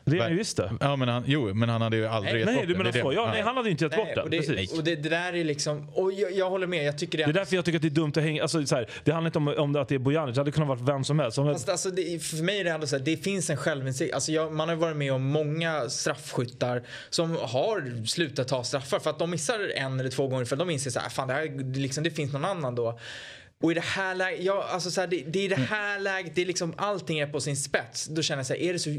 Det 0.06 0.18
är 0.18 0.22
han 0.22 0.32
ju 0.32 0.38
visst 0.38 0.58
det. 0.58 0.72
ja, 0.80 0.96
men 0.96 1.08
han, 1.08 1.24
jo, 1.28 1.54
men 1.54 1.70
han 1.70 1.82
hade 1.82 1.98
ju 1.98 2.06
aldrig 2.08 2.34
Nej, 2.34 2.40
gett 2.40 2.46
Nej, 2.46 2.56
bort 2.56 2.68
du 2.68 2.74
den. 2.74 2.78
menar 2.78 2.92
Det 2.92 3.00
är 3.00 3.04
så. 3.04 3.10
det. 3.10 3.16
Ja, 3.16 3.30
nej, 3.32 3.42
han 3.42 3.56
hade 3.58 3.68
ju 3.70 3.72
inte 3.72 3.84
gett 3.86 3.96
bort 3.96 4.06
Nej, 4.06 4.16
den. 4.16 4.24
och 4.24 4.30
det, 4.30 4.38
Precis. 4.38 4.74
och 4.78 4.84
det, 4.84 4.96
det 4.96 5.10
där 5.10 5.34
är 5.34 5.44
liksom, 5.44 5.90
och 5.90 6.12
jag, 6.14 6.32
jag 6.32 6.50
håller 6.50 6.68
med, 6.68 6.84
jag 6.86 6.98
tycker 6.98 7.18
det 7.18 7.24
Det 7.24 7.30
är 7.30 7.34
därför 7.34 7.56
jag 7.56 7.66
tycker 7.66 7.78
att 7.78 7.82
det 7.82 7.88
är 7.88 7.90
dumt 7.90 8.14
att 8.16 8.24
hänga... 8.24 8.42
Alltså, 8.42 8.66
så 8.66 8.76
här, 8.76 8.88
det 9.04 9.12
handlar 9.12 9.28
inte 9.28 9.38
om, 9.38 9.48
om 9.48 9.76
att 9.76 9.88
det 9.88 9.96
är 9.96 10.00
Bojanic, 10.00 10.36
det 10.36 10.42
hade 10.42 10.52
kunnat 10.52 10.68
vara 10.70 10.80
vem 10.80 11.04
som 11.04 11.20
helst. 11.20 11.38
Fast 11.38 11.70
alltså 11.70 11.90
det, 11.90 12.24
för 12.24 12.44
mig 12.44 12.60
är 12.60 12.64
det 12.64 12.70
ändå 12.70 12.88
så 12.88 12.98
här, 12.98 13.04
det 13.04 13.18
finns 13.18 13.50
en 13.50 13.58
självinsikt. 13.58 14.14
Alltså 14.24 14.32
jag, 14.32 14.54
man 14.54 14.70
har 14.70 14.76
varit 14.76 14.98
med 14.98 15.14
om 15.14 15.24
många 15.24 15.90
straffskyttar 15.90 16.84
som 17.10 17.36
har 17.36 18.06
slutat 18.06 18.48
ta 18.48 18.64
straffar 18.64 19.00
för 19.00 19.10
att 19.10 19.20
de 19.20 19.30
missar 19.30 19.72
en 19.76 20.00
eller 20.00 20.10
två 20.10 20.28
gånger 20.28 20.46
för 20.46 20.56
de 20.56 20.70
inser 20.70 20.92
så 20.92 21.00
här, 21.00 21.08
ah, 21.08 21.10
fan 21.10 21.28
det, 21.28 21.34
här, 21.34 21.76
liksom, 21.76 22.04
det 22.04 22.12
finns 22.12 22.34
någon 22.34 22.46
annan 22.46 22.76
då. 22.76 23.00
Och 23.64 23.72
i 23.72 23.74
det 23.74 23.82
här 23.84 24.16
läget, 24.16 24.44
ja, 24.44 24.66
alltså 24.72 24.92
så 24.92 25.02
här, 25.02 25.08
det, 25.08 25.24
det 25.28 25.40
är 25.40 25.44
i 25.44 25.48
det 25.48 25.56
här 25.56 26.00
läget, 26.00 26.36
det 26.36 26.42
är 26.42 26.46
liksom 26.46 26.74
allting 26.78 27.20
är 27.20 27.28
på 27.28 27.42
sin 27.42 27.58
spets. 27.58 28.06
Då 28.06 28.22
känner 28.22 28.40
jag 28.40 28.46
så 28.48 28.54
här, 28.54 28.60
är 28.62 28.74
det 28.74 28.80
så, 28.80 28.90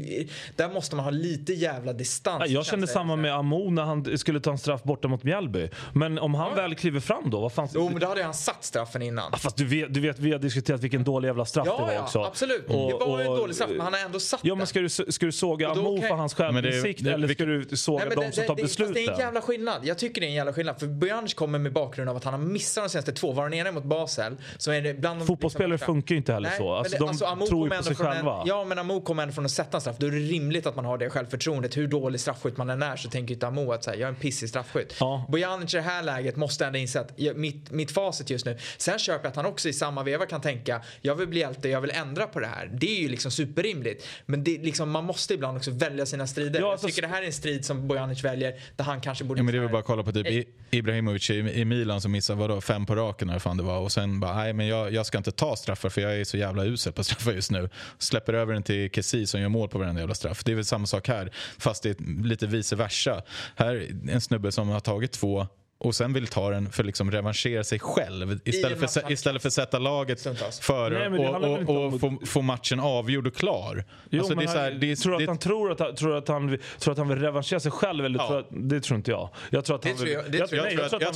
där 0.55 0.69
måste 0.73 0.95
man 0.95 1.05
ha 1.05 1.11
lite 1.11 1.53
jävla 1.53 1.93
distans. 1.93 2.39
Nej, 2.39 2.53
jag 2.53 2.65
kände 2.65 2.85
det- 2.85 2.91
samma 2.91 3.15
med 3.15 3.33
Amo 3.35 3.69
när 3.71 3.83
han 3.83 4.17
skulle 4.17 4.39
ta 4.39 4.51
en 4.51 4.57
straff 4.57 4.83
borta 4.83 5.07
mot 5.07 5.23
Mjällby. 5.23 5.69
Men 5.93 6.19
om 6.19 6.33
han 6.35 6.55
väl 6.55 6.75
kliver 6.75 6.99
fram 6.99 7.29
då, 7.29 7.39
vad 7.41 7.53
fan... 7.53 7.67
Jo 7.73 7.89
men 7.89 7.99
då 7.99 8.07
hade 8.07 8.23
han 8.23 8.33
satt 8.33 8.63
straffen 8.65 9.01
innan. 9.01 9.33
Ah, 9.33 9.37
Fast 9.37 9.57
du 9.57 9.65
vet, 9.65 9.93
du 9.93 9.99
vet, 9.99 10.19
vi 10.19 10.31
har 10.31 10.39
diskuterat 10.39 10.81
vilken 10.83 11.03
dålig 11.03 11.27
jävla 11.27 11.45
straff 11.45 11.65
det 11.65 11.71
Ja, 11.71 11.85
var 11.85 11.93
ja 11.93 12.01
också. 12.03 12.23
absolut. 12.23 12.65
Och- 12.67 12.89
det 12.99 13.05
var 13.05 13.19
ju 13.19 13.25
en 13.25 13.35
dålig 13.35 13.55
straff 13.55 13.69
men 13.69 13.79
han 13.81 13.93
har 13.93 13.99
ändå 13.99 14.19
satt 14.19 14.39
Ja 14.43 14.55
men 14.55 14.67
ska 14.67 14.79
du, 14.79 14.89
ska 14.89 15.25
du 15.25 15.31
såga 15.31 15.69
Amo 15.69 15.99
kan- 15.99 16.09
för 16.09 16.15
hans 16.15 16.33
det 16.33 16.43
självinsikt 16.43 17.03
det- 17.03 17.11
eller 17.13 17.27
ska 17.27 17.45
du 17.45 17.67
såga 17.77 18.05
Nej, 18.05 18.15
de 18.15 18.31
som 18.31 18.45
tar 18.45 18.55
det, 18.55 18.61
Fast 18.61 18.77
det 18.77 18.83
är 18.83 18.87
en 18.87 18.93
besluten? 18.93 19.19
jävla 19.19 19.41
skillnad. 19.41 19.79
Jag 19.83 19.97
tycker 19.97 20.21
det 20.21 20.27
är 20.27 20.29
en 20.29 20.33
jävla 20.35 20.53
skillnad. 20.53 20.79
För 20.79 20.87
Bojanic 20.87 21.33
kommer 21.33 21.59
med 21.59 21.73
bakgrund 21.73 22.09
av 22.09 22.17
att 22.17 22.23
han 22.23 22.33
har 22.33 22.41
missat 22.41 22.83
de 22.83 22.89
senaste 22.89 23.11
två. 23.11 23.31
Var 23.31 23.43
den 23.43 23.53
ena 23.53 23.71
mot 23.71 23.83
Basel. 23.83 24.35
Som 24.57 24.73
är 24.73 24.81
det 24.81 24.93
bland 24.93 25.19
de, 25.21 25.25
Fotbollsspelare 25.27 25.71
liksom, 25.71 25.85
funkar 25.85 26.15
ju 26.15 26.17
inte 26.17 26.33
heller 26.33 26.49
Nej, 26.49 26.57
så. 26.57 26.63
men 26.69 26.77
Alltså, 26.77 27.05
det- 27.05 27.19
de 27.19 27.25
Amo 27.25 27.47
tror 27.47 27.69
ju 27.69 27.77
på 27.77 27.83
sig 27.83 27.95
själva. 27.95 28.41
En, 28.41 28.47
ja 28.47 28.65
men 28.65 28.79
Amo 28.79 29.01
kommer 29.01 29.23
ändå 29.23 29.33
från 29.35 29.45
att 29.45 29.51
sätta 29.51 29.77
en 29.77 29.81
straff. 29.81 29.95
Då 29.99 30.07
är 30.07 30.11
det 30.11 30.17
rimligt 30.17 30.65
att 30.65 30.75
man 30.75 30.85
har 30.85 30.97
det 30.97 31.09
självförtroendet. 31.09 31.77
Hur 31.77 31.87
dålig 31.87 32.19
straffskytt 32.21 32.57
man 32.57 32.69
än 32.69 32.81
är 32.83 32.95
så 32.95 33.09
tänker 33.09 33.33
inte 33.33 33.47
Amo 33.47 33.71
att 33.71 33.83
så 33.83 33.89
här, 33.89 33.97
jag 33.97 34.03
är 34.07 34.09
en 34.09 34.15
pissig 34.15 34.49
straffskytt. 34.49 34.95
Ja. 34.99 35.25
Bojanic 35.29 35.73
i 35.73 35.77
det 35.77 35.83
här 35.83 36.03
läget 36.03 36.35
måste 36.35 36.65
ändå 36.65 36.79
inse 36.79 36.99
att 36.99 37.11
jag, 37.15 37.37
mitt, 37.37 37.71
mitt 37.71 37.91
facit 37.91 38.29
just 38.29 38.45
nu. 38.45 38.57
Sen 38.77 38.99
köper 38.99 39.23
jag 39.25 39.29
att 39.29 39.35
han 39.35 39.45
också 39.45 39.69
i 39.69 39.73
samma 39.73 40.03
veva 40.03 40.25
kan 40.25 40.41
tänka 40.41 40.81
jag 41.01 41.15
vill 41.15 41.27
bli 41.27 41.39
hjälte, 41.39 41.69
jag 41.69 41.81
vill 41.81 41.91
ändra 41.91 42.27
på 42.27 42.39
det 42.39 42.47
här. 42.47 42.69
Det 42.73 42.97
är 42.97 43.01
ju 43.01 43.09
liksom 43.09 43.31
superrimligt. 43.31 44.07
Men 44.25 44.43
det, 44.43 44.57
liksom, 44.57 44.91
man 44.91 45.03
måste 45.03 45.33
ibland 45.33 45.57
också 45.57 45.71
välja 45.71 46.05
sina 46.05 46.27
strider. 46.27 46.59
Ja, 46.59 46.65
jag 46.65 46.71
alltså- 46.71 46.87
tycker 46.87 47.01
det 47.01 47.07
här 47.07 47.21
är 47.21 47.25
en 47.25 47.33
strid 47.33 47.65
som 47.65 47.87
Bojanic 47.87 48.23
väljer 48.23 48.53
där 48.75 48.83
han 48.83 49.01
kanske 49.01 49.23
borde... 49.23 49.39
Ja, 49.39 49.43
men 49.43 49.51
det 49.53 49.57
är 49.57 49.61
väl 49.61 49.69
bara 49.71 49.79
att 49.79 49.85
kolla 49.85 50.03
på 50.03 50.11
typ 50.11 50.27
I- 50.27 50.45
Ibrahimovic 50.71 51.29
i, 51.29 51.33
i 51.33 51.65
Milan 51.65 52.01
som 52.01 52.11
missar 52.11 52.35
vadå, 52.35 52.61
fem 52.61 52.85
på 52.85 52.95
raken 52.95 53.29
eller 53.29 53.39
fan 53.39 53.57
det 53.57 53.63
var 53.63 53.77
och 53.79 53.91
sen 53.91 54.19
bara 54.19 54.33
nej 54.45 54.53
men 54.53 54.67
jag, 54.67 54.93
jag 54.93 55.05
ska 55.05 55.17
inte 55.17 55.31
ta 55.31 55.55
straffar 55.55 55.89
för 55.89 56.01
jag 56.01 56.19
är 56.19 56.23
så 56.23 56.37
jävla 56.37 56.65
usel 56.65 56.93
på 56.93 57.03
straffar 57.03 57.31
just 57.31 57.51
nu. 57.51 57.69
Släpper 57.97 58.33
över 58.33 58.53
den 58.53 58.63
till 58.63 58.89
Kessie 58.91 59.27
som 59.27 59.41
gör 59.41 59.49
mål 59.49 59.69
på 59.69 59.77
varenda 59.79 60.01
jävla 60.01 60.15
straff. 60.15 60.43
Det 60.43 60.51
är 60.51 60.55
väl 60.55 60.65
samma 60.65 60.85
sak 60.87 61.07
här 61.07 61.31
fast 61.57 61.83
det 61.83 61.89
är 61.89 62.23
lite 62.23 62.47
vice 62.47 62.75
versa. 62.75 63.21
Här 63.55 63.75
är 63.75 64.11
en 64.11 64.21
snubbe 64.21 64.51
som 64.51 64.69
har 64.69 64.79
tagit 64.79 65.11
två 65.11 65.47
och 65.77 65.95
sen 65.95 66.13
vill 66.13 66.27
ta 66.27 66.49
den 66.49 66.71
för 66.71 66.83
att 66.83 66.87
liksom 66.87 67.11
revanschera 67.11 67.63
sig 67.63 67.79
själv 67.79 68.39
istället 68.45 68.91
för, 68.93 69.11
istället 69.11 69.41
för 69.41 69.49
att 69.49 69.53
sätta 69.53 69.79
laget 69.79 70.19
Stundtals. 70.19 70.59
före 70.59 71.09
Nej, 71.09 71.27
och, 71.27 71.69
och, 71.69 71.85
och 71.93 71.99
få, 71.99 72.17
få 72.25 72.41
matchen 72.41 72.79
avgjord 72.79 73.27
och 73.27 73.35
klar. 73.35 73.83
Jo, 74.09 74.19
Alltså, 74.19 74.35
men 74.35 74.45
det 74.45 74.51
är 74.51 74.53
så 74.53 74.59
här, 74.59 74.71
han, 74.71 74.79
det 74.79 74.91
är, 74.91 74.95
tror, 74.95 75.11
det, 75.17 75.23
att 75.23 75.27
han 75.27 75.37
tror, 75.37 75.71
att, 75.71 75.79
han- 75.79 75.95
tror, 75.95 76.17
att 76.17 76.27
han, 76.27 76.57
tror 76.79 76.91
att 76.91 76.97
han 76.97 77.07
vill 77.07 77.19
revanschera 77.19 77.59
sig 77.59 77.71
själv? 77.71 78.05
Eller 78.05 78.19
Ja. 78.19 78.27
tror 78.27 78.39
att, 78.39 78.47
det 78.51 78.79
tror 78.81 78.97
inte 78.97 79.11
jag. 79.11 79.29
Jag 79.51 79.65
tror 79.65 79.75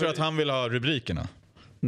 att 0.10 0.18
han 0.18 0.38
vill 0.38 0.50
ha 0.50 0.70
rubrikerna. 0.70 1.28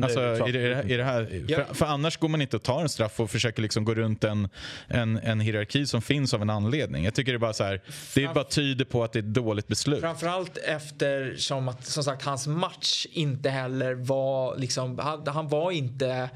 Alltså, 0.03 0.47
i 0.47 0.51
det, 0.51 0.83
i 0.87 0.97
det 0.97 1.03
här, 1.03 1.45
för, 1.47 1.73
för 1.73 1.85
annars 1.85 2.17
går 2.17 2.27
man 2.27 2.41
inte 2.41 2.55
och 2.55 2.63
tar 2.63 2.81
en 2.81 2.89
straff 2.89 3.19
och 3.19 3.31
försöker 3.31 3.61
liksom 3.61 3.85
gå 3.85 3.93
runt 3.93 4.23
en, 4.23 4.49
en, 4.87 5.17
en 5.17 5.39
hierarki 5.39 5.85
som 5.85 6.01
finns 6.01 6.33
av 6.33 6.41
en 6.41 6.49
anledning. 6.49 7.05
Jag 7.05 7.13
tycker 7.13 7.31
det 7.31 7.37
är 7.37 7.39
bara 7.39 7.53
så 7.53 7.63
här, 7.63 7.81
det 8.15 8.33
bara 8.33 8.43
tyder 8.43 8.85
på 8.85 9.03
att 9.03 9.13
det 9.13 9.19
är 9.19 9.23
ett 9.23 9.33
dåligt 9.33 9.67
beslut. 9.67 10.01
Framförallt 10.01 10.57
eftersom 10.57 11.67
att 11.67 11.85
som 11.85 12.03
sagt 12.03 12.25
hans 12.25 12.47
match 12.47 13.05
inte 13.11 13.49
heller 13.49 13.93
var 13.93 14.57
liksom, 14.57 14.99
han, 14.99 15.27
han 15.27 15.47
var 15.47 15.71
inte 15.71 16.29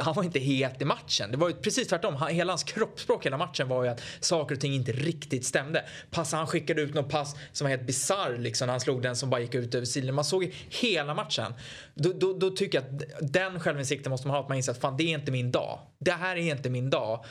han 0.00 0.14
var 0.14 0.22
inte 0.22 0.38
het 0.38 0.82
i 0.82 0.84
matchen. 0.84 1.30
Det 1.30 1.36
var 1.36 1.48
ju 1.48 1.54
precis 1.54 1.88
tvärtom. 1.88 2.14
Han, 2.14 2.28
hela 2.28 2.52
hans 2.52 2.64
kroppsspråk 2.64 3.26
hela 3.26 3.36
matchen 3.36 3.68
var 3.68 3.84
ju 3.84 3.90
att 3.90 4.02
saker 4.20 4.54
och 4.54 4.60
ting 4.60 4.74
inte 4.74 4.92
riktigt 4.92 5.44
stämde. 5.44 5.84
Pass, 6.10 6.32
han 6.32 6.46
skickade 6.46 6.82
ut 6.82 6.94
någon 6.94 7.08
pass 7.08 7.36
som 7.52 7.64
var 7.64 7.70
helt 7.70 7.86
bisarr 7.86 8.38
liksom 8.38 8.66
när 8.66 8.72
han 8.72 8.80
slog 8.80 9.02
den 9.02 9.16
som 9.16 9.30
bara 9.30 9.40
gick 9.40 9.54
ut 9.54 9.74
över 9.74 9.86
sidan. 9.86 10.14
Man 10.14 10.24
såg 10.24 10.44
ju 10.44 10.52
hela 10.68 11.14
matchen. 11.14 11.54
Då, 11.94 12.12
då, 12.12 12.32
då 12.32 12.50
tycker 12.50 12.78
jag 12.78 12.84
att 12.84 13.32
den 13.32 13.60
självinsikten 13.60 14.10
måste 14.10 14.26
man 14.26 14.36
ha 14.36 14.42
att 14.42 14.48
man 14.48 14.56
inser 14.56 14.72
att 14.72 14.80
fan 14.80 14.96
det 14.96 15.04
är 15.04 15.18
inte 15.18 15.32
min 15.32 15.52
dag. 15.52 15.78
Det 15.98 16.12
här 16.12 16.36
är 16.36 16.50
inte 16.50 16.70
min 16.70 16.90
dag 16.90 17.24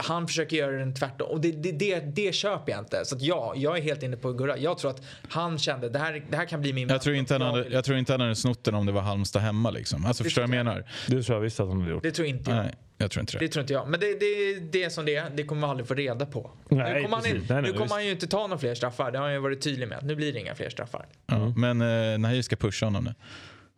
han 0.00 0.26
försöker 0.26 0.56
göra 0.56 0.76
den 0.76 0.94
tvärtom 0.94 1.30
och 1.30 1.40
det, 1.40 1.52
det, 1.52 1.72
det, 1.72 2.00
det 2.00 2.34
köper 2.34 2.72
jag 2.72 2.80
inte. 2.80 3.04
Så 3.04 3.16
att 3.16 3.22
ja, 3.22 3.52
jag 3.56 3.78
är 3.78 3.82
helt 3.82 4.02
inne 4.02 4.16
på 4.16 4.32
Gurra. 4.32 4.58
Jag 4.58 4.78
tror 4.78 4.90
att 4.90 5.02
han 5.28 5.58
kände 5.58 5.88
det 5.88 5.98
här, 5.98 6.24
det 6.30 6.36
här 6.36 6.44
kan 6.44 6.60
bli 6.60 6.72
min 6.72 6.88
Jag 6.88 7.02
tror, 7.02 7.14
inte 7.14 7.34
han 7.34 7.40
Jag 7.40 7.48
hade, 7.52 7.68
jag 7.68 7.84
tror 7.84 7.98
inte 7.98 8.12
han 8.12 8.20
hade 8.20 8.36
snott 8.36 8.64
den 8.64 8.74
om 8.74 8.86
det 8.86 8.92
var 8.92 9.00
Halmstad 9.00 9.42
hemma. 9.42 9.70
Liksom. 9.70 10.06
Alltså, 10.06 10.24
förstår 10.24 10.42
du 10.42 10.48
vad 10.48 10.56
jag 10.56 10.64
menar? 10.64 10.84
Det 11.06 11.22
tror 11.22 11.36
jag 11.36 11.42
visst 11.42 11.60
att 11.60 11.68
han 11.68 11.80
hade 11.80 11.92
gjort. 11.92 12.02
Det 12.02 12.10
tror 12.10 12.28
inte 12.28 12.50
jag. 12.50 12.56
Nej, 12.56 12.74
jag 12.98 13.10
tror 13.10 13.20
inte 13.20 13.32
det. 13.32 13.38
Det 13.38 13.48
tror 13.48 13.60
inte 13.60 13.72
jag. 13.72 13.88
Men 13.88 14.00
det, 14.00 14.06
det, 14.20 14.60
det 14.72 14.84
är 14.84 14.90
som 14.90 15.04
det 15.04 15.16
är. 15.16 15.30
Det 15.30 15.42
kommer 15.42 15.60
man 15.60 15.70
aldrig 15.70 15.88
få 15.88 15.94
reda 15.94 16.26
på. 16.26 16.50
Nej, 16.68 16.94
nu 16.94 17.02
kommer, 17.02 17.16
han, 17.16 17.26
in, 17.26 17.36
Nej, 17.36 17.62
nej, 17.62 17.62
nu 17.62 17.78
kommer 17.78 17.94
han 17.94 18.04
ju 18.04 18.10
inte 18.10 18.26
ta 18.26 18.46
några 18.46 18.58
fler 18.58 18.74
straffar. 18.74 19.10
Det 19.10 19.18
har 19.18 19.24
han 19.24 19.34
ju 19.34 19.40
varit 19.40 19.60
tydlig 19.62 19.88
med. 19.88 19.98
Nu 20.02 20.14
blir 20.16 20.32
det 20.32 20.40
inga 20.40 20.54
fler 20.54 20.70
straffar. 20.70 21.06
Ja, 21.26 21.52
men 21.56 21.80
eh, 21.80 22.18
Nahir 22.18 22.42
ska 22.42 22.56
pusha 22.56 22.86
honom 22.86 23.04
nu. 23.04 23.14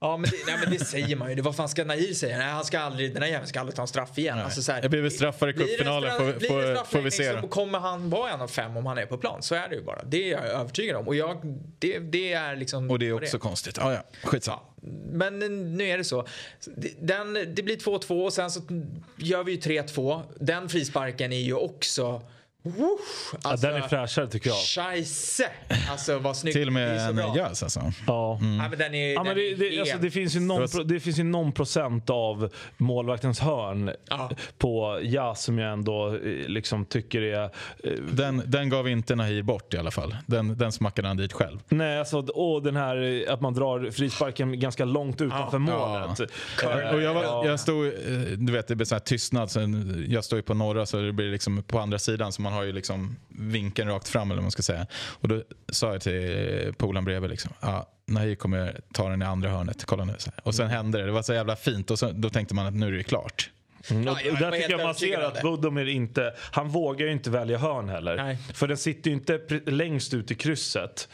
Ja 0.02 0.16
men 0.16 0.30
det, 0.30 0.36
nej, 0.46 0.56
men 0.64 0.78
det 0.78 0.84
säger 0.84 1.16
man 1.16 1.28
ju. 1.28 1.34
Det, 1.34 1.42
vad 1.42 1.56
fan 1.56 1.68
ska 1.68 1.84
Nahir 1.84 2.14
säga? 2.14 2.38
Nej, 2.38 2.46
han 2.50 2.64
ska 2.64 2.78
aldrig, 2.80 3.14
den 3.14 3.22
här 3.22 3.30
jäveln 3.30 3.46
ska 3.48 3.60
aldrig 3.60 3.76
ta 3.76 3.82
en 3.82 3.88
straff 3.88 4.18
igen. 4.18 4.38
Alltså, 4.38 4.62
så 4.62 4.72
här, 4.72 4.82
Det 4.82 4.88
blir 4.88 5.02
väl 5.02 5.10
straffar 5.10 5.48
i 5.48 5.52
det 5.52 5.58
cupfinalen, 5.58 6.16
får- 6.18 6.26
det 6.40 6.46
får- 6.46 6.84
får 6.84 7.00
vi 7.00 7.10
se 7.10 7.32
då. 7.32 7.48
Kommer 7.48 7.78
han 7.78 8.10
vara 8.10 8.30
en 8.30 8.40
av 8.40 8.48
fem 8.48 8.76
om 8.76 8.86
han 8.86 8.98
är 8.98 9.06
på 9.06 9.18
plan. 9.18 9.42
Så 9.42 9.54
är 9.54 9.68
det 9.68 9.74
ju 9.74 9.82
bara. 9.82 10.02
Det 10.04 10.24
är 10.24 10.30
jag 10.32 10.44
övertygad 10.46 10.96
om. 10.96 11.08
Och 11.08 11.14
jag, 11.14 11.40
det, 11.78 11.98
det 11.98 12.32
är 12.32 12.56
liksom... 12.56 12.90
Och 12.90 12.98
det 12.98 13.08
är 13.08 13.12
också 13.12 13.38
konstigt. 13.38 13.78
Ah, 13.78 13.92
ja, 13.92 14.02
skitsamma. 14.24 14.60
Men 15.12 15.38
nu 15.76 15.88
är 15.88 15.98
det 15.98 16.04
så. 16.04 16.26
Den, 17.00 17.34
det 17.34 17.62
blir 17.62 17.76
2-2 17.76 18.24
och 18.24 18.32
sen 18.32 18.50
så 18.50 18.60
gör 19.16 19.44
vi 19.44 19.52
ju 19.52 19.58
3-2. 19.58 20.22
Den 20.40 20.68
frisparken 20.68 21.32
är 21.32 21.40
ju 21.40 21.54
också... 21.54 22.22
Woosh, 22.62 23.39
Ja, 23.44 23.56
den 23.56 23.74
är 23.74 23.80
fräschare 23.80 24.26
tycker 24.28 24.51
jag. 24.51 24.56
Scheisse! 24.59 25.51
Alltså 25.90 26.18
vad 26.18 26.36
snyggt. 26.36 26.56
Till 26.56 26.66
och 26.66 26.72
med 26.72 27.01
så 27.16 27.22
en. 27.28 27.34
Jös 27.34 27.62
alltså. 27.62 27.80
Ja. 27.80 27.93
Ja, 28.06 28.68
men 28.68 28.78
den 28.78 28.94
är, 28.94 29.12
Ja, 29.12 29.24
men 29.24 29.36
den 29.36 29.36
det, 29.36 29.66
är 29.66 29.70
det, 29.70 29.80
alltså, 29.80 29.98
det, 29.98 30.10
finns 30.10 30.36
ju 30.36 30.40
någon, 30.40 30.68
pro- 30.68 30.82
det 30.82 31.01
finns 31.01 31.18
ju 31.18 31.22
någon 31.22 31.52
procent 31.52 32.10
av 32.10 32.52
målvaktens 32.76 33.40
hörn 33.40 33.90
Ja. 34.09 34.30
på 34.59 35.01
Jas 35.02 35.43
som 35.43 35.59
jag 35.59 35.72
ändå 35.72 36.09
eh, 36.14 36.20
liksom 36.48 36.84
tycker 36.84 37.22
är... 37.22 37.43
eh, 37.44 37.51
Den, 38.12 38.43
den 38.47 38.68
gav 38.68 38.89
inte 38.89 39.14
Nahir 39.14 39.43
bort 39.43 39.74
i 39.74 39.78
alla 39.78 39.90
fall. 39.90 40.16
Den, 40.26 40.59
den 40.59 40.72
smackade 40.72 41.09
han 41.09 41.16
dit 41.16 41.32
själv. 41.32 41.59
Nej, 41.68 41.98
alltså, 41.98 42.18
och 42.18 42.62
den 42.62 42.76
här 42.76 43.22
eh, 43.28 43.32
att 43.34 43.40
man 43.40 43.55
drar 43.55 43.90
frisparken 43.90 44.60
ganska 44.60 44.84
långt 44.84 45.20
utanför 45.20 45.59
målet. 45.59 46.20
Eh, 46.20 46.94
Och 46.94 47.02
jag, 47.02 47.14
var, 47.14 47.22
ja. 47.22 47.47
jag 47.47 47.60
stod, 47.60 47.93
du 48.39 48.52
vet 48.52 48.68
det 48.68 48.74
blir 48.76 48.84
sån 48.86 48.97
här 48.97 49.01
tystnad. 49.01 49.51
Så 49.51 49.60
jag 50.09 50.24
står 50.24 50.36
ju 50.36 50.43
på 50.43 50.55
norra 50.55 50.86
så 50.86 50.97
det 50.97 51.12
blir 51.12 51.30
liksom 51.30 51.62
på 51.62 51.78
andra 51.78 51.98
sidan 51.98 52.32
så 52.32 52.43
man 52.43 52.51
har 52.52 52.62
ju 52.62 52.72
liksom 52.72 53.16
vinkeln 53.28 53.88
rakt 53.88 54.08
fram 54.08 54.30
eller 54.30 54.36
vad 54.36 54.44
man 54.44 54.50
ska 54.50 54.62
säga. 54.62 54.86
Och 55.20 55.28
då 55.28 55.42
sa 55.68 55.92
jag 55.92 56.00
till 56.00 56.74
polaren 56.78 57.04
bredvid 57.04 57.30
liksom, 57.30 57.52
ah, 57.60 57.82
Nahir 58.06 58.34
kommer 58.34 58.80
ta 58.92 59.08
den 59.08 59.22
i 59.22 59.24
andra 59.24 59.50
hörnet, 59.50 59.84
kolla 59.84 60.04
nu. 60.04 60.14
Så 60.18 60.30
här. 60.30 60.40
Och 60.42 60.54
sen 60.54 60.68
hände 60.68 60.98
det, 60.98 61.06
det 61.06 61.12
var 61.12 61.22
så 61.22 61.34
jävla 61.34 61.56
fint 61.56 61.90
och 61.90 61.98
så, 61.98 62.10
då 62.12 62.30
tänkte 62.30 62.54
man 62.54 62.66
att 62.66 62.74
nu 62.74 62.86
är 62.86 62.92
det 62.92 63.02
klart. 63.02 63.50
Mm, 63.90 64.02
Ja, 64.06 64.12
och 64.12 64.18
jag 64.24 64.38
där 64.38 64.50
tycker 64.50 64.70
jag 64.70 64.80
man 64.80 64.94
ser 64.94 65.20
att. 65.20 65.42
Budomir 65.42 65.88
inte, 65.88 66.34
han 66.38 66.68
vågar 66.68 67.06
ju 67.06 67.12
inte 67.12 67.30
välja 67.30 67.58
hörn 67.58 67.88
heller. 67.88 68.16
Nej. 68.16 68.38
För 68.54 68.68
den 68.68 68.76
sitter 68.76 69.10
ju 69.10 69.16
inte 69.16 69.40
längst 69.66 70.14
ut 70.14 70.30
i 70.30 70.34
krysset. 70.34 71.08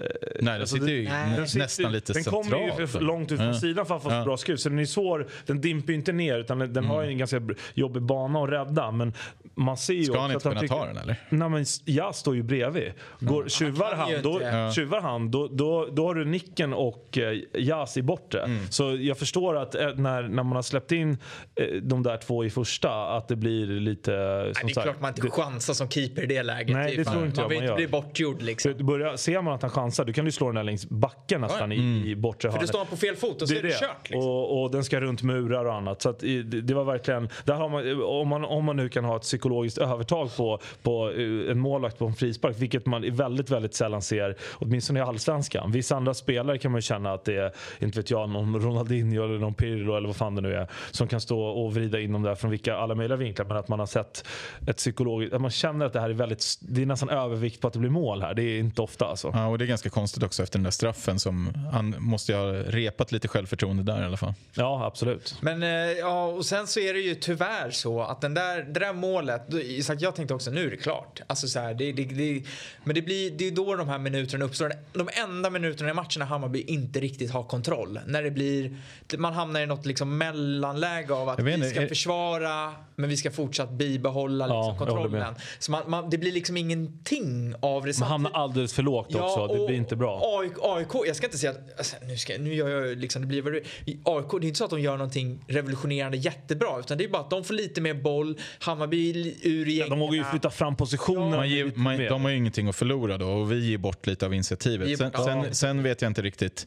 Nej, 0.00 0.54
det 0.54 0.60
Alltså, 0.60 0.76
sitter 0.76 0.88
ju 0.92 1.08
nej. 1.08 1.36
Den 1.36 1.48
sitter- 1.48 1.64
nästan 1.64 1.92
lite 1.92 2.12
Den 2.12 2.24
centralt. 2.24 2.50
kommer 2.50 2.80
ju 2.80 2.86
för 2.86 3.00
långt 3.00 3.32
ut 3.32 3.38
från 3.38 3.48
Ja. 3.48 3.54
sidan 3.54 3.86
för 3.86 3.96
att 3.96 4.02
få 4.02 4.10
Ja. 4.10 4.24
bra 4.24 4.36
skruv. 4.36 4.56
Så 4.56 4.68
den 4.68 4.78
är 4.78 4.84
svår, 4.84 5.26
den 5.46 5.60
dimper 5.60 5.92
ju 5.92 5.98
inte 5.98 6.12
ner 6.12 6.38
utan 6.38 6.58
den, 6.58 6.72
den 6.72 6.84
har 6.84 7.02
ju 7.02 7.08
en 7.08 7.18
ganska 7.18 7.40
jobbig 7.74 8.02
bana 8.02 8.42
att 8.44 8.50
rädda. 8.50 8.90
Men 8.90 9.12
man 9.54 9.76
ser 9.76 9.94
ju 9.94 10.04
Ska 10.04 10.20
han 10.20 10.30
inte 10.32 10.42
kunna 10.48 10.60
tycker, 10.60 10.74
ta 10.74 10.86
den 10.86 10.96
eller? 10.96 11.16
Nej 11.30 11.48
men 11.48 11.64
jag 11.84 12.14
står 12.14 12.34
ju 12.36 12.42
bredvid. 12.42 12.92
Går, 13.20 13.48
tjuvar, 13.48 13.90
kan 13.90 13.98
han, 13.98 14.10
då. 14.22 14.40
Ja. 14.42 14.72
tjuvar 14.72 15.00
han 15.00 15.30
då, 15.30 15.48
då, 15.48 15.86
då 15.92 16.06
har 16.06 16.14
du 16.14 16.24
Nicken 16.24 16.72
och 16.74 17.18
eh, 17.18 17.38
Jas 17.54 17.96
i 17.96 18.02
bortre. 18.02 18.40
Mm. 18.42 18.66
Så 18.70 18.96
jag 19.00 19.18
förstår 19.18 19.56
att 19.56 19.74
eh, 19.74 19.88
när, 19.94 20.22
när 20.22 20.42
man 20.42 20.52
har 20.52 20.62
släppt 20.62 20.92
in 20.92 21.18
eh, 21.54 21.66
de 21.82 22.02
där 22.02 22.16
två 22.16 22.44
i 22.44 22.50
första 22.50 23.16
att 23.16 23.28
det 23.28 23.36
blir 23.36 23.66
lite... 23.66 24.10
Nej, 24.10 24.52
det 24.64 24.70
är 24.70 24.74
sagt, 24.74 24.82
klart 24.84 25.00
man 25.00 25.08
inte 25.10 25.22
det- 25.22 25.30
chansar 25.30 25.74
som 25.74 25.88
keeper 25.88 26.22
i 26.22 26.26
det 26.26 26.42
läget. 26.42 26.76
Nej, 26.76 26.96
det 26.96 27.04
fan- 27.04 27.14
tror 27.14 27.26
inte 27.26 27.40
jag 27.40 27.44
man 27.44 27.48
vill 27.50 27.58
man 27.58 27.64
inte 27.64 27.82
gör. 27.82 27.88
bli 27.88 27.88
bortgjord 27.88 28.42
liksom. 28.42 28.74
Börjar, 28.86 29.16
ser 29.16 29.42
man 29.42 29.54
att 29.54 29.62
han 29.62 29.70
chansar 29.70 29.89
då 29.96 30.12
kan 30.12 30.24
du 30.24 30.32
slå 30.32 30.46
den 30.46 30.54
där 30.54 30.64
längs 30.64 30.88
backen 30.88 31.40
nästan 31.40 31.72
i, 31.72 32.02
i 32.06 32.16
bortre 32.16 32.40
För 32.40 32.48
då 32.48 32.52
hörnet. 32.52 32.68
står 32.68 32.84
på 32.84 32.96
fel 32.96 33.16
fot 33.16 33.42
och 33.42 33.48
så 33.48 33.54
är 33.54 33.62
det 33.62 33.80
kört. 33.80 34.10
Liksom. 34.10 34.30
och, 34.30 34.62
och 34.62 34.70
den 34.70 34.84
ska 34.84 35.00
runt 35.00 35.22
murar 35.22 35.64
och 35.64 35.74
annat. 35.74 36.02
Så 36.02 36.12
det, 36.20 36.42
det 36.42 36.74
var 36.74 36.84
verkligen, 36.84 37.28
där 37.44 37.54
har 37.54 37.68
man, 37.68 38.02
om, 38.02 38.28
man, 38.28 38.44
om 38.44 38.64
man 38.64 38.76
nu 38.76 38.88
kan 38.88 39.04
ha 39.04 39.16
ett 39.16 39.22
psykologiskt 39.22 39.78
övertag 39.78 40.36
på, 40.36 40.58
på 40.82 41.10
eh, 41.10 41.50
en 41.50 41.58
målvakt 41.58 41.98
på 41.98 42.06
en 42.06 42.14
frispark, 42.14 42.56
vilket 42.58 42.86
man 42.86 43.16
väldigt, 43.16 43.50
väldigt 43.50 43.74
sällan 43.74 44.02
ser, 44.02 44.36
åtminstone 44.52 44.98
i 44.98 45.02
allsvenskan. 45.02 45.72
Vissa 45.72 45.96
andra 45.96 46.14
spelare 46.14 46.58
kan 46.58 46.72
man 46.72 46.78
ju 46.78 46.82
känna 46.82 47.12
att 47.12 47.24
det 47.24 47.36
är, 47.36 47.52
inte 47.78 47.98
vet 47.98 48.10
jag, 48.10 48.28
någon 48.28 48.60
Ronaldinho 48.60 49.24
eller 49.24 49.38
någon 49.38 49.54
Pirlo 49.54 49.96
eller 49.96 50.06
vad 50.06 50.16
fan 50.16 50.34
det 50.34 50.40
nu 50.40 50.54
är, 50.54 50.68
som 50.90 51.08
kan 51.08 51.20
stå 51.20 51.40
och 51.40 51.74
vrida 51.74 52.00
in 52.00 52.12
dem 52.12 52.22
där 52.22 52.34
från 52.34 52.50
vilka 52.50 52.76
alla 52.76 52.94
möjliga 52.94 53.16
vinklar. 53.16 53.46
Men 53.46 53.56
att 53.56 53.68
man 53.68 53.78
har 53.78 53.86
sett 53.86 54.24
ett 54.66 54.76
psykologiskt, 54.76 55.34
att 55.34 55.40
man 55.40 55.50
känner 55.50 55.86
att 55.86 55.92
det 55.92 56.00
här 56.00 56.10
är 56.10 56.14
väldigt, 56.14 56.44
det 56.60 56.82
är 56.82 56.86
nästan 56.86 57.08
övervikt 57.08 57.60
på 57.60 57.66
att 57.66 57.72
det 57.72 57.78
blir 57.78 57.90
mål 57.90 58.22
här. 58.22 58.34
Det 58.34 58.42
är 58.42 58.58
inte 58.58 58.82
ofta 58.82 59.06
alltså. 59.06 59.30
Ja, 59.34 59.46
och 59.46 59.58
det 59.58 59.64
är 59.64 59.66
ganska 59.66 59.79
konstigt 59.88 60.22
också 60.22 60.42
efter 60.42 60.58
den 60.58 60.64
där 60.64 60.70
straffen 60.70 61.18
som 61.18 61.52
han 61.72 61.94
måste 61.98 62.32
ju 62.32 62.38
ha 62.38 62.46
repat 62.52 63.12
lite 63.12 63.28
självförtroende 63.28 63.82
där 63.82 64.02
i 64.02 64.04
alla 64.04 64.16
fall. 64.16 64.34
Ja, 64.54 64.84
absolut. 64.86 65.36
Men 65.40 65.62
eh, 65.62 65.68
ja, 65.98 66.24
och 66.26 66.46
sen 66.46 66.66
så 66.66 66.80
är 66.80 66.94
det 66.94 67.00
ju 67.00 67.14
tyvärr 67.14 67.70
så 67.70 68.02
att 68.02 68.20
den 68.20 68.34
där, 68.34 68.62
det 68.62 68.80
där 68.80 68.92
målet, 68.92 69.42
att 69.90 70.00
jag 70.00 70.14
tänkte 70.16 70.34
också 70.34 70.50
nu 70.50 70.66
är 70.66 70.70
det 70.70 70.76
klart. 70.76 71.20
Alltså 71.26 71.48
så 71.48 71.60
här, 71.60 71.74
det, 71.74 71.92
det, 71.92 72.04
det, 72.04 72.42
men 72.84 72.94
det 72.94 73.02
blir, 73.02 73.30
det 73.30 73.46
är 73.46 73.50
då 73.50 73.76
de 73.76 73.88
här 73.88 73.98
minuterna 73.98 74.44
uppstår. 74.44 74.72
De 74.92 75.08
enda 75.12 75.50
minuterna 75.50 75.90
i 75.90 75.94
matchen 75.94 76.20
när 76.20 76.26
Hammarby 76.26 76.62
inte 76.62 77.00
riktigt 77.00 77.30
har 77.30 77.42
kontroll. 77.44 77.98
När 78.06 78.22
det 78.22 78.30
blir, 78.30 78.76
man 79.18 79.32
hamnar 79.32 79.60
i 79.60 79.66
något 79.66 79.86
liksom 79.86 80.18
mellanläge 80.18 81.14
av 81.14 81.28
att 81.28 81.40
vi 81.40 81.54
inte, 81.54 81.70
ska 81.70 81.82
är- 81.82 81.86
försvara 81.88 82.72
men 82.96 83.10
vi 83.10 83.16
ska 83.16 83.30
fortsatt 83.30 83.70
bibehålla 83.70 84.48
Ja, 84.48 84.54
liksom, 84.70 84.86
med. 84.86 84.96
kontrollen. 84.96 85.34
Så 85.58 85.70
man, 85.70 85.82
man, 85.90 86.10
det 86.10 86.18
blir 86.18 86.32
liksom 86.32 86.56
ingenting 86.56 87.54
av 87.60 87.84
det. 87.86 87.98
Man 88.00 88.08
hamnar 88.08 88.30
alldeles 88.30 88.72
för 88.72 88.82
lågt 88.82 89.14
också. 89.14 89.46
Det 89.46 89.52
och 89.52 89.59
blir 89.66 89.76
inte 89.76 89.96
bra. 89.96 90.20
AIK, 90.40 90.52
AIK, 90.62 91.06
jag 91.06 91.16
ska 91.16 91.26
inte 91.26 91.38
säga 91.38 91.50
att, 91.50 91.78
alltså, 91.78 91.96
nu, 92.06 92.16
ska, 92.16 92.32
nu 92.38 92.54
gör 92.54 92.68
jag 92.68 92.98
liksom, 92.98 93.22
det 93.22 93.28
blir 93.28 93.42
vad 93.42 93.52
det 93.52 93.60
AIK, 94.04 94.26
det 94.30 94.36
är 94.36 94.48
inte 94.48 94.58
så 94.58 94.64
att 94.64 94.70
de 94.70 94.80
gör 94.80 94.96
någonting 94.96 95.44
revolutionerande 95.48 96.16
jättebra 96.16 96.78
utan 96.78 96.98
det 96.98 97.04
är 97.04 97.08
bara 97.08 97.22
att 97.22 97.30
de 97.30 97.44
får 97.44 97.54
lite 97.54 97.80
mer 97.80 97.94
boll, 97.94 98.38
Hammarby 98.58 99.34
ur 99.42 99.66
gängen. 99.66 99.90
De 99.90 99.98
vågar 99.98 100.14
ju 100.14 100.24
flytta 100.24 100.50
fram 100.50 100.76
positionerna 100.76 101.36
Man 101.36 101.48
ger, 101.50 102.08
de 102.08 102.22
har 102.22 102.30
ju 102.30 102.36
ingenting 102.36 102.68
att 102.68 102.76
förlora 102.76 103.18
då 103.18 103.26
och 103.28 103.52
vi 103.52 103.70
ger 103.70 103.78
bort 103.78 104.06
lite 104.06 104.26
av 104.26 104.34
initiativet. 104.34 104.98
Sen, 104.98 105.12
sen, 105.12 105.38
ja. 105.38 105.52
sen 105.52 105.82
vet 105.82 106.02
jag 106.02 106.10
inte 106.10 106.22
riktigt 106.22 106.66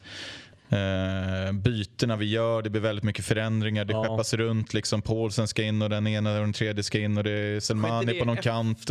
eh, 0.68 1.52
bytena 1.52 2.16
vi 2.16 2.26
gör. 2.26 2.62
Det 2.62 2.70
blir 2.70 2.80
väldigt 2.80 3.04
mycket 3.04 3.24
förändringar. 3.24 3.84
Det 3.84 3.92
Ja. 3.92 4.04
skeppas 4.04 4.34
runt. 4.34 4.74
Liksom, 4.74 5.02
Paulsen 5.02 5.48
ska 5.48 5.62
in 5.62 5.82
och 5.82 5.90
den 5.90 6.06
ena 6.06 6.34
och 6.34 6.40
den 6.40 6.52
tredje 6.52 6.82
ska 6.84 6.98
in 6.98 7.18
och 7.18 7.24
det 7.24 7.30
är 7.30 7.60
Selmani 7.60 8.12
det 8.12 8.18
på 8.18 8.24
någon 8.24 8.38
efter- 8.38 8.50
kant. 8.50 8.90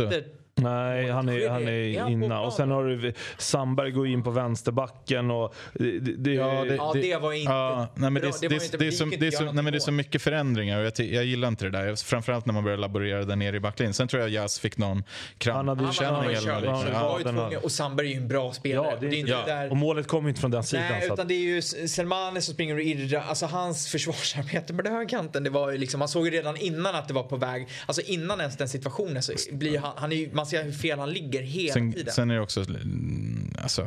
Nej, 0.56 1.10
han 1.10 1.28
är, 1.28 1.48
han 1.48 1.68
Är 1.68 2.10
inna. 2.10 2.40
Och 2.40 2.52
sen 2.52 2.70
har 2.70 2.84
du 2.84 3.12
Sandberg 3.38 3.90
går 3.90 4.06
in 4.06 4.22
på 4.22 4.30
vänsterbacken. 4.30 5.30
Och 5.30 5.54
det, 5.72 5.98
det, 5.98 6.16
det, 6.16 6.32
Ja, 6.32 6.64
det- 6.64 6.74
Ja, 6.76 6.92
det 6.94 7.16
var 7.16 7.32
inte 7.32 7.52
Ja, 7.52 7.86
nej, 7.94 8.10
men 8.10 8.22
bra. 8.22 8.30
det, 8.40 8.48
Det 8.48 8.54
inte- 8.64 8.76
det, 8.76 8.86
är 8.86 8.90
så, 8.90 9.04
det, 9.04 9.26
är 9.26 9.30
så, 9.30 9.42
göra 9.42 9.52
nej, 9.52 9.64
men 9.64 9.72
det 9.72 9.76
är 9.76 9.80
så 9.80 9.90
något 9.90 9.96
mycket 9.96 10.22
förändringar 10.22 10.78
och 10.78 10.84
jag, 10.84 11.06
jag 11.06 11.24
gillar 11.24 11.48
inte 11.48 11.64
det 11.64 11.70
där. 11.70 11.96
Framförallt 12.04 12.46
när 12.46 12.54
man 12.54 12.64
börjar 12.64 12.78
laborera 12.78 13.24
där 13.24 13.36
nere 13.36 13.56
i 13.56 13.60
backlinjen. 13.60 13.94
Sen 13.94 14.08
tror 14.08 14.22
jag 14.22 14.30
Jas 14.30 14.58
fick 14.58 14.78
någon 14.78 15.04
krampkänning 15.38 16.34
eller 16.34 16.60
något 16.60 16.84
Ja, 16.92 16.98
Han 16.98 17.18
liknande. 17.18 17.24
den 17.24 17.34
tvungen- 17.50 17.64
och 17.64 17.72
Sandberg 17.72 18.06
är 18.06 18.10
ju 18.10 18.16
en 18.16 18.28
bra 18.28 18.52
spelare. 18.52 18.86
Ja, 18.90 18.96
det 19.00 19.08
det 19.08 19.16
är 19.16 19.20
inte 19.20 19.32
ja. 19.32 19.42
där 19.46 19.70
och 19.70 19.76
målet 19.76 20.06
kommer 20.08 20.28
inte 20.28 20.40
från 20.40 20.50
den 20.50 20.64
sidan. 20.64 20.84
Nej, 20.90 21.00
så 21.00 21.06
att, 21.12 21.18
utan 21.18 21.28
det 21.28 21.34
är 21.34 21.38
ju 21.38 21.62
Selmani 21.62 22.40
som 22.40 22.54
springer 22.54 22.74
och 22.74 22.80
irrar. 22.82 23.20
Alltså 23.28 23.46
hans 23.46 23.88
försvarsarbete 23.88 24.74
på 24.74 24.82
den 24.82 24.92
högerkanten, 24.92 25.44
det 25.44 25.50
var 25.50 25.70
ju 25.70 25.78
liksom, 25.78 25.98
man 25.98 26.08
såg 26.08 26.24
ju 26.24 26.30
redan 26.30 26.56
innan 26.56 26.94
att 26.94 27.08
det 27.08 27.14
var 27.14 27.22
på 27.22 27.36
väg, 27.36 27.68
alltså 27.86 28.02
innan 28.02 28.40
ens 28.40 28.56
den 28.56 28.68
situationen 28.68 29.22
så 29.22 29.32
blir 29.52 29.78
han, 29.78 29.92
han 29.96 30.12
är 30.12 30.16
ju, 30.16 30.30
man 30.44 30.50
ser 30.50 30.64
hur 30.64 30.72
fel 30.72 30.98
han 30.98 31.10
ligger 31.12 31.42
hela 31.42 31.72
Sen, 31.74 31.92
tiden. 31.92 32.12
sen 32.14 32.30
är 32.30 32.34
det 32.34 32.40
också, 32.40 32.60
mm, 32.60 33.54
alltså, 33.62 33.82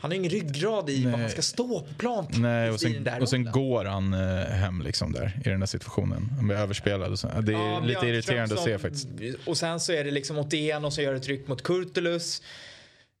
han 0.00 0.10
har 0.10 0.14
ingen 0.14 0.30
ryggrad 0.30 0.90
i 0.90 1.04
vad 1.04 1.20
han 1.20 1.30
ska 1.30 1.42
stå 1.42 1.80
på 1.80 1.94
plan 1.98 2.26
nej, 2.30 2.70
och 2.70 2.80
sen, 2.80 3.08
och 3.20 3.28
sen 3.28 3.44
går 3.44 3.84
han 3.84 4.14
eh, 4.14 4.44
hem 4.44 4.82
liksom 4.82 5.12
där 5.12 5.40
i 5.44 5.48
den 5.48 5.60
där 5.60 5.66
situationen. 5.66 6.28
Han 6.36 6.46
blir 6.48 6.56
överspelad. 6.56 7.12
Och 7.12 7.18
så. 7.18 7.28
Det 7.40 7.52
är 7.52 7.56
Ja, 7.58 7.80
lite 7.80 8.06
irriterande 8.06 8.54
att 8.54 8.60
se 8.64 8.72
som- 8.78 8.80
faktiskt. 8.80 9.08
Och 9.46 9.56
sen 9.56 9.80
så 9.80 9.92
är 9.92 10.04
det 10.04 10.10
liksom 10.10 10.48
ena 10.52 10.86
och 10.86 10.92
så 10.92 11.02
gör 11.02 11.12
det 11.14 11.20
tryck 11.20 11.48
mot 11.48 11.62
Kurtulus. 11.62 12.42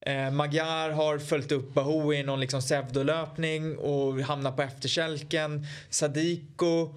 Eh, 0.06 0.30
Magyar 0.30 0.90
har 0.90 1.18
följt 1.18 1.52
upp 1.52 1.74
Bahoui 1.74 2.16
i 2.18 2.22
någon 2.22 2.40
liksom 2.40 2.60
pseudolöpning 2.60 3.76
och 3.78 4.20
hamnar 4.20 4.52
på 4.52 4.62
efterkälken. 4.62 5.66
Sadiko 5.90 6.94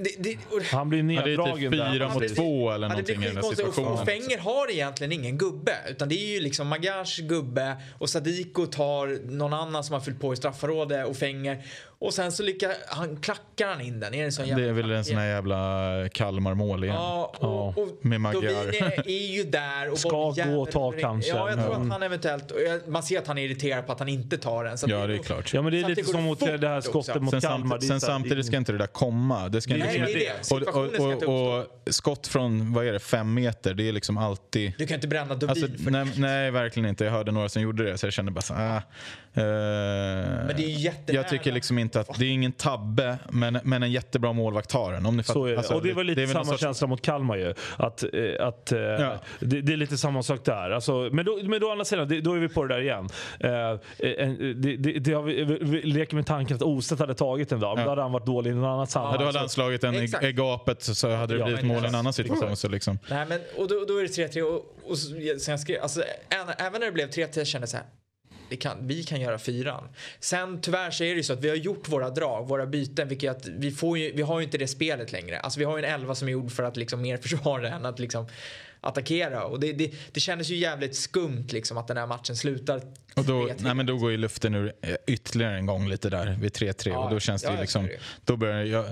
det, 0.00 0.10
det, 0.18 0.38
han 0.70 0.88
blir 0.88 1.02
neddragen 1.02 1.62
ja, 1.62 1.70
det 1.70 1.76
är 1.76 1.84
typ 1.84 1.92
fyra 1.92 2.14
mot 2.14 2.36
två 2.36 2.70
eller 2.70 2.88
någonting 2.88 3.24
i 3.24 3.30
den 3.30 3.42
situationen. 3.42 3.92
Och 3.92 4.04
Fenger 4.04 4.38
har 4.38 4.70
egentligen 4.70 5.12
ingen 5.12 5.38
gubbe. 5.38 5.76
Utan 5.90 6.08
det 6.08 6.14
är 6.14 6.34
ju 6.34 6.40
liksom 6.40 6.68
Magars 6.68 7.18
gubbe 7.18 7.76
och 7.98 8.10
Sadiko 8.10 8.66
tar 8.66 9.30
någon 9.30 9.52
annan 9.52 9.84
som 9.84 9.94
har 9.94 10.00
fyllt 10.00 10.20
på 10.20 10.32
i 10.32 10.36
straffområdet 10.36 11.06
och 11.06 11.16
Fenger. 11.16 11.64
Och 12.02 12.14
sen 12.14 12.32
så 12.32 12.42
lyckas 12.42 12.72
han, 12.88 13.16
klackar 13.16 13.68
han 13.68 13.80
in 13.80 14.00
den. 14.00 14.14
Är 14.14 14.24
det, 14.24 14.32
sån 14.32 14.46
jävla 14.46 14.64
det 14.64 14.70
är 14.70 14.72
väl 14.72 14.90
en 14.90 15.04
sån 15.04 15.16
här 15.16 15.28
jävla 15.28 16.08
Kalmar-mål 16.08 16.84
igen. 16.84 16.96
Ja, 16.96 17.34
och, 17.38 17.78
och, 17.78 17.88
med 18.00 18.20
Magyar. 18.20 18.44
är 19.06 19.34
ju 19.34 19.44
där. 19.44 19.90
Och 19.90 19.98
Ska 19.98 20.10
gå 20.10 20.62
och 20.62 20.70
ta 20.70 20.92
kanske. 20.92 21.30
Ja, 21.30 21.50
jag 21.50 21.64
tror 21.64 21.82
att 21.82 21.88
han 21.88 22.02
eventuellt... 22.02 22.52
Man 22.86 23.02
ser 23.02 23.18
att 23.18 23.26
han 23.26 23.38
är 23.38 23.44
irriterad 23.44 23.86
på 23.86 23.92
att 23.92 23.98
han 23.98 24.08
inte 24.08 24.38
tar 24.38 24.64
den. 24.64 24.78
Så 24.78 24.90
ja, 24.90 25.06
det 25.06 25.14
är 25.14 25.18
klart. 25.18 25.54
Ja, 25.54 25.62
men 25.62 25.72
det 25.72 25.80
är 25.80 25.88
lite 25.88 26.04
som 26.04 26.22
mot 26.22 26.40
det 26.40 26.68
här 26.68 26.80
skottet 26.80 27.22
mot 27.22 27.40
Kalmar. 27.40 27.78
Sen, 27.78 27.88
sen 27.88 28.00
samtidigt 28.00 28.46
ska 28.46 28.56
inte 28.56 28.72
det 28.72 28.78
där 28.78 28.86
komma. 28.86 29.48
Det 29.48 29.60
ska 29.60 29.76
Nej, 29.76 29.96
inte, 29.96 30.12
det 30.12 30.26
är 30.26 30.34
det. 30.50 30.68
Och, 30.68 31.28
och, 31.28 31.58
och, 31.58 31.66
skott 31.86 32.26
från, 32.26 32.72
vad 32.72 32.86
är 32.86 32.92
det, 32.92 33.00
fem 33.00 33.34
meter, 33.34 33.74
det 33.74 33.88
är 33.88 33.92
liksom 33.92 34.18
alltid... 34.18 34.72
Du 34.78 34.86
kan 34.86 34.94
inte 34.94 35.08
bränna 35.08 35.34
Dovin 35.34 35.50
alltså, 35.50 35.84
för 35.84 35.90
nej, 35.90 36.06
nej, 36.16 36.50
verkligen 36.50 36.88
inte. 36.88 37.04
Jag 37.04 37.12
hörde 37.12 37.32
några 37.32 37.48
som 37.48 37.62
gjorde 37.62 37.84
det 37.84 37.98
så 37.98 38.06
jag 38.06 38.12
kände 38.12 38.32
bara 38.32 38.42
så 38.42 38.54
ah, 38.54 38.82
Men 39.34 40.56
det 40.56 40.64
är 40.64 40.78
jättenära. 40.78 41.22
Jag 41.22 41.28
tycker 41.28 41.52
liksom 41.52 41.78
inte 41.78 42.00
att, 42.00 42.18
det 42.18 42.24
är 42.24 42.30
ingen 42.30 42.52
tabbe, 42.52 43.18
men, 43.30 43.58
men 43.64 43.82
en 43.82 43.92
jättebra 43.92 44.32
målvakt 44.32 44.70
tar 44.70 44.92
den. 44.92 45.06
Om 45.06 45.16
ni 45.16 45.22
det. 45.22 45.56
Alltså, 45.56 45.74
och 45.74 45.82
det 45.82 45.92
var 45.92 46.04
lite 46.04 46.20
det 46.20 46.28
samma 46.28 46.44
sorts... 46.44 46.60
känsla 46.60 46.86
mot 46.86 47.02
Kalmar 47.02 47.36
ju. 47.36 47.54
Att, 47.76 48.02
eh, 48.02 48.46
att, 48.46 48.72
eh, 48.72 48.78
ja. 48.80 49.18
det, 49.40 49.60
det, 49.60 49.72
är 49.72 49.76
lite 49.76 49.96
samma 49.96 50.22
sak 50.22 50.44
där. 50.44 50.70
Alltså, 50.70 51.08
men, 51.12 51.24
då, 51.24 51.38
men 51.42 51.60
då 51.60 51.70
andra 51.70 51.84
sidan, 51.84 52.22
då 52.22 52.34
är 52.34 52.38
vi 52.38 52.48
på 52.48 52.64
det 52.64 52.74
där 52.74 52.80
igen. 52.80 53.08
det, 53.38 54.76
det, 54.76 54.98
det 54.98 55.12
har 55.12 55.22
vi, 55.22 55.44
vi 55.44 55.82
leker 55.82 56.16
med 56.16 56.26
tanken 56.26 56.56
att 56.56 56.62
Ostedt 56.62 57.00
hade 57.00 57.14
tagit 57.14 57.48
den 57.48 57.60
dag, 57.60 57.76
men 57.76 57.80
ja. 57.80 57.84
då 57.84 57.90
hade 57.90 58.02
han 58.02 58.12
varit 58.12 58.26
dålig 58.26 58.50
i 58.50 58.54
något 58.54 58.66
annat 58.66 58.90
sammanhang. 58.90 59.14
Ja, 59.14 59.20
då 59.20 59.26
hade 59.26 59.38
han 59.38 59.48
slagit 59.48 59.80
den 59.80 59.94
i, 59.94 60.12
i 60.22 60.32
gapet 60.32 60.82
så 60.82 61.10
hade 61.14 61.34
det 61.34 61.40
ja, 61.40 61.46
blivit 61.46 61.64
mål 61.64 61.84
i 61.84 61.88
en 61.88 61.94
annan 61.94 62.12
situation. 62.12 62.56
Så 62.56 62.68
liksom. 62.68 62.98
Nej, 63.10 63.26
men, 63.28 63.40
och 63.56 63.68
då, 63.68 63.84
då 63.88 63.98
är 63.98 64.02
det 64.02 64.34
3-3 64.34 64.42
och, 64.42 64.90
och 64.90 64.98
sen 65.40 65.58
skrev, 65.58 65.82
alltså, 65.82 66.02
även 66.58 66.80
när 66.80 66.86
det 66.86 66.92
blev 66.92 67.08
3-3 67.08 67.44
kände 67.44 67.62
jag 67.62 67.68
så 67.68 67.76
här 67.76 67.86
vi 67.86 68.01
kan, 68.56 68.86
vi 68.86 69.02
kan 69.02 69.20
göra 69.20 69.38
fyran. 69.38 69.88
Sen 70.20 70.60
tyvärr 70.60 70.90
så 70.90 71.04
är 71.04 71.08
det 71.08 71.16
ju 71.16 71.22
så 71.22 71.32
att 71.32 71.40
vi 71.40 71.48
har 71.48 71.56
gjort 71.56 71.88
våra 71.88 72.10
drag, 72.10 72.48
våra 72.48 72.66
byten, 72.66 73.08
vilket 73.08 73.30
att 73.30 73.46
vi, 73.46 73.70
får 73.70 73.98
ju, 73.98 74.12
vi 74.12 74.22
har 74.22 74.40
ju 74.40 74.44
inte 74.44 74.58
det 74.58 74.66
spelet 74.66 75.12
längre. 75.12 75.40
Alltså 75.40 75.58
vi 75.58 75.64
har 75.64 75.78
ju 75.78 75.84
en 75.84 75.94
elva 75.94 76.14
som 76.14 76.28
är 76.28 76.32
gjord 76.32 76.52
för 76.52 76.62
att 76.62 76.76
liksom 76.76 77.02
mer 77.02 77.16
försvara 77.16 77.68
än 77.68 77.86
att 77.86 77.98
liksom 77.98 78.26
attackera. 78.82 79.44
Och 79.44 79.60
det, 79.60 79.72
det, 79.72 79.92
det 80.12 80.20
kändes 80.20 80.50
ju 80.50 80.56
jävligt 80.56 80.96
skumt 80.96 81.46
liksom 81.50 81.76
att 81.76 81.88
den 81.88 81.96
här 81.96 82.06
matchen 82.06 82.36
slutar 82.36 82.82
och 83.16 83.24
då, 83.24 83.48
nej, 83.58 83.74
men 83.74 83.86
då 83.86 83.96
går 83.96 84.10
ju 84.10 84.16
luften 84.16 84.54
ur 84.54 84.72
eh, 84.82 84.94
ytterligare 85.06 85.56
en 85.56 85.66
gång 85.66 85.88
lite 85.88 86.10
där 86.10 86.36
vid 86.40 86.52
3-3 86.52 86.88
ja, 86.88 86.98
och 86.98 87.10
då 87.10 87.20
känns 87.20 87.42
det 87.42 87.52
ja, 87.54 87.60
liksom, 87.60 87.88
då 88.24 88.36
börjar 88.36 88.64
jag 88.64 88.84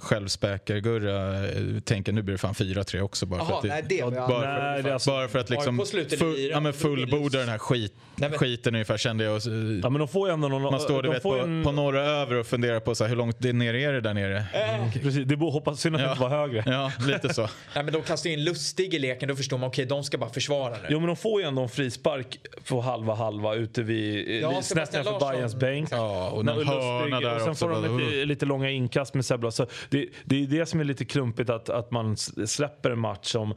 självspäkar-Gurra 0.00 1.48
eh, 1.48 1.80
tänka 1.80 2.12
nu 2.12 2.22
blir 2.22 2.34
det 2.34 2.38
fan 2.38 2.54
4-3 2.54 3.00
också 3.00 3.26
bara 3.26 3.40
Aha, 3.40 3.60
för 3.60 3.68
att, 3.68 3.74
nej, 3.74 3.84
det, 3.88 4.10
bara, 4.10 4.26
för, 4.28 4.82
nej, 4.82 4.92
alltså, 4.92 5.10
bara 5.10 5.28
för 5.28 5.38
att 5.38 5.50
liksom 5.50 5.86
full, 6.18 6.50
ja, 6.50 6.72
fullborda 6.72 7.38
den 7.38 7.48
här 7.48 7.58
skit, 7.58 7.94
nej, 8.16 8.30
men, 8.30 8.38
skiten 8.38 8.74
ungefär 8.74 8.96
kände 8.96 9.24
jag. 9.24 9.36
Och, 9.36 9.42
ja, 9.82 9.90
men 9.90 9.98
de 9.98 10.08
får 10.08 10.30
ändå 10.30 10.48
någon, 10.48 10.62
man 10.62 10.80
står 10.80 11.02
du 11.02 11.08
vet, 11.08 11.22
på, 11.22 11.34
en... 11.34 11.64
på 11.64 11.72
norra 11.72 12.02
över 12.02 12.34
och 12.34 12.46
funderar 12.46 12.80
på 12.80 12.94
så 12.94 13.04
här, 13.04 13.08
hur 13.08 13.16
långt 13.16 13.36
det 13.38 13.52
nere 13.52 13.82
är 13.82 13.92
det 13.92 14.00
där 14.00 14.14
nere. 14.14 14.38
Äh. 14.38 14.92
Precis, 15.02 15.26
det 15.26 15.36
hoppas 15.36 15.80
synd 15.80 15.96
att 15.96 16.02
det 16.02 16.08
inte 16.08 16.20
var 16.20 16.28
högre. 16.28 16.62
Ja, 16.66 16.92
lite 17.06 17.34
så. 17.34 17.42
nej, 17.74 17.84
men 17.84 17.92
de 17.92 18.02
kastar 18.02 18.30
in 18.30 18.44
Lustig 18.44 18.94
i 18.94 18.98
leken, 18.98 19.28
då 19.34 19.38
förstår 19.38 19.58
man 19.58 19.68
okej 19.68 19.84
okay, 19.84 19.96
de 19.96 20.04
ska 20.04 20.18
bara 20.18 20.30
försvara 20.30 20.76
nu. 20.76 20.88
Jo 20.88 20.98
men 20.98 21.06
de 21.06 21.16
får 21.16 21.40
ju 21.40 21.46
ändå 21.46 21.62
en 21.62 21.68
frispark 21.68 22.38
på 22.68 22.80
halva 22.80 23.14
halva 23.14 23.54
ute 23.54 23.82
vid, 23.82 24.42
ja, 24.42 24.62
snett 24.62 24.92
nedanför 24.92 25.32
Bayerns 25.32 25.54
bänk. 25.54 25.88
Ja, 25.92 26.30
och 26.30 26.44
den 26.44 26.66
hörna 26.66 27.20
där 27.20 27.34
och 27.34 27.40
Sen 27.40 27.50
också. 27.50 27.68
får 27.68 27.82
de 27.82 27.98
lite, 27.98 28.24
lite, 28.24 28.46
långa 28.46 28.70
inkast 28.70 29.14
med 29.14 29.24
Sebla. 29.24 29.50
Så 29.50 29.66
det, 29.88 30.08
det 30.24 30.42
är 30.42 30.46
det 30.46 30.66
som 30.66 30.80
är 30.80 30.84
lite 30.84 31.04
klumpigt 31.04 31.50
att, 31.50 31.68
att 31.68 31.90
man 31.90 32.16
släpper 32.16 32.90
en 32.90 32.98
match 32.98 33.26
som 33.26 33.54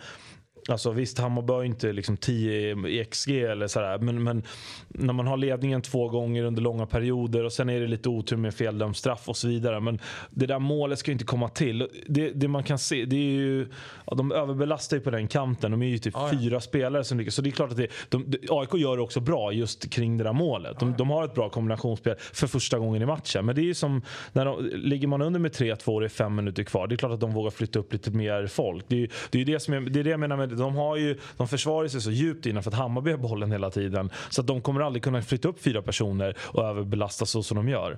Alltså 0.70 0.92
visst, 0.92 1.18
Hammarby 1.18 1.54
har 1.54 1.64
inte 1.64 1.92
liksom 1.92 2.18
10 2.18 3.06
XG 3.06 3.30
eller 3.30 3.68
sådär. 3.68 3.98
Men, 3.98 4.24
men 4.24 4.44
när 4.88 5.14
man 5.14 5.28
har 5.28 5.38
ledningen 5.38 5.82
två 5.82 6.10
gånger 6.10 6.44
under 6.44 6.62
långa 6.62 6.86
perioder 6.86 7.44
och 7.44 7.54
sen 7.54 7.70
är 7.70 7.80
det 7.80 7.88
lite 7.88 8.10
otur 8.10 8.38
med 8.38 8.54
feldömd 8.54 8.96
straff 8.96 9.30
och 9.30 9.38
så 9.38 9.48
vidare. 9.48 9.80
Men 9.80 10.00
det 10.30 10.46
där 10.46 10.60
målet 10.60 11.00
ska 11.00 11.12
ju 11.12 11.14
inte 11.14 11.26
komma 11.26 11.50
till. 11.50 11.90
Det, 12.08 12.30
det 12.30 12.48
man 12.48 12.64
kan 12.64 12.80
se, 12.80 13.06
det 13.06 13.16
är 13.16 13.32
ju... 13.32 13.68
Ja, 14.06 14.16
de 14.16 14.32
överbelastar 14.32 14.98
ju 14.98 15.04
på 15.04 15.10
den 15.10 15.28
kanten. 15.28 15.72
De 15.72 15.82
är 15.82 15.88
ju 15.88 15.98
typ 15.98 16.16
ah, 16.18 16.30
ja. 16.32 16.40
fyra 16.40 16.62
spelare 16.62 17.04
som 17.04 17.18
ligger. 17.18 17.32
Så 17.32 17.42
det 17.42 17.50
är 17.50 17.52
klart 17.52 17.72
att 17.72 17.78
det, 17.78 17.88
de, 18.10 18.38
AIK 18.50 18.74
gör 18.74 18.98
det 18.98 19.04
också 19.04 19.20
bra 19.20 19.52
just 19.52 19.90
kring 19.90 20.18
det 20.18 20.24
där 20.24 20.34
målet. 20.34 20.80
De, 20.80 20.90
ja. 20.90 20.96
de 20.98 21.10
har 21.10 21.26
ett 21.26 21.36
bra 21.36 21.50
kombinationsspel 21.50 22.16
för 22.34 22.48
första 22.48 22.80
gången 22.80 23.02
i 23.02 23.06
matchen. 23.06 23.46
Men 23.46 23.56
det 23.56 23.62
är 23.62 23.64
ju 23.64 23.74
som, 23.74 24.02
när 24.34 24.46
de, 24.46 24.70
ligger 24.74 25.08
man 25.08 25.22
under 25.22 25.40
med 25.40 25.52
3-2 25.52 25.94
och 25.94 26.00
det 26.00 26.08
är 26.08 26.10
fem 26.10 26.36
minuter 26.36 26.64
kvar. 26.64 26.88
Det 26.88 26.96
är 26.96 26.98
klart 26.98 27.12
att 27.12 27.20
de 27.20 27.34
vågar 27.34 27.52
flytta 27.52 27.80
upp 27.80 27.94
lite 27.94 28.12
mer 28.12 28.48
folk. 28.48 28.86
Det 28.88 29.04
är, 29.04 29.10
det 29.30 29.42
är 29.42 29.46
det 29.46 29.60
som 29.60 29.74
är, 29.74 29.80
det 29.82 30.00
är 30.00 30.04
det 30.04 30.10
jag 30.10 30.20
menar 30.20 30.38
med 30.38 30.57
de, 30.58 30.76
har 30.76 30.96
ju, 30.96 31.20
de 31.38 31.48
försvarar 31.48 31.88
sig 31.88 32.02
så 32.02 32.12
djupt 32.12 32.46
innan 32.46 32.64
för 32.64 32.72
att 32.72 32.78
Hammarby 32.78 33.12
har 33.12 33.18
bollen 33.18 33.52
hela 33.52 33.70
tiden. 33.70 34.10
Så 34.30 34.42
att 34.42 34.48
de 34.48 34.62
kommer 34.62 34.82
aldrig 34.82 35.04
kunna 35.04 35.22
flytta 35.22 35.48
upp 35.48 35.64
fyra 35.64 35.82
personer 35.82 36.38
och 36.40 36.64
överbelasta 36.64 37.26
så 37.26 37.44
som 37.44 37.58
de 37.58 37.70
gör. 37.70 37.92
Uh, 37.92 37.98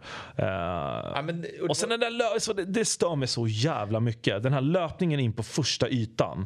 ja, 1.16 1.22
men, 1.24 1.46
och, 1.62 1.70
och 1.70 1.78
sen 1.78 1.90
den 1.90 2.00
där 2.00 2.40
så 2.40 2.54
det, 2.54 2.66
det 2.66 2.86
stör 2.86 3.16
mig 3.16 3.28
så 3.28 3.48
jävla 3.48 4.00
mycket. 4.00 4.44
Den 4.44 4.54
här 4.54 4.62
löpningen 4.62 5.20
in 5.20 5.34
på 5.34 5.44
första 5.44 5.90
ytan. 5.90 6.46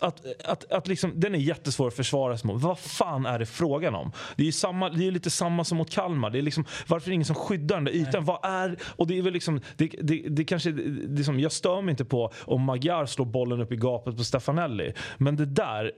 Att, 0.00 0.44
att, 0.44 0.72
att 0.72 0.88
liksom, 0.88 1.20
den 1.20 1.34
är 1.34 1.38
jättesvår 1.38 1.88
att 1.88 1.94
försvara 1.94 2.38
sig 2.38 2.46
mot. 2.46 2.62
Vad 2.62 2.78
fan 2.78 3.26
är 3.26 3.38
det 3.38 3.46
frågan 3.46 3.94
om? 3.94 4.12
Det 4.36 4.42
är 4.42 4.46
ju 4.46 4.52
samma, 4.52 4.88
det 4.88 5.06
är 5.06 5.10
lite 5.10 5.30
samma 5.30 5.64
som 5.64 5.78
mot 5.78 5.90
Kalmar. 5.90 6.30
Det 6.30 6.38
är 6.38 6.42
liksom, 6.42 6.64
varför 6.86 7.08
är 7.08 7.10
det 7.10 7.14
ingen 7.14 7.24
som 7.24 7.36
skyddar 7.36 7.76
den 7.76 7.84
där 7.84 7.92
ytan? 7.92 8.12
Nej. 8.12 8.22
Vad 8.22 8.38
är... 8.42 8.76
Och 8.84 9.06
det 9.06 9.18
är 9.18 9.22
väl 9.22 9.32
liksom, 9.32 9.60
det, 9.76 9.90
det, 10.02 10.24
det 10.28 10.44
kanske, 10.44 10.70
det 11.08 11.24
som, 11.24 11.40
jag 11.40 11.52
stör 11.52 11.82
mig 11.82 11.90
inte 11.90 12.04
på 12.04 12.32
om 12.44 12.62
Magyar 12.62 13.06
slår 13.06 13.26
bollen 13.26 13.60
upp 13.60 13.72
i 13.72 13.76
gapet 13.76 14.16
på 14.16 14.24
Stefanelli. 14.24 14.92
Men 15.18 15.36
det 15.36 15.46
där 15.46 15.92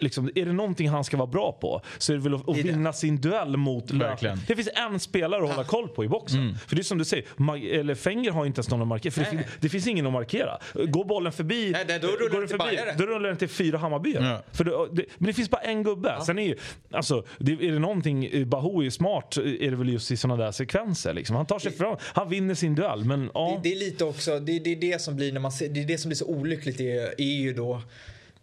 Liksom, 0.00 0.30
är 0.34 0.46
det 0.46 0.52
någonting 0.52 0.88
han 0.88 1.04
ska 1.04 1.16
vara 1.16 1.26
bra 1.26 1.52
på 1.52 1.82
så 1.98 2.12
är 2.12 2.16
det 2.16 2.22
väl 2.22 2.34
att, 2.34 2.48
att 2.48 2.56
vinna 2.56 2.92
sin 2.92 3.20
duell 3.20 3.56
mot 3.56 3.90
Verkligen. 3.90 4.40
Det 4.46 4.56
finns 4.56 4.68
en 4.74 5.00
spelare 5.00 5.44
att 5.44 5.50
hålla 5.50 5.64
koll 5.64 5.88
på 5.88 6.04
i 6.04 6.08
boxen. 6.08 6.40
Mm. 6.40 6.54
För 6.66 6.76
det 6.76 6.82
är 6.82 6.84
som 6.84 6.98
du 6.98 7.04
säger, 7.04 7.24
Mag 7.36 7.64
eller 7.64 7.94
Fenger 7.94 8.30
har 8.30 8.46
inte 8.46 8.58
ens 8.58 8.70
någon 8.70 8.82
att 8.82 8.88
markera. 8.88 9.12
För 9.12 9.20
det, 9.20 9.26
fin 9.26 9.42
det, 9.60 9.68
finns 9.68 9.86
ingen 9.86 10.06
att 10.06 10.12
markera. 10.12 10.58
Går 10.74 11.04
bollen 11.04 11.32
förbi, 11.32 11.70
nej, 11.70 11.84
nej, 11.88 11.98
då 12.00 12.08
rullar 12.08 12.30
går 12.30 12.40
den 12.40 12.48
till 12.48 12.58
förbi, 12.58 12.78
Då 12.98 13.06
rullar 13.06 13.28
den 13.28 13.36
till 13.36 13.48
fyra 13.48 13.78
Hammarbyare. 13.78 14.24
Ja. 14.24 14.42
För 14.52 14.64
det, 14.64 14.70
det, 14.92 15.04
men 15.18 15.26
det 15.26 15.32
finns 15.32 15.50
bara 15.50 15.60
en 15.60 15.82
gubbe. 15.82 16.14
Ja. 16.18 16.24
Sen 16.24 16.38
är, 16.38 16.46
ju, 16.46 16.56
alltså, 16.90 17.24
det, 17.38 17.52
är 17.52 17.72
det 17.72 17.78
någonting 17.78 18.48
Bahoui 18.48 18.86
är 18.86 18.90
smart 18.90 19.36
är 19.36 19.70
det 19.70 19.76
väl 19.76 19.88
just 19.88 20.10
i 20.10 20.16
sådana 20.16 20.44
där 20.44 20.52
sekvenser. 20.52 21.14
Liksom. 21.14 21.36
Han 21.36 21.46
tar 21.46 21.58
sig 21.58 21.72
fram, 21.72 21.96
han 22.00 22.28
vinner 22.28 22.54
sin 22.54 22.74
duell. 22.74 23.04
Men, 23.04 23.30
ja. 23.34 23.60
det, 23.62 23.72
är 23.72 23.76
lite 23.76 24.04
också, 24.04 24.40
det, 24.40 24.52
är 24.52 24.76
det 24.76 25.00
som 25.00 25.16
blir 25.16 25.32
när 25.32 25.40
man 25.40 25.52
ser, 25.52 25.68
det 25.68 25.82
är 25.82 25.84
det 25.84 25.98
som 25.98 26.08
blir 26.08 26.16
så 26.16 26.26
olyckligt 26.26 26.80
är, 26.80 27.20
är 27.20 27.40
ju 27.40 27.52
då 27.52 27.82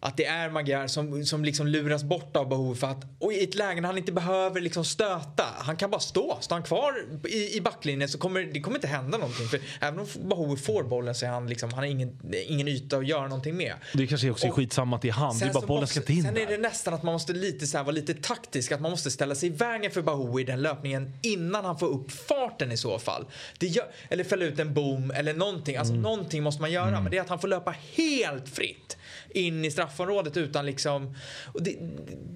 att 0.02 0.16
det 0.16 0.24
är 0.24 0.50
Magyar 0.50 0.86
som, 0.86 1.24
som 1.24 1.44
liksom 1.44 1.66
luras 1.66 2.04
bort 2.04 2.36
av 2.36 2.48
behov 2.48 2.74
för 2.74 2.86
att 2.86 3.04
och 3.18 3.32
i 3.32 3.44
ett 3.44 3.54
läge 3.54 3.80
när 3.80 3.88
han 3.88 3.98
inte 3.98 4.12
behöver 4.12 4.60
liksom 4.60 4.84
stöta. 4.84 5.44
Han 5.58 5.76
kan 5.76 5.90
bara 5.90 6.00
stå. 6.00 6.38
Står 6.40 6.56
han 6.56 6.62
kvar 6.62 6.94
i, 7.28 7.56
i 7.56 7.60
backlinjen 7.60 8.08
så 8.08 8.18
kommer 8.18 8.42
det 8.42 8.60
kommer 8.60 8.76
inte 8.76 8.86
hända 8.86 9.18
någonting. 9.18 9.46
För 9.48 9.60
även 9.80 10.00
om 10.00 10.06
Bahou 10.28 10.56
får 10.56 10.82
bollen 10.82 11.14
så 11.14 11.26
är 11.26 11.30
han 11.30 11.46
liksom, 11.46 11.70
han 11.72 11.78
har 11.78 11.86
ingen, 11.86 12.18
ingen 12.46 12.68
yta 12.68 12.96
att 12.96 13.06
göra 13.06 13.22
någonting 13.22 13.56
med. 13.56 13.74
Det 13.94 14.06
kanske 14.06 14.30
också 14.30 14.46
är 14.46 14.50
och 14.50 14.56
skitsamma 14.56 14.96
att 14.96 15.02
det 15.02 15.08
är 15.08 15.12
han. 15.12 15.38
Det 15.38 15.44
är 15.44 15.52
bara 15.52 15.66
bollen 15.66 15.82
måste, 15.82 16.02
ska 16.02 16.12
in 16.12 16.22
Sen 16.22 16.36
är 16.36 16.46
det 16.46 16.58
nästan 16.58 16.94
att 16.94 17.02
man 17.02 17.12
måste 17.12 17.32
lite 17.32 17.66
så 17.66 17.76
här, 17.76 17.84
vara 17.84 17.94
lite 17.94 18.14
taktisk. 18.14 18.72
Att 18.72 18.80
man 18.80 18.90
måste 18.90 19.10
ställa 19.10 19.34
sig 19.34 19.48
i 19.48 19.52
vägen 19.52 19.90
för 19.90 20.02
Bahou 20.02 20.40
i 20.40 20.44
den 20.44 20.62
löpningen 20.62 21.12
innan 21.22 21.64
han 21.64 21.78
får 21.78 21.88
upp 21.88 22.12
farten 22.12 22.72
i 22.72 22.76
så 22.76 22.98
fall. 22.98 23.26
Gör, 23.60 23.86
eller 24.08 24.24
fälla 24.24 24.44
ut 24.44 24.58
en 24.58 24.74
bom 24.74 25.10
eller 25.10 25.34
någonting. 25.34 25.76
Alltså 25.76 25.92
mm. 25.92 26.02
någonting 26.02 26.42
måste 26.42 26.60
man 26.62 26.72
göra. 26.72 26.88
Mm. 26.88 27.02
Men 27.02 27.10
det 27.10 27.16
är 27.16 27.20
att 27.20 27.28
han 27.28 27.38
får 27.38 27.48
löpa 27.48 27.74
helt 27.96 28.48
fritt 28.48 28.96
in 29.34 29.64
i 29.64 29.70
straffområdet 29.70 30.36
utan 30.36 30.66
liksom... 30.66 31.14
Det, 31.54 31.76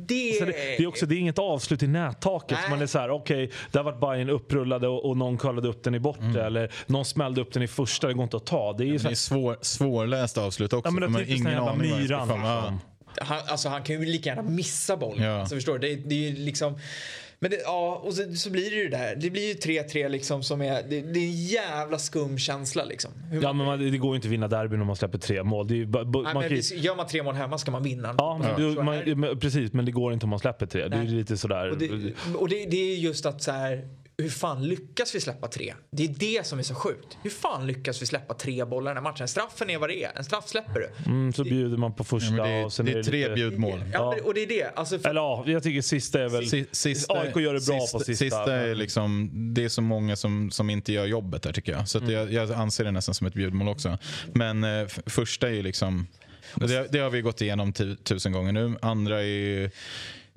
det... 0.06 0.44
det, 0.44 0.46
det, 0.46 0.82
är 0.82 0.86
också, 0.86 1.06
det 1.06 1.14
är 1.14 1.18
inget 1.18 1.38
avslut 1.38 1.82
i 1.82 1.86
nättaket. 1.86 2.58
Man 2.70 2.82
är 2.82 2.86
så 2.86 2.98
här, 2.98 3.10
okej, 3.10 3.44
okay, 3.44 3.56
där 3.70 3.82
vart 3.82 4.00
Bayern 4.00 4.30
upprullade 4.30 4.88
och, 4.88 5.04
och 5.04 5.16
någon 5.16 5.38
kollade 5.38 5.68
upp 5.68 5.82
den 5.82 5.94
i 5.94 6.00
bortre 6.00 6.24
mm. 6.24 6.46
eller 6.46 6.72
någon 6.86 7.04
smällde 7.04 7.40
upp 7.40 7.52
den 7.52 7.62
i 7.62 7.68
första, 7.68 8.06
det 8.06 8.14
går 8.14 8.24
inte 8.24 8.36
att 8.36 8.46
ta. 8.46 8.72
Det 8.72 8.84
är, 8.84 8.86
ju 8.86 8.98
så 8.98 9.02
här... 9.02 9.10
det 9.10 9.14
är 9.14 9.16
svår, 9.16 9.58
svårläst 9.60 10.38
avslut 10.38 10.72
också. 10.72 10.88
Ja, 10.88 11.00
men 11.00 11.12
det 11.12 11.20
är 11.20 11.36
ingen 11.36 11.58
aning 11.58 11.90
myran. 11.90 12.28
Han, 13.20 13.38
alltså, 13.48 13.68
han 13.68 13.82
kan 13.82 14.00
ju 14.00 14.06
lika 14.06 14.28
gärna 14.28 14.42
missa 14.42 14.96
bollen. 14.96 15.24
Ja. 15.24 15.40
Alltså, 15.40 15.54
förstår 15.54 15.78
du? 15.78 15.88
Det, 15.88 16.08
det 16.08 16.28
är 16.28 16.32
liksom... 16.32 16.78
Men 17.38 17.50
det, 17.50 17.56
ja, 17.64 18.00
och 18.04 18.14
så, 18.14 18.34
så, 18.34 18.50
blir 18.50 18.70
det 18.70 18.76
ju 18.76 18.88
det 18.88 18.96
där. 18.96 19.16
Det 19.16 19.30
blir 19.30 19.48
ju 19.48 19.54
3-3 19.54 20.08
liksom 20.08 20.42
som 20.42 20.62
är, 20.62 20.82
det, 20.82 21.00
det, 21.00 21.20
är 21.20 21.24
en 21.24 21.44
jävla 21.46 21.98
skum 21.98 22.38
känsla 22.38 22.84
liksom. 22.84 23.10
Hur 23.30 23.42
ja, 23.42 23.52
men 23.52 23.66
man, 23.66 23.90
det 23.90 23.98
går 23.98 24.10
ju 24.10 24.16
inte 24.16 24.28
att 24.28 24.32
vinna 24.32 24.48
derbyn 24.48 24.80
om 24.80 24.86
man 24.86 24.96
släpper 24.96 25.18
tre 25.18 25.42
mål. 25.42 25.68
Det 25.68 25.74
är, 25.74 26.22
Nej, 26.22 26.34
man 26.34 26.48
kan, 26.48 26.58
gör 26.58 26.96
man 26.96 27.06
tre 27.06 27.22
mål 27.22 27.34
hemma 27.34 27.58
ska 27.58 27.70
man 27.70 27.82
vinna. 27.82 28.14
Ja, 28.18 28.40
men, 28.42 28.74
ja. 28.74 28.82
Man, 28.82 29.38
precis, 29.38 29.72
men 29.72 29.84
det 29.84 29.92
går 29.92 30.12
inte 30.12 30.26
om 30.26 30.30
man 30.30 30.38
släpper 30.38 30.66
tre. 30.66 30.88
Det 30.88 30.96
är 30.96 31.04
lite 31.04 31.36
sådär. 31.36 31.70
Och 31.70 31.78
det, 31.78 31.90
och 32.34 32.48
det, 32.48 32.66
det 32.66 32.76
är 32.76 32.96
just 32.96 33.26
att 33.26 33.42
så 33.42 33.52
här 33.52 33.88
hur 34.18 34.28
fan 34.30 34.68
lyckas 34.68 35.14
vi 35.14 35.20
släppa 35.20 35.48
tre? 35.48 35.74
Det 35.90 36.04
är 36.04 36.08
det 36.08 36.46
som 36.46 36.58
är 36.58 36.62
så 36.62 36.74
sjukt. 36.74 37.18
Hur 37.22 37.30
fan 37.30 37.66
lyckas 37.66 38.02
vi 38.02 38.06
släppa 38.06 38.34
tre 38.34 38.64
bollar 38.64 38.90
i 38.90 38.94
den 38.94 39.04
här 39.04 39.12
matchen? 39.12 39.28
Straffen 39.28 39.70
är 39.70 39.78
vad 39.78 39.88
det 39.90 40.04
är. 40.04 40.12
En 40.18 40.24
straff 40.24 40.48
släpper 40.48 40.80
du. 40.80 41.10
Mm, 41.10 41.32
så 41.32 41.44
bjuder 41.44 41.76
man 41.76 41.94
på 41.94 42.04
första 42.04 42.34
Ja, 42.36 42.46
det, 42.46 42.64
och 42.64 42.72
sen 42.72 42.88
är, 42.88 42.92
det 42.92 42.98
är 42.98 43.02
tre 43.02 43.18
lite... 43.18 43.34
bjudmål. 43.34 43.84
Ja, 43.92 44.16
och 44.24 44.34
det 44.34 44.42
är 44.42 44.46
det. 44.46 44.72
Alltså, 44.76 44.98
för, 44.98 45.08
Eller 45.10 45.20
ja, 45.20 45.44
jag 45.46 45.62
tycker 45.62 45.82
sista 45.82 46.20
är 46.22 46.28
väl... 46.28 46.48
Si- 46.48 46.66
Sista, 46.72 47.14
AIK 47.14 47.36
gör 47.36 47.54
det 47.54 47.66
bra 47.66 47.78
på 47.92 47.98
sista. 47.98 48.24
Sista 48.24 48.54
är 48.54 48.74
liksom, 48.74 49.30
det 49.54 49.64
är 49.64 49.68
så 49.68 49.82
många 49.82 50.16
som, 50.16 50.50
som 50.50 50.70
inte 50.70 50.92
gör 50.92 51.06
jobbet 51.06 51.42
där 51.42 51.52
tycker 51.52 51.72
jag. 51.72 51.88
Så 51.88 51.98
att 51.98 52.08
jag, 52.08 52.32
jag 52.32 52.52
anser 52.52 52.84
det 52.84 52.90
nästan 52.90 53.14
som 53.14 53.26
ett 53.26 53.34
bjudmål 53.34 53.68
också. 53.68 53.98
Men 54.32 54.64
eh, 54.64 54.86
första 55.06 55.48
är 55.48 55.52
ju 55.52 55.62
liksom, 55.62 56.06
det, 56.54 56.92
det 56.92 56.98
har 56.98 57.10
vi 57.10 57.20
gått 57.20 57.40
igenom 57.42 57.72
tu, 57.72 57.96
tusen 57.96 58.32
gånger 58.32 58.52
nu. 58.52 58.74
Andra 58.82 59.20
är 59.20 59.24
ju 59.26 59.70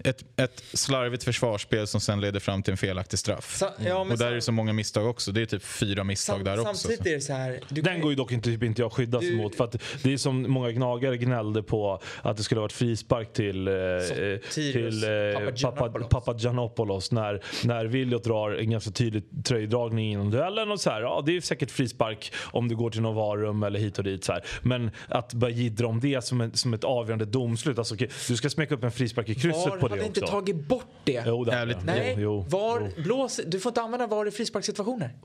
ett, 0.03 0.23
ett 0.39 0.63
slarvigt 0.73 1.23
försvarsspel 1.23 1.87
som 1.87 2.01
sen 2.01 2.21
leder 2.21 2.39
fram 2.39 2.63
till 2.63 2.71
en 2.71 2.77
felaktig 2.77 3.19
straff. 3.19 3.55
Sa- 3.57 3.71
ja, 3.85 4.03
men 4.03 4.11
och 4.11 4.17
där 4.17 4.27
är 4.31 4.35
det 4.35 4.41
så 4.41 4.51
många 4.51 4.73
misstag 4.73 5.07
också. 5.09 5.31
Det 5.31 5.41
är 5.41 5.45
typ 5.45 5.63
fyra 5.63 6.03
misstag 6.03 6.35
sam, 6.35 6.43
där 6.43 6.59
också. 6.59 6.73
samtidigt 6.73 7.05
är 7.07 7.11
det 7.15 7.21
så 7.21 7.33
här. 7.33 7.59
Du 7.69 7.81
Den 7.81 8.01
går 8.01 8.11
ju 8.11 8.15
dock 8.15 8.31
inte, 8.31 8.49
typ 8.49 8.63
inte 8.63 8.81
jag 8.81 8.93
skyddas 8.93 9.21
Du- 9.21 9.33
emot. 9.33 9.55
För 9.55 9.63
att 9.63 9.75
det 10.03 10.13
är 10.13 10.17
som 10.17 10.51
många 10.51 10.71
gnagare 10.71 11.17
gnällde 11.17 11.63
på 11.63 12.01
att 12.21 12.37
det 12.37 12.43
skulle 12.43 12.59
ha 12.59 12.63
varit 12.63 12.71
frispark 12.71 13.33
till, 13.33 13.67
eh, 13.67 13.73
Sotirios, 14.49 14.53
till 15.01 15.03
eh, 15.03 16.07
Papagiannopoulos. 16.09 17.09
Papa, 17.09 17.21
när, 17.21 17.41
när 17.67 17.85
Viljot 17.85 18.23
drar 18.23 18.51
en 18.51 18.69
ganska 18.69 18.91
tydlig 18.91 19.23
tröjdragning 19.45 20.11
inom 20.11 20.31
duellen. 20.31 20.71
Och 20.71 20.79
så 20.81 20.89
här, 20.89 21.01
ja, 21.01 21.23
det 21.25 21.37
är 21.37 21.41
säkert 21.41 21.71
frispark 21.71 22.33
om 22.51 22.67
du 22.67 22.75
går 22.75 22.89
till 22.89 23.01
något 23.01 23.15
varum 23.15 23.63
eller 23.63 23.79
hit 23.79 23.97
och 23.97 24.03
dit. 24.03 24.23
Så 24.23 24.31
här. 24.31 24.43
Men 24.61 24.91
att 25.07 25.33
börja 25.33 25.55
jiddra 25.55 25.87
om 25.87 25.99
det 25.99 26.23
som, 26.23 26.41
en, 26.41 26.53
som 26.57 26.73
ett 26.73 26.83
avgörande 26.83 27.25
domslut. 27.25 27.77
Alltså, 27.77 27.93
okej, 27.95 28.09
du 28.27 28.35
ska 28.37 28.49
smeka 28.49 28.75
upp 28.75 28.83
en 28.83 28.91
frispark 28.91 29.29
i 29.29 29.35
krysset 29.35 29.81
VAR 29.81 29.88
på 29.89 29.93
hade 29.93 30.01
det 30.01 30.07
inte 30.07 30.21
också. 30.21 30.33
tagit 30.33 30.67
bort 30.67 30.85
det. 31.03 31.23
Jo, 31.27 31.43
det 31.43 31.55
hade. 31.55 31.79
Nej, 31.83 32.13
jo, 32.17 32.21
jo, 32.21 32.45
VAR 32.49 32.91
jo. 32.97 33.03
blås, 33.03 33.39
du 33.47 33.59
får 33.59 33.69
inte 33.69 33.81
använda 33.81 34.07
VAR 34.07 34.27
i 34.27 34.31
frisparkssituationer. 34.31 35.15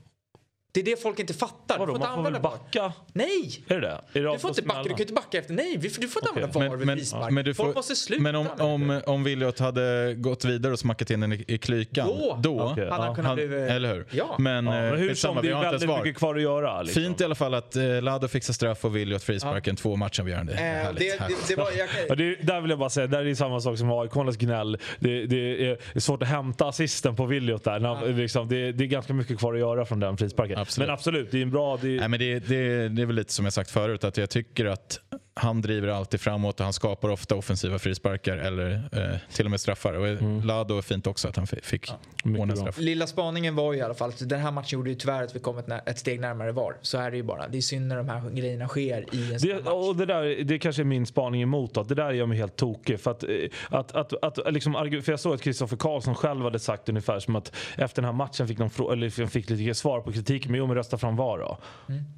Det 0.75 0.81
är 0.81 0.83
det 0.83 1.01
folk 1.01 1.19
inte 1.19 1.33
fattar. 1.33 1.79
Vadå, 1.79 1.93
du 1.93 1.99
får 1.99 2.07
inte 2.07 2.15
man 2.15 2.25
får 2.25 2.31
väl 2.31 2.41
backa? 2.41 2.93
Nej! 3.13 3.63
Är 3.67 3.75
det 3.75 3.81
det? 3.81 4.19
Är 4.19 4.23
det 4.23 4.31
Du 4.33 4.39
får 4.39 4.49
inte 4.49 4.61
backa, 4.61 4.83
du 4.83 4.89
kan 4.89 4.99
inte 4.99 5.13
backa 5.13 5.37
efter. 5.37 5.53
Nej, 5.53 5.77
du 5.77 5.89
får 5.89 6.03
inte 6.03 6.17
Okej. 6.31 6.43
använda 6.43 6.59
VAR 6.59 6.69
Men, 6.69 6.77
vid 6.77 6.87
men, 6.87 6.97
frispark. 6.97 7.31
men, 7.31 7.45
får, 7.45 7.53
folk 7.63 7.75
måste 7.75 7.95
sluta 7.95 8.21
men 8.23 8.35
om, 8.35 8.47
det. 8.57 8.63
om, 8.63 9.01
om 9.05 9.23
Viljot 9.23 9.59
hade 9.59 10.13
gått 10.17 10.45
vidare 10.45 10.73
och 10.73 10.79
smackat 10.79 11.09
in 11.09 11.19
den 11.19 11.33
i, 11.33 11.45
i 11.47 11.57
klykan, 11.57 12.07
Då 12.07 12.37
då 12.41 12.61
Okej, 12.61 12.89
hade 12.89 12.95
han 13.03 13.07
ja. 13.09 13.15
kunnat 13.15 13.27
han, 13.29 13.35
bli... 13.35 13.45
eller 13.57 13.93
hur? 13.93 14.05
Ja. 14.11 14.35
Men, 14.39 14.65
Ja, 14.65 14.75
eh, 14.75 14.81
men 14.91 14.99
hur 14.99 15.15
som, 15.15 15.37
det 15.41 15.49
är 15.49 15.61
väldigt 15.61 15.89
VAR. 15.89 16.03
mycket 16.03 16.17
kvar 16.19 16.35
att 16.35 16.41
göra. 16.41 16.81
Liksom. 16.81 17.03
Fint 17.03 17.21
i 17.21 17.23
alla 17.23 17.35
fall 17.35 17.53
att 17.53 17.75
eh, 17.75 18.01
Lado 18.01 18.27
fixar 18.27 18.53
straff 18.53 18.85
och 18.85 18.95
Viljot 18.95 19.23
frisparken. 19.23 19.75
Två 19.75 19.95
matchavgörande. 19.95 20.53
Eh, 20.53 20.59
Härligt, 20.59 20.99
det, 20.99 21.11
det, 21.11 21.19
härligt. 21.23 21.47
det 21.47 21.55
var, 21.55 21.71
jag, 21.77 21.89
Ja, 22.09 22.15
det, 22.15 22.35
där 22.35 22.61
vill 22.61 22.69
jag 22.69 22.79
bara 22.79 22.89
säga, 22.89 23.07
där 23.07 23.19
är 23.19 23.25
det 23.25 23.35
samma 23.35 23.59
sak 23.59 23.77
som 23.77 23.91
AIK-arnas 23.91 24.37
gnäll. 24.37 24.77
Det, 24.99 25.25
det 25.25 25.67
är 25.95 25.99
svårt 25.99 26.21
att 26.21 26.27
hämta 26.27 26.67
assisten 26.67 27.15
på 27.15 27.25
Viljot 27.25 27.63
där. 27.63 28.13
Liksom, 28.13 28.47
det, 28.47 28.71
det 28.71 28.83
är 28.83 28.87
ganska 28.87 29.13
mycket 29.13 29.37
kvar 29.39 29.53
att 29.53 29.59
göra 29.59 29.85
från 29.85 29.99
den 29.99 30.17
frisparken. 30.17 30.64
Absolut. 30.65 30.87
Men 30.87 30.93
absolut, 30.93 31.31
det 31.31 31.37
är 31.37 31.41
en 31.41 31.49
bra... 31.49 31.77
Det, 31.77 31.87
Nej, 31.87 32.09
men 32.09 32.19
det, 32.19 32.39
det, 32.39 32.89
det 32.89 33.01
är 33.01 33.05
väl 33.05 33.15
lite 33.15 33.33
som 33.33 33.45
jag 33.45 33.53
sagt 33.53 33.71
förut, 33.71 34.03
att 34.03 34.17
jag 34.17 34.29
tycker 34.29 34.65
att 34.65 34.99
han 35.37 35.61
driver 35.61 35.87
alltid 35.87 36.21
framåt 36.21 36.59
och 36.59 36.63
han 36.63 36.73
skapar 36.73 37.09
ofta 37.09 37.35
offensiva 37.35 37.79
frisparkar 37.79 38.37
eller 38.37 38.71
eh, 38.91 39.19
till 39.33 39.45
och 39.45 39.51
med 39.51 39.59
straffar. 39.61 39.93
Och 39.93 40.45
Lado 40.45 40.77
är 40.77 40.81
fint 40.81 41.07
också 41.07 41.27
att 41.27 41.35
han 41.35 41.47
fi- 41.47 41.59
fick 41.63 41.91
Mycket 42.23 42.41
ordna 42.41 42.53
bra. 42.53 42.61
straff. 42.61 42.77
Lilla 42.77 43.07
spaningen 43.07 43.55
var 43.55 43.73
ju 43.73 43.79
i 43.79 43.81
alla 43.81 43.93
fall 43.93 44.09
att 44.09 44.29
den 44.29 44.39
här 44.39 44.51
matchen 44.51 44.79
gjorde 44.79 44.89
ju 44.89 44.95
tyvärr 44.95 45.23
att 45.23 45.35
vi 45.35 45.39
kom 45.39 45.57
ett, 45.57 45.67
ett 45.85 45.99
steg 45.99 46.19
närmare 46.19 46.51
VAR. 46.51 46.75
Så 46.81 46.97
är 46.97 47.11
det 47.11 47.17
ju 47.17 47.23
bara. 47.23 47.47
Det 47.47 47.57
är 47.57 47.61
synd 47.61 47.87
när 47.87 47.95
de 47.97 48.09
här 48.09 48.29
grejerna 48.29 48.67
sker 48.67 49.05
i 49.15 49.33
en 49.33 49.39
sån 49.39 49.49
Det, 49.49 49.55
match. 49.55 49.73
och 49.73 49.95
det, 49.95 50.05
där, 50.05 50.43
det 50.43 50.59
kanske 50.59 50.81
är 50.81 50.83
min 50.83 51.05
spaning 51.05 51.41
emot. 51.41 51.73
Då. 51.73 51.83
Det 51.83 51.95
där 51.95 52.11
gör 52.11 52.25
mig 52.25 52.37
helt 52.37 52.55
tokig. 52.55 52.99
För, 52.99 53.11
att, 53.11 53.23
eh, 53.23 53.29
att, 53.69 53.91
att, 53.95 54.23
att, 54.23 54.53
liksom, 54.53 54.73
för 54.73 55.11
jag 55.11 55.19
såg 55.19 55.33
att 55.33 55.41
Kristoffer 55.41 55.77
Karlsson 55.77 56.15
själv 56.15 56.41
hade 56.43 56.59
sagt 56.59 56.89
ungefär 56.89 57.19
som 57.19 57.35
att 57.35 57.51
efter 57.77 58.01
den 58.01 58.05
här 58.05 58.13
matchen 58.17 58.47
fick 58.47 58.57
de 58.57 58.69
eller 58.91 59.27
fick 59.27 59.49
lite 59.49 59.73
svar 59.73 60.01
på 60.01 60.11
kritiken. 60.11 60.51
Men 60.51 60.59
jo, 60.59 60.67
men 60.67 60.75
rösta 60.75 60.97
fram 60.97 61.15
VAR 61.15 61.37
då. 61.39 61.57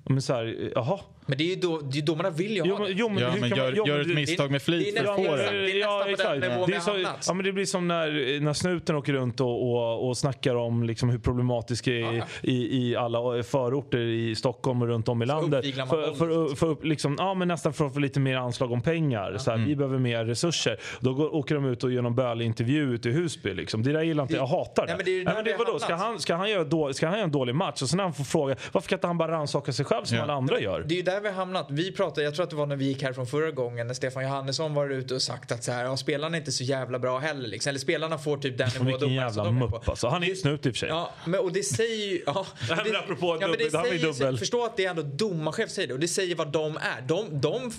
Men 0.06 0.22
så 0.22 0.34
här, 0.34 0.46
eh, 0.46 0.70
jaha. 0.76 1.00
Men 1.26 1.38
det 1.38 1.44
är 1.44 1.56
ju 1.56 1.62
då, 1.62 1.80
det 1.82 1.98
är 1.98 2.02
domarna 2.02 2.30
vill 2.30 2.52
ju 2.52 2.62
Jo, 2.66 2.74
ha 2.76 2.80
men, 2.80 2.88
det. 2.88 2.94
jo, 3.00 3.07
men 3.10 3.24
Ja, 3.24 3.30
men 3.32 3.40
kan 3.40 3.50
man- 3.50 3.58
gör, 3.58 3.74
jo, 3.78 3.88
gör 3.88 4.00
ett 4.00 4.08
misstag 4.08 4.52
med 4.52 4.62
flit 4.62 4.98
för 5.00 5.06
att 5.06 5.16
få 5.16 5.22
det 5.36 5.44
är- 5.44 5.54
det. 5.54 5.82
är 5.82 6.10
exakt. 6.10 6.42
det 6.68 6.82
så, 6.82 6.92
ja, 7.28 7.34
men 7.34 7.46
Det 7.46 7.52
blir 7.52 7.66
som 7.66 7.88
när, 7.88 8.40
när 8.40 8.54
snuten 8.54 8.96
åker 8.96 9.14
runt 9.14 9.42
och, 9.42 9.72
och, 9.72 10.08
och 10.08 10.18
snackar 10.18 10.56
om 10.56 10.84
liksom 10.84 11.10
hur 11.10 11.20
problematisk 11.20 11.86
det 11.86 12.02
är 12.02 12.14
Ja, 12.14 12.24
i, 12.42 12.78
i 12.90 12.96
alla 12.96 13.44
förorter 13.44 14.00
i 14.00 14.36
Stockholm 14.36 14.82
och 14.82 14.88
runt 14.88 15.08
om 15.10 15.22
i 15.22 15.26
landet. 15.26 15.66
För, 15.76 16.14
för, 16.16 16.56
för, 16.56 16.76
för, 16.76 16.86
liksom, 16.88 17.16
ja, 17.20 17.34
men 17.34 17.48
nästan 17.48 17.74
för 17.74 17.86
att 17.88 17.94
få 17.94 18.00
lite 18.00 18.20
mer 18.20 18.36
anslag 18.36 18.72
om 18.72 18.82
pengar. 18.82 19.38
Så 19.38 19.50
här, 19.52 19.58
Mm. 19.58 19.70
Vi 19.70 19.76
behöver 19.76 20.00
mer 20.00 20.26
resurser. 20.26 20.78
Då 21.00 21.14
går, 21.14 21.36
åker 21.36 21.56
de 21.56 21.66
ut 21.66 21.84
och 21.84 21.92
gör 21.92 22.02
någon 22.02 22.16
bölig 22.16 22.46
intervju 22.46 22.94
ute 22.94 23.10
i 23.10 23.12
Husby. 23.12 23.54
Liksom. 23.54 23.84
Det 23.84 23.92
där 23.94 24.02
gillar 24.02 24.24
inte 24.24 24.36
jag. 24.36 24.42
Jag 24.42 24.48
hatar 24.48 24.88
det. 24.88 24.88
Nej, 24.88 24.96
men 24.98 25.06
det 25.06 25.12
är 25.12 25.14
ju 25.14 25.18
Nej, 25.18 25.26
där 25.26 25.34
men 25.36 25.44
det, 25.44 25.52
vi 25.52 25.58
har 25.58 25.66
vadå? 25.66 25.80
Ska, 25.80 25.90
hamnat. 25.96 26.08
han, 26.08 26.20
ska, 26.20 26.36
han 26.36 26.50
göra 26.50 26.64
då, 26.64 26.94
ska 26.94 27.08
han 27.08 27.16
göra 27.16 27.24
en 27.26 27.32
dålig 27.32 27.56
match 27.56 27.82
och 27.82 27.90
sen 27.90 27.98
när 27.98 28.04
han 28.04 28.14
får 28.14 28.24
fråga 28.24 28.56
varför 28.72 28.90
kan 28.90 28.96
inte 28.98 29.08
han 29.08 29.18
bara 29.18 29.32
rannsaka 29.32 29.74
sig 29.74 29.86
själv 29.86 30.04
som 30.06 30.18
Ja. 30.18 30.24
alla 30.24 30.34
andra 30.34 30.60
gör? 30.60 30.84
Det 30.88 30.94
är 30.94 30.98
ju 30.98 31.02
där 31.02 31.22
vi 31.22 31.28
har 31.28 31.36
hamnat. 31.36 31.68
Vi 31.70 31.92
pratade, 31.92 32.24
jag 32.24 32.36
tror 32.36 32.44
att 32.44 32.50
det 32.50 32.56
var 32.56 32.66
när 32.66 32.76
vi 32.76 32.94
gick 32.98 33.04
härifrån 33.04 33.28
förra 33.28 33.52
gången 33.52 33.88
när 33.88 33.94
Stefan 33.94 34.24
Johannesson 34.24 34.74
var 34.74 34.90
ute 34.90 35.16
och 35.16 35.22
sagt 35.22 35.52
att 35.52 35.64
så 35.64 35.72
här, 35.72 35.84
ja, 35.84 35.98
spelarna 35.98 36.38
är 36.38 36.40
inte 36.40 36.52
så 36.52 36.64
jävla 36.64 37.00
bra 37.00 37.20
heller. 37.20 37.48
Liksom. 37.48 37.70
Eller 37.70 37.80
spelarna 37.80 38.18
får 38.18 38.38
typ 38.38 38.58
den 38.58 38.70
nivå 38.70 38.86
Vilken 38.86 39.14
jävla 39.14 39.48
är 39.48 39.52
mupp 39.52 39.72
på. 39.86 39.92
alltså. 39.92 40.08
Han 40.08 40.24
är 40.24 40.28
ju 40.28 40.36
snut 40.36 40.66
i 40.66 40.70
och 40.70 40.74
för 40.74 40.80
sig. 40.80 40.90
Ja, 40.90 41.12
men, 41.26 41.40
och 41.40 41.52
det 41.54 41.64
säger 41.64 42.06
ju... 42.06 42.24
Ja, 42.26 42.46
Nej, 42.70 42.78
men 42.84 42.92
det, 42.92 43.00
apropå 43.00 43.38
ja, 43.42 43.48
det 43.48 43.54
dubbel- 43.54 43.72
det 43.72 43.78
här 43.78 43.86
ju 43.86 44.00
säger, 44.00 44.14
dubbel. 44.14 44.38
Förstå 44.38 44.66
att 44.66 44.78
det 44.78 44.86
är 44.86 44.90
ändå 44.90 45.02
domarchef 45.02 45.70
säger 45.70 45.88
det 45.88 45.94
och 45.94 46.00
det 46.00 46.08
säger 46.08 46.36
vad 46.36 46.52
de 46.52 46.78
är. 46.78 47.02
De, 47.08 47.42
de, 47.42 47.72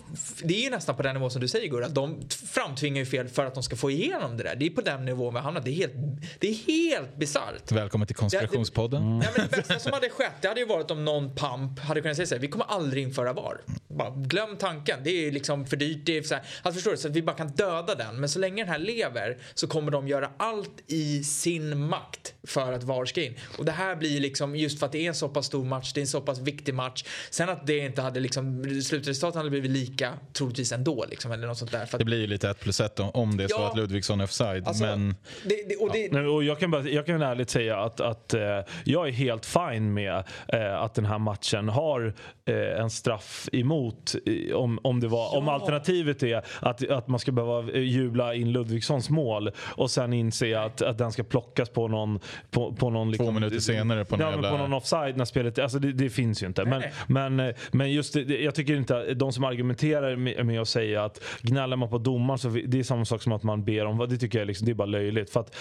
det 0.42 0.54
är 0.54 0.62
ju 0.64 0.70
nästan 0.70 0.96
på 0.96 1.02
den 1.02 1.14
nivå 1.14 1.30
som 1.30 1.40
du 1.40 1.48
säger 1.48 1.68
Gurra, 1.68 1.86
att 1.86 1.94
de 1.94 2.20
framtvingar 2.50 2.98
ju 2.98 3.06
fel 3.06 3.28
för 3.28 3.46
att 3.46 3.54
de 3.54 3.62
ska 3.62 3.76
få 3.76 3.90
igenom 3.90 4.36
det 4.36 4.42
där. 4.42 4.56
Det 4.56 4.66
är 4.66 4.70
på 4.70 4.80
den 4.80 5.04
nivån 5.04 5.34
vi 5.34 5.40
hamnat. 5.40 5.64
Det 5.64 5.70
är 5.70 5.74
helt, 5.74 5.92
det 6.38 6.48
är 6.48 6.54
helt 6.54 7.16
bisarrt. 7.16 7.72
Välkommen 7.72 8.06
till 8.06 8.16
konspirationspodden. 8.16 9.02
Mm. 9.02 9.20
Ja, 9.20 9.28
men 9.36 9.46
det 9.50 9.56
bästa 9.56 9.78
som 9.78 9.92
hade 9.92 10.08
skett 10.10 10.32
det 10.40 10.48
hade 10.48 10.60
ju 10.60 10.66
varit 10.66 10.90
om 10.90 11.04
någon 11.04 11.34
pamp 11.34 11.78
hade 11.80 12.00
kunnat 12.00 12.16
säga 12.16 12.26
så 12.26 12.34
här, 12.34 12.40
vi 12.42 12.48
kommer 12.48 12.66
aldrig 12.66 13.02
införa 13.02 13.32
VAR. 13.32 13.60
Bara, 13.98 14.10
glöm 14.10 14.56
tanken, 14.56 14.98
det 15.04 15.10
är 15.26 15.32
liksom 15.32 15.66
för 15.66 15.76
dyrt. 15.76 15.98
Det 16.04 16.18
är 16.18 16.22
så 16.22 16.34
här, 16.34 16.44
alltså 16.62 16.74
förstår 16.76 16.90
du, 16.90 16.96
så 16.96 17.08
att 17.08 17.14
vi 17.16 17.22
bara 17.22 17.36
kan 17.36 17.48
döda 17.48 17.94
den. 17.94 18.20
Men 18.20 18.28
så 18.28 18.38
länge 18.38 18.62
den 18.62 18.72
här 18.72 18.78
lever 18.78 19.36
så 19.54 19.66
kommer 19.66 19.90
de 19.90 20.08
göra 20.08 20.30
allt 20.36 20.70
i 20.86 21.24
sin 21.24 21.78
makt 21.86 22.34
för 22.46 22.72
att 22.72 22.82
VAR 22.82 23.04
ska 23.04 23.22
in. 23.24 23.34
Och 23.58 23.64
det 23.64 23.72
här 23.72 23.96
blir 23.96 24.20
liksom, 24.20 24.56
just 24.56 24.78
för 24.78 24.86
att 24.86 24.92
det 24.92 24.98
är 25.04 25.08
en 25.08 25.14
så 25.14 25.28
pass 25.28 25.46
stor 25.46 25.64
match, 25.64 25.92
det 25.92 26.00
är 26.00 26.02
en 26.02 26.06
så 26.08 26.20
pass 26.20 26.38
viktig 26.38 26.74
match. 26.74 27.04
Sen 27.30 27.48
att 27.48 27.66
det 27.66 27.78
inte 27.78 28.02
hade 28.02 28.20
liksom, 28.20 28.64
slutresultatet 28.82 29.36
hade 29.36 29.50
blivit 29.50 29.70
lika 29.70 30.12
troligtvis 30.32 30.72
ändå 30.72 31.04
liksom, 31.10 31.32
eller 31.32 31.46
något 31.46 31.58
sånt 31.58 31.72
där. 31.72 31.86
För 31.86 31.96
att, 31.96 31.98
Det 31.98 32.04
blir 32.04 32.20
ju 32.20 32.26
lite 32.26 32.50
ett 32.50 32.60
plus 32.60 32.80
ett 32.80 33.00
om- 33.00 33.10
om 33.14 33.36
det 33.36 33.44
är 33.44 33.48
så 33.48 33.54
Ja. 33.58 33.70
att 33.70 33.76
Ludvigsson 33.76 34.20
är 34.20 34.24
offside. 34.24 34.68
alltså, 34.68 34.84
men 34.84 35.16
det, 35.44 35.68
det, 35.68 35.76
och 35.76 35.92
det, 35.92 36.12
Nej, 36.12 36.26
och 36.26 36.44
jag, 36.44 36.58
kan 36.60 36.70
bara, 36.70 36.88
jag 36.88 37.06
kan 37.06 37.22
ärligt 37.22 37.50
säga 37.50 37.76
att, 37.78 38.00
att 38.00 38.34
eh, 38.34 38.40
jag 38.84 39.08
är 39.08 39.12
helt 39.12 39.46
fine 39.46 39.94
med 39.94 40.24
eh, 40.48 40.74
att 40.82 40.94
den 40.94 41.06
här 41.06 41.18
matchen 41.18 41.68
har 41.68 42.14
eh, 42.44 42.80
en 42.80 42.90
straff 42.90 43.48
emot. 43.52 43.87
Eh, 44.26 44.56
Om, 44.56 44.78
om, 44.82 45.00
det 45.00 45.08
var, 45.08 45.36
om 45.36 45.46
Ja. 45.46 45.52
alternativet 45.52 46.22
är 46.22 46.42
att, 46.60 46.90
att 46.90 47.08
man 47.08 47.20
ska 47.20 47.32
behöva 47.32 47.72
eh, 47.72 47.82
jubla 47.82 48.34
in 48.34 48.52
Ludvigssons 48.52 49.10
mål 49.10 49.50
och 49.58 49.90
sen 49.90 50.12
inse 50.12 50.60
att, 50.60 50.82
att 50.82 50.98
den 50.98 51.12
ska 51.12 51.22
plockas 51.22 51.68
på 51.68 51.88
någon... 51.88 52.20
På, 52.50 52.72
på 52.72 52.90
någon 52.90 53.10
liksom, 53.10 53.34
minuter 53.34 53.58
senare 53.58 54.04
på 54.04 54.16
någon 54.16 54.26
ja, 54.26 54.32
jävla- 54.32 54.50
på 54.50 54.56
någon 54.56 54.72
offside 54.72 55.16
när 55.16 55.24
spelet... 55.24 55.58
Alltså 55.58 55.78
det, 55.78 55.92
det 55.92 56.10
finns 56.10 56.42
ju 56.42 56.46
inte. 56.46 56.64
Men, 56.64 56.80
nej. 56.80 56.92
men, 57.08 57.40
eh, 57.40 57.54
men 57.72 57.92
just 57.92 58.14
det, 58.14 58.42
jag 58.42 58.54
tycker 58.54 58.76
inte 58.76 58.98
att 58.98 59.18
de 59.18 59.32
som 59.32 59.44
argumenterar 59.44 60.16
med, 60.16 60.46
med 60.46 60.60
att 60.60 60.68
säga 60.68 61.04
att 61.04 61.20
gnäller 61.42 61.76
man 61.76 61.90
på 61.90 61.98
domaren 61.98 62.38
så 62.38 62.48
det 62.48 62.78
är 62.78 62.82
samma 62.82 63.04
sak 63.04 63.22
som 63.22 63.32
att 63.32 63.42
man 63.42 63.64
ber 63.64 63.84
om 63.84 63.98
vad. 63.98 64.08
Det 64.08 64.16
tycker 64.16 64.38
jag 64.38 64.46
liksom, 64.46 64.64
det 64.66 64.72
är 64.72 64.74
bara 64.74 64.86
löjligt. 64.86 65.30
För 65.30 65.40
att 65.40 65.56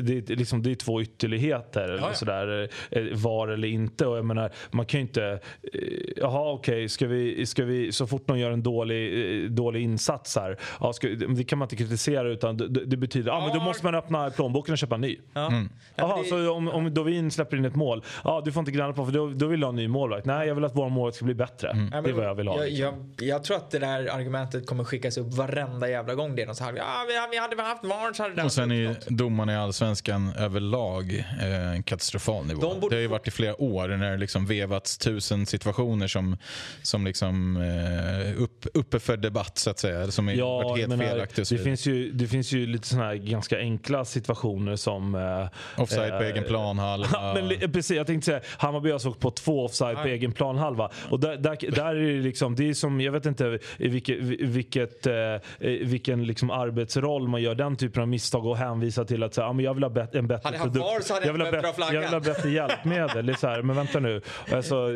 det, 0.00 0.30
är 0.30 0.36
liksom, 0.36 0.62
det 0.62 0.70
är 0.70 0.74
två 0.74 1.02
ytterligheter. 1.02 1.82
Eller 1.84 1.98
ja. 1.98 2.12
sådär, 2.14 2.68
var 3.14 3.48
eller 3.48 3.68
inte. 3.68 4.06
Och 4.06 4.16
jag 4.18 4.24
menar, 4.24 4.50
man 4.70 4.86
kan 4.86 5.00
ju 5.00 5.06
inte... 5.06 5.40
Jaha 6.16 6.52
okej, 6.52 6.88
ska 6.88 7.06
vi, 7.06 7.46
ska 7.46 7.55
vi, 7.64 7.92
så 7.92 8.06
fort 8.06 8.28
någon 8.28 8.38
gör 8.38 8.50
en 8.50 8.62
dålig, 8.62 9.44
eh, 9.44 9.50
dålig 9.50 9.82
insats 9.82 10.36
här. 10.36 10.56
Ja, 10.80 10.92
ska, 10.92 11.08
det 11.08 11.44
kan 11.44 11.58
man 11.58 11.66
inte 11.66 11.76
kritisera 11.76 12.28
utan 12.28 12.56
det, 12.56 12.84
det 12.84 12.96
betyder 12.96 13.30
ja, 13.30 13.46
men 13.46 13.58
då 13.58 13.64
måste 13.64 13.84
man 13.84 13.94
öppna 13.94 14.30
plånboken 14.30 14.72
och 14.72 14.78
köpa 14.78 14.94
en 14.94 15.00
ny. 15.00 15.18
ja. 15.34 15.46
Mm. 15.46 15.68
Det- 15.96 16.24
så 16.28 16.52
om, 16.52 16.68
om 16.68 16.94
Dovin 16.94 17.30
släpper 17.30 17.56
in 17.56 17.64
ett 17.64 17.74
mål, 17.74 18.04
ja 18.24 18.42
du 18.44 18.52
får 18.52 18.60
inte 18.60 18.72
gnälla 18.72 18.92
på 18.92 19.04
för 19.04 19.12
då, 19.12 19.28
då 19.30 19.46
vill 19.46 19.60
jag 19.60 19.66
ha 19.66 19.70
en 19.70 19.76
ny 19.76 19.88
målvakt. 19.88 20.26
Nej, 20.26 20.48
jag 20.48 20.54
vill 20.54 20.64
att 20.64 20.74
vår 20.76 20.88
målvakt 20.88 21.16
ska 21.16 21.24
bli 21.24 21.34
bättre. 21.34 21.70
Mm. 21.70 21.90
Det 21.90 22.10
är 22.10 22.12
vad 22.12 22.24
jag 22.24 22.34
vill 22.34 22.48
ha. 22.48 22.56
Jag, 22.58 22.66
liksom. 22.68 23.14
jag, 23.18 23.28
jag 23.28 23.44
tror 23.44 23.56
att 23.56 23.70
det 23.70 23.78
där 23.78 24.14
argumentet 24.14 24.66
kommer 24.66 24.84
skickas 24.84 25.16
upp 25.16 25.34
varenda 25.34 25.88
jävla 25.88 26.14
gång 26.14 26.36
det 26.36 26.42
är 26.42 26.46
något 26.46 26.56
så 26.56 26.64
här. 26.64 26.74
Ja, 26.76 26.84
vi, 27.08 27.12
vi 27.30 27.38
hade 27.38 27.62
haft 27.62 27.84
VAR 27.84 28.12
så 28.12 28.22
hade 28.22 28.34
det 28.34 28.42
Och 28.42 28.52
sen 28.52 28.70
är 28.70 28.74
ju 28.74 28.90
uppstått." 28.90 29.18
domarna 29.18 29.52
i 29.52 29.56
allsvenskan 29.56 30.32
överlag 30.38 31.24
eh, 31.42 31.72
en 31.72 31.82
katastrofal 31.82 32.46
nivå. 32.46 32.60
De 32.60 32.80
borde 32.80 32.94
Det 32.94 32.98
har 32.98 33.02
ju 33.02 33.06
varit 33.08 33.28
i 33.28 33.30
flera 33.30 33.62
år 33.62 33.88
när 33.88 34.10
det 34.10 34.16
liksom 34.16 34.46
vevats 34.46 34.98
tusen 34.98 35.46
situationer 35.46 36.06
som, 36.08 36.36
som 36.82 37.04
liksom 37.04 37.45
eh, 37.56 38.42
upp, 38.42 38.66
uppe 38.74 38.98
för 38.98 39.16
debatt 39.16 39.58
så 39.58 39.70
att 39.70 39.78
säga. 39.78 40.10
Som 40.10 40.28
Ja, 40.28 40.58
varit 40.58 40.78
helt 40.78 40.98
menar, 40.98 41.44
så 41.44 41.54
det, 41.54 41.60
finns 41.60 41.86
ju, 41.86 42.12
det 42.12 42.26
finns 42.26 42.52
ju 42.52 42.66
lite 42.66 42.88
såna 42.88 43.04
här 43.04 43.14
ganska 43.14 43.58
enkla 43.58 44.04
situationer 44.04 44.76
som... 44.76 45.14
Eh, 45.14 45.20
Offside 45.20 45.82
offside 45.82 46.18
på 46.18 46.24
egen 46.24 46.44
planhalva. 46.44 47.34
men, 47.34 47.72
precis, 47.72 47.96
jag 47.96 48.06
tänkte 48.06 48.26
säga 48.26 48.40
Hammarby 48.58 48.90
har 48.90 48.98
såg 48.98 49.20
på 49.20 49.30
två 49.30 49.64
offside 49.64 49.96
på 49.96 50.08
egen 50.08 50.32
planhalva. 50.32 50.90
Och 51.10 51.20
där, 51.20 51.36
där, 51.36 51.70
där 51.70 51.94
är 51.94 52.16
det 52.16 52.22
liksom, 52.22 52.54
det 52.56 52.68
är 52.68 52.74
som, 52.74 53.00
jag 53.00 53.12
vet 53.12 53.26
inte 53.26 53.58
vilket, 53.78 54.18
vilket, 54.20 55.06
vilken 55.80 56.24
liksom 56.26 56.50
arbetsroll 56.50 57.28
man 57.28 57.42
gör 57.42 57.54
den 57.54 57.76
typen 57.76 58.02
av 58.02 58.08
misstag 58.08 58.46
och 58.46 58.56
hänvisa 58.56 59.04
till 59.04 59.22
att 59.22 59.34
säga, 59.34 59.52
men 59.52 59.64
jag 59.64 59.74
vill 59.74 59.82
ha 59.82 59.90
bet, 59.90 60.14
en 60.14 60.26
bättre 60.26 60.46
hade 60.48 60.58
produkt. 60.58 60.84
Var, 60.84 61.00
så 61.00 61.14
hade 61.14 61.26
jag, 61.26 61.32
vill 61.32 61.42
ha 61.42 61.50
bättre, 61.50 61.94
jag 61.94 62.00
vill 62.00 62.10
ha 62.10 62.20
bättre 62.20 62.50
hjälpmedel. 62.50 63.26
Det 63.26 63.32
är 63.32 63.36
så 63.36 63.46
här, 63.46 63.62
men 63.62 63.76
vänta 63.76 64.00
nu. 64.00 64.20
Alltså, 64.52 64.90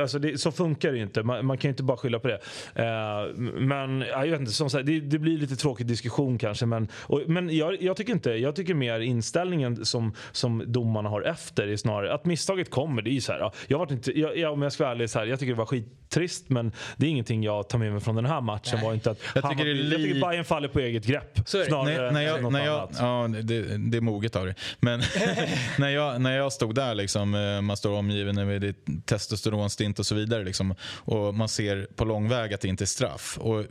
alltså 0.00 0.18
det, 0.18 0.40
så 0.40 0.52
funkar 0.52 0.90
det 0.90 0.96
ju 0.96 1.02
inte. 1.02 1.22
Man, 1.22 1.46
man 1.46 1.58
kan 1.58 1.65
kan 1.66 1.70
ju 1.70 1.72
inte 1.72 1.82
bara 1.82 1.96
skylla 1.96 2.18
på 2.18 2.28
det. 2.28 2.40
Eh, 2.74 3.34
men 3.54 4.00
jag 4.00 4.26
vet 4.26 4.40
inte, 4.40 4.52
som 4.52 4.70
sagt, 4.70 4.86
det, 4.86 5.00
det, 5.00 5.18
blir 5.18 5.38
lite 5.38 5.56
tråkig 5.56 5.86
diskussion 5.86 6.38
kanske. 6.38 6.66
Men, 6.66 6.88
och, 7.02 7.22
men 7.26 7.56
jag, 7.56 7.82
jag, 7.82 7.96
tycker 7.96 8.12
inte, 8.12 8.30
jag 8.30 8.56
tycker 8.56 8.74
mer 8.74 9.00
inställningen 9.00 9.84
som, 9.84 10.14
som 10.32 10.64
domarna 10.66 11.08
har 11.08 11.22
efter 11.22 11.68
är 11.68 11.76
snarare 11.76 12.14
att 12.14 12.24
misstaget 12.24 12.70
kommer. 12.70 13.02
Det 13.02 13.10
är 13.10 13.12
ju 13.12 13.20
så 13.20 13.32
här, 13.32 13.50
jag 13.66 13.78
varit 13.78 13.90
inte, 13.90 14.20
jag, 14.20 14.36
jag, 14.36 14.52
om 14.52 14.62
jag 14.62 14.72
ska 14.72 14.84
vara 14.84 14.94
ärlig, 14.94 15.10
så 15.10 15.18
här, 15.18 15.26
jag 15.26 15.38
tycker 15.38 15.52
det 15.52 15.58
var 15.58 15.66
skit 15.66 16.05
skittrist 16.06 16.50
men 16.50 16.72
det 16.96 17.06
är 17.06 17.10
ingenting 17.10 17.42
jag 17.42 17.68
tar 17.68 17.78
med 17.78 17.92
mig 17.92 18.00
från 18.00 18.16
den 18.16 18.26
här 18.26 18.40
matchen. 18.40 18.80
Var 18.82 18.94
inte 18.94 19.10
att 19.10 19.18
jag, 19.34 19.34
tycker 19.34 19.48
Hammarby, 19.48 19.74
li... 19.74 19.90
jag 19.90 20.00
tycker 20.00 20.20
Bayern 20.20 20.44
faller 20.44 20.68
på 20.68 20.80
eget 20.80 21.06
grepp. 21.06 21.38
Snarare 21.46 22.10
när, 22.10 22.22
jag, 22.22 22.52
när 22.52 22.64
jag, 22.66 22.88
ja, 22.98 23.28
det, 23.42 23.76
det 23.76 23.96
är 23.96 24.00
moget 24.00 24.36
av 24.36 24.46
det. 24.46 24.54
Men 24.80 25.02
när, 25.78 25.88
jag, 25.88 26.20
när 26.20 26.36
jag 26.36 26.52
stod 26.52 26.74
där, 26.74 26.94
liksom, 26.94 27.34
eh, 27.34 27.60
man 27.60 27.76
står 27.76 27.92
omgiven 27.92 28.34
med 28.34 28.74
testosteronstint 29.04 29.98
och 29.98 30.06
så 30.06 30.14
vidare. 30.14 30.44
Liksom, 30.44 30.74
och 30.82 31.34
man 31.34 31.48
ser 31.48 31.86
på 31.96 32.04
lång 32.04 32.28
väg 32.28 32.54
att 32.54 32.60
det 32.60 32.68
inte 32.68 32.84
är 32.84 32.86
straff. 32.86 33.38
Och 33.40 33.64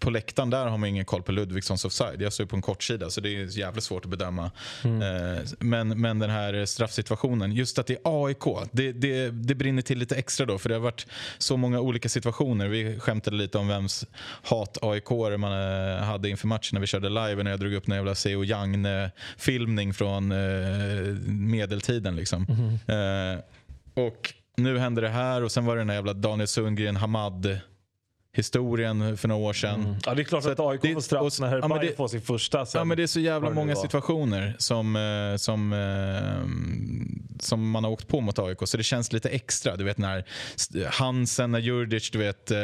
på 0.00 0.10
läktaren 0.10 0.50
där 0.50 0.66
har 0.66 0.78
man 0.78 0.88
ingen 0.88 1.04
koll 1.04 1.22
på 1.22 1.32
Ludvigssons 1.32 1.84
offside. 1.84 2.22
Jag 2.22 2.32
står 2.32 2.46
på 2.46 2.56
en 2.56 2.62
kortsida 2.62 3.10
så 3.10 3.20
det 3.20 3.28
är 3.36 3.58
jävligt 3.58 3.84
svårt 3.84 4.04
att 4.04 4.10
bedöma. 4.10 4.50
Mm. 4.84 5.02
Eh, 5.02 5.42
men, 5.58 6.00
men 6.00 6.18
den 6.18 6.30
här 6.30 6.64
straffsituationen, 6.66 7.52
just 7.52 7.78
att 7.78 7.86
det 7.86 7.94
är 7.94 8.26
AIK, 8.26 8.68
det, 8.72 8.92
det, 8.92 9.30
det 9.30 9.54
brinner 9.54 9.82
till 9.82 9.98
lite 9.98 10.16
extra 10.16 10.46
då. 10.46 10.58
För 10.58 10.68
det 10.68 10.74
har 10.74 10.82
varit 10.82 11.06
så 11.38 11.56
många 11.56 11.80
olika 11.80 12.08
situationer. 12.08 12.68
Vi 12.68 12.98
skämtade 12.98 13.36
lite 13.36 13.58
om 13.58 13.68
vems 13.68 14.06
hat 14.42 14.78
AIK 14.82 15.10
man 15.38 15.52
eh, 15.52 16.02
hade 16.02 16.28
inför 16.28 16.46
matchen 16.46 16.70
när 16.72 16.80
vi 16.80 16.86
körde 16.86 17.08
live. 17.08 17.42
När 17.42 17.50
jag 17.50 17.60
drog 17.60 17.72
upp 17.72 17.88
en 17.88 17.94
jävla 17.94 18.14
C.O. 18.14 18.44
Young-filmning 18.44 19.94
från 19.94 20.32
eh, 20.32 20.38
medeltiden. 21.26 22.16
Liksom. 22.16 22.46
Mm. 22.88 23.40
Och 23.94 24.34
nu 24.56 24.78
hände 24.78 25.00
det 25.00 25.08
här 25.08 25.42
och 25.42 25.52
sen 25.52 25.64
var 25.64 25.76
det 25.76 25.80
den 25.80 25.88
här 25.88 25.96
jävla 25.96 26.12
Daniel 26.12 26.48
Sundgren, 26.48 26.96
Hamad 26.96 27.60
historien 28.32 29.16
för 29.16 29.28
några 29.28 29.42
år 29.42 29.52
sedan. 29.52 29.80
Mm. 29.80 29.96
Ja, 30.06 30.14
det 30.14 30.22
är 30.22 30.24
klart 30.24 30.42
så 30.42 30.50
att 30.50 30.60
AIK 30.60 30.82
får 30.94 31.00
straff 31.00 31.40
när 31.40 31.58
ja, 31.58 31.78
det, 31.82 31.96
får 31.96 32.08
sin 32.08 32.22
första. 32.22 32.66
ja, 32.74 32.84
men 32.84 32.96
det 32.96 33.02
är 33.02 33.06
så 33.06 33.20
jävla 33.20 33.50
många 33.50 33.76
situationer 33.76 34.56
som, 34.58 34.96
eh, 34.96 35.36
som, 35.36 35.72
eh, 35.72 37.40
som 37.40 37.70
man 37.70 37.84
har 37.84 37.90
åkt 37.90 38.08
på 38.08 38.20
mot 38.20 38.38
AIK. 38.38 38.58
Så 38.64 38.76
det 38.76 38.82
känns 38.82 39.12
lite 39.12 39.28
extra. 39.28 39.76
Du 39.76 39.84
vet 39.84 39.98
när 39.98 40.24
Hansen, 40.90 41.52
när 41.52 41.58
Jurdic 41.58 42.10
du 42.10 42.18
vet, 42.18 42.50
eh, 42.50 42.58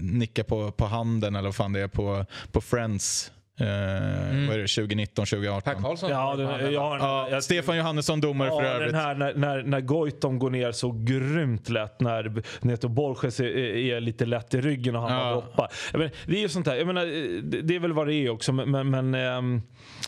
nickar 0.00 0.42
på, 0.42 0.72
på 0.72 0.86
handen 0.86 1.36
eller 1.36 1.48
vad 1.48 1.56
fan 1.56 1.72
det 1.72 1.80
är 1.80 1.88
på, 1.88 2.26
på 2.52 2.60
Friends 2.60 3.32
mm. 3.60 4.46
Vad 4.46 4.56
är 4.56 4.60
det, 4.60 4.68
2019, 4.68 5.26
2018? 5.26 5.74
Per 5.74 5.82
Karlsson? 5.82 6.10
Ja, 6.10 6.36
den, 6.36 6.72
jag 6.72 6.80
har, 6.80 6.98
ja, 6.98 7.28
jag, 7.30 7.44
Stefan 7.44 7.76
Johannesson 7.76 8.20
domare 8.20 8.48
ja, 8.48 8.60
för 8.60 8.66
övrigt. 8.66 8.92
Den 8.92 9.00
här, 9.00 9.14
när, 9.14 9.34
när, 9.34 9.62
när 9.62 9.80
Goitom 9.80 10.38
går 10.38 10.50
ner 10.50 10.72
så 10.72 10.90
grymt 10.90 11.68
lätt 11.68 12.00
när 12.00 12.42
Neto 12.60 12.88
Borges 12.88 13.40
är, 13.40 13.44
är, 13.46 14.00
lite 14.00 14.26
lätt 14.26 14.54
i 14.54 14.60
ryggen 14.60 14.96
och 14.96 15.02
han 15.02 15.12
ja. 15.12 15.32
droppar. 15.32 15.68
Men, 15.92 16.10
det 16.26 16.36
är 16.36 16.40
ju 16.40 16.48
sånt 16.48 16.66
här, 16.66 16.76
jag 16.76 16.86
menar, 16.86 17.06
det 17.62 17.74
är 17.74 17.80
väl 17.80 17.92
vad 17.92 18.06
det 18.06 18.14
är 18.14 18.30
också 18.30 18.52
men, 18.52 18.90
men 18.90 19.14
ähm, 19.14 19.62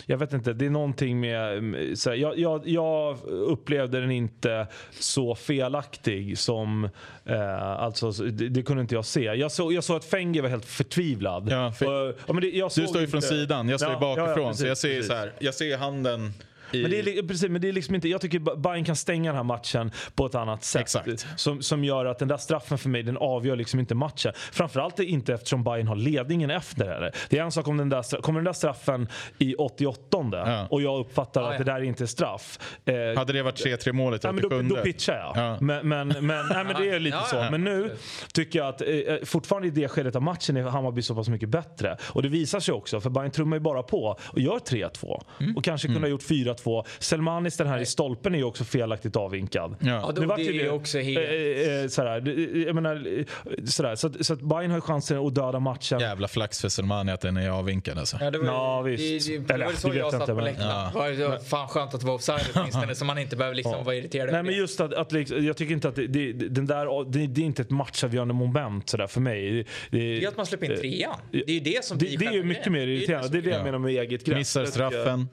jag 0.07 0.19
vet 0.19 0.33
inte, 0.33 0.53
det 0.53 0.67
är 0.67 0.71
någonting 0.71 1.21
med... 1.21 1.63
Så 1.99 2.11
här, 2.11 2.17
jag, 2.17 2.39
jag, 2.39 2.69
jag, 2.69 3.19
upplevde 3.27 4.01
den 4.01 4.11
inte 4.11 4.67
så 4.91 5.35
felaktig 5.35 6.39
som... 6.39 6.89
Eh, 7.25 7.63
alltså, 7.63 8.11
det, 8.11 8.49
det, 8.49 8.63
kunde 8.63 8.83
inte 8.83 8.95
jag 8.95 9.05
se. 9.05 9.23
Jag 9.23 9.53
såg, 9.53 9.73
jag 9.73 9.85
såg 9.85 9.97
att 9.97 10.05
Fenger 10.05 10.43
var 10.43 10.49
helt 10.49 10.65
förtvivlad. 10.65 11.49
Ja, 11.51 11.73
för, 11.73 12.09
och, 12.11 12.17
ja, 12.27 12.35
det, 12.41 12.81
du 12.81 12.87
står 12.87 13.01
ju 13.01 13.07
från 13.07 13.23
sidan, 13.23 13.69
jag 13.69 13.81
står 13.81 13.93
ja, 13.93 14.01
bakifrån. 14.01 14.55
Så 14.55 14.67
jag 14.67 14.79
ser, 14.79 14.89
precis. 14.89 15.07
så 15.07 15.15
här, 15.15 15.33
jag 15.39 15.55
ser 15.55 15.77
handen 15.77 16.33
men 16.73 16.91
det, 16.91 16.99
är, 16.99 17.29
precis, 17.29 17.51
men 17.51 17.61
det 17.61 17.69
är 17.69 17.73
liksom 17.73 17.95
inte, 17.95 18.09
jag 18.09 18.21
tycker 18.21 18.57
Bayern 18.57 18.85
kan 18.85 18.97
stänga 18.97 19.31
den 19.31 19.37
här 19.37 19.45
matchen 19.45 19.91
på 20.15 20.27
ett 20.27 20.35
annat 20.35 20.65
sätt. 20.65 20.83
Exakt. 20.83 21.27
Som, 21.37 21.63
som 21.63 21.85
gör 21.85 22.05
att 22.05 22.19
den 22.19 22.29
där 22.29 22.37
straffen 22.37 22.79
för 22.79 22.89
mig 22.89 23.03
den 23.03 23.17
avgör 23.17 23.57
liksom 23.57 23.81
inte 23.81 23.95
matchen. 23.95 24.33
Framförallt 24.53 24.99
inte 24.99 25.35
eftersom 25.35 25.65
Bayern 25.65 25.89
har 25.89 25.97
ledningen 25.97 26.51
efter 26.51 27.01
det. 27.01 27.13
Det 27.29 27.39
är 27.39 27.43
en 27.43 27.53
sak 27.53 27.69
om 27.69 27.77
den 27.77 27.89
där, 27.89 28.21
kommer 28.21 28.41
den 28.41 28.45
där 28.45 28.53
straffen 28.53 29.09
i 29.39 29.55
88 29.55 30.19
ja. 30.33 30.67
och 30.71 30.83
jag 30.83 31.01
uppfattar 31.01 31.43
ah, 31.43 31.53
att 31.53 31.59
det 31.59 31.65
där 31.65 31.83
inte 31.83 32.05
är 32.05 32.07
straff. 32.07 32.59
Eh, 32.85 32.95
Hade 33.17 33.33
det 33.33 33.43
varit 33.43 33.67
3-3 33.67 33.93
målet 33.93 34.25
i 34.25 34.29
87? 34.29 34.49
Ja, 34.51 34.63
då, 34.63 34.75
då 34.75 34.83
pitchar 34.83 35.17
jag. 35.17 35.37
Ja. 35.37 35.59
Men, 35.61 35.89
men, 35.89 36.09
men, 36.09 36.27
nej, 36.27 36.65
men 36.65 36.83
det 36.83 36.91
är 36.91 37.01
lite 37.01 37.23
så. 37.31 37.47
Men 37.51 37.65
nu 37.65 37.97
tycker 38.33 38.59
jag 38.59 38.69
att 38.69 38.83
eh, 38.83 38.89
eh, 38.89 39.25
fortfarande 39.25 39.69
i 39.69 39.71
det 39.71 39.89
skedet 39.89 40.17
av 40.17 40.23
matchen 40.23 40.57
är 40.57 40.63
Hammarby 40.63 41.03
så 41.03 41.15
pass 41.15 41.29
mycket 41.29 41.49
bättre. 41.49 41.97
Och 42.03 42.23
det 42.23 42.29
visar 42.29 42.61
sig 42.61 42.75
också 42.75 43.01
för 43.01 43.11
Bayern 43.11 43.31
trummar 43.31 43.57
ju 43.57 43.61
bara 43.61 43.83
på 43.83 44.19
och 44.23 44.41
gör 44.41 44.59
3-2. 44.59 45.23
Mm. 45.41 45.57
Och 45.57 45.65
kanske 45.65 45.89
mm. 45.89 45.95
kunde 45.95 46.09
ha 46.09 46.11
gjort 46.11 46.23
4-2 46.23 46.62
2. 46.63 46.85
Selmanis 46.99 47.57
den 47.57 47.67
här 47.67 47.79
i 47.79 47.87
stolpen 47.87 48.35
är 48.35 48.39
ju 48.39 48.45
också 48.45 48.65
felaktigt 48.65 49.17
avvinkad. 49.17 49.77
Ja, 49.81 49.87
ja 49.89 50.13
det, 50.13 50.27
det 50.37 50.49
är 50.49 50.53
ju 50.53 50.71
också 50.71 50.99
helt... 50.99 51.19
Äh, 51.19 51.89
sådär, 51.89 52.67
jag 52.67 52.75
menar, 52.75 53.25
sådär, 53.67 53.95
så, 53.95 54.07
att, 54.07 54.27
så 54.27 54.33
att 54.33 54.41
Bayern 54.41 54.71
har 54.71 54.81
chansen 54.81 55.27
att 55.27 55.35
döda 55.35 55.61
matchen. 55.61 56.01
Jävla 56.01 56.29
flax 56.29 56.61
för 56.61 56.69
Selmani 56.69 57.13
att 57.13 57.21
den 57.21 57.37
är 57.37 57.51
avvinkad 57.51 57.99
alltså. 57.99 58.19
Ja, 58.21 58.31
det 58.31 58.39
var, 58.39 58.47
ja, 58.47 58.83
visst. 58.83 59.29
Det, 59.29 59.39
det, 59.39 59.57
det 59.57 59.65
var 59.65 59.73
så 59.73 59.95
jag 59.95 60.13
satt 60.13 60.27
på 60.27 60.41
läktaren. 60.41 60.91
Ja. 60.95 61.09
Det 61.09 61.29
var 61.29 61.39
fan 61.39 61.69
skönt 61.69 61.95
att 61.95 62.01
det 62.01 62.07
var 62.07 62.15
offside 62.15 62.43
åtminstone 62.55 62.95
så 62.95 63.05
man 63.05 63.19
inte 63.19 63.37
behöver 63.37 63.57
liksom 63.57 63.73
ja. 63.73 63.83
vara 63.83 63.95
irriterad. 63.95 64.33
Nej 64.33 64.43
men 64.43 64.55
just 64.55 64.81
att, 64.81 64.95
att 64.95 65.13
liksom, 65.13 65.47
jag 65.47 65.57
tycker 65.57 65.75
inte 65.75 65.89
att 65.89 65.97
det, 65.97 66.07
det, 66.07 66.33
den 66.33 66.67
där, 66.67 67.05
det, 67.13 67.27
det 67.27 67.41
är 67.41 67.45
inte 67.45 67.63
ett 67.63 67.71
matchavgörande 67.71 68.35
moment 68.35 68.89
sådär 68.89 69.07
för 69.07 69.21
mig. 69.21 69.67
Det, 69.91 70.25
är 70.25 70.29
att 70.29 70.37
man 70.37 70.47
släpper 70.47 70.73
in 70.73 70.79
trean. 70.79 71.15
Det 71.31 71.39
är 71.39 71.51
ju 71.51 71.61
det 71.61 71.85
som 71.85 71.99
blir 71.99 72.11
Det, 72.11 72.17
det 72.17 72.27
är 72.27 72.33
ju 72.33 72.45
mycket 72.45 72.73
mer 72.73 72.87
irriterande. 72.87 73.29
Det 73.29 73.39
är 73.39 73.43
det 73.43 73.51
jag 73.51 73.65
menar 73.65 73.79
med 73.79 73.91
eget 73.91 74.25
grepp. 74.25 74.39
Missar 74.39 74.65
straffen. 74.65 75.29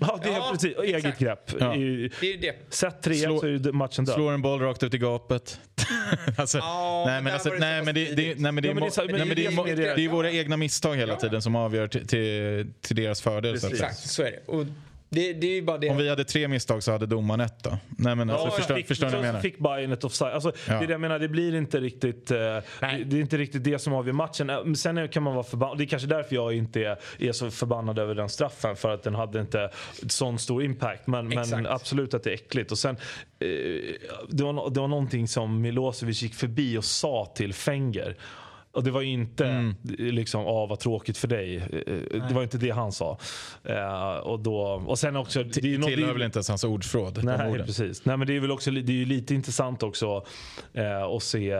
Ja, 0.00 0.18
det 0.22 0.28
är 0.28 0.32
ja, 0.32 0.50
precis. 0.52 0.76
Eget 0.78 0.96
exakt. 0.96 1.18
grepp. 1.18 1.52
Ja. 1.58 1.76
I, 1.76 2.10
det 2.20 2.32
är 2.32 2.38
det. 2.38 2.74
Sätt 2.74 3.02
tre 3.02 3.14
Slå, 3.14 3.40
så 3.40 3.46
är 3.46 3.72
matchen 3.72 4.04
död. 4.04 4.14
Slår 4.14 4.32
en 4.32 4.42
boll 4.42 4.60
rakt 4.60 4.82
ut 4.82 4.94
i 4.94 4.98
gapet. 4.98 5.60
alltså, 6.36 6.58
oh, 6.58 7.06
nej, 7.06 7.22
men 7.22 7.32
alltså, 7.32 7.50
nej, 7.58 7.84
men 7.84 7.94
det, 7.94 8.04
det, 8.04 8.34
nej, 8.38 8.52
men 8.52 8.62
det, 8.62 8.68
är, 8.68 10.08
våra 10.08 10.30
egna 10.30 10.56
misstag 10.56 10.96
hela 10.96 11.16
tiden 11.16 11.42
som 11.42 11.56
avgör 11.56 11.88
till, 11.88 12.06
till, 12.06 12.72
till 12.80 12.96
deras 12.96 13.20
fördel. 13.20 13.54
Exakt, 13.54 13.98
så 13.98 14.22
är 14.22 14.30
det. 14.30 14.40
Och 14.46 14.66
det, 15.12 15.32
det 15.32 15.46
är 15.58 15.62
bara 15.62 15.78
det. 15.78 15.90
Om 15.90 15.96
vi 15.96 16.08
hade 16.08 16.24
tre 16.24 16.48
misstag 16.48 16.82
så 16.82 16.92
hade 16.92 17.06
domaren 17.06 17.40
ett 17.40 17.64
då? 17.64 17.78
Nej, 17.88 18.16
men 18.16 18.30
alltså, 18.30 18.46
ja, 18.46 18.50
förstår, 18.50 18.74
fick, 18.74 18.88
förstår 18.88 19.06
ni 19.06 19.12
vad 19.12 19.18
jag 19.18 19.26
menar? 19.26 19.40
fick 19.40 19.58
Bayern 19.58 19.92
ett 19.92 20.04
offside. 20.04 20.32
Alltså, 20.32 20.52
ja. 20.68 20.80
det, 20.80 20.92
jag 20.92 21.00
menar, 21.00 21.18
det 21.18 21.28
blir 21.28 21.54
inte 21.54 21.80
riktigt, 21.80 22.30
uh, 22.30 22.36
det, 22.36 22.62
det, 22.80 23.16
är 23.16 23.20
inte 23.20 23.38
riktigt 23.38 23.64
det 23.64 23.78
som 23.78 23.92
avgör 23.92 24.12
matchen. 24.12 24.50
Uh, 24.50 24.72
sen 24.72 25.08
kan 25.08 25.22
man 25.22 25.34
vara 25.34 25.44
förbannad. 25.44 25.78
Det 25.78 25.84
är 25.84 25.86
kanske 25.86 26.08
därför 26.08 26.34
jag 26.34 26.54
inte 26.54 26.80
är, 26.80 26.98
är, 27.18 27.32
så 27.32 27.50
förbannad 27.50 27.98
över 27.98 28.14
den 28.14 28.28
straffen. 28.28 28.76
För 28.76 28.90
att 28.90 29.02
den 29.02 29.14
hade 29.14 29.40
inte 29.40 29.70
sån 30.08 30.38
stor 30.38 30.62
impact. 30.62 31.06
Men, 31.06 31.28
men 31.28 31.66
absolut 31.66 32.14
att 32.14 32.22
det 32.22 32.30
är 32.30 32.34
äckligt. 32.34 32.72
Och 32.72 32.78
sen, 32.78 32.96
uh, 32.96 33.00
det, 34.28 34.44
var, 34.44 34.70
det 34.70 34.80
var 34.80 34.88
någonting 34.88 35.28
som 35.28 35.60
Milosevic 35.60 36.22
gick 36.22 36.34
förbi 36.34 36.78
och 36.78 36.84
sa 36.84 37.32
till 37.34 37.54
Fenger. 37.54 38.16
Och 38.72 38.84
det 38.84 38.90
var 38.90 39.02
inte 39.02 39.46
mm. 39.46 39.74
liksom, 39.98 40.46
ah, 40.46 40.66
vad 40.66 40.78
tråkigt 40.78 41.18
för 41.18 41.28
dig. 41.28 41.56
Eh, 41.56 41.62
eh, 41.62 42.28
det 42.28 42.34
var 42.34 42.42
inte 42.42 42.58
det 42.58 42.70
han 42.70 42.92
sa. 42.92 43.18
Uh, 43.70 44.16
och, 44.16 44.40
då, 44.40 44.82
och 44.86 44.98
sen 44.98 45.16
också... 45.16 45.42
Det 45.42 45.74
är 45.74 45.82
tillhör 45.82 46.12
väl 46.12 46.22
inte 46.22 46.36
ens 46.36 46.48
hans 46.48 46.64
ordförråd? 46.64 47.24
Nej, 47.24 47.62
precis. 47.66 48.04
Nej, 48.04 48.16
men 48.16 48.26
det 48.26 48.36
är 48.36 48.40
väl 48.40 48.50
också 48.50 48.70
det 48.70 49.02
är 49.02 49.06
lite 49.06 49.34
intressant 49.34 49.82
också 49.82 50.24
uh, 50.78 51.02
att 51.02 51.22
se. 51.22 51.54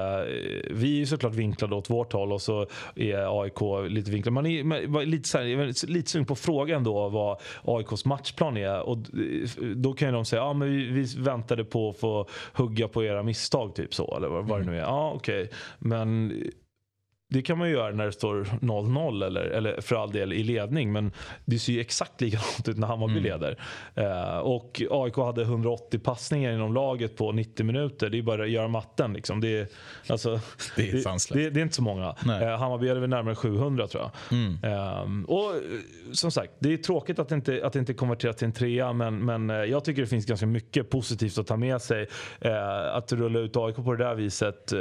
Vi 0.70 0.94
är 0.94 0.98
ju 0.98 1.06
såklart 1.06 1.34
vinklade 1.34 1.74
åt 1.74 1.90
vårt 1.90 2.12
håll 2.12 2.32
och 2.32 2.42
så 2.42 2.66
är 2.94 3.42
AIK 3.42 3.90
lite 3.90 4.10
vinklade. 4.10 4.34
Man 4.34 4.46
är, 4.46 4.64
man, 4.88 5.04
lite, 5.04 5.28
så 5.28 5.38
här, 5.38 5.86
lite 5.86 6.10
sugen 6.10 6.26
på 6.26 6.34
frågan 6.34 6.84
då 6.84 7.08
vad 7.08 7.40
AIKs 7.64 8.04
matchplan 8.04 8.56
är. 8.56 8.80
Och 8.80 8.98
då 9.76 9.92
kan 9.92 10.08
ju 10.08 10.14
de 10.14 10.24
säga, 10.24 10.42
ja 10.42 10.48
ah, 10.48 10.52
men 10.52 10.70
vi, 10.70 10.84
vi, 10.84 11.06
väntade 11.18 11.64
på 11.64 11.90
att 11.90 11.96
få 11.96 12.28
hugga 12.52 12.88
på 12.88 13.04
era 13.04 13.22
misstag 13.22 13.74
typ 13.74 13.94
så. 13.94 14.16
Eller 14.16 14.28
vad, 14.28 14.48
vad 14.48 14.60
det 14.60 14.66
nu 14.66 14.76
är. 14.76 14.80
Ja, 14.80 14.86
ah, 14.86 15.12
okej. 15.12 15.42
Okay. 15.42 15.56
Men 15.78 16.32
det 17.30 17.42
kan 17.42 17.58
man 17.58 17.68
ju 17.68 17.74
göra 17.74 17.94
när 17.94 18.06
det 18.06 18.12
står 18.12 18.44
0-0 18.60 19.26
eller, 19.26 19.40
eller 19.40 19.80
för 19.80 19.96
all 19.96 20.12
del 20.12 20.32
i 20.32 20.42
ledning. 20.42 20.92
Men 20.92 21.12
det 21.44 21.58
ser 21.58 21.72
ju 21.72 21.80
exakt 21.80 22.20
likadant 22.20 22.68
ut 22.68 22.78
när 22.78 22.86
Hammarby 22.86 23.12
mm. 23.12 23.24
leder. 23.24 23.58
Uh, 23.98 24.38
och 24.38 24.82
AIK 24.90 25.16
hade 25.16 25.42
180 25.42 25.98
passningar 25.98 26.52
inom 26.52 26.74
laget 26.74 27.16
på 27.16 27.32
90 27.32 27.66
minuter. 27.66 28.10
Det 28.10 28.18
är 28.18 28.22
bara 28.22 28.42
att 28.42 28.50
göra 28.50 28.68
matten. 28.68 29.12
Liksom. 29.12 29.40
Det, 29.40 29.58
är, 29.58 29.66
alltså, 30.08 30.30
det, 30.76 30.90
är 30.90 30.92
det, 30.92 31.34
det, 31.34 31.50
det, 31.50 31.60
är 31.60 31.62
inte 31.62 31.74
så 31.74 31.82
många. 31.82 32.08
Uh, 32.08 32.58
Hammarby 32.58 32.88
hade 32.88 33.00
väl 33.00 33.10
närmare 33.10 33.34
700 33.34 33.86
tror 33.86 34.02
jag. 34.02 34.38
Mm. 34.38 34.64
Uh, 34.64 35.24
och 35.24 35.54
som 36.12 36.30
sagt, 36.30 36.52
det 36.58 36.72
är 36.72 36.76
tråkigt 36.76 37.18
att 37.18 37.28
det 37.28 37.34
inte, 37.34 37.60
att 37.66 37.72
det 37.72 37.78
inte 37.78 37.94
konverterat 37.94 38.38
till 38.38 38.46
en 38.46 38.52
trea. 38.52 38.92
Men, 38.92 39.18
men 39.18 39.48
jag 39.48 39.84
tycker 39.84 40.02
det 40.02 40.08
finns 40.08 40.26
ganska 40.26 40.46
mycket 40.46 40.90
positivt 40.90 41.38
att 41.38 41.46
ta 41.46 41.56
med 41.56 41.82
sig. 41.82 42.06
att 42.92 43.12
rulla 43.12 43.38
ut 43.38 43.56
AIK 43.56 43.76
på 43.76 43.94
det 43.94 44.04
där 44.04 44.14
viset. 44.14 44.72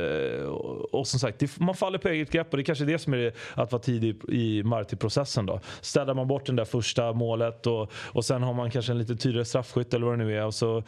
och, 0.48 0.94
och 0.94 1.08
som 1.08 1.20
sagt, 1.20 1.60
man 1.60 1.76
faller 1.76 1.98
på 1.98 2.10
eget 2.10 2.32
grepp 2.40 2.52
och 2.52 2.58
det 2.58 2.62
är 2.62 2.66
kanske 2.66 2.84
är 2.84 2.88
det 2.88 3.00
som 3.00 3.14
är 3.14 3.34
att 3.54 3.72
vara 3.72 3.82
tidig 3.82 4.30
i 4.30 4.64
Marti-processen 4.64 5.46
då. 5.46 5.60
Städar 5.82 6.14
man 6.14 6.28
bort 6.28 6.46
det 6.46 6.54
där 6.54 6.66
första 6.66 7.14
målet 7.14 7.68
och, 7.68 7.92
och 7.94 8.26
sen 8.26 8.44
har 8.44 8.54
man 8.54 8.72
kanske 8.72 8.92
en 8.92 8.98
lite 8.98 9.16
tydligare 9.16 9.46
straffskytt 9.46 9.94
eller 9.94 10.06
vad 10.06 10.20
det 10.20 10.26
nu 10.26 10.38
är 10.38 10.46
och 10.46 10.54
så 10.54 10.78
eh, 10.78 10.84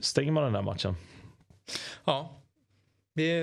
stänger 0.00 0.32
man 0.32 0.44
den 0.44 0.52
där 0.52 0.62
matchen. 0.62 0.94
Ja. 2.04 2.34
Det, 3.14 3.42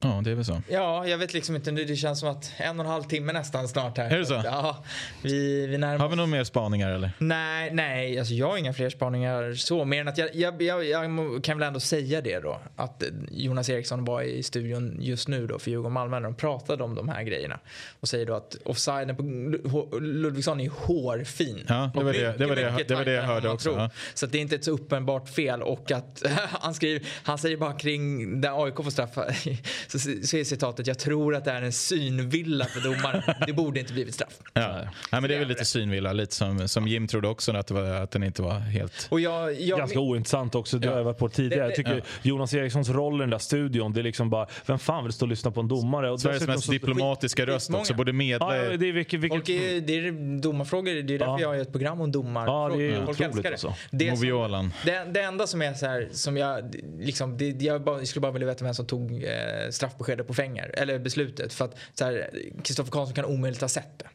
Ja, 0.00 0.20
det 0.24 0.30
är 0.30 0.34
väl 0.34 0.44
så. 0.44 0.62
ja, 0.68 1.06
jag 1.06 1.18
vet 1.18 1.34
liksom 1.34 1.56
inte 1.56 1.70
nu. 1.72 1.84
Det 1.84 1.96
känns 1.96 2.20
som 2.20 2.28
att 2.28 2.52
en 2.56 2.80
och 2.80 2.86
en 2.86 2.90
halv 2.92 3.02
timme 3.02 3.32
nästan 3.32 3.68
snart 3.68 3.98
här. 3.98 4.10
Är 4.10 4.18
det 4.18 4.26
så? 4.26 4.40
Ja, 4.44 4.84
vi, 5.22 5.66
vi 5.66 5.78
närmar 5.78 5.98
Har 5.98 6.08
vi 6.08 6.16
några 6.16 6.26
mer 6.26 6.44
spaningar 6.44 6.90
eller? 6.90 7.10
Nej, 7.18 7.70
nej, 7.72 8.18
alltså 8.18 8.34
jag 8.34 8.48
har 8.48 8.56
inga 8.56 8.72
fler 8.72 8.90
spaningar 8.90 9.54
så. 9.54 9.84
Mer 9.84 10.00
än 10.00 10.08
att 10.08 10.18
jag, 10.18 10.34
jag, 10.34 10.62
jag, 10.62 10.84
jag 10.84 11.44
kan 11.44 11.58
väl 11.58 11.66
ändå 11.66 11.80
säga 11.80 12.20
det 12.20 12.38
då. 12.40 12.60
Att 12.76 13.02
Jonas 13.30 13.68
Eriksson 13.68 14.04
var 14.04 14.22
i 14.22 14.42
studion 14.42 14.96
just 15.00 15.28
nu 15.28 15.46
då 15.46 15.58
för 15.58 15.70
Djurgården-Malmö 15.70 16.16
när 16.20 16.24
de 16.28 16.34
pratade 16.34 16.84
om 16.84 16.94
de 16.94 17.08
här 17.08 17.22
grejerna. 17.22 17.58
Och 18.00 18.08
säger 18.08 18.26
då 18.26 18.34
att 18.34 18.56
offsiden 18.64 19.16
på 19.16 19.22
Lu- 19.22 20.00
Ludvigsson 20.00 20.60
är 20.60 20.68
hårfin. 20.70 21.64
Ja, 21.68 21.90
det 21.94 22.04
var 22.04 22.12
det- 22.12 22.38
det 22.38 22.46
var 22.46 22.56
det 22.56 22.84
det 22.88 22.94
var 22.94 23.04
det 23.04 23.12
jag 23.12 23.22
hörde 23.22 23.48
också, 23.48 23.70
ja. 23.70 23.90
Så 24.14 24.26
det 24.26 24.38
är 24.38 24.42
inte 24.42 24.54
ett 24.54 24.64
så 24.64 24.70
uppenbart 24.70 25.28
fel 25.28 25.62
och 25.62 25.92
att 25.92 26.22
han 26.60 26.74
skriver, 26.74 27.06
han 27.22 27.38
säger 27.38 27.56
bara 27.56 27.72
kring 27.72 28.40
där 28.40 28.64
AIK 28.64 28.76
får 28.76 28.90
straffa 28.90 29.24
så, 29.88 29.98
så 29.98 30.36
är 30.36 30.44
citatet 30.44 30.86
jag 30.86 30.98
tror 30.98 31.34
att 31.34 31.44
det 31.44 31.50
är 31.50 31.62
en 31.62 31.72
synvilla 31.72 32.64
för 32.64 32.80
domaren. 32.80 33.22
Det 33.46 33.52
borde 33.52 33.80
inte 33.80 33.92
blivit 33.92 34.14
straff. 34.14 34.38
Ja. 34.52 34.68
Nej, 35.12 35.20
men 35.20 35.22
det 35.22 35.34
är 35.34 35.38
väl 35.38 35.48
lite 35.48 35.64
synvilla, 35.64 36.12
lite 36.12 36.34
som, 36.34 36.68
som 36.68 36.88
Jim 36.88 37.06
trodde 37.08 37.28
också 37.28 37.52
att, 37.52 37.66
det 37.66 37.74
var, 37.74 37.82
att 37.84 38.10
den 38.10 38.22
inte 38.22 38.42
var 38.42 38.58
helt... 38.58 39.06
Och 39.10 39.20
jag, 39.20 39.60
jag, 39.60 39.78
Ganska 39.78 40.00
ointressant 40.00 40.54
också, 40.54 40.78
det 40.78 40.88
har 40.88 40.96
jag 40.96 41.04
varit 41.04 41.18
på 41.18 41.28
tidigare. 41.28 41.64
Jag 41.64 41.74
tycker 41.74 42.02
Jonas 42.22 42.54
Erikssons 42.54 42.88
roll 42.88 43.14
i 43.16 43.18
den 43.18 43.30
där 43.30 43.38
studion, 43.38 43.92
det 43.92 44.00
är 44.00 44.04
liksom 44.04 44.30
bara, 44.30 44.46
vem 44.66 44.78
fan 44.78 45.04
vill 45.04 45.12
stå 45.12 45.24
och 45.24 45.30
lyssna 45.30 45.50
på 45.50 45.60
en 45.60 45.68
domare? 45.68 46.10
Och 46.10 46.20
Sveriges 46.20 46.46
mest 46.46 46.64
så- 46.64 46.72
diplomatiska 46.72 47.46
röst 47.46 47.66
skitmånga. 47.66 47.80
också, 47.80 47.94
borde 47.94 48.12
medla... 48.12 48.56
Ja, 48.56 48.76
det 48.76 48.88
är 48.88 48.92
vilket, 48.92 49.20
vilket, 49.20 49.36
Folk 49.36 49.48
är, 49.48 49.80
det 49.80 49.92
är 49.98 50.40
domarfrågor, 50.40 50.94
det 50.94 51.14
är 51.14 51.18
därför 51.18 51.24
Ja. 51.24 51.40
jag 51.40 51.54
gör 51.54 51.62
ett 51.62 51.72
program 51.72 52.00
om 52.00 52.12
domarfrågor. 52.12 52.82
Ja, 52.82 52.90
det 52.90 52.96
är 52.96 53.04
Folk 53.06 53.20
otroligt 53.20 53.42
det. 53.42 53.48
alltså. 53.48 53.74
Det, 53.90 54.16
som, 54.18 54.70
det, 54.84 55.04
det 55.14 55.20
enda 55.20 55.46
som 55.46 55.62
är 55.62 55.74
så 55.74 55.86
här, 55.86 56.08
som 56.12 56.36
jag, 56.36 56.74
liksom, 56.98 57.38
det, 57.38 57.48
jag, 57.62 57.84
bara, 57.84 57.98
jag 57.98 58.08
skulle 58.08 58.20
bara 58.20 58.32
vilja 58.32 58.48
veta 58.48 58.64
vem 58.64 58.74
som 58.74 58.86
tog 58.86 59.24
eh, 59.24 59.30
straffbeskedet 59.78 60.26
på 60.26 60.34
fänger, 60.34 60.70
eller 60.74 60.98
beslutet. 60.98 61.52
För 61.52 61.64
att 61.64 61.76
Kristoffer 62.64 62.90
Karlsson 62.90 63.14
kan 63.14 63.24
omöjligt 63.24 63.60
ha 63.60 63.68
sett 63.68 63.98
det. 63.98 64.06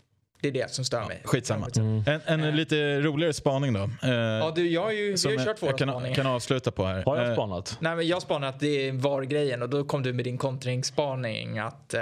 Det 0.41 0.47
är 0.47 0.51
det 0.51 0.71
som 0.71 0.85
stör 0.85 1.05
mig. 1.05 1.21
Skitsamma. 1.23 1.67
Mm. 1.75 2.03
En, 2.25 2.43
en 2.43 2.55
lite 2.55 2.99
roligare 3.01 3.33
spaning 3.33 3.73
då. 3.73 3.79
Eh, 4.03 4.09
Ja, 4.13 4.51
du, 4.55 4.67
jag 4.69 4.81
har 4.83 4.91
ju, 4.91 5.15
vi 5.15 5.25
har 5.25 5.31
ju 5.31 5.45
kört 5.45 5.61
våra 5.61 5.71
jag 5.71 5.77
kan, 5.79 5.89
spaningar. 5.89 6.15
kan 6.15 6.27
avsluta 6.27 6.71
på 6.71 6.85
här. 6.85 7.03
Har 7.05 7.17
jag 7.17 7.27
Eh, 7.27 7.33
spanat? 7.33 7.77
Nej, 7.79 7.95
men 7.95 8.07
jag 8.07 8.21
spanade 8.21 8.47
att 8.53 8.59
det 8.59 8.91
var 8.91 9.21
grejen 9.23 9.61
och 9.61 9.69
då 9.69 9.83
kom 9.83 10.03
du 10.03 10.13
med 10.13 10.25
din 10.25 10.37
kontringsspaning 10.37 11.59
att... 11.59 11.93
Eh, 11.93 12.01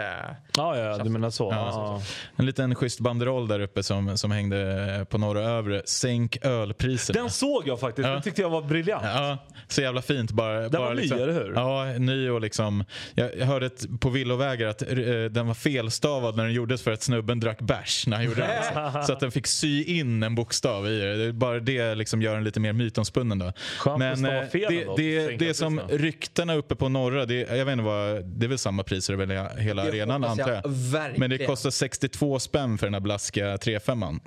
Ja, 0.58 0.78
ja, 0.78 0.98
du 1.04 1.10
menar 1.10 1.30
så. 1.30 1.52
Ja, 1.52 2.02
En 2.36 2.46
liten 2.46 2.76
schysst 2.76 3.00
banderoll 3.00 3.48
där 3.48 3.60
uppe 3.60 3.84
som, 3.84 4.18
som 4.18 4.32
hängde 4.32 5.06
på 5.10 5.18
norra 5.18 5.42
övre. 5.42 5.82
Sänk 5.86 6.46
ölpriserna. 6.46 7.20
Den 7.22 7.30
såg 7.30 7.68
jag 7.68 7.80
faktiskt, 7.80 8.08
den 8.08 8.22
tyckte 8.22 8.42
jag 8.42 8.50
var 8.50 8.62
briljant. 8.62 9.04
Ja, 9.06 9.38
så 9.68 9.82
jävla 9.82 10.02
fint. 10.02 10.32
Bara, 10.32 10.70
bara 10.70 10.82
var 10.82 10.94
ny, 10.94 11.02
liksom, 11.02 11.18
eller 11.20 11.34
hur? 11.34 11.54
Ja, 11.56 11.86
ny 11.98 12.30
och 12.30 12.42
liksom. 12.42 12.84
Jag, 13.14 13.38
jag 13.38 13.46
hörde 13.46 13.66
ett, 13.66 13.86
på 14.00 14.10
villovägar 14.10 14.68
att 14.68 14.82
eh, 14.82 14.88
den 15.32 15.48
var 15.48 15.54
felstavad 15.54 16.36
när 16.38 16.44
den 16.44 16.54
gjordes 16.54 16.82
för 16.82 16.92
att 16.92 17.02
snubben 17.02 17.40
drack 17.40 17.60
bärs 17.62 18.08
när 18.08 18.18
han 18.18 18.26
gjorde 18.26 18.42
den. 18.74 19.04
Så 19.06 19.14
att 19.14 19.20
den 19.20 19.32
fick 19.32 19.48
sy 19.48 19.84
in 19.84 20.24
en 20.24 20.36
bokstav 20.36 20.88
i 20.88 21.00
det. 21.00 21.26
det 21.26 21.34
bara 21.34 21.60
det 21.60 21.96
liksom 21.96 22.22
gör 22.22 22.34
den 22.36 22.44
lite 22.44 22.60
mer 22.60 22.74
mytomspunnen 22.74 23.40
då. 23.40 23.54
Skönt 23.78 24.04
eh, 24.04 24.50
fel 24.50 24.74
det, 24.74 24.86
det, 24.98 25.26
sänka 25.28 25.46
det 25.46 25.54
som 25.54 25.82
ryktena 25.90 26.54
uppe 26.56 26.76
på 26.76 26.90
norra, 26.90 27.26
det, 27.26 27.58
jag 27.58 27.66
vet 27.66 27.72
inte 27.74 27.84
vad, 27.84 28.26
det 28.26 28.46
är 28.46 28.48
väl 28.50 28.58
samma 28.58 28.84
priser 28.84 29.14
över 29.14 29.58
hela- 29.60 29.84
Det 29.84 29.90
arenan 29.90 30.22
antar 30.42 30.56
jag. 30.56 30.72
verkligen. 30.72 31.20
Men 31.20 31.30
det 31.30 31.46
kostar 31.46 31.70
62 31.70 32.40
spänn 32.40 32.78
för 32.78 32.88
den 32.88 32.94
här 32.94 33.02
blaskiga 33.02 33.56
35an. 33.58 34.20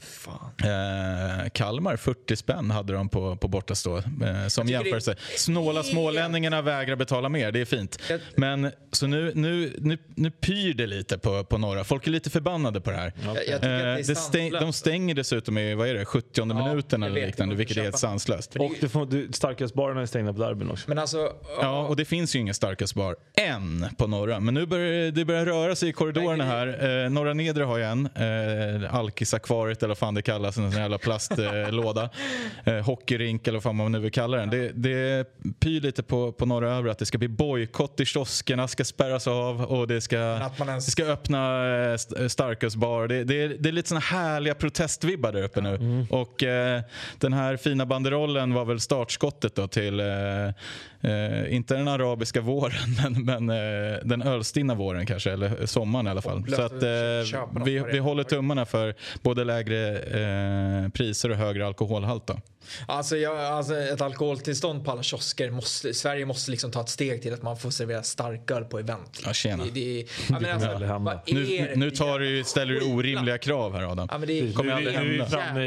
Eh, 0.64 1.48
Kalmar 1.50 1.96
40 1.96 2.36
spänn 2.36 2.70
hade 2.70 2.92
de 2.92 3.08
på, 3.08 3.36
på 3.36 3.48
bortastå. 3.48 3.96
Eh, 3.96 4.02
som 4.48 4.66
det 4.66 4.72
är 4.72 4.80
jämförelse. 4.80 5.16
Snåla 5.36 5.72
helt- 5.72 5.86
smålänningarna 5.86 6.62
vägrar 6.62 6.96
betala 6.96 7.28
mer, 7.28 7.52
det 7.52 7.60
är 7.60 7.64
fint. 7.64 7.98
Jag- 8.10 8.20
Men 8.36 8.70
så 8.92 9.06
nu, 9.06 9.32
nu, 9.34 9.72
nu, 9.78 9.98
nu 10.14 10.30
pyr 10.30 10.74
det 10.74 10.86
lite 10.86 11.18
på, 11.18 11.44
på 11.44 11.58
norra. 11.58 11.84
Folk 11.84 12.06
är 12.06 12.10
lite 12.10 12.30
förbannade 12.30 12.80
på 12.80 12.90
det 12.90 12.96
här. 12.96 13.12
jag, 13.24 13.36
jag 13.36 13.60
tycker 13.60 13.86
Eh, 13.86 13.96
det 13.96 14.02
det 14.02 14.14
stäng, 14.14 14.50
de 14.52 14.72
stänger 14.72 15.14
dessutom 15.14 15.58
i 15.58 15.74
vad 15.74 15.88
är 15.88 15.94
det, 15.94 16.04
70 16.04 16.44
minuten 16.44 17.02
jag 17.02 17.10
eller 17.10 17.20
vet, 17.20 17.26
liknande, 17.26 17.54
vilket 17.54 17.76
är 17.76 17.82
helt 17.82 17.98
sanslöst. 17.98 18.56
Och 18.56 18.90
får, 18.90 19.06
du, 19.06 19.28
starkölsbarerna 19.32 20.02
är 20.02 20.06
stängda 20.06 20.32
på 20.32 20.38
derbyn 20.40 20.70
också. 20.70 20.84
Men 20.88 20.98
alltså... 20.98 21.32
Ja, 21.60 21.86
och 21.86 21.96
det 21.96 22.04
finns 22.04 22.36
ju 22.36 22.38
ingen 22.40 22.54
starkast 22.54 22.94
bar 22.94 23.16
än 23.36 23.86
på 23.98 24.06
norra. 24.06 24.40
Men 24.40 24.54
nu 24.54 24.66
börjar 24.66 25.10
det 25.10 25.24
börjar 25.24 25.46
röra 25.46 25.76
sig 25.76 25.88
i 25.88 25.92
korridorerna 26.12 26.44
här. 26.44 27.05
Eh, 27.05 27.10
norra 27.10 27.35
nedre 27.35 27.64
har 27.64 27.78
ju 27.78 27.85
en. 27.85 28.09
Eh, 28.85 28.94
Alkisakvariet 28.94 29.82
eller 29.82 29.89
vad 29.89 29.98
fan 29.98 30.14
det 30.14 30.22
kallas. 30.22 30.56
En 30.56 30.72
sån 30.72 30.81
jävla 30.81 30.98
plastlåda. 30.98 32.10
Eh, 32.66 32.74
hockeyrink 32.85 33.47
eller 33.48 33.56
vad 33.56 33.62
fan 33.62 33.76
man 33.76 33.93
nu 33.93 33.98
vill 33.98 34.12
kalla 34.12 34.36
den. 34.36 34.51
Det, 34.51 34.68
det 34.74 35.26
pyr 35.60 35.81
lite 35.81 36.02
på, 36.02 36.32
på 36.32 36.47
norra 36.47 36.70
övre 36.74 36.90
att 36.90 36.98
det 36.98 37.06
ska 37.06 37.18
bli 37.18 37.28
bojkott 37.28 38.01
i 38.01 38.05
kioskerna, 38.05 38.68
ska 38.68 38.85
spärras 38.85 39.26
av 39.26 39.62
och 39.64 39.89
det 39.89 40.01
ska, 40.01 40.16
ens- 40.16 40.86
det 40.86 40.90
ska 40.93 41.05
öppna 41.05 41.66
eh, 41.85 41.93
st- 41.93 42.28
starkölsbar. 42.28 43.09
Det, 43.09 43.24
det, 43.24 43.43
är- 43.43 43.56
det 43.60 43.68
är 43.68 43.72
lite 43.72 43.89
såna 43.89 44.01
härliga 44.01 44.55
protestvibbar 44.55 45.32
där 45.32 45.43
uppe 45.43 45.60
nu. 45.60 46.06
Och 46.10 46.43
eh, 46.43 46.81
den 47.18 47.32
här 47.32 47.56
fina 47.56 47.86
banderollen 47.86 48.55
var 48.55 48.64
väl 48.64 48.81
startskottet 48.81 49.55
då 49.55 49.68
till, 49.68 50.01
eh, 51.05 51.55
inte 51.55 51.74
den 51.74 51.89
arabiska 51.89 52.40
våren, 52.40 52.72
men, 53.24 53.44
men 53.47 53.51
eh, 53.51 53.98
den 54.05 54.22
ölstinna 54.22 54.74
våren 54.74 55.06
kanske, 55.06 55.32
eller 55.32 55.66
sommaren 55.66 56.06
i 56.06 56.10
alla 56.10 56.22
fall. 56.22 56.47
Så 56.48 56.62
att 56.62 56.82
eh, 56.82 57.64
vi, 57.64 57.82
vi 57.93 57.98
håller 57.98 58.24
tummarna 58.24 58.66
för 58.66 58.94
både 59.22 59.44
lägre 59.44 59.98
eh, 60.85 60.89
priser 60.89 61.31
och 61.31 61.36
högre 61.36 61.66
alkoholhalt 61.66 62.26
då. 62.26 62.36
Alltså, 62.86 63.16
jag, 63.16 63.39
alltså 63.40 63.76
ett 63.76 64.01
alkoholtillstånd 64.01 64.85
på 64.85 64.90
alla 64.90 65.02
kiosker 65.02 65.51
måste, 65.51 65.94
Sverige 65.94 66.26
måste 66.26 66.51
liksom 66.51 66.70
ta 66.70 66.81
ett 66.81 66.89
steg 66.89 67.22
till 67.22 67.32
att 67.35 67.43
man 67.43 67.56
får 67.56 67.70
servera 67.70 68.02
starköl 68.02 68.64
på 68.64 68.78
event. 68.78 69.22
Ja, 69.26 69.32
tjena. 69.32 69.64
Det, 69.64 69.70
det, 69.70 69.98
ja, 70.28 70.40
men 70.40 70.51
alltså, 70.51 70.68
hända. 70.68 71.22
är 71.26 71.35
Nu, 71.35 71.72
nu 71.76 71.90
tar 71.90 72.18
du, 72.18 72.44
ställer 72.44 72.72
du 72.74 72.81
orimliga 72.93 73.39
krav 73.39 73.74
här 73.74 73.82
Adam. 73.93 74.09
Ja, 74.10 74.18
men 74.18 74.28
det 74.28 74.55
kommer 74.55 74.70
Nu, 74.70 74.76
aldrig 74.76 74.94
är- 74.94 75.01
nu 75.01 75.06
är 75.06 75.10
vi 75.12 75.18
hända. 75.18 75.39
framme 75.39 75.64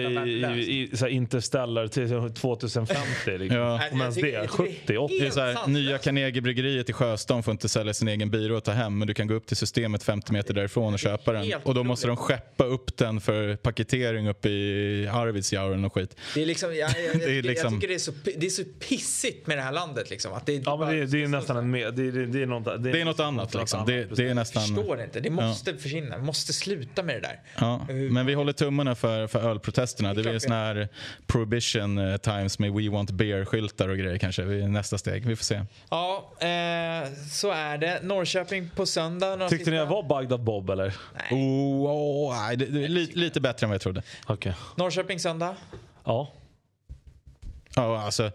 i, 0.57 0.61
i, 0.61 0.91
i 0.93 0.97
så 0.97 1.05
här 1.05 1.11
Interstellar 1.11 1.87
till 1.87 2.33
2050. 2.33 3.37
Liksom. 3.37 3.57
Ja. 3.59 3.81
Om 3.91 4.01
ens 4.01 4.15
det. 4.15 4.29
jag 4.29 4.41
tycker 4.43 4.57
70, 4.57 4.97
80. 4.97 5.26
Det 5.35 5.41
är 5.41 5.53
så 5.53 5.59
här, 5.59 5.67
nya. 5.67 5.97
Carnegiebryggeriet 5.97 6.89
i 6.89 6.93
Sjöstan 6.93 7.43
får 7.43 7.51
inte 7.51 7.69
sälja 7.69 7.93
sin 7.93 8.07
egen 8.07 8.29
byrå 8.29 8.57
och 8.57 8.63
ta 8.63 8.71
hem 8.71 8.97
men 8.97 9.07
du 9.07 9.13
kan 9.13 9.27
gå 9.27 9.33
upp 9.33 9.45
till 9.47 9.57
systemet 9.57 10.03
50 10.03 10.33
meter 10.33 10.53
därifrån 10.53 10.93
och 10.93 10.99
köpa 10.99 11.33
den. 11.33 11.53
Och 11.63 11.73
då 11.73 11.83
måste 11.83 12.07
de 12.07 12.17
skeppa 12.17 12.63
upp 12.65 12.97
den 12.97 13.21
för 13.21 13.55
paketering 13.55 14.29
uppe 14.29 14.49
i 14.49 15.07
Arvidsjaur 15.13 15.73
eller 15.73 15.89
skit. 15.89 16.15
Det 16.33 16.41
är 16.41 16.45
liksom, 16.45 16.75
jag, 16.75 16.89
jag, 16.89 17.05
jag, 17.13 17.19
Det 17.19 17.37
är 17.37 17.43
liksom- 17.43 17.73
jag 17.73 17.81
tycker 17.81 17.87
det 17.87 17.93
är, 17.93 17.99
så, 17.99 18.11
det 18.23 18.45
är 18.45 18.49
så 18.49 18.63
pissigt 18.79 19.47
med 19.47 19.57
det 19.57 19.61
här 19.61 19.71
landet. 19.71 20.09
Liksom, 20.09 20.33
att 20.33 20.45
det, 20.45 20.53
Ja, 20.65 20.77
men 20.77 20.89
det, 20.89 21.05
det 21.05 21.23
är 21.23 21.27
nästan 21.27 21.57
en 21.57 21.71
med, 21.71 21.93
det, 21.93 22.11
det, 22.11 22.25
det 22.25 22.41
är 22.41 22.45
något, 22.45 22.83
Det 22.83 23.01
är 23.01 23.05
något 23.05 23.19
annat 23.19 23.53
liksom. 23.55 23.85
Det, 23.85 24.15
det 24.15 24.23
är 24.23 24.27
Jag 24.27 24.35
nästan... 24.35 24.63
förstår 24.63 25.01
inte. 25.03 25.19
Det 25.19 25.29
måste 25.29 25.77
försvinna. 25.77 26.17
Vi 26.17 26.23
måste 26.23 26.53
sluta 26.53 27.03
med 27.03 27.15
det 27.15 27.21
där. 27.21 27.39
Ja, 27.59 27.85
men 27.89 28.25
vi 28.25 28.33
håller 28.33 28.53
tummarna 28.53 28.95
för, 28.95 29.27
för 29.27 29.49
ölprotesterna. 29.49 30.13
Det 30.13 30.21
blir 30.21 30.33
vi 30.33 30.39
såna 30.39 30.55
här 30.55 30.87
prohibition 31.27 31.97
eh, 31.97 32.17
times 32.17 32.59
med 32.59 32.73
We 32.73 32.89
want 32.89 33.11
beer-skyltar 33.11 33.89
och 33.89 33.97
grejer 33.97 34.17
kanske. 34.17 34.43
Nästa 34.43 34.97
steg. 34.97 35.16
Vi 35.25 35.35
får 35.35 35.43
se. 35.43 35.61
Ja, 35.89 36.31
eh, 36.39 37.13
så 37.31 37.51
är 37.51 37.77
det. 37.77 37.99
Norrköping 38.03 38.69
på 38.75 38.85
söndag. 38.85 39.49
Tyckte 39.49 39.71
ni 39.71 39.77
jag 39.77 39.85
var 39.85 40.03
Bagdad 40.03 40.43
Bob 40.43 40.69
eller? 40.69 40.93
Oh, 41.31 41.37
oh, 41.91 42.41
nej, 42.41 42.57
det, 42.57 42.65
det 42.65 42.83
är 42.83 42.87
lite, 42.87 43.19
lite 43.19 43.41
bättre 43.41 43.65
än 43.65 43.69
vad 43.69 43.75
jag 43.75 43.81
trodde. 43.81 44.03
Okej. 44.25 44.53
Norrköping 44.75 45.19
söndag. 45.19 45.55
Ja. 46.03 46.31
Ja, 47.75 48.01
alltså, 48.01 48.31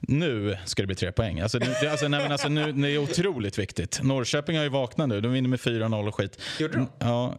nu 0.00 0.56
ska 0.64 0.82
det 0.82 0.86
bli 0.86 0.96
tre 0.96 1.12
poäng. 1.12 1.40
Alltså, 1.40 1.58
det, 1.58 1.78
det, 1.80 1.90
alltså, 1.90 2.08
nej, 2.08 2.20
men 2.20 2.32
alltså, 2.32 2.48
nu, 2.48 2.72
det 2.72 2.90
är 2.90 2.98
otroligt 2.98 3.58
viktigt. 3.58 4.00
Norrköping 4.02 4.56
har 4.56 4.64
ju 4.64 4.70
vaknat 4.70 5.08
nu. 5.08 5.20
De 5.20 5.32
vinner 5.32 5.48
med 5.48 5.60
4-0 5.60 6.08
och 6.08 6.14
skit. 6.14 6.40
Gjorde 6.58 6.78
de? 6.78 6.88
Ja, 6.98 7.38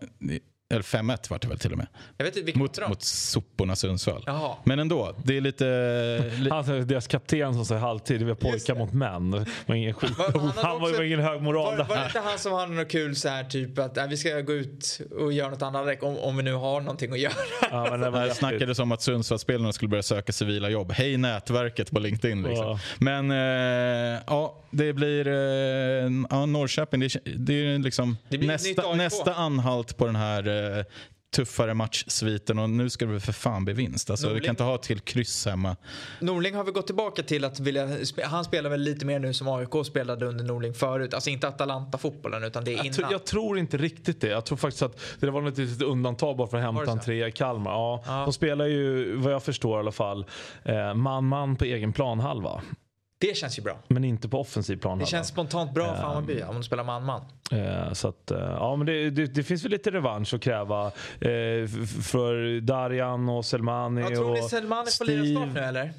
eller 0.69 0.81
5-1 0.83 1.29
vart 1.29 1.41
det 1.41 1.47
väl 1.47 1.59
till 1.59 1.71
och 1.71 1.77
med. 1.77 1.87
Jag 2.17 2.25
vet 2.25 2.37
inte 2.37 2.57
Mot, 2.59 2.73
de? 2.73 2.89
mot 2.89 3.03
soporna 3.03 3.75
Sundsvall. 3.75 4.23
Jaha. 4.25 4.55
Men 4.63 4.79
ändå, 4.79 5.13
det 5.23 5.37
är 5.37 5.41
lite... 5.41 5.65
li, 6.37 6.49
Han, 6.49 6.87
deras 6.87 7.07
kapten 7.07 7.53
som 7.53 7.65
säger 7.65 7.81
halvtid, 7.81 8.19
det 8.21 8.25
var 8.25 8.35
pojkar 8.35 8.75
mot 8.75 8.93
män. 8.93 9.45
Var 9.65 9.75
ingen 9.75 9.93
skit. 9.93 10.17
Va- 10.17 10.23
han 10.33 10.51
Han, 10.55 10.81
var 10.81 10.89
ju 11.01 11.07
ingen 11.07 11.19
hög 11.19 11.41
moral 11.41 11.77
Var, 11.77 11.85
var 11.85 11.95
det 11.97 12.05
inte 12.05 12.19
han 12.19 12.37
som 12.39 12.53
hade 12.53 12.73
något 12.73 12.89
kul 12.91 13.15
så 13.15 13.29
här 13.29 13.43
typ 13.43 13.79
att 13.79 13.97
äh, 13.97 14.07
vi 14.07 14.17
ska 14.17 14.41
gå 14.41 14.53
ut 14.53 15.01
och 15.19 15.33
göra 15.33 15.49
något 15.49 15.61
annat 15.61 16.03
om, 16.03 16.17
om 16.17 16.37
vi 16.37 16.43
nu 16.43 16.53
har 16.53 16.81
någonting 16.81 17.11
att 17.11 17.19
göra. 17.19 17.33
Ja, 17.71 17.87
men 17.91 17.99
det 17.99 18.09
var 18.09 18.29
snackades 18.29 18.79
om 18.79 18.91
att 18.91 19.01
Sundsvallsspelarna 19.01 19.73
skulle 19.73 19.89
börja 19.89 20.03
söka 20.03 20.31
civila 20.33 20.69
jobb. 20.69 20.91
Hej 20.91 21.17
nätverket 21.17 21.91
på 21.91 21.99
LinkedIn. 21.99 22.43
Liksom. 22.43 22.65
Ja. 22.65 22.79
Men 22.97 23.31
eh, 23.31 24.21
ja, 24.27 24.63
det 24.71 24.93
blir 24.93 25.27
eh, 25.27 25.33
ja, 26.29 26.45
Norrköping. 26.45 26.99
Det, 26.99 27.05
är- 27.15 27.21
det 27.37 27.53
är 27.53 27.79
liksom 27.79 28.17
Det 28.29 28.37
blir 28.37 28.47
nästa, 28.47 28.93
nästa 28.93 29.33
anhalt 29.33 29.97
på 29.97 30.05
den 30.05 30.15
här 30.15 30.47
eh, 30.57 30.83
tuffare 31.35 31.73
matchsviten 31.73 32.59
och 32.59 32.69
nu 32.69 32.89
ska 32.89 33.05
det 33.05 33.19
för 33.19 33.33
fan 33.33 33.65
bli 33.65 33.73
vinst. 33.73 34.09
Alltså, 34.09 34.33
du 34.33 34.39
kan 34.39 34.49
inte 34.49 34.63
ha 34.63 34.77
till 34.77 34.99
kryss 34.99 35.45
hemma. 35.45 35.75
Norling 36.19 36.55
har 36.55 36.63
vi 36.63 36.71
gått 36.71 36.85
tillbaka 36.85 37.23
till 37.23 37.45
att 37.45 37.59
vilja, 37.59 37.89
han 38.23 38.45
spelar 38.45 38.69
väl 38.69 38.81
lite 38.81 39.05
mer 39.05 39.19
nu 39.19 39.33
som 39.33 39.47
AIK 39.47 39.85
spelade 39.85 40.25
under 40.25 40.45
Norling 40.45 40.73
förut. 40.73 41.13
Alltså 41.13 41.29
inte 41.29 41.47
Atalanta-fotbollen 41.47 42.43
utan 42.43 42.63
det 42.63 42.73
är 42.73 42.85
innan. 42.85 42.95
Jag, 42.99 43.11
jag, 43.11 43.25
tror 43.25 43.59
inte 43.59 43.77
riktigt 43.77 44.21
det. 44.21 44.27
Jag 44.27 44.45
tror 44.45 44.57
faktiskt 44.57 44.83
att 44.83 44.99
det 45.19 45.31
var 45.31 45.47
ett 45.47 45.57
litet 45.57 45.81
undantag 45.81 46.37
bara 46.37 46.47
för 46.47 46.57
att 46.57 46.63
hämta 46.63 46.91
en 46.91 46.99
trea 46.99 47.27
i 47.27 47.31
Kalmar. 47.31 47.71
Ja, 47.71 48.03
ja. 48.05 48.23
De 48.23 48.33
spelar 48.33 48.65
ju, 48.65 49.15
vad 49.15 49.33
jag 49.33 49.43
förstår 49.43 49.77
i 49.77 49.79
alla 49.79 49.91
fall, 49.91 50.25
man-man 50.95 51.51
eh, 51.51 51.57
på 51.57 51.65
egen 51.65 51.93
planhalva. 51.93 52.61
Det 53.19 53.37
känns 53.37 53.59
ju 53.59 53.63
bra. 53.63 53.79
Men 53.87 54.03
inte 54.03 54.29
på 54.29 54.39
offensiv 54.39 54.77
plan. 54.77 54.99
Det 54.99 55.05
känns 55.05 55.27
spontant 55.27 55.73
bra 55.73 55.95
för 55.95 56.03
Hammarby 56.03 56.43
om 56.43 56.53
de 56.53 56.63
spelar 56.63 56.83
man-man. 56.83 57.21
Eh, 57.51 57.93
så 57.93 58.07
att, 58.07 58.31
eh, 58.31 58.39
ja, 58.39 58.75
men 58.75 58.85
det, 58.87 59.09
det, 59.09 59.25
det, 59.25 59.43
finns 59.43 59.63
väl 59.63 59.71
lite 59.71 59.91
revansch 59.91 60.33
att 60.33 60.41
kräva 60.41 60.85
eh, 60.85 61.67
för 62.03 62.61
Darjan 62.61 63.29
och 63.29 63.45
Selmani. 63.45 64.01
Jag 64.01 64.15
tror 64.15 64.33
ni 64.33 64.41
Selmani 64.41 64.91
får 64.91 65.05
lira 65.05 65.39
snart 65.39 65.55
nu 65.55 65.59
eller? 65.59 65.93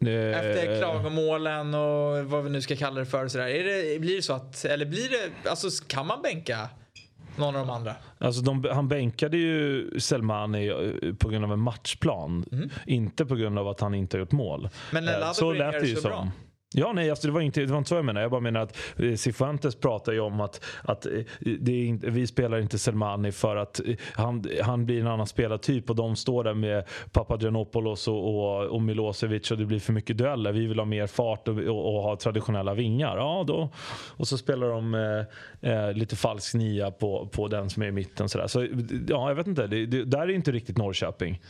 Efter 0.00 0.78
klagomålen 0.78 1.74
och 1.74 2.24
vad 2.24 2.44
vi 2.44 2.50
nu 2.50 2.62
ska 2.62 2.76
kalla 2.76 3.00
det 3.00 3.06
för. 3.06 3.28
Sådär. 3.28 3.46
Är 3.46 3.64
det, 3.64 3.98
blir 3.98 4.16
det 4.16 4.22
så 4.22 4.32
att, 4.32 4.64
eller 4.64 4.86
blir 4.86 5.08
det, 5.10 5.50
alltså 5.50 5.68
kan 5.86 6.06
man 6.06 6.22
bänka 6.22 6.68
någon 7.36 7.56
av 7.56 7.66
de 7.66 7.70
andra? 7.70 7.94
Alltså 8.18 8.42
de, 8.42 8.68
han 8.72 8.88
bänkade 8.88 9.36
ju 9.36 9.90
Selmani 10.00 10.70
på 11.18 11.28
grund 11.28 11.44
av 11.44 11.52
en 11.52 11.60
matchplan. 11.60 12.44
Mm. 12.52 12.70
Inte 12.86 13.26
på 13.26 13.34
grund 13.34 13.58
av 13.58 13.68
att 13.68 13.80
han 13.80 13.94
inte 13.94 14.16
har 14.16 14.20
gjort 14.20 14.32
mål. 14.32 14.68
Men 14.90 15.04
när 15.04 15.32
så 15.32 15.52
lät 15.52 15.72
det 15.72 15.86
ju 15.86 15.94
så 15.94 16.00
som. 16.00 16.10
Bra. 16.10 16.28
Ja, 16.74 16.92
nej, 16.92 17.10
alltså 17.10 17.26
det, 17.26 17.32
var 17.32 17.40
inte, 17.40 17.60
det 17.60 17.66
var 17.66 17.78
inte 17.78 17.88
så 17.88 17.94
jag 17.94 18.04
menade. 18.04 18.24
Jag 18.24 18.30
bara 18.30 18.40
menar 18.40 18.60
att 18.60 18.76
eh, 18.98 19.14
Cifuentes 19.14 19.76
pratar 19.76 20.12
ju 20.12 20.20
om 20.20 20.40
att, 20.40 20.64
att 20.82 21.06
eh, 21.06 21.12
det 21.60 21.72
är 21.72 21.86
inte, 21.86 22.10
vi 22.10 22.26
spelar 22.26 22.58
inte 22.58 22.78
Selmani 22.78 23.32
för 23.32 23.56
att 23.56 23.80
eh, 23.80 23.96
han, 24.14 24.44
han 24.62 24.86
blir 24.86 25.00
en 25.00 25.06
annan 25.06 25.26
spelartyp 25.26 25.90
och 25.90 25.96
de 25.96 26.16
står 26.16 26.44
där 26.44 26.54
med 26.54 26.84
Papagiannopoulos 27.12 28.08
och, 28.08 28.28
och, 28.28 28.66
och 28.66 28.82
Milosevic 28.82 29.50
och 29.50 29.58
det 29.58 29.66
blir 29.66 29.80
för 29.80 29.92
mycket 29.92 30.18
dueller. 30.18 30.52
Vi 30.52 30.66
vill 30.66 30.78
ha 30.78 30.86
mer 30.86 31.06
fart 31.06 31.48
och, 31.48 31.58
och, 31.58 31.96
och 31.96 32.02
ha 32.02 32.16
traditionella 32.16 32.74
vingar. 32.74 33.16
Ja, 33.16 33.44
då, 33.46 33.70
och 34.16 34.28
så 34.28 34.38
spelar 34.38 34.68
de 34.68 34.94
eh, 35.60 35.92
lite 35.92 36.16
falsk 36.16 36.54
nia 36.54 36.90
på, 36.90 37.28
på 37.32 37.48
den 37.48 37.70
som 37.70 37.82
är 37.82 37.86
i 37.86 37.92
mitten. 37.92 38.28
Sådär. 38.28 38.46
Så 38.46 38.66
ja, 39.08 39.28
jag 39.28 39.34
vet 39.34 39.46
inte. 39.46 39.66
Det, 39.66 39.86
det, 39.86 40.04
där 40.04 40.20
är 40.20 40.30
inte 40.30 40.52
riktigt 40.52 40.78
Norrköping. 40.78 41.40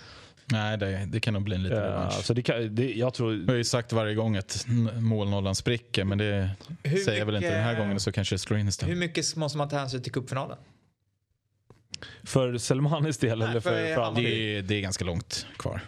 Nej, 0.52 0.78
det, 0.78 1.08
det 1.08 1.20
kan 1.20 1.34
nog 1.34 1.42
bli 1.42 1.54
en 1.54 1.62
liten 1.62 1.82
revansch. 1.82 2.14
Uh, 2.14 2.20
så 2.20 2.34
det 2.34 2.42
kan, 2.42 2.74
det, 2.74 2.92
jag, 2.92 3.14
tror... 3.14 3.36
jag 3.36 3.46
har 3.46 3.54
ju 3.54 3.64
sagt 3.64 3.92
varje 3.92 4.14
gång 4.14 4.36
att 4.36 4.66
målnollan 5.00 5.54
spricker, 5.54 6.04
men 6.04 6.18
det 6.18 6.50
hur 6.82 6.96
säger 6.96 7.18
jag 7.18 7.26
väl 7.26 7.36
inte 7.36 7.50
den 7.50 7.64
här 7.64 7.78
gången 7.78 8.00
så 8.00 8.12
kanske 8.12 8.34
det 8.34 8.38
slår 8.38 8.58
in 8.58 8.68
istället. 8.68 8.94
Hur 8.94 9.00
mycket 9.00 9.36
måste 9.36 9.58
man 9.58 9.68
ta 9.68 9.76
hänsyn 9.76 10.02
till 10.02 10.12
cupfinalen? 10.12 10.56
För 12.24 12.58
Selmanis 12.58 13.18
del 13.18 13.38
Nej, 13.38 13.48
eller 13.48 13.60
för, 13.60 13.70
för, 13.70 13.94
för 13.94 14.22
det, 14.22 14.56
är, 14.56 14.62
det 14.62 14.74
är 14.74 14.80
ganska 14.80 15.04
långt 15.04 15.46
kvar. 15.56 15.80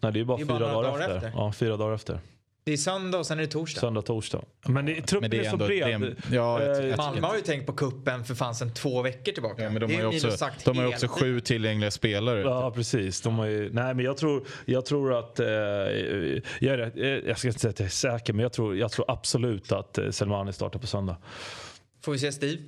Nej, 0.00 0.12
det 0.12 0.20
är 0.20 0.24
bara, 0.24 0.36
det 0.36 0.42
är 0.42 0.46
fyra 0.46 0.58
bara 0.58 0.72
dagar, 0.72 0.90
dagar 0.90 1.00
efter. 1.00 1.16
efter. 1.16 1.32
Ja, 1.34 1.52
fyra 1.52 1.76
dagar 1.76 1.94
efter. 1.94 2.20
Det 2.64 2.72
är 2.72 2.76
söndag 2.76 3.18
och 3.18 3.26
sen 3.26 3.38
är 3.38 3.42
det 3.42 3.48
torsdag. 3.48 3.80
Söndag, 3.80 4.02
torsdag. 4.02 4.44
Men 4.66 4.86
det, 4.86 4.94
truppen 4.94 5.20
men 5.20 5.30
det 5.30 5.36
är, 5.36 5.44
är 5.44 5.50
så 5.50 5.56
bred. 5.56 6.02
Är, 6.02 6.16
ja, 6.32 6.62
eh, 6.62 6.96
Malmö 6.96 7.26
har 7.26 7.36
ju 7.36 7.40
tänkt 7.40 7.66
på 7.66 7.72
kuppen 7.72 8.24
för 8.24 8.34
fan 8.34 8.54
sen 8.54 8.74
två 8.74 9.02
veckor 9.02 9.32
tillbaka. 9.32 9.62
Ja, 9.62 9.70
men 9.70 9.80
de 9.80 9.94
har 9.94 10.00
ju 10.00 10.06
också, 10.06 10.48
de 10.64 10.78
har 10.78 10.86
också 10.86 11.08
sju 11.08 11.40
tillgängliga 11.40 11.90
spelare. 11.90 12.40
Ja, 12.40 12.70
precis. 12.70 13.20
De 13.20 13.38
har 13.38 13.46
ju, 13.46 13.72
nej, 13.72 13.94
men 13.94 14.04
jag 14.04 14.16
tror, 14.16 14.46
jag 14.64 14.84
tror 14.84 15.18
att... 15.18 15.40
Eh, 15.40 15.46
jag, 15.46 16.42
är, 16.60 17.04
eh, 17.04 17.08
jag 17.08 17.38
ska 17.38 17.48
inte 17.48 17.60
säga 17.60 17.70
att 17.70 17.80
jag 17.80 17.86
är 17.86 17.90
säker, 17.90 18.32
men 18.32 18.42
jag 18.42 18.52
tror, 18.52 18.76
jag 18.76 18.92
tror 18.92 19.10
absolut 19.10 19.72
att 19.72 19.98
eh, 19.98 20.10
Selmani 20.10 20.52
startar 20.52 20.78
på 20.78 20.86
söndag. 20.86 21.16
Får 22.04 22.12
vi 22.12 22.18
se 22.18 22.32
Steve? 22.32 22.62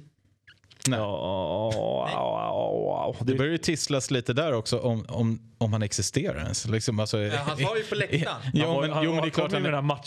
Nej. 0.88 1.00
Oh, 1.00 2.06
Det 3.20 3.34
börjar 3.34 3.52
ju 3.52 3.58
tisslas 3.58 4.10
lite 4.10 4.32
där 4.32 4.52
också 4.52 4.78
om, 4.78 5.04
om, 5.08 5.40
om 5.58 5.72
han 5.72 5.82
existerar 5.82 6.38
ens. 6.42 6.66
Liksom, 6.66 7.00
alltså, 7.00 7.18
ja, 7.20 7.38
han 7.46 7.62
var 7.62 7.76
ju 7.76 7.82
på 7.82 7.94
läktaren. 8.04 8.36
jo, 8.54 8.80
men, 8.80 9.04
jo, 9.04 9.12
men 9.12 9.22
det 9.22 9.28
är 9.28 9.30
klart 9.30 9.52
han, 9.52 9.62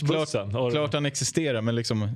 klart, 0.08 0.72
klart 0.74 0.94
han 0.94 1.06
existerar 1.06 1.62
men 1.62 1.76
liksom 1.76 2.10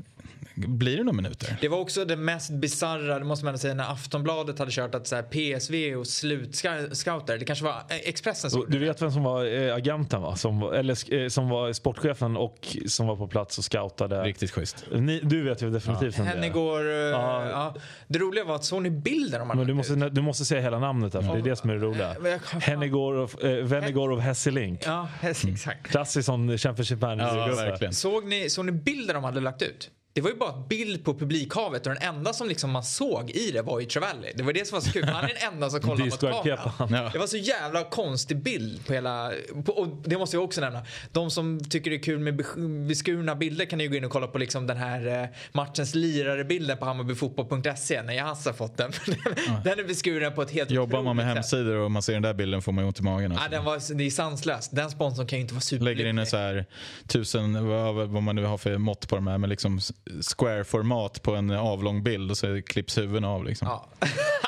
blir 0.55 0.97
det 0.97 1.03
några 1.03 1.15
minuter? 1.15 1.57
Det 1.61 1.67
var 1.67 1.79
också 1.79 2.05
det 2.05 2.15
mest 2.15 2.51
bizarra, 2.51 3.19
det 3.19 3.25
måste 3.25 3.45
man 3.45 3.57
säga, 3.57 3.73
när 3.73 3.91
Aftonbladet 3.91 4.59
hade 4.59 4.71
kört 4.71 4.95
att 4.95 5.07
så 5.07 5.15
här, 5.15 5.23
PSV 5.23 5.95
och 5.95 6.07
slutscouter, 6.07 7.37
det 7.37 7.45
kanske 7.45 7.65
var 7.65 7.71
eh, 7.71 7.97
Expressen 8.03 8.51
som 8.51 8.65
Du 8.67 8.79
vet 8.79 9.01
vem 9.01 9.11
som 9.11 9.23
var 9.23 9.45
äh, 9.45 9.75
agenten 9.75 10.21
va? 10.21 10.35
Som, 10.35 10.63
eller, 10.63 11.13
äh, 11.13 11.27
som 11.27 11.49
var 11.49 11.73
sportchefen 11.73 12.37
och 12.37 12.77
som 12.87 13.07
var 13.07 13.15
på 13.15 13.27
plats 13.27 13.57
och 13.57 13.63
scoutade. 13.63 14.23
Riktigt 14.23 14.51
schysst. 14.51 14.85
Ni, 14.91 15.19
du 15.23 15.43
vet 15.43 15.61
ju 15.61 15.69
definitivt 15.69 16.17
ja. 16.17 16.23
Henne 16.23 16.49
går, 16.49 16.85
uh, 16.85 16.91
ja. 16.91 17.49
ja. 17.49 17.75
Det 18.07 18.19
roliga 18.19 18.43
var 18.43 18.55
att 18.55 18.65
såg 18.65 18.81
ni 18.81 18.89
bilden? 18.89 19.47
Men 19.47 19.67
du 19.67 19.73
måste, 19.73 19.95
du 19.95 20.21
måste 20.21 20.45
säga 20.45 20.61
hela 20.61 20.79
namnet 20.79 21.11
där, 21.11 21.21
för 21.21 21.33
det 21.33 21.39
är 21.39 21.43
det 21.43 21.55
som 21.55 21.69
är 21.69 21.73
det 21.73 21.79
roliga. 21.79 22.15
Hennegård 22.59 23.29
äh, 23.43 23.49
Venegård 23.49 24.11
och 24.11 24.21
Hesselink. 24.21 24.81
Ja, 24.85 25.07
exakt. 25.21 25.65
Mm. 25.65 25.83
Klassisk 25.83 26.25
sån 26.25 26.57
Championship 26.57 27.01
Manager-gubbe. 27.01 27.77
Ja, 27.81 27.91
såg, 27.91 28.25
ni, 28.25 28.49
såg 28.49 28.65
ni 28.65 28.71
bilden 28.71 29.15
de 29.15 29.23
hade 29.23 29.39
lagt 29.39 29.61
ut? 29.61 29.89
Det 30.13 30.21
var 30.21 30.29
ju 30.29 30.35
bara 30.35 30.63
bild 30.69 31.05
på 31.05 31.13
publikhavet 31.13 31.88
och 31.88 31.93
den 31.93 32.03
enda 32.03 32.33
som 32.33 32.47
liksom 32.47 32.71
man 32.71 32.83
såg 32.83 33.29
i 33.29 33.51
det 33.51 33.61
var 33.61 33.79
ju 33.79 33.85
Travelli. 33.85 34.31
Det 34.35 34.43
var 34.43 34.53
det 34.53 34.67
som 34.67 34.75
var 34.75 34.81
så 34.81 34.91
kul. 34.91 35.03
Han 35.03 35.23
är 35.23 35.27
den 35.27 35.53
enda 35.53 35.69
som 35.69 35.79
kollade 35.79 36.03
mot 36.03 36.19
kameran. 36.19 37.09
Det 37.13 37.19
var 37.19 37.27
så 37.27 37.38
jävla 37.38 37.83
konstig 37.83 38.38
bild 38.38 38.85
på 38.88 38.93
hela... 38.93 39.31
På, 39.65 39.71
och 39.71 39.88
det 40.03 40.17
måste 40.17 40.35
jag 40.35 40.43
också 40.43 40.61
nämna. 40.61 40.81
De 41.11 41.31
som 41.31 41.59
tycker 41.69 41.91
det 41.91 41.97
är 41.97 42.03
kul 42.03 42.19
med 42.19 42.45
beskurna 42.88 43.35
bilder 43.35 43.65
kan 43.65 43.79
ju 43.79 43.89
gå 43.89 43.95
in 43.95 44.05
och 44.05 44.11
kolla 44.11 44.27
på 44.27 44.38
liksom 44.38 44.67
den 44.67 44.77
här 44.77 45.21
eh, 45.23 45.29
matchens 45.51 45.95
lirare-bilden 45.95 46.77
på 46.77 46.85
hammarbyfotboll.se 46.85 48.01
när 48.01 48.13
jag 48.13 48.25
har 48.25 48.53
fått 48.53 48.77
den. 48.77 48.91
den 49.63 49.79
är 49.79 49.83
beskuren 49.83 50.33
på 50.33 50.41
ett 50.41 50.51
helt 50.51 50.71
Jobbar 50.71 51.01
man 51.01 51.15
med 51.15 51.25
hemsidor 51.25 51.75
och 51.75 51.91
man 51.91 52.01
ser 52.01 52.13
den 52.13 52.21
där 52.21 52.33
bilden 52.33 52.61
får 52.61 52.71
man 52.71 52.83
ju 52.83 52.88
ont 52.88 52.99
i 52.99 53.03
magen. 53.03 53.31
Alltså. 53.31 53.45
Ja, 53.45 53.51
den 53.51 53.65
var, 53.65 53.97
det 53.97 54.03
är 54.03 54.09
sanslöst. 54.09 54.75
Den 54.75 54.89
sponsorn 54.89 55.27
kan 55.27 55.39
ju 55.39 55.41
inte 55.41 55.53
vara 55.53 55.61
superlycklig. 55.61 55.97
Lägger 55.97 56.09
in 56.09 56.17
en 56.17 56.25
så 56.25 56.38
här 56.38 56.65
tusen, 57.07 57.67
vad, 57.67 57.95
vad 57.95 58.23
man 58.23 58.35
nu 58.35 58.43
har 58.43 58.57
för 58.57 58.77
mått 58.77 59.09
på 59.09 59.15
de 59.15 59.27
här, 59.27 59.38
men 59.38 59.49
liksom 59.49 59.79
square-format 60.21 61.21
på 61.21 61.35
en 61.35 61.51
avlång 61.51 62.03
bild 62.03 62.31
och 62.31 62.37
så 62.37 62.61
klipps 62.61 62.97
huvuden 62.97 63.25
av. 63.25 63.45
Liksom. 63.45 63.67
Ja. 63.67 63.87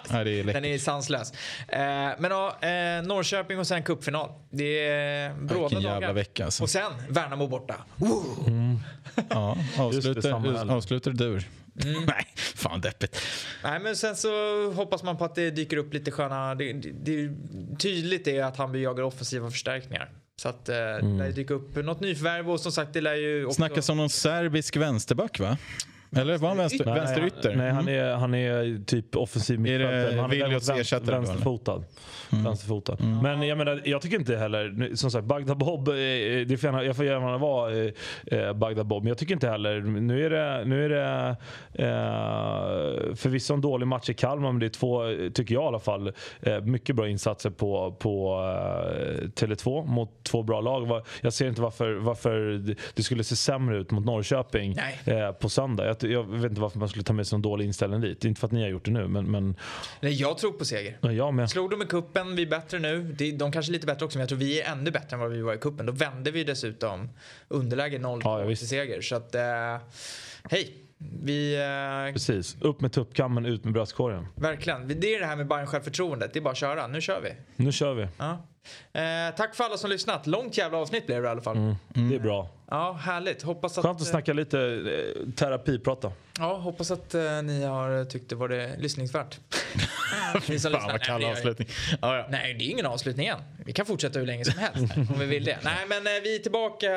ja, 0.09 0.23
det 0.23 0.39
är 0.39 0.43
Den 0.43 0.65
är 0.65 0.77
sanslös. 0.77 1.31
Eh, 1.67 1.79
men 2.19 2.31
ja, 2.31 2.57
eh, 2.61 3.03
Norrköping 3.03 3.59
och 3.59 3.67
sen 3.67 3.83
cupfinal. 3.83 4.29
Det 4.49 4.87
är 4.87 5.33
bråda 5.33 5.67
Vilken 5.67 5.81
jävla 5.81 6.13
vecka 6.13 6.45
alltså. 6.45 6.63
Och 6.63 6.69
sen 6.69 6.91
Värnamo 7.09 7.47
borta. 7.47 7.75
Mm. 8.47 8.79
Ja, 9.29 9.57
avslutar, 9.77 10.71
avslutar 10.71 11.11
dur. 11.11 11.49
Mm. 11.83 12.03
Nej, 12.03 12.27
fan 12.35 12.81
deppigt. 12.81 13.21
Nej, 13.63 13.79
men 13.79 13.95
sen 13.95 14.15
så 14.15 14.29
hoppas 14.71 15.03
man 15.03 15.17
på 15.17 15.25
att 15.25 15.35
det 15.35 15.51
dyker 15.51 15.77
upp 15.77 15.93
lite 15.93 16.11
sköna... 16.11 16.55
Det, 16.55 16.73
det, 16.73 16.91
det, 16.91 17.35
tydligt 17.79 18.27
är 18.27 18.43
att 18.43 18.57
han 18.57 18.81
jagar 18.81 19.03
offensiva 19.03 19.51
förstärkningar. 19.51 20.09
Så 20.41 20.49
att 20.49 20.69
eh, 20.69 20.77
mm. 20.77 21.17
det 21.17 21.23
lär 21.23 21.31
dyka 21.31 21.53
upp 21.53 21.75
något 21.75 21.99
nyförvärv 21.99 22.51
och 22.51 22.59
som 22.59 22.71
sagt 22.71 22.93
det 22.93 23.01
lär 23.01 23.15
ju 23.15 23.45
också... 23.45 23.55
Snackas 23.55 23.89
om 23.89 23.97
någon 23.97 24.09
serbisk 24.09 24.77
vänsterback 24.77 25.39
va? 25.39 25.57
Eller 26.15 26.37
var 26.37 26.47
han 26.47 26.57
vänster, 26.57 26.85
nej, 26.85 26.93
vänsterytter? 26.93 27.55
Nej, 27.55 27.71
han 27.71 27.87
är, 27.87 28.15
han 28.15 28.33
är 28.33 28.85
typ 28.85 29.15
offensiv 29.15 29.59
mittfältare. 29.59 30.21
Han 30.21 30.31
är 30.33 30.49
vänster, 30.49 31.11
vänsterfotad. 31.11 31.83
Mm. 32.33 32.43
Vänsterfotad. 32.43 32.97
Mm. 32.99 33.17
Men 33.17 33.47
jag 33.47 33.57
menar, 33.57 33.81
jag 33.85 34.01
tycker 34.01 34.19
inte 34.19 34.37
heller, 34.37 34.95
som 34.95 35.11
sagt 35.11 35.25
Bagdad 35.25 35.57
Bob, 35.57 35.87
eh, 35.87 35.93
det 35.93 36.57
får 36.61 36.67
gärna, 36.67 36.83
jag 36.83 36.95
får 36.95 37.05
gärna 37.05 37.37
vara 37.37 37.71
eh, 37.71 37.91
eh, 38.25 38.53
Bagdad 38.53 38.87
Bob, 38.87 39.03
men 39.03 39.07
jag 39.07 39.17
tycker 39.17 39.33
inte 39.33 39.49
heller, 39.49 39.81
nu 39.81 40.25
är 40.25 40.29
det, 40.29 40.65
nu 40.65 40.85
är 40.85 40.89
det 40.89 41.35
eh, 41.73 43.15
förvisso 43.15 43.53
en 43.53 43.61
dålig 43.61 43.87
match 43.87 44.09
i 44.09 44.13
Kalmar, 44.13 44.51
men 44.51 44.59
det 44.59 44.65
är 44.65 44.69
två, 44.69 45.01
tycker 45.33 45.53
jag 45.53 45.63
i 45.63 45.67
alla 45.67 45.79
fall, 45.79 46.11
eh, 46.41 46.61
mycket 46.61 46.95
bra 46.95 47.09
insatser 47.09 47.49
på, 47.49 47.95
på 47.99 48.39
eh, 48.39 49.27
Tele2 49.27 49.85
mot 49.85 50.23
två 50.23 50.43
bra 50.43 50.61
lag. 50.61 51.01
Jag 51.21 51.33
ser 51.33 51.47
inte 51.47 51.61
varför, 51.61 51.93
varför 51.93 52.63
det 52.93 53.03
skulle 53.03 53.23
se 53.23 53.35
sämre 53.35 53.77
ut 53.77 53.91
mot 53.91 54.05
Norrköping 54.05 54.75
eh, 55.05 55.31
på 55.31 55.49
söndag. 55.49 55.85
Jag, 55.85 56.11
jag, 56.11 56.23
vet 56.23 56.49
inte 56.49 56.61
varför 56.61 56.79
man 56.79 56.89
skulle 56.89 57.03
ta 57.03 57.13
med 57.13 57.27
sig 57.27 57.35
en 57.35 57.41
dålig 57.41 57.65
inställning 57.65 58.01
dit. 58.01 58.25
Inte 58.25 58.39
för 58.39 58.47
att 58.47 58.51
ni 58.51 58.61
har 58.61 58.69
gjort 58.69 58.85
det 58.85 58.91
nu, 58.91 59.07
men... 59.07 59.31
men... 59.31 59.55
Nej, 60.01 60.13
jag 60.13 60.37
tror 60.37 60.51
på 60.51 60.65
seger. 60.65 60.97
Ja, 61.01 61.11
jag 61.11 61.33
med. 61.33 61.49
Slog 61.49 61.69
de 61.69 61.81
i 61.81 61.85
kuppen, 61.85 62.22
vi 62.35 62.41
är 62.41 62.47
bättre 62.47 62.79
nu. 62.79 63.03
De 63.37 63.51
kanske 63.51 63.71
är 63.71 63.73
lite 63.73 63.87
bättre 63.87 64.05
också, 64.05 64.17
men 64.17 64.21
jag 64.21 64.29
tror 64.29 64.39
vi 64.39 64.61
är 64.61 64.71
ännu 64.71 64.91
bättre 64.91 65.15
än 65.15 65.19
vad 65.19 65.31
vi 65.31 65.41
var 65.41 65.53
i 65.53 65.57
kuppen. 65.57 65.85
Då 65.85 65.91
vände 65.91 66.31
vi 66.31 66.43
dessutom 66.43 67.09
underläge 67.47 67.99
0 67.99 68.21
ja, 68.23 68.45
till 68.45 68.67
seger. 68.67 69.01
Så 69.01 69.15
att, 69.15 69.35
eh, 69.35 69.77
hej. 70.49 70.79
Vi, 71.23 71.55
eh, 71.55 72.13
Precis, 72.13 72.57
upp 72.61 72.81
med 72.81 72.91
tuppkammen, 72.91 73.45
ut 73.45 73.63
med 73.63 73.73
bröstkorgen. 73.73 74.27
Verkligen. 74.35 74.87
Det 74.87 75.15
är 75.15 75.19
det 75.19 75.25
här 75.25 75.35
med 75.35 75.47
Bayern 75.47 75.67
självförtroendet. 75.67 76.33
Det 76.33 76.39
är 76.39 76.41
bara 76.41 76.51
att 76.51 76.57
köra. 76.57 76.87
Nu 76.87 77.01
kör 77.01 77.21
vi. 77.21 77.33
Nu 77.55 77.71
kör 77.71 77.93
vi. 77.93 78.07
Ja. 78.17 78.47
Eh, 78.93 79.35
tack 79.35 79.55
för 79.55 79.63
alla 79.63 79.77
som 79.77 79.89
lyssnat. 79.89 80.27
Långt 80.27 80.57
jävla 80.57 80.77
avsnitt 80.77 81.05
blev 81.05 81.21
det 81.21 81.27
i 81.27 81.31
alla 81.31 81.41
fall. 81.41 81.57
Mm. 81.57 81.75
Mm. 81.95 82.09
Det 82.09 82.15
är 82.15 82.19
bra. 82.19 82.49
Ja, 82.69 82.93
härligt. 82.93 83.41
Hoppas 83.41 83.77
att... 83.77 83.85
Skönt 83.85 84.01
att 84.01 84.07
snacka 84.07 84.33
lite 84.33 84.59
eh, 84.59 85.31
terapiprat 85.35 86.01
då. 86.01 86.11
Ja, 86.39 86.57
hoppas 86.57 86.91
att 86.91 87.15
eh, 87.15 87.41
ni 87.43 87.63
har 87.63 88.05
tyckt 88.05 88.29
det 88.29 88.35
var 88.35 88.49
det 88.49 88.75
lyssningsvärt. 88.77 89.39
Ni 90.49 90.59
som 90.59 90.71
Fan 90.71 90.91
vad 90.91 91.01
kall 91.01 91.23
avslutning. 91.23 91.67
Ah, 91.99 92.15
ja. 92.15 92.27
Nej, 92.29 92.53
det 92.53 92.65
är 92.65 92.69
ingen 92.69 92.85
avslutning 92.85 93.27
än. 93.27 93.39
Vi 93.65 93.73
kan 93.73 93.85
fortsätta 93.85 94.19
hur 94.19 94.25
länge 94.25 94.45
som 94.45 94.59
helst 94.59 94.97
om 95.13 95.19
vi 95.19 95.25
vill 95.25 95.43
det. 95.43 95.57
Nej, 95.63 95.85
men 95.87 95.97
eh, 95.97 96.23
vi 96.23 96.35
är 96.35 96.39
tillbaka 96.39 96.87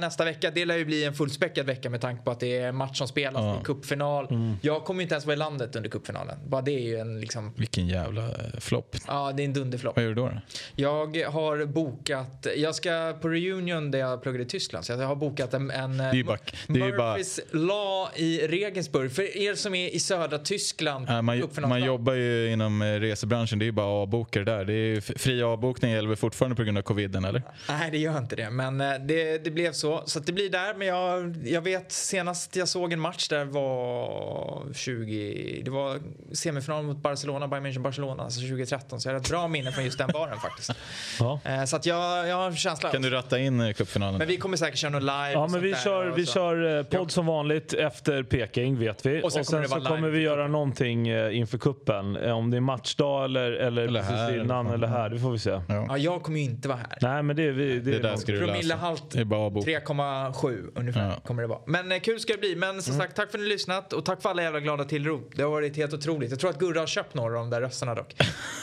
nästa 0.00 0.24
vecka. 0.24 0.50
Det 0.50 0.64
lär 0.64 0.76
ju 0.76 0.84
bli 0.84 1.04
en 1.04 1.14
fullspäckad 1.14 1.66
vecka 1.66 1.90
med 1.90 2.00
tanke 2.00 2.24
på 2.24 2.30
att 2.30 2.40
det 2.40 2.58
är 2.58 2.72
match 2.72 2.98
som 2.98 3.08
spelas, 3.08 3.42
ja. 3.42 3.52
det 3.52 3.60
är 3.60 3.64
cupfinal. 3.64 4.26
Mm. 4.30 4.56
Jag 4.62 4.84
kommer 4.84 5.02
inte 5.02 5.14
ens 5.14 5.26
vara 5.26 5.34
i 5.34 5.38
landet 5.38 5.76
under 5.76 5.90
cupfinalen. 5.90 6.38
Bara 6.46 6.62
det 6.62 6.72
är 6.72 6.82
ju 6.82 6.96
en 6.96 7.20
liksom... 7.20 7.54
Vilken 7.56 7.88
jävla 7.88 8.28
eh, 8.28 8.60
flopp. 8.60 8.96
Ja, 9.06 9.32
det 9.32 9.42
är 9.42 9.44
en 9.44 9.52
dunderflopp. 9.52 9.96
Vad 9.96 10.04
gör 10.04 10.10
du 10.10 10.14
då, 10.14 10.28
då? 10.28 10.40
Jag 10.76 11.24
har 11.24 11.66
bokat, 11.66 12.46
jag 12.56 12.74
ska 12.74 13.16
på 13.20 13.28
reunion 13.28 13.90
där 13.90 13.98
jag 13.98 14.22
pluggade 14.22 14.44
i 14.44 14.46
Tyskland, 14.46 14.84
så 14.84 14.92
jag 14.92 14.98
har 15.12 15.16
bokat 15.16 15.54
en, 15.54 15.70
en 15.70 15.98
det 15.98 16.04
är 16.04 16.24
bara, 16.24 16.38
det 16.68 16.80
är 16.80 16.92
Murphys 16.92 17.40
bara... 17.52 17.60
Law 17.60 18.08
i 18.16 18.46
Regensburg. 18.46 19.12
För 19.12 19.36
er 19.36 19.54
som 19.54 19.74
är 19.74 19.88
i 19.88 20.00
södra 20.00 20.38
Tyskland. 20.38 21.08
Äh, 21.08 21.22
man, 21.22 21.48
man 21.62 21.84
jobbar 21.84 22.12
ju 22.12 22.52
inom 22.52 22.82
eh, 22.82 22.86
resebranschen, 22.86 23.58
det 23.58 23.64
är 23.64 23.66
ju 23.66 23.72
bara 23.72 23.86
avbokare 23.86 24.44
där. 24.44 24.64
Det 24.64 24.72
är 24.72 25.00
fri 25.18 25.42
avbokning 25.42 25.90
gäller 25.90 26.08
väl 26.08 26.16
fortfarande 26.16 26.56
på 26.56 26.62
grund 26.62 26.78
av 26.78 26.82
coviden 26.82 27.24
eller? 27.24 27.42
Nej 27.68 27.90
det 27.90 27.98
gör 27.98 28.18
inte 28.18 28.36
det, 28.36 28.50
men 28.50 28.80
eh, 28.80 28.94
det, 28.94 29.44
det 29.44 29.50
blev 29.50 29.72
så. 29.72 30.02
Så 30.06 30.20
det 30.20 30.32
blir 30.32 30.50
där, 30.50 30.74
men 30.74 30.86
jag, 30.88 31.36
jag 31.44 31.60
vet 31.60 31.92
senast 31.92 32.56
jag 32.56 32.68
såg 32.68 32.92
en 32.92 33.00
match 33.00 33.28
där 33.28 33.44
var 33.44 34.74
20, 34.74 35.62
det 35.64 35.70
var 35.70 36.00
semifinal 36.32 36.84
mot 36.84 37.02
Barcelona, 37.02 37.48
Bayern 37.48 37.66
München 37.66 37.82
Barcelona, 37.82 38.22
alltså 38.22 38.40
2013. 38.40 39.00
Så 39.00 39.08
jag 39.08 39.14
har 39.14 39.20
ett 39.20 39.28
bra 39.28 39.48
minne 39.48 39.72
från 39.72 39.84
just 39.84 39.98
den 39.98 40.10
baren 40.12 40.40
faktiskt. 40.40 40.70
Ja. 41.18 41.40
Eh, 41.44 41.64
så 41.64 41.76
att 41.76 41.86
jag, 41.86 42.28
jag 42.28 42.36
har 42.36 42.46
en 42.46 42.56
känsla. 42.56 42.90
Kan 42.90 43.02
du 43.02 43.10
ratta 43.10 43.38
in 43.38 43.74
cupfinalen? 43.74 44.18
Men 44.18 44.28
vi 44.28 44.36
kommer 44.36 44.56
säkert 44.56 44.78
köra 44.78 44.90
live. 45.02 45.32
Ja, 45.32 45.48
men 45.50 45.60
vi 45.60 45.74
kör, 45.74 46.10
vi 46.10 46.26
kör 46.26 46.82
podd 46.82 47.10
som 47.10 47.26
vanligt 47.26 47.72
efter 47.72 48.22
Peking 48.22 48.78
vet 48.78 49.06
vi. 49.06 49.22
Och 49.22 49.32
sen, 49.32 49.40
och 49.40 49.46
sen 49.46 49.64
kommer 49.64 49.80
så 49.80 49.88
kommer 49.88 50.08
vi 50.08 50.20
göra 50.20 50.48
någonting 50.48 51.10
inför 51.32 51.58
kuppen 51.58 52.32
Om 52.32 52.50
det 52.50 52.56
är 52.56 52.60
matchdag 52.60 53.24
eller, 53.24 53.52
eller, 53.52 53.82
eller 53.82 54.00
precis 54.00 54.16
här, 54.16 54.40
innan 54.40 54.66
eller 54.66 54.86
här, 54.86 55.10
det 55.10 55.18
får 55.18 55.30
vi 55.30 55.38
se. 55.38 55.50
Ja. 55.50 55.62
ja 55.68 55.98
jag 55.98 56.22
kommer 56.22 56.38
ju 56.38 56.44
inte 56.44 56.68
vara 56.68 56.78
här. 56.78 56.98
Nej, 57.00 57.22
men 57.22 57.36
det, 57.36 57.50
vi, 57.50 57.78
det, 57.78 57.90
det 57.90 57.98
där 57.98 58.16
ska 58.16 58.32
du 58.32 58.38
Promillehalt 58.38 59.14
3,7 59.14 60.72
ungefär 60.74 61.08
ja. 61.08 61.20
kommer 61.24 61.42
det 61.42 61.48
vara. 61.48 61.60
Men 61.66 61.92
eh, 61.92 62.00
kul 62.00 62.20
ska 62.20 62.32
det 62.32 62.38
bli. 62.38 62.56
Men 62.56 62.82
som 62.82 62.94
mm. 62.94 63.06
sagt, 63.06 63.16
tack 63.16 63.30
för 63.30 63.38
att 63.38 63.42
ni 63.42 63.48
har 63.48 63.52
lyssnat 63.52 63.92
och 63.92 64.04
tack 64.04 64.22
för 64.22 64.30
alla 64.30 64.42
jävla 64.42 64.60
glada 64.60 64.84
tillrop. 64.84 65.32
Det 65.36 65.42
har 65.42 65.50
varit 65.50 65.76
helt 65.76 65.94
otroligt. 65.94 66.30
Jag 66.30 66.40
tror 66.40 66.50
att 66.50 66.58
Gurra 66.58 66.80
har 66.80 66.86
köpt 66.86 67.14
några 67.14 67.38
av 67.38 67.44
de 67.44 67.50
där 67.50 67.60
rösterna 67.60 67.94
dock. 67.94 68.14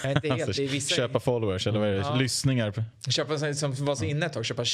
Jag 0.03 0.11
är 0.11 0.15
inte 0.15 0.27
helt, 0.27 0.47
alltså, 0.47 0.61
vissa... 0.61 0.95
Köpa 0.95 1.19
followers 1.19 1.67
eller 1.67 1.79
vad 1.79 1.87
är 1.87 1.93
det? 1.93 1.99
Ja. 1.99 2.15
Lyssningar? 2.15 2.83
Köpa 3.09 3.37
som 3.37 3.85
var 3.85 3.95
så 3.95 4.05
inne 4.05 4.25
ett 4.25 4.33
tag, 4.33 4.45
köpa 4.45 4.65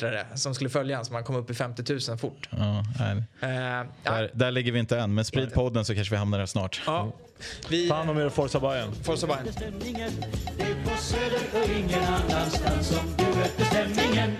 kines-twittrare 0.00 0.36
som 0.36 0.54
skulle 0.54 0.70
följa 0.70 0.98
en 0.98 1.04
så 1.04 1.12
man 1.12 1.24
kom 1.24 1.36
upp 1.36 1.50
i 1.50 1.54
50 1.54 1.92
000 2.08 2.18
fort. 2.18 2.48
Ja, 2.50 2.84
uh, 2.98 3.86
där, 4.02 4.30
där 4.34 4.50
ligger 4.50 4.72
vi 4.72 4.78
inte 4.78 4.98
än, 4.98 5.14
men 5.14 5.24
sprid 5.24 5.52
podden 5.52 5.84
så 5.84 5.94
kanske 5.94 6.14
vi 6.14 6.18
hamnar 6.18 6.38
där 6.38 6.46
snart. 6.46 6.82
Ja. 6.86 7.12
Vi, 7.68 7.88
Ta 7.88 7.94
hand 7.94 8.10
om 8.10 8.18
er 8.18 8.28
Forza 8.28 8.60
Bayern. 8.60 8.92
Forza 9.02 9.26
Bayern. 9.26 9.44
Det 10.56 10.62
är 10.62 10.84
på 10.84 10.96
Söder 10.96 11.62
och 11.62 11.70
ingen 11.78 12.02
annanstans 12.02 12.88
som 12.88 13.06
du 13.16 13.24
möter 13.24 13.64
stämningen 13.64 14.30